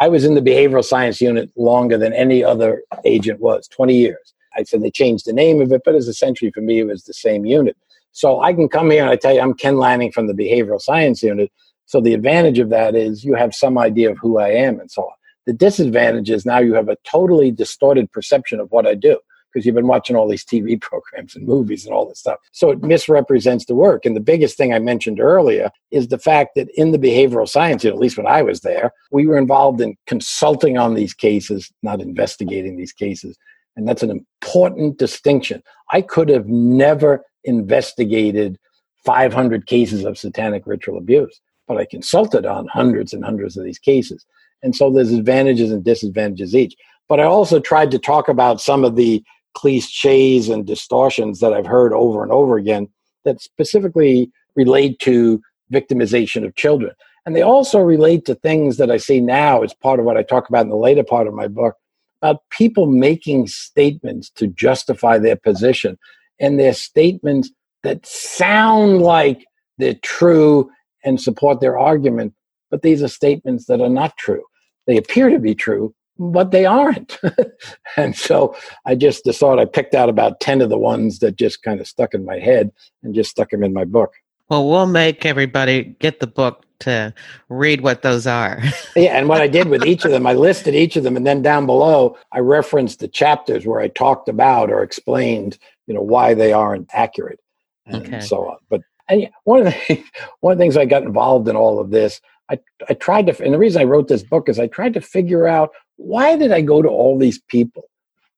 I 0.00 0.08
was 0.08 0.24
in 0.24 0.34
the 0.34 0.40
behavioral 0.40 0.84
science 0.84 1.20
unit 1.20 1.50
longer 1.56 1.98
than 1.98 2.12
any 2.12 2.44
other 2.44 2.82
agent 3.04 3.40
was, 3.40 3.66
20 3.68 3.96
years. 3.96 4.34
I 4.56 4.62
said 4.62 4.82
they 4.82 4.90
changed 4.90 5.26
the 5.26 5.32
name 5.32 5.60
of 5.60 5.72
it, 5.72 5.82
but 5.84 5.96
as 5.96 6.06
essentially 6.06 6.52
for 6.52 6.60
me, 6.60 6.80
it 6.80 6.84
was 6.84 7.04
the 7.04 7.14
same 7.14 7.44
unit. 7.44 7.76
So 8.18 8.40
I 8.40 8.52
can 8.52 8.68
come 8.68 8.90
here 8.90 9.02
and 9.02 9.10
I 9.10 9.14
tell 9.14 9.32
you, 9.32 9.40
I'm 9.40 9.54
Ken 9.54 9.76
Lanning 9.76 10.10
from 10.10 10.26
the 10.26 10.32
Behavioral 10.32 10.80
Science 10.80 11.22
Unit. 11.22 11.52
So 11.86 12.00
the 12.00 12.14
advantage 12.14 12.58
of 12.58 12.68
that 12.70 12.96
is 12.96 13.22
you 13.22 13.36
have 13.36 13.54
some 13.54 13.78
idea 13.78 14.10
of 14.10 14.18
who 14.18 14.38
I 14.38 14.48
am 14.48 14.80
and 14.80 14.90
so 14.90 15.02
on. 15.02 15.12
The 15.46 15.52
disadvantage 15.52 16.28
is 16.28 16.44
now 16.44 16.58
you 16.58 16.74
have 16.74 16.88
a 16.88 16.96
totally 17.04 17.52
distorted 17.52 18.10
perception 18.10 18.58
of 18.58 18.72
what 18.72 18.88
I 18.88 18.96
do 18.96 19.20
because 19.52 19.64
you've 19.64 19.76
been 19.76 19.86
watching 19.86 20.16
all 20.16 20.26
these 20.26 20.44
TV 20.44 20.80
programs 20.80 21.36
and 21.36 21.46
movies 21.46 21.86
and 21.86 21.94
all 21.94 22.08
this 22.08 22.18
stuff. 22.18 22.40
So 22.50 22.72
it 22.72 22.82
misrepresents 22.82 23.66
the 23.66 23.76
work. 23.76 24.04
And 24.04 24.16
the 24.16 24.20
biggest 24.20 24.56
thing 24.56 24.74
I 24.74 24.80
mentioned 24.80 25.20
earlier 25.20 25.70
is 25.92 26.08
the 26.08 26.18
fact 26.18 26.56
that 26.56 26.66
in 26.74 26.90
the 26.90 26.98
behavioral 26.98 27.48
science, 27.48 27.84
at 27.84 27.98
least 27.98 28.16
when 28.16 28.26
I 28.26 28.42
was 28.42 28.62
there, 28.62 28.90
we 29.12 29.28
were 29.28 29.38
involved 29.38 29.80
in 29.80 29.96
consulting 30.08 30.76
on 30.76 30.94
these 30.94 31.14
cases, 31.14 31.70
not 31.84 32.00
investigating 32.00 32.76
these 32.76 32.92
cases. 32.92 33.38
And 33.76 33.86
that's 33.86 34.02
an 34.02 34.10
important 34.10 34.98
distinction. 34.98 35.62
I 35.92 36.02
could 36.02 36.28
have 36.30 36.48
never 36.48 37.24
investigated 37.44 38.58
500 39.04 39.66
cases 39.66 40.04
of 40.04 40.18
satanic 40.18 40.66
ritual 40.66 40.98
abuse, 40.98 41.40
but 41.66 41.78
I 41.78 41.84
consulted 41.84 42.46
on 42.46 42.66
hundreds 42.66 43.12
and 43.12 43.24
hundreds 43.24 43.56
of 43.56 43.64
these 43.64 43.78
cases. 43.78 44.24
And 44.62 44.74
so 44.74 44.90
there's 44.90 45.12
advantages 45.12 45.70
and 45.70 45.84
disadvantages 45.84 46.54
each. 46.54 46.74
But 47.08 47.20
I 47.20 47.24
also 47.24 47.60
tried 47.60 47.90
to 47.92 47.98
talk 47.98 48.28
about 48.28 48.60
some 48.60 48.84
of 48.84 48.96
the 48.96 49.22
cliches 49.54 50.48
and 50.48 50.66
distortions 50.66 51.40
that 51.40 51.52
I've 51.52 51.66
heard 51.66 51.92
over 51.92 52.22
and 52.22 52.32
over 52.32 52.56
again 52.56 52.88
that 53.24 53.40
specifically 53.40 54.30
relate 54.56 54.98
to 55.00 55.40
victimization 55.72 56.44
of 56.44 56.54
children. 56.54 56.92
And 57.24 57.36
they 57.36 57.42
also 57.42 57.80
relate 57.80 58.24
to 58.26 58.34
things 58.34 58.76
that 58.78 58.90
I 58.90 58.96
see 58.96 59.20
now 59.20 59.62
as 59.62 59.74
part 59.74 60.00
of 60.00 60.06
what 60.06 60.16
I 60.16 60.22
talk 60.22 60.48
about 60.48 60.62
in 60.62 60.70
the 60.70 60.76
later 60.76 61.04
part 61.04 61.26
of 61.26 61.34
my 61.34 61.48
book 61.48 61.74
about 62.22 62.48
people 62.50 62.86
making 62.86 63.46
statements 63.46 64.30
to 64.30 64.48
justify 64.48 65.18
their 65.18 65.36
position 65.36 65.98
and 66.40 66.58
their 66.58 66.74
statements 66.74 67.50
that 67.82 68.04
sound 68.06 69.02
like 69.02 69.44
they're 69.78 69.94
true 69.94 70.70
and 71.04 71.20
support 71.20 71.60
their 71.60 71.78
argument, 71.78 72.34
but 72.70 72.82
these 72.82 73.02
are 73.02 73.08
statements 73.08 73.66
that 73.66 73.80
are 73.80 73.88
not 73.88 74.16
true. 74.16 74.42
They 74.86 74.96
appear 74.96 75.30
to 75.30 75.38
be 75.38 75.54
true, 75.54 75.94
but 76.18 76.50
they 76.50 76.66
aren't. 76.66 77.18
and 77.96 78.16
so 78.16 78.56
I 78.84 78.94
just 78.94 79.24
thought 79.24 79.58
I 79.58 79.64
picked 79.64 79.94
out 79.94 80.08
about 80.08 80.40
10 80.40 80.60
of 80.60 80.68
the 80.68 80.78
ones 80.78 81.20
that 81.20 81.36
just 81.36 81.62
kind 81.62 81.80
of 81.80 81.86
stuck 81.86 82.14
in 82.14 82.24
my 82.24 82.38
head 82.38 82.72
and 83.02 83.14
just 83.14 83.30
stuck 83.30 83.50
them 83.50 83.62
in 83.62 83.72
my 83.72 83.84
book. 83.84 84.12
Well, 84.48 84.68
we'll 84.68 84.86
make 84.86 85.26
everybody 85.26 85.96
get 86.00 86.20
the 86.20 86.26
book 86.26 86.64
to 86.80 87.12
read 87.48 87.82
what 87.82 88.02
those 88.02 88.26
are. 88.26 88.62
yeah, 88.96 89.18
and 89.18 89.28
what 89.28 89.42
I 89.42 89.48
did 89.48 89.68
with 89.68 89.84
each 89.84 90.04
of 90.04 90.10
them, 90.10 90.26
I 90.26 90.34
listed 90.34 90.74
each 90.74 90.96
of 90.96 91.04
them, 91.04 91.16
and 91.16 91.26
then 91.26 91.42
down 91.42 91.66
below, 91.66 92.16
I 92.32 92.38
referenced 92.38 93.00
the 93.00 93.08
chapters 93.08 93.66
where 93.66 93.80
I 93.80 93.88
talked 93.88 94.28
about 94.28 94.70
or 94.70 94.82
explained 94.82 95.58
you 95.88 95.94
know 95.94 96.02
why 96.02 96.34
they 96.34 96.52
aren't 96.52 96.88
accurate 96.92 97.40
and 97.86 98.06
okay. 98.06 98.20
so 98.20 98.48
on. 98.48 98.58
But 98.68 98.82
and 99.08 99.28
one 99.44 99.60
of 99.60 99.64
the 99.66 100.04
one 100.40 100.52
of 100.52 100.58
the 100.58 100.62
things 100.62 100.76
I 100.76 100.84
got 100.84 101.02
involved 101.02 101.48
in 101.48 101.56
all 101.56 101.80
of 101.80 101.90
this, 101.90 102.20
I 102.48 102.60
I 102.88 102.94
tried 102.94 103.26
to, 103.26 103.42
and 103.42 103.52
the 103.52 103.58
reason 103.58 103.82
I 103.82 103.86
wrote 103.86 104.06
this 104.06 104.22
book 104.22 104.48
is 104.48 104.60
I 104.60 104.68
tried 104.68 104.94
to 104.94 105.00
figure 105.00 105.48
out 105.48 105.70
why 105.96 106.36
did 106.36 106.52
I 106.52 106.60
go 106.60 106.82
to 106.82 106.88
all 106.88 107.18
these 107.18 107.40
people 107.48 107.84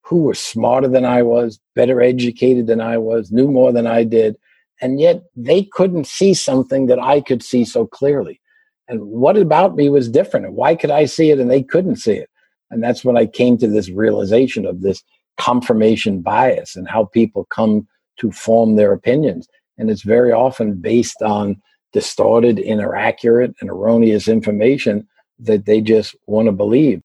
who 0.03 0.23
were 0.23 0.35
smarter 0.35 0.89
than 0.89 1.05
I 1.05 1.23
was, 1.23 1.61
better 1.75 2.01
educated 2.01 2.67
than 2.67 2.81
I 2.81 2.97
was, 2.97 3.31
knew 3.31 3.51
more 3.51 3.73
than 3.73 3.87
I 3.87 4.05
did, 4.05 4.37
and 4.81 5.01
yet 5.01 5.25
they 5.37 5.65
couldn't 5.65 6.07
see 6.07 6.33
something 6.35 6.87
that 6.87 6.99
I 6.99 7.21
could 7.21 7.43
see 7.43 7.65
so 7.65 7.87
clearly. 7.87 8.41
And 8.89 9.03
what 9.03 9.37
about 9.37 9.77
me 9.77 9.89
was 9.89 10.09
different? 10.09 10.47
And 10.47 10.57
why 10.57 10.75
could 10.75 10.91
I 10.91 11.05
see 11.05 11.31
it 11.31 11.39
and 11.39 11.49
they 11.51 11.63
couldn't 11.63 11.97
see 11.97 12.15
it? 12.15 12.29
And 12.71 12.83
that's 12.83 13.05
when 13.05 13.17
I 13.17 13.27
came 13.27 13.57
to 13.59 13.69
this 13.69 13.89
realization 13.89 14.67
of 14.67 14.81
this 14.81 15.03
confirmation 15.39 16.21
bias 16.21 16.77
and 16.77 16.89
how 16.89 17.05
people 17.05 17.47
come 17.47 17.87
to 18.19 18.31
form 18.31 18.77
their 18.77 18.93
opinions. 18.93 19.49
And 19.79 19.91
it's 19.91 20.03
very 20.03 20.33
often 20.33 20.75
based 20.75 21.23
on 21.23 21.61
distorted, 21.93 22.59
inaccurate, 22.59 23.55
and 23.61 23.71
erroneous 23.71 24.29
information 24.29 25.09
that 25.39 25.65
they 25.65 25.81
just 25.81 26.15
want 26.27 26.47
to 26.47 26.53
believe. 26.53 27.03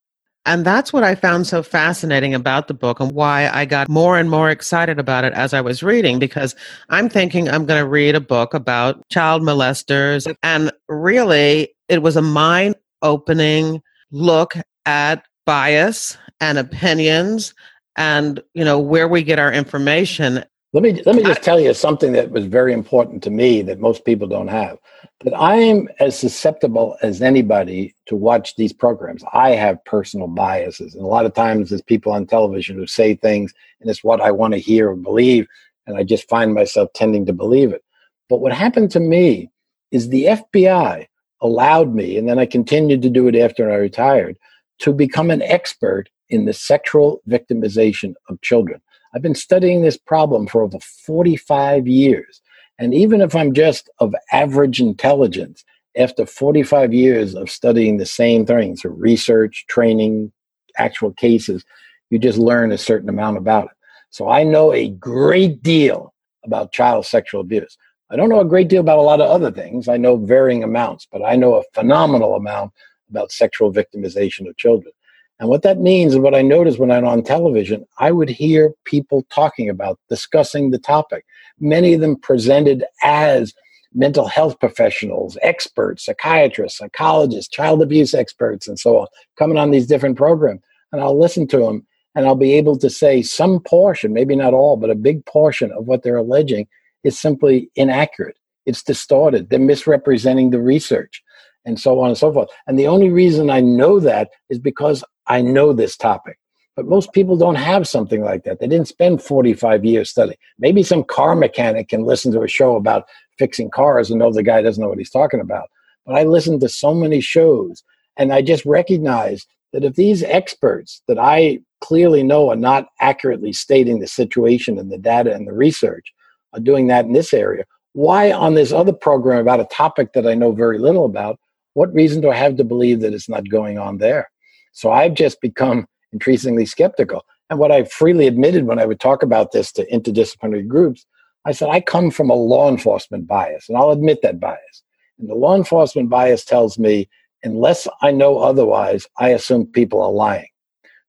And 0.47 0.63
that's 0.63 0.93
what 0.93 1.03
I 1.03 1.15
found 1.15 1.47
so 1.47 1.63
fascinating 1.63 2.35
about 2.35 2.67
the 2.67 2.75
book 2.75 2.99
and 2.99 3.11
why 3.11 3.49
I 3.49 3.65
got 3.65 3.89
more 3.89 4.19
and 4.19 4.29
more 4.29 4.51
excited 4.51 4.99
about 4.99 5.23
it 5.23 5.33
as 5.33 5.55
I 5.55 5.61
was 5.61 5.81
reading 5.81 6.19
because 6.19 6.55
I'm 6.89 7.09
thinking 7.09 7.49
I'm 7.49 7.65
going 7.65 7.81
to 7.81 7.89
read 7.89 8.13
a 8.13 8.21
book 8.21 8.53
about 8.53 9.07
child 9.09 9.41
molesters. 9.41 10.31
And 10.43 10.71
really, 10.87 11.73
it 11.89 12.03
was 12.03 12.15
a 12.15 12.21
mind 12.21 12.75
opening 13.01 13.81
look 14.11 14.55
at 14.85 15.25
bias 15.47 16.15
and 16.39 16.59
opinions 16.59 17.55
and 17.97 18.41
you 18.53 18.65
know 18.65 18.79
where 18.79 19.07
we 19.07 19.23
get 19.23 19.39
our 19.39 19.51
information. 19.51 20.43
Let 20.73 20.83
me 20.83 21.01
let 21.05 21.15
me 21.15 21.23
just 21.23 21.41
tell 21.41 21.59
you 21.59 21.73
something 21.73 22.11
that 22.13 22.31
was 22.31 22.45
very 22.45 22.73
important 22.73 23.23
to 23.23 23.29
me 23.29 23.61
that 23.61 23.79
most 23.79 24.03
people 24.03 24.27
don't 24.27 24.49
have 24.49 24.77
that 25.23 25.33
i 25.33 25.55
am 25.55 25.87
as 25.99 26.17
susceptible 26.17 26.97
as 27.01 27.21
anybody 27.21 27.95
to 28.05 28.15
watch 28.15 28.55
these 28.55 28.73
programs. 28.73 29.23
I 29.33 29.51
have 29.51 29.83
personal 29.85 30.27
biases 30.27 30.93
and 30.93 31.03
a 31.03 31.07
lot 31.07 31.25
of 31.25 31.33
times 31.33 31.69
there's 31.69 31.81
people 31.81 32.11
on 32.11 32.25
television 32.25 32.75
who 32.75 32.87
say 32.87 33.15
things 33.15 33.53
and 33.79 33.89
it's 33.89 34.03
what 34.03 34.21
i 34.21 34.31
want 34.31 34.53
to 34.53 34.59
hear 34.59 34.89
or 34.91 34.95
believe 34.95 35.47
and 35.87 35.97
i 35.97 36.03
just 36.03 36.27
find 36.27 36.53
myself 36.53 36.89
tending 36.93 37.25
to 37.25 37.33
believe 37.33 37.71
it. 37.71 37.83
But 38.27 38.41
what 38.41 38.53
happened 38.53 38.91
to 38.91 38.99
me 38.99 39.49
is 39.91 40.09
the 40.09 40.25
fbi 40.25 41.07
allowed 41.41 41.93
me 41.93 42.17
and 42.17 42.27
then 42.27 42.39
i 42.39 42.45
continued 42.45 43.01
to 43.03 43.09
do 43.09 43.27
it 43.27 43.35
after 43.35 43.71
i 43.71 43.75
retired 43.75 44.37
to 44.79 44.91
become 44.91 45.31
an 45.31 45.41
expert 45.41 46.09
in 46.29 46.45
the 46.45 46.53
sexual 46.53 47.21
victimization 47.29 48.13
of 48.29 48.41
children. 48.41 48.81
I've 49.13 49.21
been 49.21 49.35
studying 49.35 49.81
this 49.81 49.97
problem 49.97 50.47
for 50.47 50.61
over 50.61 50.79
45 50.79 51.87
years. 51.87 52.41
And 52.77 52.93
even 52.93 53.21
if 53.21 53.35
I'm 53.35 53.53
just 53.53 53.89
of 53.99 54.13
average 54.31 54.81
intelligence, 54.81 55.63
after 55.97 56.25
45 56.25 56.93
years 56.93 57.35
of 57.35 57.49
studying 57.49 57.97
the 57.97 58.05
same 58.05 58.45
things, 58.45 58.81
so 58.81 58.89
research, 58.89 59.65
training, 59.69 60.31
actual 60.77 61.13
cases, 61.13 61.63
you 62.09 62.19
just 62.19 62.37
learn 62.37 62.71
a 62.71 62.77
certain 62.77 63.09
amount 63.09 63.37
about 63.37 63.65
it. 63.65 63.71
So 64.09 64.29
I 64.29 64.43
know 64.43 64.73
a 64.73 64.89
great 64.89 65.63
deal 65.63 66.13
about 66.43 66.73
child 66.73 67.05
sexual 67.05 67.41
abuse. 67.41 67.77
I 68.11 68.15
don't 68.15 68.29
know 68.29 68.39
a 68.39 68.45
great 68.45 68.67
deal 68.67 68.81
about 68.81 68.99
a 68.99 69.01
lot 69.01 69.21
of 69.21 69.29
other 69.29 69.51
things. 69.51 69.87
I 69.87 69.97
know 69.97 70.17
varying 70.17 70.63
amounts, 70.63 71.07
but 71.11 71.23
I 71.23 71.35
know 71.35 71.55
a 71.55 71.63
phenomenal 71.73 72.35
amount 72.35 72.71
about 73.09 73.31
sexual 73.31 73.73
victimization 73.73 74.47
of 74.47 74.57
children. 74.57 74.91
And 75.39 75.49
what 75.49 75.63
that 75.63 75.79
means 75.79 76.13
and 76.13 76.23
what 76.23 76.35
I 76.35 76.41
noticed 76.41 76.79
when 76.79 76.91
I'm 76.91 77.05
on 77.05 77.23
television, 77.23 77.85
I 77.99 78.11
would 78.11 78.29
hear 78.29 78.73
people 78.85 79.25
talking 79.29 79.69
about, 79.69 79.99
discussing 80.09 80.71
the 80.71 80.79
topic. 80.79 81.25
Many 81.59 81.93
of 81.93 82.01
them 82.01 82.15
presented 82.15 82.85
as 83.03 83.53
mental 83.93 84.27
health 84.27 84.59
professionals, 84.59 85.37
experts, 85.41 86.05
psychiatrists, 86.05 86.77
psychologists, 86.77 87.49
child 87.49 87.81
abuse 87.81 88.13
experts, 88.13 88.67
and 88.67 88.79
so 88.79 88.99
on, 88.99 89.07
coming 89.37 89.57
on 89.57 89.71
these 89.71 89.87
different 89.87 90.17
programs. 90.17 90.61
And 90.91 91.01
I'll 91.01 91.19
listen 91.19 91.47
to 91.49 91.57
them 91.59 91.85
and 92.13 92.25
I'll 92.25 92.35
be 92.35 92.53
able 92.53 92.77
to 92.77 92.89
say 92.89 93.21
some 93.21 93.59
portion, 93.59 94.13
maybe 94.13 94.35
not 94.35 94.53
all, 94.53 94.77
but 94.77 94.89
a 94.89 94.95
big 94.95 95.25
portion 95.25 95.71
of 95.71 95.87
what 95.87 96.03
they're 96.03 96.15
alleging 96.15 96.67
is 97.03 97.19
simply 97.19 97.69
inaccurate. 97.75 98.37
It's 98.65 98.83
distorted. 98.83 99.49
They're 99.49 99.59
misrepresenting 99.59 100.49
the 100.49 100.61
research 100.61 101.21
and 101.65 101.79
so 101.79 101.99
on 101.99 102.09
and 102.09 102.17
so 102.17 102.31
forth. 102.31 102.49
And 102.67 102.79
the 102.79 102.87
only 102.87 103.09
reason 103.09 103.49
I 103.49 103.59
know 103.59 103.99
that 103.99 104.29
is 104.49 104.59
because 104.59 105.03
I 105.27 105.41
know 105.41 105.73
this 105.73 105.97
topic. 105.97 106.37
But 106.75 106.87
most 106.87 107.13
people 107.13 107.37
don't 107.37 107.55
have 107.55 107.87
something 107.87 108.21
like 108.21 108.43
that. 108.43 108.59
They 108.59 108.67
didn't 108.67 108.89
spend 108.89 109.21
45 109.21 109.85
years 109.85 110.09
studying. 110.09 110.37
Maybe 110.59 110.83
some 110.83 111.05
car 111.05 111.35
mechanic 111.35 111.87
can 111.87 112.03
listen 112.03 112.33
to 112.33 112.41
a 112.41 112.47
show 112.49 112.75
about 112.75 113.07
fixing 113.37 113.69
cars 113.69 114.09
and 114.09 114.19
know 114.19 114.31
the 114.31 114.43
guy 114.43 114.61
doesn't 114.61 114.81
know 114.81 114.89
what 114.89 114.97
he's 114.97 115.09
talking 115.09 115.39
about. 115.39 115.69
But 116.05 116.15
I 116.15 116.23
listen 116.23 116.59
to 116.59 116.69
so 116.69 116.93
many 116.93 117.21
shows 117.21 117.83
and 118.17 118.33
I 118.33 118.41
just 118.41 118.65
recognize 118.65 119.45
that 119.71 119.83
if 119.83 119.95
these 119.95 120.23
experts 120.23 121.01
that 121.07 121.17
I 121.17 121.59
clearly 121.81 122.23
know 122.23 122.49
are 122.49 122.55
not 122.55 122.87
accurately 122.99 123.53
stating 123.53 123.99
the 123.99 124.07
situation 124.07 124.77
and 124.77 124.91
the 124.91 124.97
data 124.97 125.33
and 125.33 125.47
the 125.47 125.53
research 125.53 126.13
are 126.53 126.59
doing 126.59 126.87
that 126.87 127.05
in 127.05 127.13
this 127.13 127.33
area, 127.33 127.65
why 127.93 128.31
on 128.31 128.53
this 128.53 128.71
other 128.71 128.93
program 128.93 129.39
about 129.39 129.59
a 129.59 129.65
topic 129.65 130.13
that 130.13 130.27
I 130.27 130.33
know 130.33 130.51
very 130.51 130.77
little 130.77 131.05
about, 131.05 131.39
what 131.73 131.93
reason 131.93 132.21
do 132.21 132.29
I 132.29 132.35
have 132.35 132.57
to 132.57 132.63
believe 132.63 133.01
that 133.01 133.13
it's 133.13 133.29
not 133.29 133.49
going 133.49 133.77
on 133.77 133.97
there? 133.97 134.29
So 134.75 134.91
I've 134.91 135.13
just 135.13 135.39
become 135.39 135.87
increasingly 136.11 136.65
skeptical. 136.65 137.25
And 137.49 137.59
what 137.59 137.71
I 137.71 137.85
freely 137.85 138.27
admitted 138.27 138.65
when 138.65 138.77
I 138.77 138.85
would 138.85 138.99
talk 138.99 139.23
about 139.23 139.53
this 139.53 139.71
to 139.73 139.89
interdisciplinary 139.89 140.67
groups, 140.67 141.05
I 141.45 141.53
said, 141.53 141.69
I 141.69 141.79
come 141.79 142.11
from 142.11 142.29
a 142.29 142.35
law 142.35 142.69
enforcement 142.69 143.25
bias, 143.25 143.69
and 143.69 143.77
I'll 143.77 143.91
admit 143.91 144.21
that 144.21 144.39
bias. 144.39 144.83
And 145.17 145.29
the 145.29 145.35
law 145.35 145.55
enforcement 145.55 146.09
bias 146.09 146.43
tells 146.43 146.77
me, 146.77 147.07
unless 147.43 147.87
I 148.01 148.11
know 148.11 148.39
otherwise, 148.39 149.07
I 149.17 149.29
assume 149.29 149.65
people 149.65 150.01
are 150.01 150.11
lying. 150.11 150.47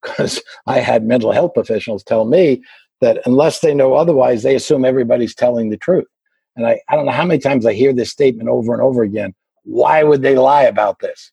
Because 0.03 0.41
I 0.69 0.79
had 0.79 1.03
mental 1.03 1.33
health 1.33 1.55
professionals 1.55 2.05
tell 2.05 2.27
me 2.27 2.63
that 3.01 3.21
unless 3.27 3.59
they 3.59 3.75
know 3.75 3.95
otherwise, 3.95 4.45
they 4.45 4.55
assume 4.55 4.85
everybody's 4.85 5.35
telling 5.35 5.71
the 5.71 5.77
truth. 5.77 6.07
And 6.55 6.65
I, 6.65 6.79
I 6.89 6.95
don't 6.95 7.07
know 7.07 7.13
how 7.13 7.25
many 7.25 7.41
times 7.41 7.67
I 7.67 7.73
hear 7.73 7.93
this 7.93 8.13
statement 8.13 8.49
over 8.49 8.73
and 8.73 8.81
over 8.81 9.03
again. 9.03 9.35
Why 9.65 10.05
would 10.05 10.23
they 10.23 10.37
lie 10.37 10.63
about 10.63 11.01
this? 11.01 11.33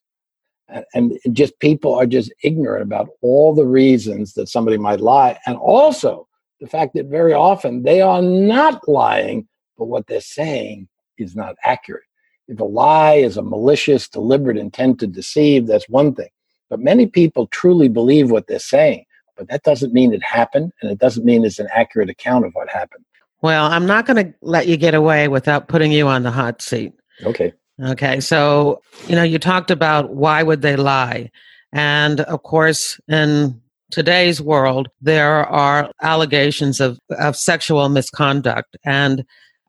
And, 0.92 1.18
just 1.32 1.58
people 1.60 1.94
are 1.94 2.06
just 2.06 2.32
ignorant 2.42 2.82
about 2.82 3.08
all 3.20 3.54
the 3.54 3.66
reasons 3.66 4.34
that 4.34 4.48
somebody 4.48 4.78
might 4.78 5.00
lie. 5.00 5.38
And 5.46 5.56
also 5.56 6.26
the 6.60 6.66
fact 6.66 6.94
that 6.94 7.06
very 7.06 7.32
often 7.34 7.82
they 7.82 8.00
are 8.00 8.22
not 8.22 8.88
lying, 8.88 9.46
but 9.76 9.86
what 9.86 10.06
they're 10.06 10.20
saying 10.20 10.88
is 11.18 11.36
not 11.36 11.56
accurate. 11.64 12.04
If 12.48 12.60
a 12.60 12.64
lie 12.64 13.14
is 13.14 13.36
a 13.36 13.42
malicious, 13.42 14.08
deliberate 14.08 14.56
intent 14.56 15.00
to 15.00 15.06
deceive, 15.06 15.66
that's 15.66 15.88
one 15.88 16.14
thing. 16.14 16.28
But 16.70 16.80
many 16.80 17.06
people 17.06 17.46
truly 17.48 17.88
believe 17.88 18.30
what 18.30 18.46
they're 18.46 18.58
saying, 18.58 19.04
but 19.36 19.48
that 19.48 19.62
doesn't 19.62 19.92
mean 19.92 20.12
it 20.12 20.22
happened, 20.22 20.72
and 20.80 20.90
it 20.90 20.98
doesn't 20.98 21.24
mean 21.24 21.44
it's 21.44 21.58
an 21.58 21.68
accurate 21.74 22.10
account 22.10 22.46
of 22.46 22.52
what 22.54 22.68
happened. 22.68 23.04
Well, 23.42 23.66
I'm 23.66 23.86
not 23.86 24.06
going 24.06 24.24
to 24.24 24.34
let 24.40 24.66
you 24.66 24.76
get 24.76 24.94
away 24.94 25.28
without 25.28 25.68
putting 25.68 25.92
you 25.92 26.08
on 26.08 26.22
the 26.22 26.30
hot 26.30 26.62
seat. 26.62 26.94
Okay. 27.24 27.52
Okay. 27.82 28.20
So, 28.20 28.80
you 29.08 29.16
know, 29.16 29.22
you 29.22 29.38
talked 29.38 29.70
about 29.70 30.10
why 30.10 30.42
would 30.42 30.62
they 30.62 30.76
lie? 30.76 31.30
And 31.72 32.20
of 32.20 32.42
course, 32.42 33.00
in 33.08 33.60
today's 33.90 34.40
world, 34.40 34.88
there 35.02 35.44
are 35.46 35.90
allegations 36.02 36.80
of, 36.80 36.98
of 37.18 37.36
sexual 37.36 37.88
misconduct 37.88 38.76
and 38.84 39.24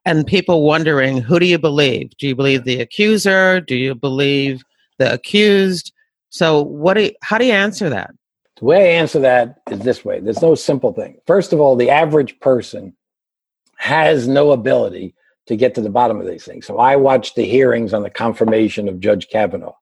and 0.08 0.28
people 0.28 0.62
wondering 0.62 1.18
who 1.18 1.40
do 1.40 1.48
you 1.48 1.58
believe? 1.58 2.12
Do 2.18 2.28
you 2.28 2.36
believe 2.36 2.64
the 2.64 2.80
accuser? 2.80 3.60
Do 3.60 3.76
you 3.76 3.96
believe 3.96 4.62
the 5.00 5.12
accused? 5.12 5.92
So 6.30 6.62
what 6.62 6.94
do 6.94 7.04
you, 7.04 7.12
how 7.24 7.40
do 7.40 7.46
you 7.46 7.54
answer 7.54 7.90
that? 7.90 8.12
The 8.58 8.66
way 8.66 8.94
I 8.94 9.00
answer 9.00 9.20
that 9.20 9.62
is 9.72 9.80
this 9.80 10.06
way. 10.06 10.20
There's 10.20 10.44
no 10.44 10.54
simple 10.54 10.94
thing. 10.94 11.18
First 11.26 11.54
of 11.54 11.60
all, 11.60 11.76
the 11.76 11.90
average 11.90 12.40
person 12.40 12.96
has 13.78 14.28
no 14.28 14.52
ability 14.52 15.16
to 15.48 15.56
get 15.56 15.76
to 15.76 15.82
the 15.82 15.90
bottom 15.90 16.20
of 16.20 16.28
these 16.28 16.44
things. 16.44 16.66
So 16.66 16.80
I 16.80 16.96
watched 16.96 17.36
the 17.36 17.46
hearings 17.46 17.94
on 17.94 18.04
the 18.04 18.10
confirmation 18.10 18.88
of 18.88 19.00
Judge 19.00 19.28
Kavanaugh 19.30 19.76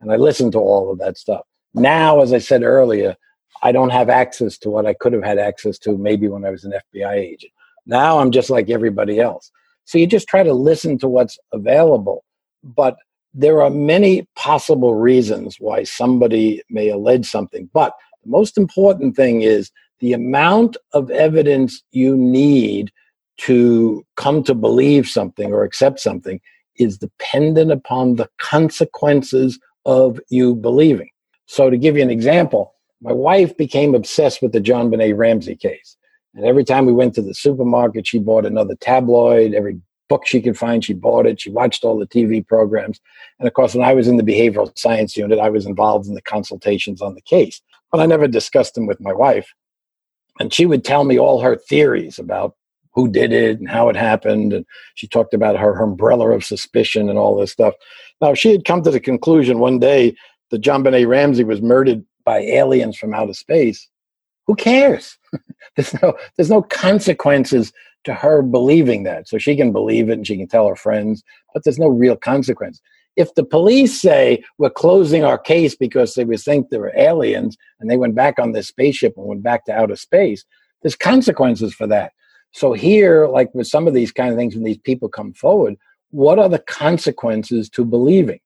and 0.00 0.12
I 0.12 0.16
listened 0.16 0.52
to 0.52 0.58
all 0.58 0.90
of 0.90 0.98
that 0.98 1.16
stuff. 1.16 1.42
Now, 1.74 2.20
as 2.20 2.32
I 2.32 2.38
said 2.38 2.62
earlier, 2.62 3.16
I 3.62 3.72
don't 3.72 3.90
have 3.90 4.08
access 4.08 4.58
to 4.58 4.70
what 4.70 4.86
I 4.86 4.94
could 4.94 5.12
have 5.12 5.24
had 5.24 5.38
access 5.38 5.78
to 5.80 5.96
maybe 5.96 6.28
when 6.28 6.44
I 6.44 6.50
was 6.50 6.64
an 6.64 6.74
FBI 6.94 7.14
agent. 7.14 7.52
Now 7.86 8.18
I'm 8.18 8.30
just 8.30 8.50
like 8.50 8.68
everybody 8.68 9.20
else. 9.20 9.50
So 9.84 9.98
you 9.98 10.06
just 10.06 10.28
try 10.28 10.42
to 10.42 10.52
listen 10.52 10.98
to 10.98 11.08
what's 11.08 11.38
available. 11.52 12.24
But 12.62 12.96
there 13.32 13.62
are 13.62 13.70
many 13.70 14.26
possible 14.34 14.94
reasons 14.94 15.56
why 15.60 15.84
somebody 15.84 16.62
may 16.68 16.88
allege 16.88 17.26
something. 17.26 17.70
But 17.72 17.94
the 18.24 18.30
most 18.30 18.58
important 18.58 19.14
thing 19.14 19.42
is 19.42 19.70
the 20.00 20.12
amount 20.12 20.76
of 20.92 21.10
evidence 21.10 21.82
you 21.92 22.16
need 22.16 22.90
to 23.38 24.04
come 24.16 24.42
to 24.44 24.54
believe 24.54 25.08
something 25.08 25.52
or 25.52 25.62
accept 25.62 26.00
something 26.00 26.40
is 26.76 26.98
dependent 26.98 27.70
upon 27.70 28.16
the 28.16 28.28
consequences 28.38 29.58
of 29.84 30.20
you 30.28 30.54
believing. 30.54 31.08
So, 31.46 31.70
to 31.70 31.76
give 31.76 31.96
you 31.96 32.02
an 32.02 32.10
example, 32.10 32.74
my 33.00 33.12
wife 33.12 33.56
became 33.56 33.94
obsessed 33.94 34.42
with 34.42 34.52
the 34.52 34.60
JonBenét 34.60 35.16
Ramsey 35.16 35.56
case. 35.56 35.96
And 36.34 36.44
every 36.44 36.64
time 36.64 36.86
we 36.86 36.92
went 36.92 37.14
to 37.14 37.22
the 37.22 37.34
supermarket, 37.34 38.06
she 38.06 38.18
bought 38.18 38.44
another 38.44 38.74
tabloid. 38.76 39.54
Every 39.54 39.80
book 40.08 40.26
she 40.26 40.42
could 40.42 40.58
find, 40.58 40.84
she 40.84 40.92
bought 40.92 41.26
it. 41.26 41.40
She 41.40 41.50
watched 41.50 41.84
all 41.84 41.98
the 41.98 42.06
TV 42.06 42.46
programs. 42.46 43.00
And 43.38 43.46
of 43.46 43.54
course, 43.54 43.74
when 43.74 43.86
I 43.86 43.94
was 43.94 44.08
in 44.08 44.16
the 44.16 44.22
behavioral 44.22 44.76
science 44.78 45.16
unit, 45.16 45.38
I 45.38 45.48
was 45.48 45.66
involved 45.66 46.06
in 46.06 46.14
the 46.14 46.22
consultations 46.22 47.00
on 47.00 47.14
the 47.14 47.22
case. 47.22 47.60
But 47.90 48.00
I 48.00 48.06
never 48.06 48.28
discussed 48.28 48.74
them 48.74 48.86
with 48.86 49.00
my 49.00 49.12
wife. 49.12 49.52
And 50.38 50.52
she 50.52 50.66
would 50.66 50.84
tell 50.84 51.04
me 51.04 51.18
all 51.18 51.40
her 51.40 51.56
theories 51.56 52.18
about 52.18 52.54
who 52.96 53.08
did 53.08 53.30
it 53.30 53.60
and 53.60 53.68
how 53.68 53.88
it 53.88 53.94
happened. 53.94 54.52
And 54.54 54.64
she 54.94 55.06
talked 55.06 55.34
about 55.34 55.56
her, 55.58 55.74
her 55.74 55.84
umbrella 55.84 56.30
of 56.30 56.44
suspicion 56.44 57.08
and 57.08 57.18
all 57.18 57.36
this 57.36 57.52
stuff. 57.52 57.74
Now, 58.20 58.34
she 58.34 58.50
had 58.50 58.64
come 58.64 58.82
to 58.82 58.90
the 58.90 58.98
conclusion 58.98 59.58
one 59.58 59.78
day 59.78 60.16
that 60.50 60.62
JonBenét 60.62 61.06
Ramsey 61.06 61.44
was 61.44 61.60
murdered 61.60 62.04
by 62.24 62.38
aliens 62.40 62.96
from 62.96 63.14
outer 63.14 63.34
space. 63.34 63.88
Who 64.46 64.56
cares? 64.56 65.18
there's 65.76 65.94
no 66.02 66.14
there's 66.36 66.50
no 66.50 66.62
consequences 66.62 67.72
to 68.04 68.14
her 68.14 68.40
believing 68.40 69.02
that. 69.02 69.28
So 69.28 69.36
she 69.36 69.56
can 69.56 69.72
believe 69.72 70.08
it 70.08 70.14
and 70.14 70.26
she 70.26 70.36
can 70.36 70.48
tell 70.48 70.66
her 70.66 70.76
friends, 70.76 71.22
but 71.52 71.64
there's 71.64 71.78
no 71.78 71.88
real 71.88 72.16
consequence. 72.16 72.80
If 73.16 73.34
the 73.34 73.44
police 73.44 74.00
say 74.00 74.44
we're 74.58 74.70
closing 74.70 75.24
our 75.24 75.38
case 75.38 75.74
because 75.74 76.14
they 76.14 76.24
would 76.24 76.40
think 76.40 76.68
there 76.70 76.80
were 76.80 76.92
aliens 76.96 77.56
and 77.80 77.90
they 77.90 77.96
went 77.96 78.14
back 78.14 78.38
on 78.38 78.52
this 78.52 78.68
spaceship 78.68 79.14
and 79.16 79.26
went 79.26 79.42
back 79.42 79.64
to 79.64 79.72
outer 79.72 79.96
space, 79.96 80.44
there's 80.82 80.96
consequences 80.96 81.74
for 81.74 81.86
that. 81.88 82.12
So 82.56 82.72
here, 82.72 83.26
like 83.26 83.54
with 83.54 83.66
some 83.66 83.86
of 83.86 83.92
these 83.92 84.10
kind 84.10 84.30
of 84.30 84.38
things, 84.38 84.54
when 84.54 84.64
these 84.64 84.78
people 84.78 85.10
come 85.10 85.34
forward, 85.34 85.76
what 86.08 86.38
are 86.38 86.48
the 86.48 86.58
consequences 86.58 87.68
to 87.68 87.84
believing? 87.84 88.40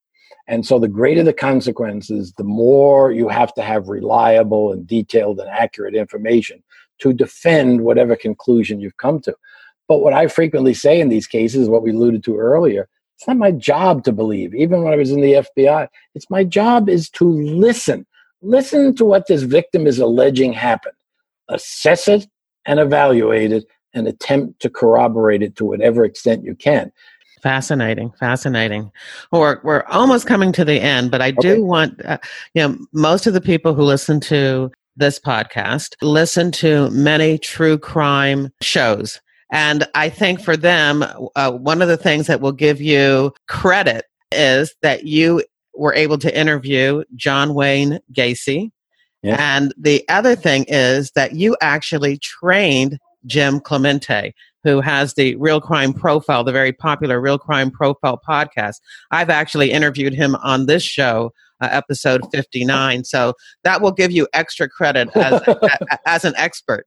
And 0.49 0.67
so 0.67 0.81
the 0.81 0.89
greater 0.89 1.23
the 1.23 1.33
consequences, 1.33 2.33
the 2.37 2.43
more 2.43 3.13
you 3.13 3.29
have 3.29 3.55
to 3.55 3.63
have 3.63 3.89
reliable 3.89 4.73
and 4.73 4.85
detailed 4.85 5.39
and 5.39 5.49
accurate 5.49 5.95
information 5.95 6.61
to 6.99 7.13
defend 7.13 7.83
whatever 7.83 8.17
conclusion 8.17 8.81
you've 8.81 8.97
come 8.97 9.21
to. 9.21 9.37
But 9.87 9.99
what 9.99 10.13
I 10.13 10.27
frequently 10.27 10.75
say 10.75 11.01
in 11.01 11.09
these 11.09 11.29
cases, 11.29 11.69
what 11.69 11.85
we 11.85 11.93
alluded 11.93 12.25
to 12.25 12.37
earlier, 12.37 12.89
it's 13.17 13.29
not 13.29 13.37
my 13.37 13.53
job 13.53 14.03
to 14.05 14.13
believe. 14.13 14.57
Even 14.57 14.83
when 14.83 14.93
I 14.93 14.97
was 14.97 15.13
in 15.13 15.21
the 15.21 15.47
FBI, 15.57 15.87
it's 16.17 16.29
my 16.29 16.43
job 16.43 16.89
is 16.89 17.09
to 17.11 17.25
listen. 17.31 18.05
Listen 18.43 18.93
to 18.97 19.05
what 19.05 19.29
this 19.29 19.43
victim 19.43 19.87
is 19.87 20.01
alleging 20.01 20.53
happened. 20.53 20.97
Assess 21.49 22.09
it 22.09 22.27
and 22.67 22.81
evaluate 22.81 23.53
it 23.53 23.67
and 23.95 24.07
attempt 24.07 24.61
to 24.61 24.71
corroborate 24.71 25.43
it 25.43 25.57
to 25.57 25.65
whatever 25.65 26.05
extent 26.05 26.45
you 26.45 26.55
can. 26.55 26.93
Fascinating, 27.43 28.13
fascinating. 28.21 28.93
We're 29.33 29.61
we're 29.65 29.85
almost 29.85 30.27
coming 30.27 30.53
to 30.53 30.65
the 30.65 30.81
end, 30.81 31.11
but 31.11 31.23
I 31.23 31.29
okay. 31.31 31.57
do 31.57 31.65
want 31.65 32.05
uh, 32.05 32.19
you 32.55 32.63
know 32.63 32.79
most 32.93 33.27
of 33.27 33.33
the 33.33 33.41
people 33.41 33.75
who 33.75 33.83
listen 33.83 34.21
to 34.21 34.71
this 34.97 35.19
podcast 35.19 35.95
listen 36.03 36.53
to 36.53 36.91
many 36.91 37.39
true 37.39 37.79
crime 37.79 38.51
shows, 38.61 39.21
And 39.51 39.87
I 39.95 40.09
think 40.09 40.41
for 40.41 40.57
them, 40.57 41.05
uh, 41.35 41.53
one 41.53 41.83
of 41.83 41.89
the 41.89 41.97
things 41.97 42.27
that 42.27 42.41
will 42.41 42.53
give 42.53 42.81
you 42.81 43.33
credit 43.49 44.05
is 44.31 44.75
that 44.83 45.05
you 45.05 45.43
were 45.75 45.95
able 45.95 46.19
to 46.19 46.39
interview 46.39 47.03
John 47.17 47.55
Wayne 47.55 47.99
Gacy. 48.13 48.71
Yeah. 49.23 49.37
And 49.39 49.75
the 49.77 50.05
other 50.09 50.37
thing 50.37 50.65
is 50.69 51.11
that 51.13 51.35
you 51.35 51.57
actually 51.61 52.19
trained 52.19 52.99
Jim 53.27 53.61
Clemente, 53.61 54.35
who 54.65 54.81
has 54.81 55.15
the 55.15 55.37
Real 55.37 55.61
Crime 55.61 55.93
Profile, 55.93 56.45
the 56.45 56.53
very 56.53 56.73
popular 56.73 57.21
Real 57.21 57.39
Crime 57.39 57.71
Profile 57.71 58.21
podcast. 58.27 58.77
I've 59.11 59.31
actually 59.31 59.71
interviewed 59.71 60.15
him 60.15 60.35
on 60.37 60.67
this 60.67 60.83
show, 60.83 61.33
uh, 61.61 61.69
episode 61.71 62.23
59. 62.33 63.05
So 63.05 63.35
that 63.65 63.81
will 63.81 63.93
give 63.93 64.11
you 64.11 64.27
extra 64.33 64.69
credit 64.69 65.09
as, 65.17 65.43
as 66.07 66.25
an 66.25 66.35
expert. 66.37 66.87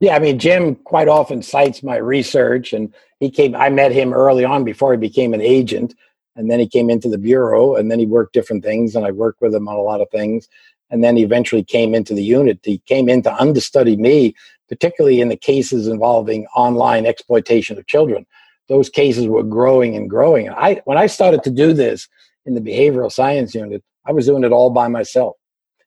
Yeah, 0.00 0.14
I 0.14 0.18
mean, 0.18 0.38
Jim 0.38 0.74
quite 0.74 1.08
often 1.08 1.42
cites 1.42 1.82
my 1.82 1.96
research, 1.96 2.72
and 2.72 2.92
he 3.18 3.30
came. 3.30 3.56
I 3.56 3.70
met 3.70 3.92
him 3.92 4.12
early 4.12 4.44
on 4.44 4.62
before 4.62 4.92
he 4.92 4.98
became 4.98 5.32
an 5.32 5.40
agent, 5.40 5.94
and 6.34 6.50
then 6.50 6.60
he 6.60 6.68
came 6.68 6.90
into 6.90 7.08
the 7.08 7.16
bureau, 7.16 7.76
and 7.76 7.90
then 7.90 7.98
he 7.98 8.04
worked 8.04 8.34
different 8.34 8.62
things, 8.62 8.94
and 8.94 9.06
I 9.06 9.10
worked 9.10 9.40
with 9.40 9.54
him 9.54 9.68
on 9.68 9.76
a 9.76 9.80
lot 9.80 10.02
of 10.02 10.10
things, 10.10 10.48
and 10.90 11.02
then 11.02 11.16
he 11.16 11.22
eventually 11.22 11.64
came 11.64 11.94
into 11.94 12.12
the 12.14 12.22
unit. 12.22 12.60
He 12.62 12.78
came 12.86 13.08
in 13.08 13.22
to 13.22 13.34
understudy 13.34 13.96
me 13.96 14.34
particularly 14.68 15.20
in 15.20 15.28
the 15.28 15.36
cases 15.36 15.86
involving 15.86 16.46
online 16.56 17.06
exploitation 17.06 17.78
of 17.78 17.86
children. 17.86 18.26
Those 18.68 18.88
cases 18.88 19.26
were 19.26 19.42
growing 19.42 19.96
and 19.96 20.10
growing. 20.10 20.48
And 20.48 20.56
I, 20.56 20.80
when 20.84 20.98
I 20.98 21.06
started 21.06 21.42
to 21.44 21.50
do 21.50 21.72
this 21.72 22.08
in 22.44 22.54
the 22.54 22.60
behavioral 22.60 23.12
science 23.12 23.54
unit, 23.54 23.82
I 24.06 24.12
was 24.12 24.26
doing 24.26 24.44
it 24.44 24.52
all 24.52 24.70
by 24.70 24.88
myself. 24.88 25.36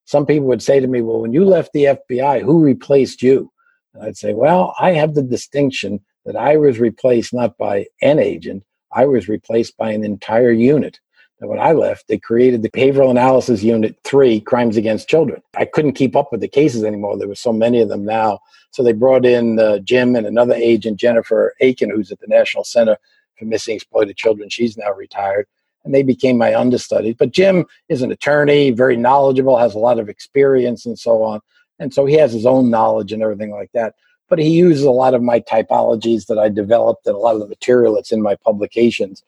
Some 0.06 0.26
people 0.26 0.48
would 0.48 0.64
say 0.64 0.80
to 0.80 0.88
me, 0.88 1.02
Well, 1.02 1.22
when 1.22 1.34
you 1.34 1.46
left 1.46 1.74
the 1.74 1.98
FBI, 2.12 2.42
who 2.42 2.64
replaced 2.64 3.22
you? 3.22 3.52
And 3.94 4.04
I'd 4.04 4.18
say, 4.18 4.34
Well, 4.34 4.74
I 4.80 4.92
have 4.92 5.14
the 5.14 5.24
distinction 5.24 6.00
that 6.26 6.36
I 6.36 6.58
was 6.58 6.80
replaced 6.80 7.34
not 7.34 7.58
by 7.58 7.86
an 8.02 8.20
agent, 8.20 8.64
I 8.92 9.06
was 9.06 9.28
replaced 9.28 9.78
by 9.78 9.92
an 9.92 10.04
entire 10.04 10.52
unit 10.52 11.00
when 11.48 11.60
I 11.60 11.72
left, 11.72 12.08
they 12.10 12.18
created 12.18 12.62
the 12.62 12.70
Behavioral 12.70 13.10
Analysis 13.10 13.64
Unit 13.64 13.98
3, 14.04 14.42
Crimes 14.42 14.76
Against 14.76 15.08
Children. 15.08 15.42
I 15.56 15.66
couldn't 15.66 15.94
keep 15.94 16.16
up 16.16 16.32
with 16.32 16.42
the 16.42 16.50
cases 16.50 16.84
anymore. 16.84 17.18
There 17.18 17.30
were 17.30 17.36
so 17.36 17.54
many 17.54 17.80
of 17.80 17.88
them 17.88 18.04
now. 18.04 18.40
So 18.72 18.84
they 18.84 18.92
brought 18.92 19.26
in 19.26 19.58
uh, 19.58 19.80
Jim 19.80 20.18
and 20.18 20.28
another 20.28 20.54
agent, 20.54 21.00
Jennifer 21.00 21.56
Aiken, 21.62 21.92
who's 21.92 22.12
at 22.12 22.20
the 22.20 22.28
National 22.28 22.66
Center 22.66 22.98
for 23.38 23.46
Missing 23.46 23.76
Exploited 23.76 24.18
Children. 24.18 24.50
She's 24.50 24.78
now 24.78 24.92
retired. 24.94 25.48
And 25.86 25.94
they 25.96 26.04
became 26.04 26.38
my 26.38 26.54
understudies. 26.54 27.16
But 27.18 27.32
Jim 27.32 27.66
is 27.88 28.02
an 28.02 28.12
attorney, 28.12 28.72
very 28.72 28.98
knowledgeable, 28.98 29.58
has 29.58 29.76
a 29.76 29.80
lot 29.80 29.98
of 29.98 30.10
experience 30.10 30.86
and 30.86 31.00
so 31.00 31.24
on. 31.24 31.40
And 31.80 31.94
so 31.94 32.06
he 32.06 32.16
has 32.16 32.34
his 32.34 32.46
own 32.46 32.70
knowledge 32.70 33.14
and 33.14 33.24
everything 33.24 33.52
like 33.52 33.72
that. 33.74 33.96
But 34.28 34.40
he 34.40 34.50
uses 34.50 34.84
a 34.84 34.92
lot 34.92 35.14
of 35.14 35.24
my 35.24 35.40
typologies 35.40 36.26
that 36.26 36.38
I 36.38 36.50
developed 36.50 37.08
and 37.08 37.16
a 37.16 37.20
lot 37.20 37.36
of 37.36 37.40
the 37.40 37.48
material 37.48 37.96
that's 37.96 38.12
in 38.12 38.22
my 38.22 38.36
publications. 38.36 39.24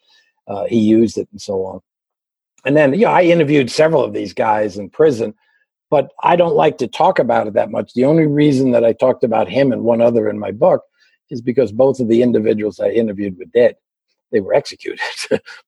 Uh, 0.45 0.65
he 0.65 0.77
used 0.77 1.17
it 1.17 1.29
and 1.31 1.41
so 1.41 1.65
on 1.65 1.79
and 2.65 2.75
then 2.75 2.93
you 2.93 3.05
know 3.05 3.11
i 3.11 3.23
interviewed 3.23 3.69
several 3.69 4.03
of 4.03 4.13
these 4.13 4.33
guys 4.33 4.77
in 4.77 4.89
prison 4.89 5.33
but 5.89 6.11
i 6.23 6.35
don't 6.35 6.55
like 6.55 6.77
to 6.77 6.87
talk 6.87 7.19
about 7.19 7.47
it 7.47 7.53
that 7.53 7.71
much. 7.71 7.93
The 7.93 8.05
only 8.05 8.25
reason 8.25 8.71
that 8.71 8.85
i 8.85 8.93
talked 8.93 9.23
about 9.23 9.49
him 9.49 9.71
and 9.71 9.83
one 9.83 10.01
other 10.01 10.29
in 10.29 10.39
my 10.39 10.51
book 10.51 10.83
is 11.29 11.41
because 11.41 11.71
both 11.71 11.99
of 11.99 12.07
the 12.07 12.21
individuals 12.21 12.79
i 12.79 12.89
interviewed 12.89 13.37
were 13.37 13.45
dead. 13.45 13.75
They 14.31 14.39
were 14.39 14.53
executed 14.61 14.99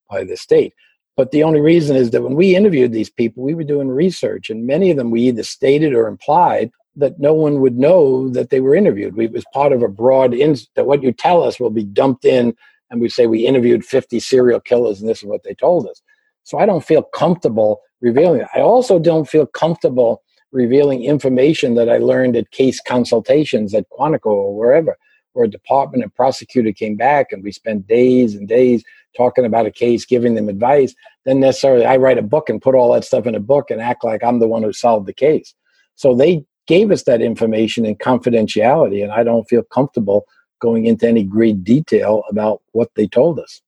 by 0.09 0.23
the 0.23 0.37
state. 0.37 0.73
But 1.15 1.31
the 1.31 1.43
only 1.43 1.61
reason 1.61 1.95
is 1.95 2.09
that 2.09 2.23
when 2.23 2.35
we 2.35 2.55
interviewed 2.55 2.91
these 2.91 3.09
people 3.09 3.43
we 3.43 3.53
were 3.53 3.63
doing 3.63 3.89
research 3.89 4.49
and 4.49 4.65
many 4.65 4.91
of 4.91 4.97
them 4.97 5.11
we 5.11 5.21
either 5.23 5.43
stated 5.43 5.93
or 5.93 6.07
implied 6.07 6.71
that 6.95 7.19
no 7.19 7.33
one 7.33 7.59
would 7.59 7.77
know 7.77 8.29
that 8.29 8.51
they 8.51 8.61
were 8.61 8.75
interviewed. 8.75 9.15
We, 9.15 9.25
it 9.25 9.31
was 9.31 9.45
part 9.51 9.73
of 9.73 9.81
a 9.81 9.87
broad 9.87 10.33
in 10.33 10.55
that 10.75 10.85
what 10.85 11.01
you 11.01 11.11
tell 11.11 11.43
us 11.43 11.59
will 11.59 11.71
be 11.71 11.83
dumped 11.83 12.23
in 12.23 12.55
and 12.89 13.01
we 13.01 13.09
say 13.09 13.25
we 13.25 13.47
interviewed 13.47 13.83
50 13.83 14.19
serial 14.19 14.59
killers 14.59 15.01
and 15.01 15.09
this 15.09 15.19
is 15.19 15.25
what 15.25 15.43
they 15.43 15.55
told 15.55 15.87
us 15.87 16.01
so 16.43 16.57
I 16.57 16.65
don't 16.65 16.83
feel 16.83 17.03
comfortable 17.03 17.81
revealing. 18.01 18.45
I 18.55 18.59
also 18.59 18.99
don't 18.99 19.27
feel 19.27 19.45
comfortable 19.45 20.21
revealing 20.51 21.03
information 21.03 21.75
that 21.75 21.89
I 21.89 21.97
learned 21.97 22.35
at 22.35 22.51
case 22.51 22.79
consultations 22.79 23.73
at 23.73 23.89
Quantico 23.89 24.27
or 24.27 24.55
wherever, 24.55 24.97
where 25.33 25.45
a 25.45 25.49
department 25.49 26.03
and 26.03 26.13
prosecutor 26.13 26.71
came 26.71 26.95
back 26.95 27.31
and 27.31 27.43
we 27.43 27.51
spent 27.51 27.87
days 27.87 28.35
and 28.35 28.47
days 28.47 28.83
talking 29.17 29.45
about 29.45 29.65
a 29.65 29.71
case, 29.71 30.05
giving 30.05 30.35
them 30.35 30.49
advice. 30.49 30.93
Then 31.25 31.39
necessarily 31.39 31.85
I 31.85 31.97
write 31.97 32.19
a 32.19 32.23
book 32.23 32.49
and 32.49 32.61
put 32.61 32.75
all 32.75 32.93
that 32.93 33.03
stuff 33.03 33.25
in 33.25 33.35
a 33.35 33.39
book 33.39 33.71
and 33.71 33.81
act 33.81 34.03
like 34.03 34.23
I'm 34.23 34.39
the 34.39 34.47
one 34.47 34.63
who 34.63 34.73
solved 34.73 35.07
the 35.07 35.13
case. 35.13 35.55
So 35.95 36.15
they 36.15 36.45
gave 36.67 36.91
us 36.91 37.03
that 37.03 37.21
information 37.21 37.85
in 37.85 37.95
confidentiality, 37.95 39.03
and 39.03 39.11
I 39.11 39.23
don't 39.23 39.47
feel 39.49 39.63
comfortable 39.63 40.25
going 40.59 40.85
into 40.85 41.07
any 41.07 41.23
great 41.23 41.63
detail 41.63 42.23
about 42.29 42.61
what 42.71 42.89
they 42.95 43.07
told 43.07 43.39
us. 43.39 43.61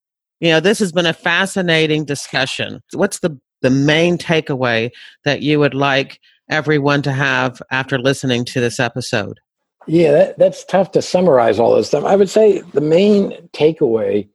You 0.45 0.51
know, 0.51 0.59
this 0.59 0.77
has 0.77 0.91
been 0.91 1.07
a 1.07 1.13
fascinating 1.13 2.05
discussion. 2.05 2.83
What's 2.93 3.17
the, 3.17 3.35
the 3.63 3.71
main 3.71 4.19
takeaway 4.19 4.91
that 5.23 5.41
you 5.41 5.57
would 5.57 5.73
like 5.73 6.19
everyone 6.51 7.01
to 7.01 7.11
have 7.11 7.63
after 7.71 7.97
listening 7.97 8.45
to 8.45 8.61
this 8.61 8.79
episode? 8.79 9.39
Yeah, 9.87 10.11
that, 10.11 10.37
that's 10.37 10.63
tough 10.63 10.91
to 10.91 11.01
summarize 11.01 11.57
all 11.57 11.75
this 11.75 11.87
stuff. 11.87 12.03
I 12.03 12.15
would 12.15 12.29
say 12.29 12.59
the 12.75 12.81
main 12.81 13.31
takeaway 13.53 14.29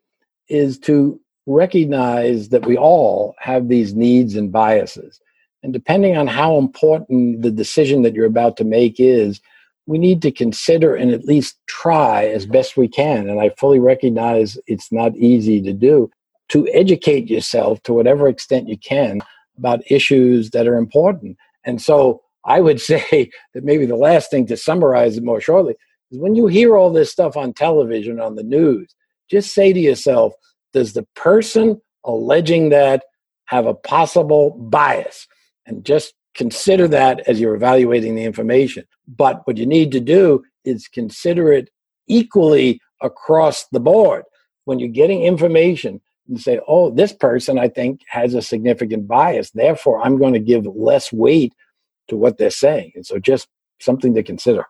is 0.49 0.81
to 0.81 1.21
recognize 1.47 2.49
that 2.49 2.67
we 2.67 2.77
all 2.77 3.37
have 3.39 3.69
these 3.69 3.95
needs 3.95 4.35
and 4.35 4.51
biases. 4.51 5.21
And 5.63 5.73
depending 5.73 6.17
on 6.17 6.27
how 6.27 6.59
important 6.59 7.43
the 7.43 7.53
decision 7.53 8.03
that 8.03 8.15
you're 8.15 8.27
about 8.27 8.57
to 8.57 8.65
make 8.65 8.99
is, 8.99 9.41
we 9.91 9.99
need 9.99 10.23
to 10.23 10.31
consider 10.31 10.95
and 10.95 11.11
at 11.11 11.25
least 11.25 11.59
try 11.67 12.25
as 12.27 12.47
best 12.47 12.77
we 12.77 12.87
can. 12.87 13.29
And 13.29 13.41
I 13.41 13.49
fully 13.59 13.81
recognize 13.81 14.57
it's 14.69 14.93
not 14.93 15.17
easy 15.17 15.61
to 15.63 15.73
do 15.73 16.09
to 16.51 16.69
educate 16.69 17.29
yourself 17.29 17.83
to 17.83 17.93
whatever 17.93 18.29
extent 18.29 18.69
you 18.69 18.79
can 18.79 19.21
about 19.59 19.83
issues 19.91 20.51
that 20.51 20.69
are 20.69 20.77
important. 20.77 21.37
And 21.65 21.83
so 21.83 22.23
I 22.45 22.61
would 22.61 22.81
say 22.93 23.33
that 23.53 23.65
maybe 23.65 23.85
the 23.85 23.97
last 23.97 24.31
thing 24.31 24.47
to 24.47 24.57
summarize 24.57 25.17
it 25.17 25.25
more 25.25 25.41
shortly 25.41 25.75
is 26.13 26.21
when 26.21 26.37
you 26.37 26.47
hear 26.47 26.77
all 26.77 26.93
this 26.93 27.11
stuff 27.11 27.37
on 27.37 27.53
television, 27.53 28.21
on 28.21 28.37
the 28.37 28.45
news, 28.45 28.95
just 29.29 29.53
say 29.53 29.73
to 29.73 29.81
yourself, 29.81 30.35
does 30.73 30.93
the 30.93 31.07
person 31.17 31.81
alleging 32.05 32.69
that 32.69 33.03
have 33.47 33.67
a 33.67 33.75
possible 33.75 34.51
bias? 34.51 35.27
And 35.67 35.85
just 35.85 36.15
consider 36.35 36.89
that 36.89 37.21
as 37.29 37.41
you're 37.41 37.55
evaluating 37.55 38.15
the 38.15 38.25
information. 38.25 38.85
But 39.09 39.47
what 39.47 39.57
you 39.57 39.67
need 39.67 39.93
to 39.93 40.01
do 40.01 40.43
is 40.65 40.89
consider 40.89 41.53
it 41.53 41.71
equally 42.07 42.81
across 43.03 43.67
the 43.69 43.81
board. 43.81 44.25
When 44.65 44.79
you're 44.79 44.89
getting 44.89 45.23
information, 45.23 46.01
and 46.31 46.41
say, 46.41 46.61
oh, 46.67 46.91
this 46.91 47.13
person 47.13 47.59
I 47.59 47.69
think 47.69 48.03
has 48.09 48.35
a 48.35 48.41
significant 48.41 49.07
bias. 49.07 49.51
Therefore, 49.51 50.01
I'm 50.01 50.17
going 50.17 50.33
to 50.33 50.41
give 50.41 50.65
less 50.65 51.13
weight 51.13 51.53
to 52.09 52.17
what 52.17 52.39
they're 52.39 52.51
saying. 52.51 52.93
And 52.95 53.05
so 53.05 53.19
just 53.19 53.49
something 53.81 54.15
to 54.15 54.23
consider. 54.23 54.65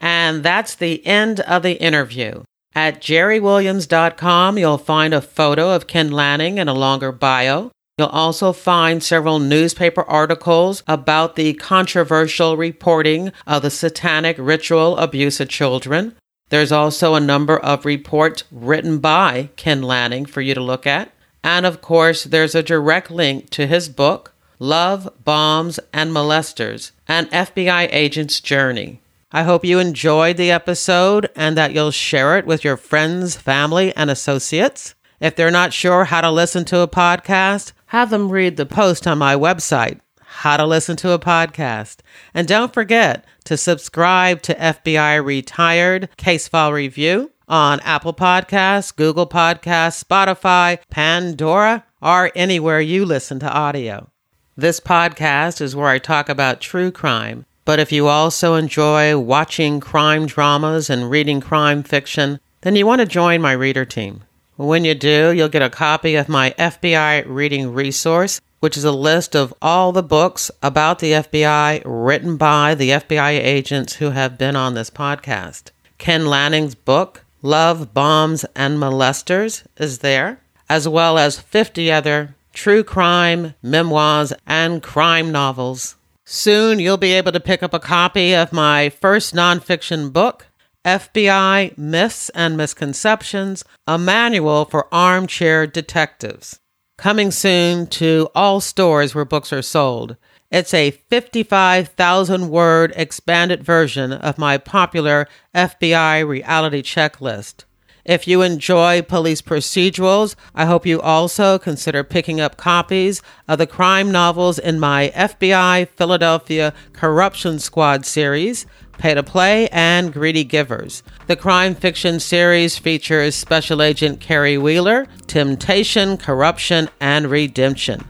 And 0.00 0.42
that's 0.42 0.74
the 0.74 1.04
end 1.06 1.40
of 1.40 1.62
the 1.62 1.80
interview. 1.80 2.42
At 2.74 3.00
jerrywilliams.com, 3.00 4.58
you'll 4.58 4.78
find 4.78 5.14
a 5.14 5.22
photo 5.22 5.74
of 5.74 5.86
Ken 5.86 6.10
Lanning 6.10 6.58
and 6.58 6.68
a 6.68 6.74
longer 6.74 7.10
bio. 7.10 7.70
You'll 7.98 8.08
also 8.08 8.52
find 8.52 9.02
several 9.02 9.38
newspaper 9.38 10.02
articles 10.02 10.82
about 10.86 11.34
the 11.34 11.54
controversial 11.54 12.58
reporting 12.58 13.32
of 13.46 13.62
the 13.62 13.70
satanic 13.70 14.36
ritual 14.38 14.98
abuse 14.98 15.40
of 15.40 15.48
children. 15.48 16.14
There's 16.50 16.72
also 16.72 17.14
a 17.14 17.20
number 17.20 17.58
of 17.58 17.86
reports 17.86 18.44
written 18.50 18.98
by 18.98 19.48
Ken 19.56 19.80
Lanning 19.80 20.26
for 20.26 20.42
you 20.42 20.52
to 20.52 20.60
look 20.60 20.86
at. 20.86 21.10
And 21.42 21.64
of 21.64 21.80
course, 21.80 22.24
there's 22.24 22.54
a 22.54 22.62
direct 22.62 23.10
link 23.10 23.48
to 23.50 23.66
his 23.66 23.88
book, 23.88 24.34
Love, 24.58 25.08
Bombs, 25.24 25.80
and 25.94 26.12
Molesters 26.12 26.90
An 27.08 27.26
FBI 27.28 27.88
Agent's 27.92 28.40
Journey. 28.40 29.00
I 29.32 29.42
hope 29.44 29.64
you 29.64 29.78
enjoyed 29.78 30.36
the 30.36 30.50
episode 30.50 31.30
and 31.34 31.56
that 31.56 31.72
you'll 31.72 31.92
share 31.92 32.36
it 32.36 32.46
with 32.46 32.62
your 32.62 32.76
friends, 32.76 33.36
family, 33.36 33.94
and 33.96 34.10
associates. 34.10 34.94
If 35.20 35.34
they're 35.34 35.50
not 35.50 35.72
sure 35.72 36.04
how 36.04 36.20
to 36.20 36.30
listen 36.30 36.64
to 36.66 36.80
a 36.80 36.88
podcast, 36.88 37.72
have 37.86 38.10
them 38.10 38.30
read 38.30 38.56
the 38.56 38.66
post 38.66 39.06
on 39.06 39.18
my 39.18 39.34
website, 39.34 40.00
How 40.20 40.56
to 40.56 40.66
Listen 40.66 40.96
to 40.96 41.12
a 41.12 41.18
Podcast. 41.18 41.98
And 42.34 42.46
don't 42.46 42.74
forget 42.74 43.24
to 43.44 43.56
subscribe 43.56 44.42
to 44.42 44.54
FBI 44.54 45.24
Retired 45.24 46.10
Case 46.16 46.48
File 46.48 46.72
Review 46.72 47.30
on 47.48 47.80
Apple 47.80 48.12
Podcasts, 48.12 48.94
Google 48.94 49.26
Podcasts, 49.26 50.04
Spotify, 50.04 50.80
Pandora, 50.90 51.84
or 52.02 52.30
anywhere 52.34 52.80
you 52.80 53.06
listen 53.06 53.38
to 53.38 53.50
audio. 53.50 54.10
This 54.56 54.80
podcast 54.80 55.60
is 55.60 55.76
where 55.76 55.88
I 55.88 55.98
talk 55.98 56.28
about 56.28 56.60
true 56.60 56.90
crime. 56.90 57.46
But 57.64 57.78
if 57.78 57.90
you 57.90 58.06
also 58.06 58.54
enjoy 58.54 59.18
watching 59.18 59.80
crime 59.80 60.26
dramas 60.26 60.90
and 60.90 61.10
reading 61.10 61.40
crime 61.40 61.82
fiction, 61.82 62.38
then 62.60 62.76
you 62.76 62.86
want 62.86 63.00
to 63.00 63.06
join 63.06 63.40
my 63.40 63.52
reader 63.52 63.84
team. 63.84 64.22
When 64.56 64.86
you 64.86 64.94
do, 64.94 65.32
you'll 65.32 65.50
get 65.50 65.60
a 65.60 65.68
copy 65.68 66.14
of 66.14 66.30
my 66.30 66.54
FBI 66.58 67.24
reading 67.26 67.74
resource, 67.74 68.40
which 68.60 68.78
is 68.78 68.84
a 68.84 68.90
list 68.90 69.36
of 69.36 69.52
all 69.60 69.92
the 69.92 70.02
books 70.02 70.50
about 70.62 70.98
the 70.98 71.12
FBI 71.12 71.82
written 71.84 72.38
by 72.38 72.74
the 72.74 72.88
FBI 72.88 73.32
agents 73.32 73.96
who 73.96 74.10
have 74.12 74.38
been 74.38 74.56
on 74.56 74.72
this 74.72 74.88
podcast. 74.88 75.72
Ken 75.98 76.24
Lanning's 76.24 76.74
book, 76.74 77.22
Love, 77.42 77.92
Bombs, 77.92 78.46
and 78.54 78.78
Molesters, 78.78 79.62
is 79.76 79.98
there, 79.98 80.40
as 80.70 80.88
well 80.88 81.18
as 81.18 81.38
50 81.38 81.92
other 81.92 82.34
true 82.54 82.82
crime, 82.82 83.52
memoirs, 83.62 84.32
and 84.46 84.82
crime 84.82 85.30
novels. 85.30 85.96
Soon 86.24 86.78
you'll 86.80 86.96
be 86.96 87.12
able 87.12 87.32
to 87.32 87.40
pick 87.40 87.62
up 87.62 87.74
a 87.74 87.78
copy 87.78 88.34
of 88.34 88.54
my 88.54 88.88
first 88.88 89.34
nonfiction 89.34 90.14
book, 90.14 90.45
FBI 90.86 91.76
Myths 91.76 92.28
and 92.28 92.56
Misconceptions 92.56 93.64
A 93.88 93.98
Manual 93.98 94.66
for 94.66 94.86
Armchair 94.94 95.66
Detectives. 95.66 96.60
Coming 96.96 97.32
soon 97.32 97.88
to 97.88 98.28
all 98.36 98.60
stores 98.60 99.12
where 99.12 99.24
books 99.24 99.52
are 99.52 99.62
sold. 99.62 100.16
It's 100.52 100.72
a 100.72 100.92
55,000 100.92 102.50
word 102.50 102.92
expanded 102.94 103.64
version 103.64 104.12
of 104.12 104.38
my 104.38 104.58
popular 104.58 105.26
FBI 105.52 106.24
reality 106.24 106.82
checklist. 106.82 107.64
If 108.04 108.28
you 108.28 108.42
enjoy 108.42 109.02
police 109.02 109.42
procedurals, 109.42 110.36
I 110.54 110.66
hope 110.66 110.86
you 110.86 111.00
also 111.00 111.58
consider 111.58 112.04
picking 112.04 112.40
up 112.40 112.56
copies 112.56 113.20
of 113.48 113.58
the 113.58 113.66
crime 113.66 114.12
novels 114.12 114.60
in 114.60 114.78
my 114.78 115.12
FBI 115.12 115.88
Philadelphia 115.88 116.72
Corruption 116.92 117.58
Squad 117.58 118.06
series, 118.06 118.64
Pay 118.98 119.14
to 119.14 119.22
Play, 119.22 119.68
and 119.68 120.12
Greedy 120.12 120.44
Givers. 120.44 121.02
The 121.26 121.36
crime 121.36 121.74
fiction 121.74 122.20
series 122.20 122.78
features 122.78 123.34
Special 123.34 123.82
Agent 123.82 124.20
Carrie 124.20 124.58
Wheeler, 124.58 125.06
Temptation, 125.26 126.16
Corruption, 126.16 126.88
and 127.00 127.30
Redemption. 127.30 128.04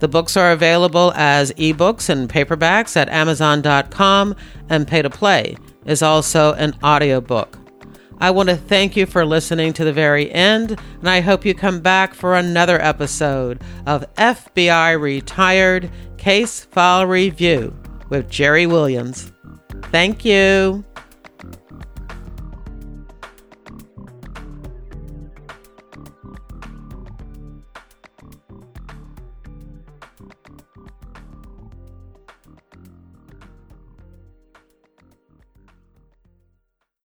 The 0.00 0.08
books 0.08 0.36
are 0.36 0.50
available 0.50 1.12
as 1.14 1.52
ebooks 1.52 2.08
and 2.08 2.28
paperbacks 2.28 2.96
at 2.96 3.08
Amazon.com, 3.08 4.34
and 4.68 4.88
Pay 4.88 5.02
to 5.02 5.10
Play 5.10 5.56
is 5.84 6.02
also 6.02 6.54
an 6.54 6.74
audiobook. 6.82 7.58
I 8.18 8.30
want 8.30 8.50
to 8.50 8.56
thank 8.56 8.96
you 8.96 9.06
for 9.06 9.24
listening 9.24 9.72
to 9.72 9.84
the 9.84 9.92
very 9.92 10.30
end, 10.30 10.78
and 11.00 11.10
I 11.10 11.20
hope 11.20 11.44
you 11.44 11.54
come 11.54 11.80
back 11.80 12.14
for 12.14 12.36
another 12.36 12.80
episode 12.80 13.60
of 13.84 14.04
FBI 14.14 15.00
Retired 15.00 15.90
Case 16.18 16.64
File 16.66 17.06
Review 17.06 17.76
with 18.10 18.30
Jerry 18.30 18.64
Williams. 18.64 19.31
Thank 19.90 20.24
you. 20.24 20.84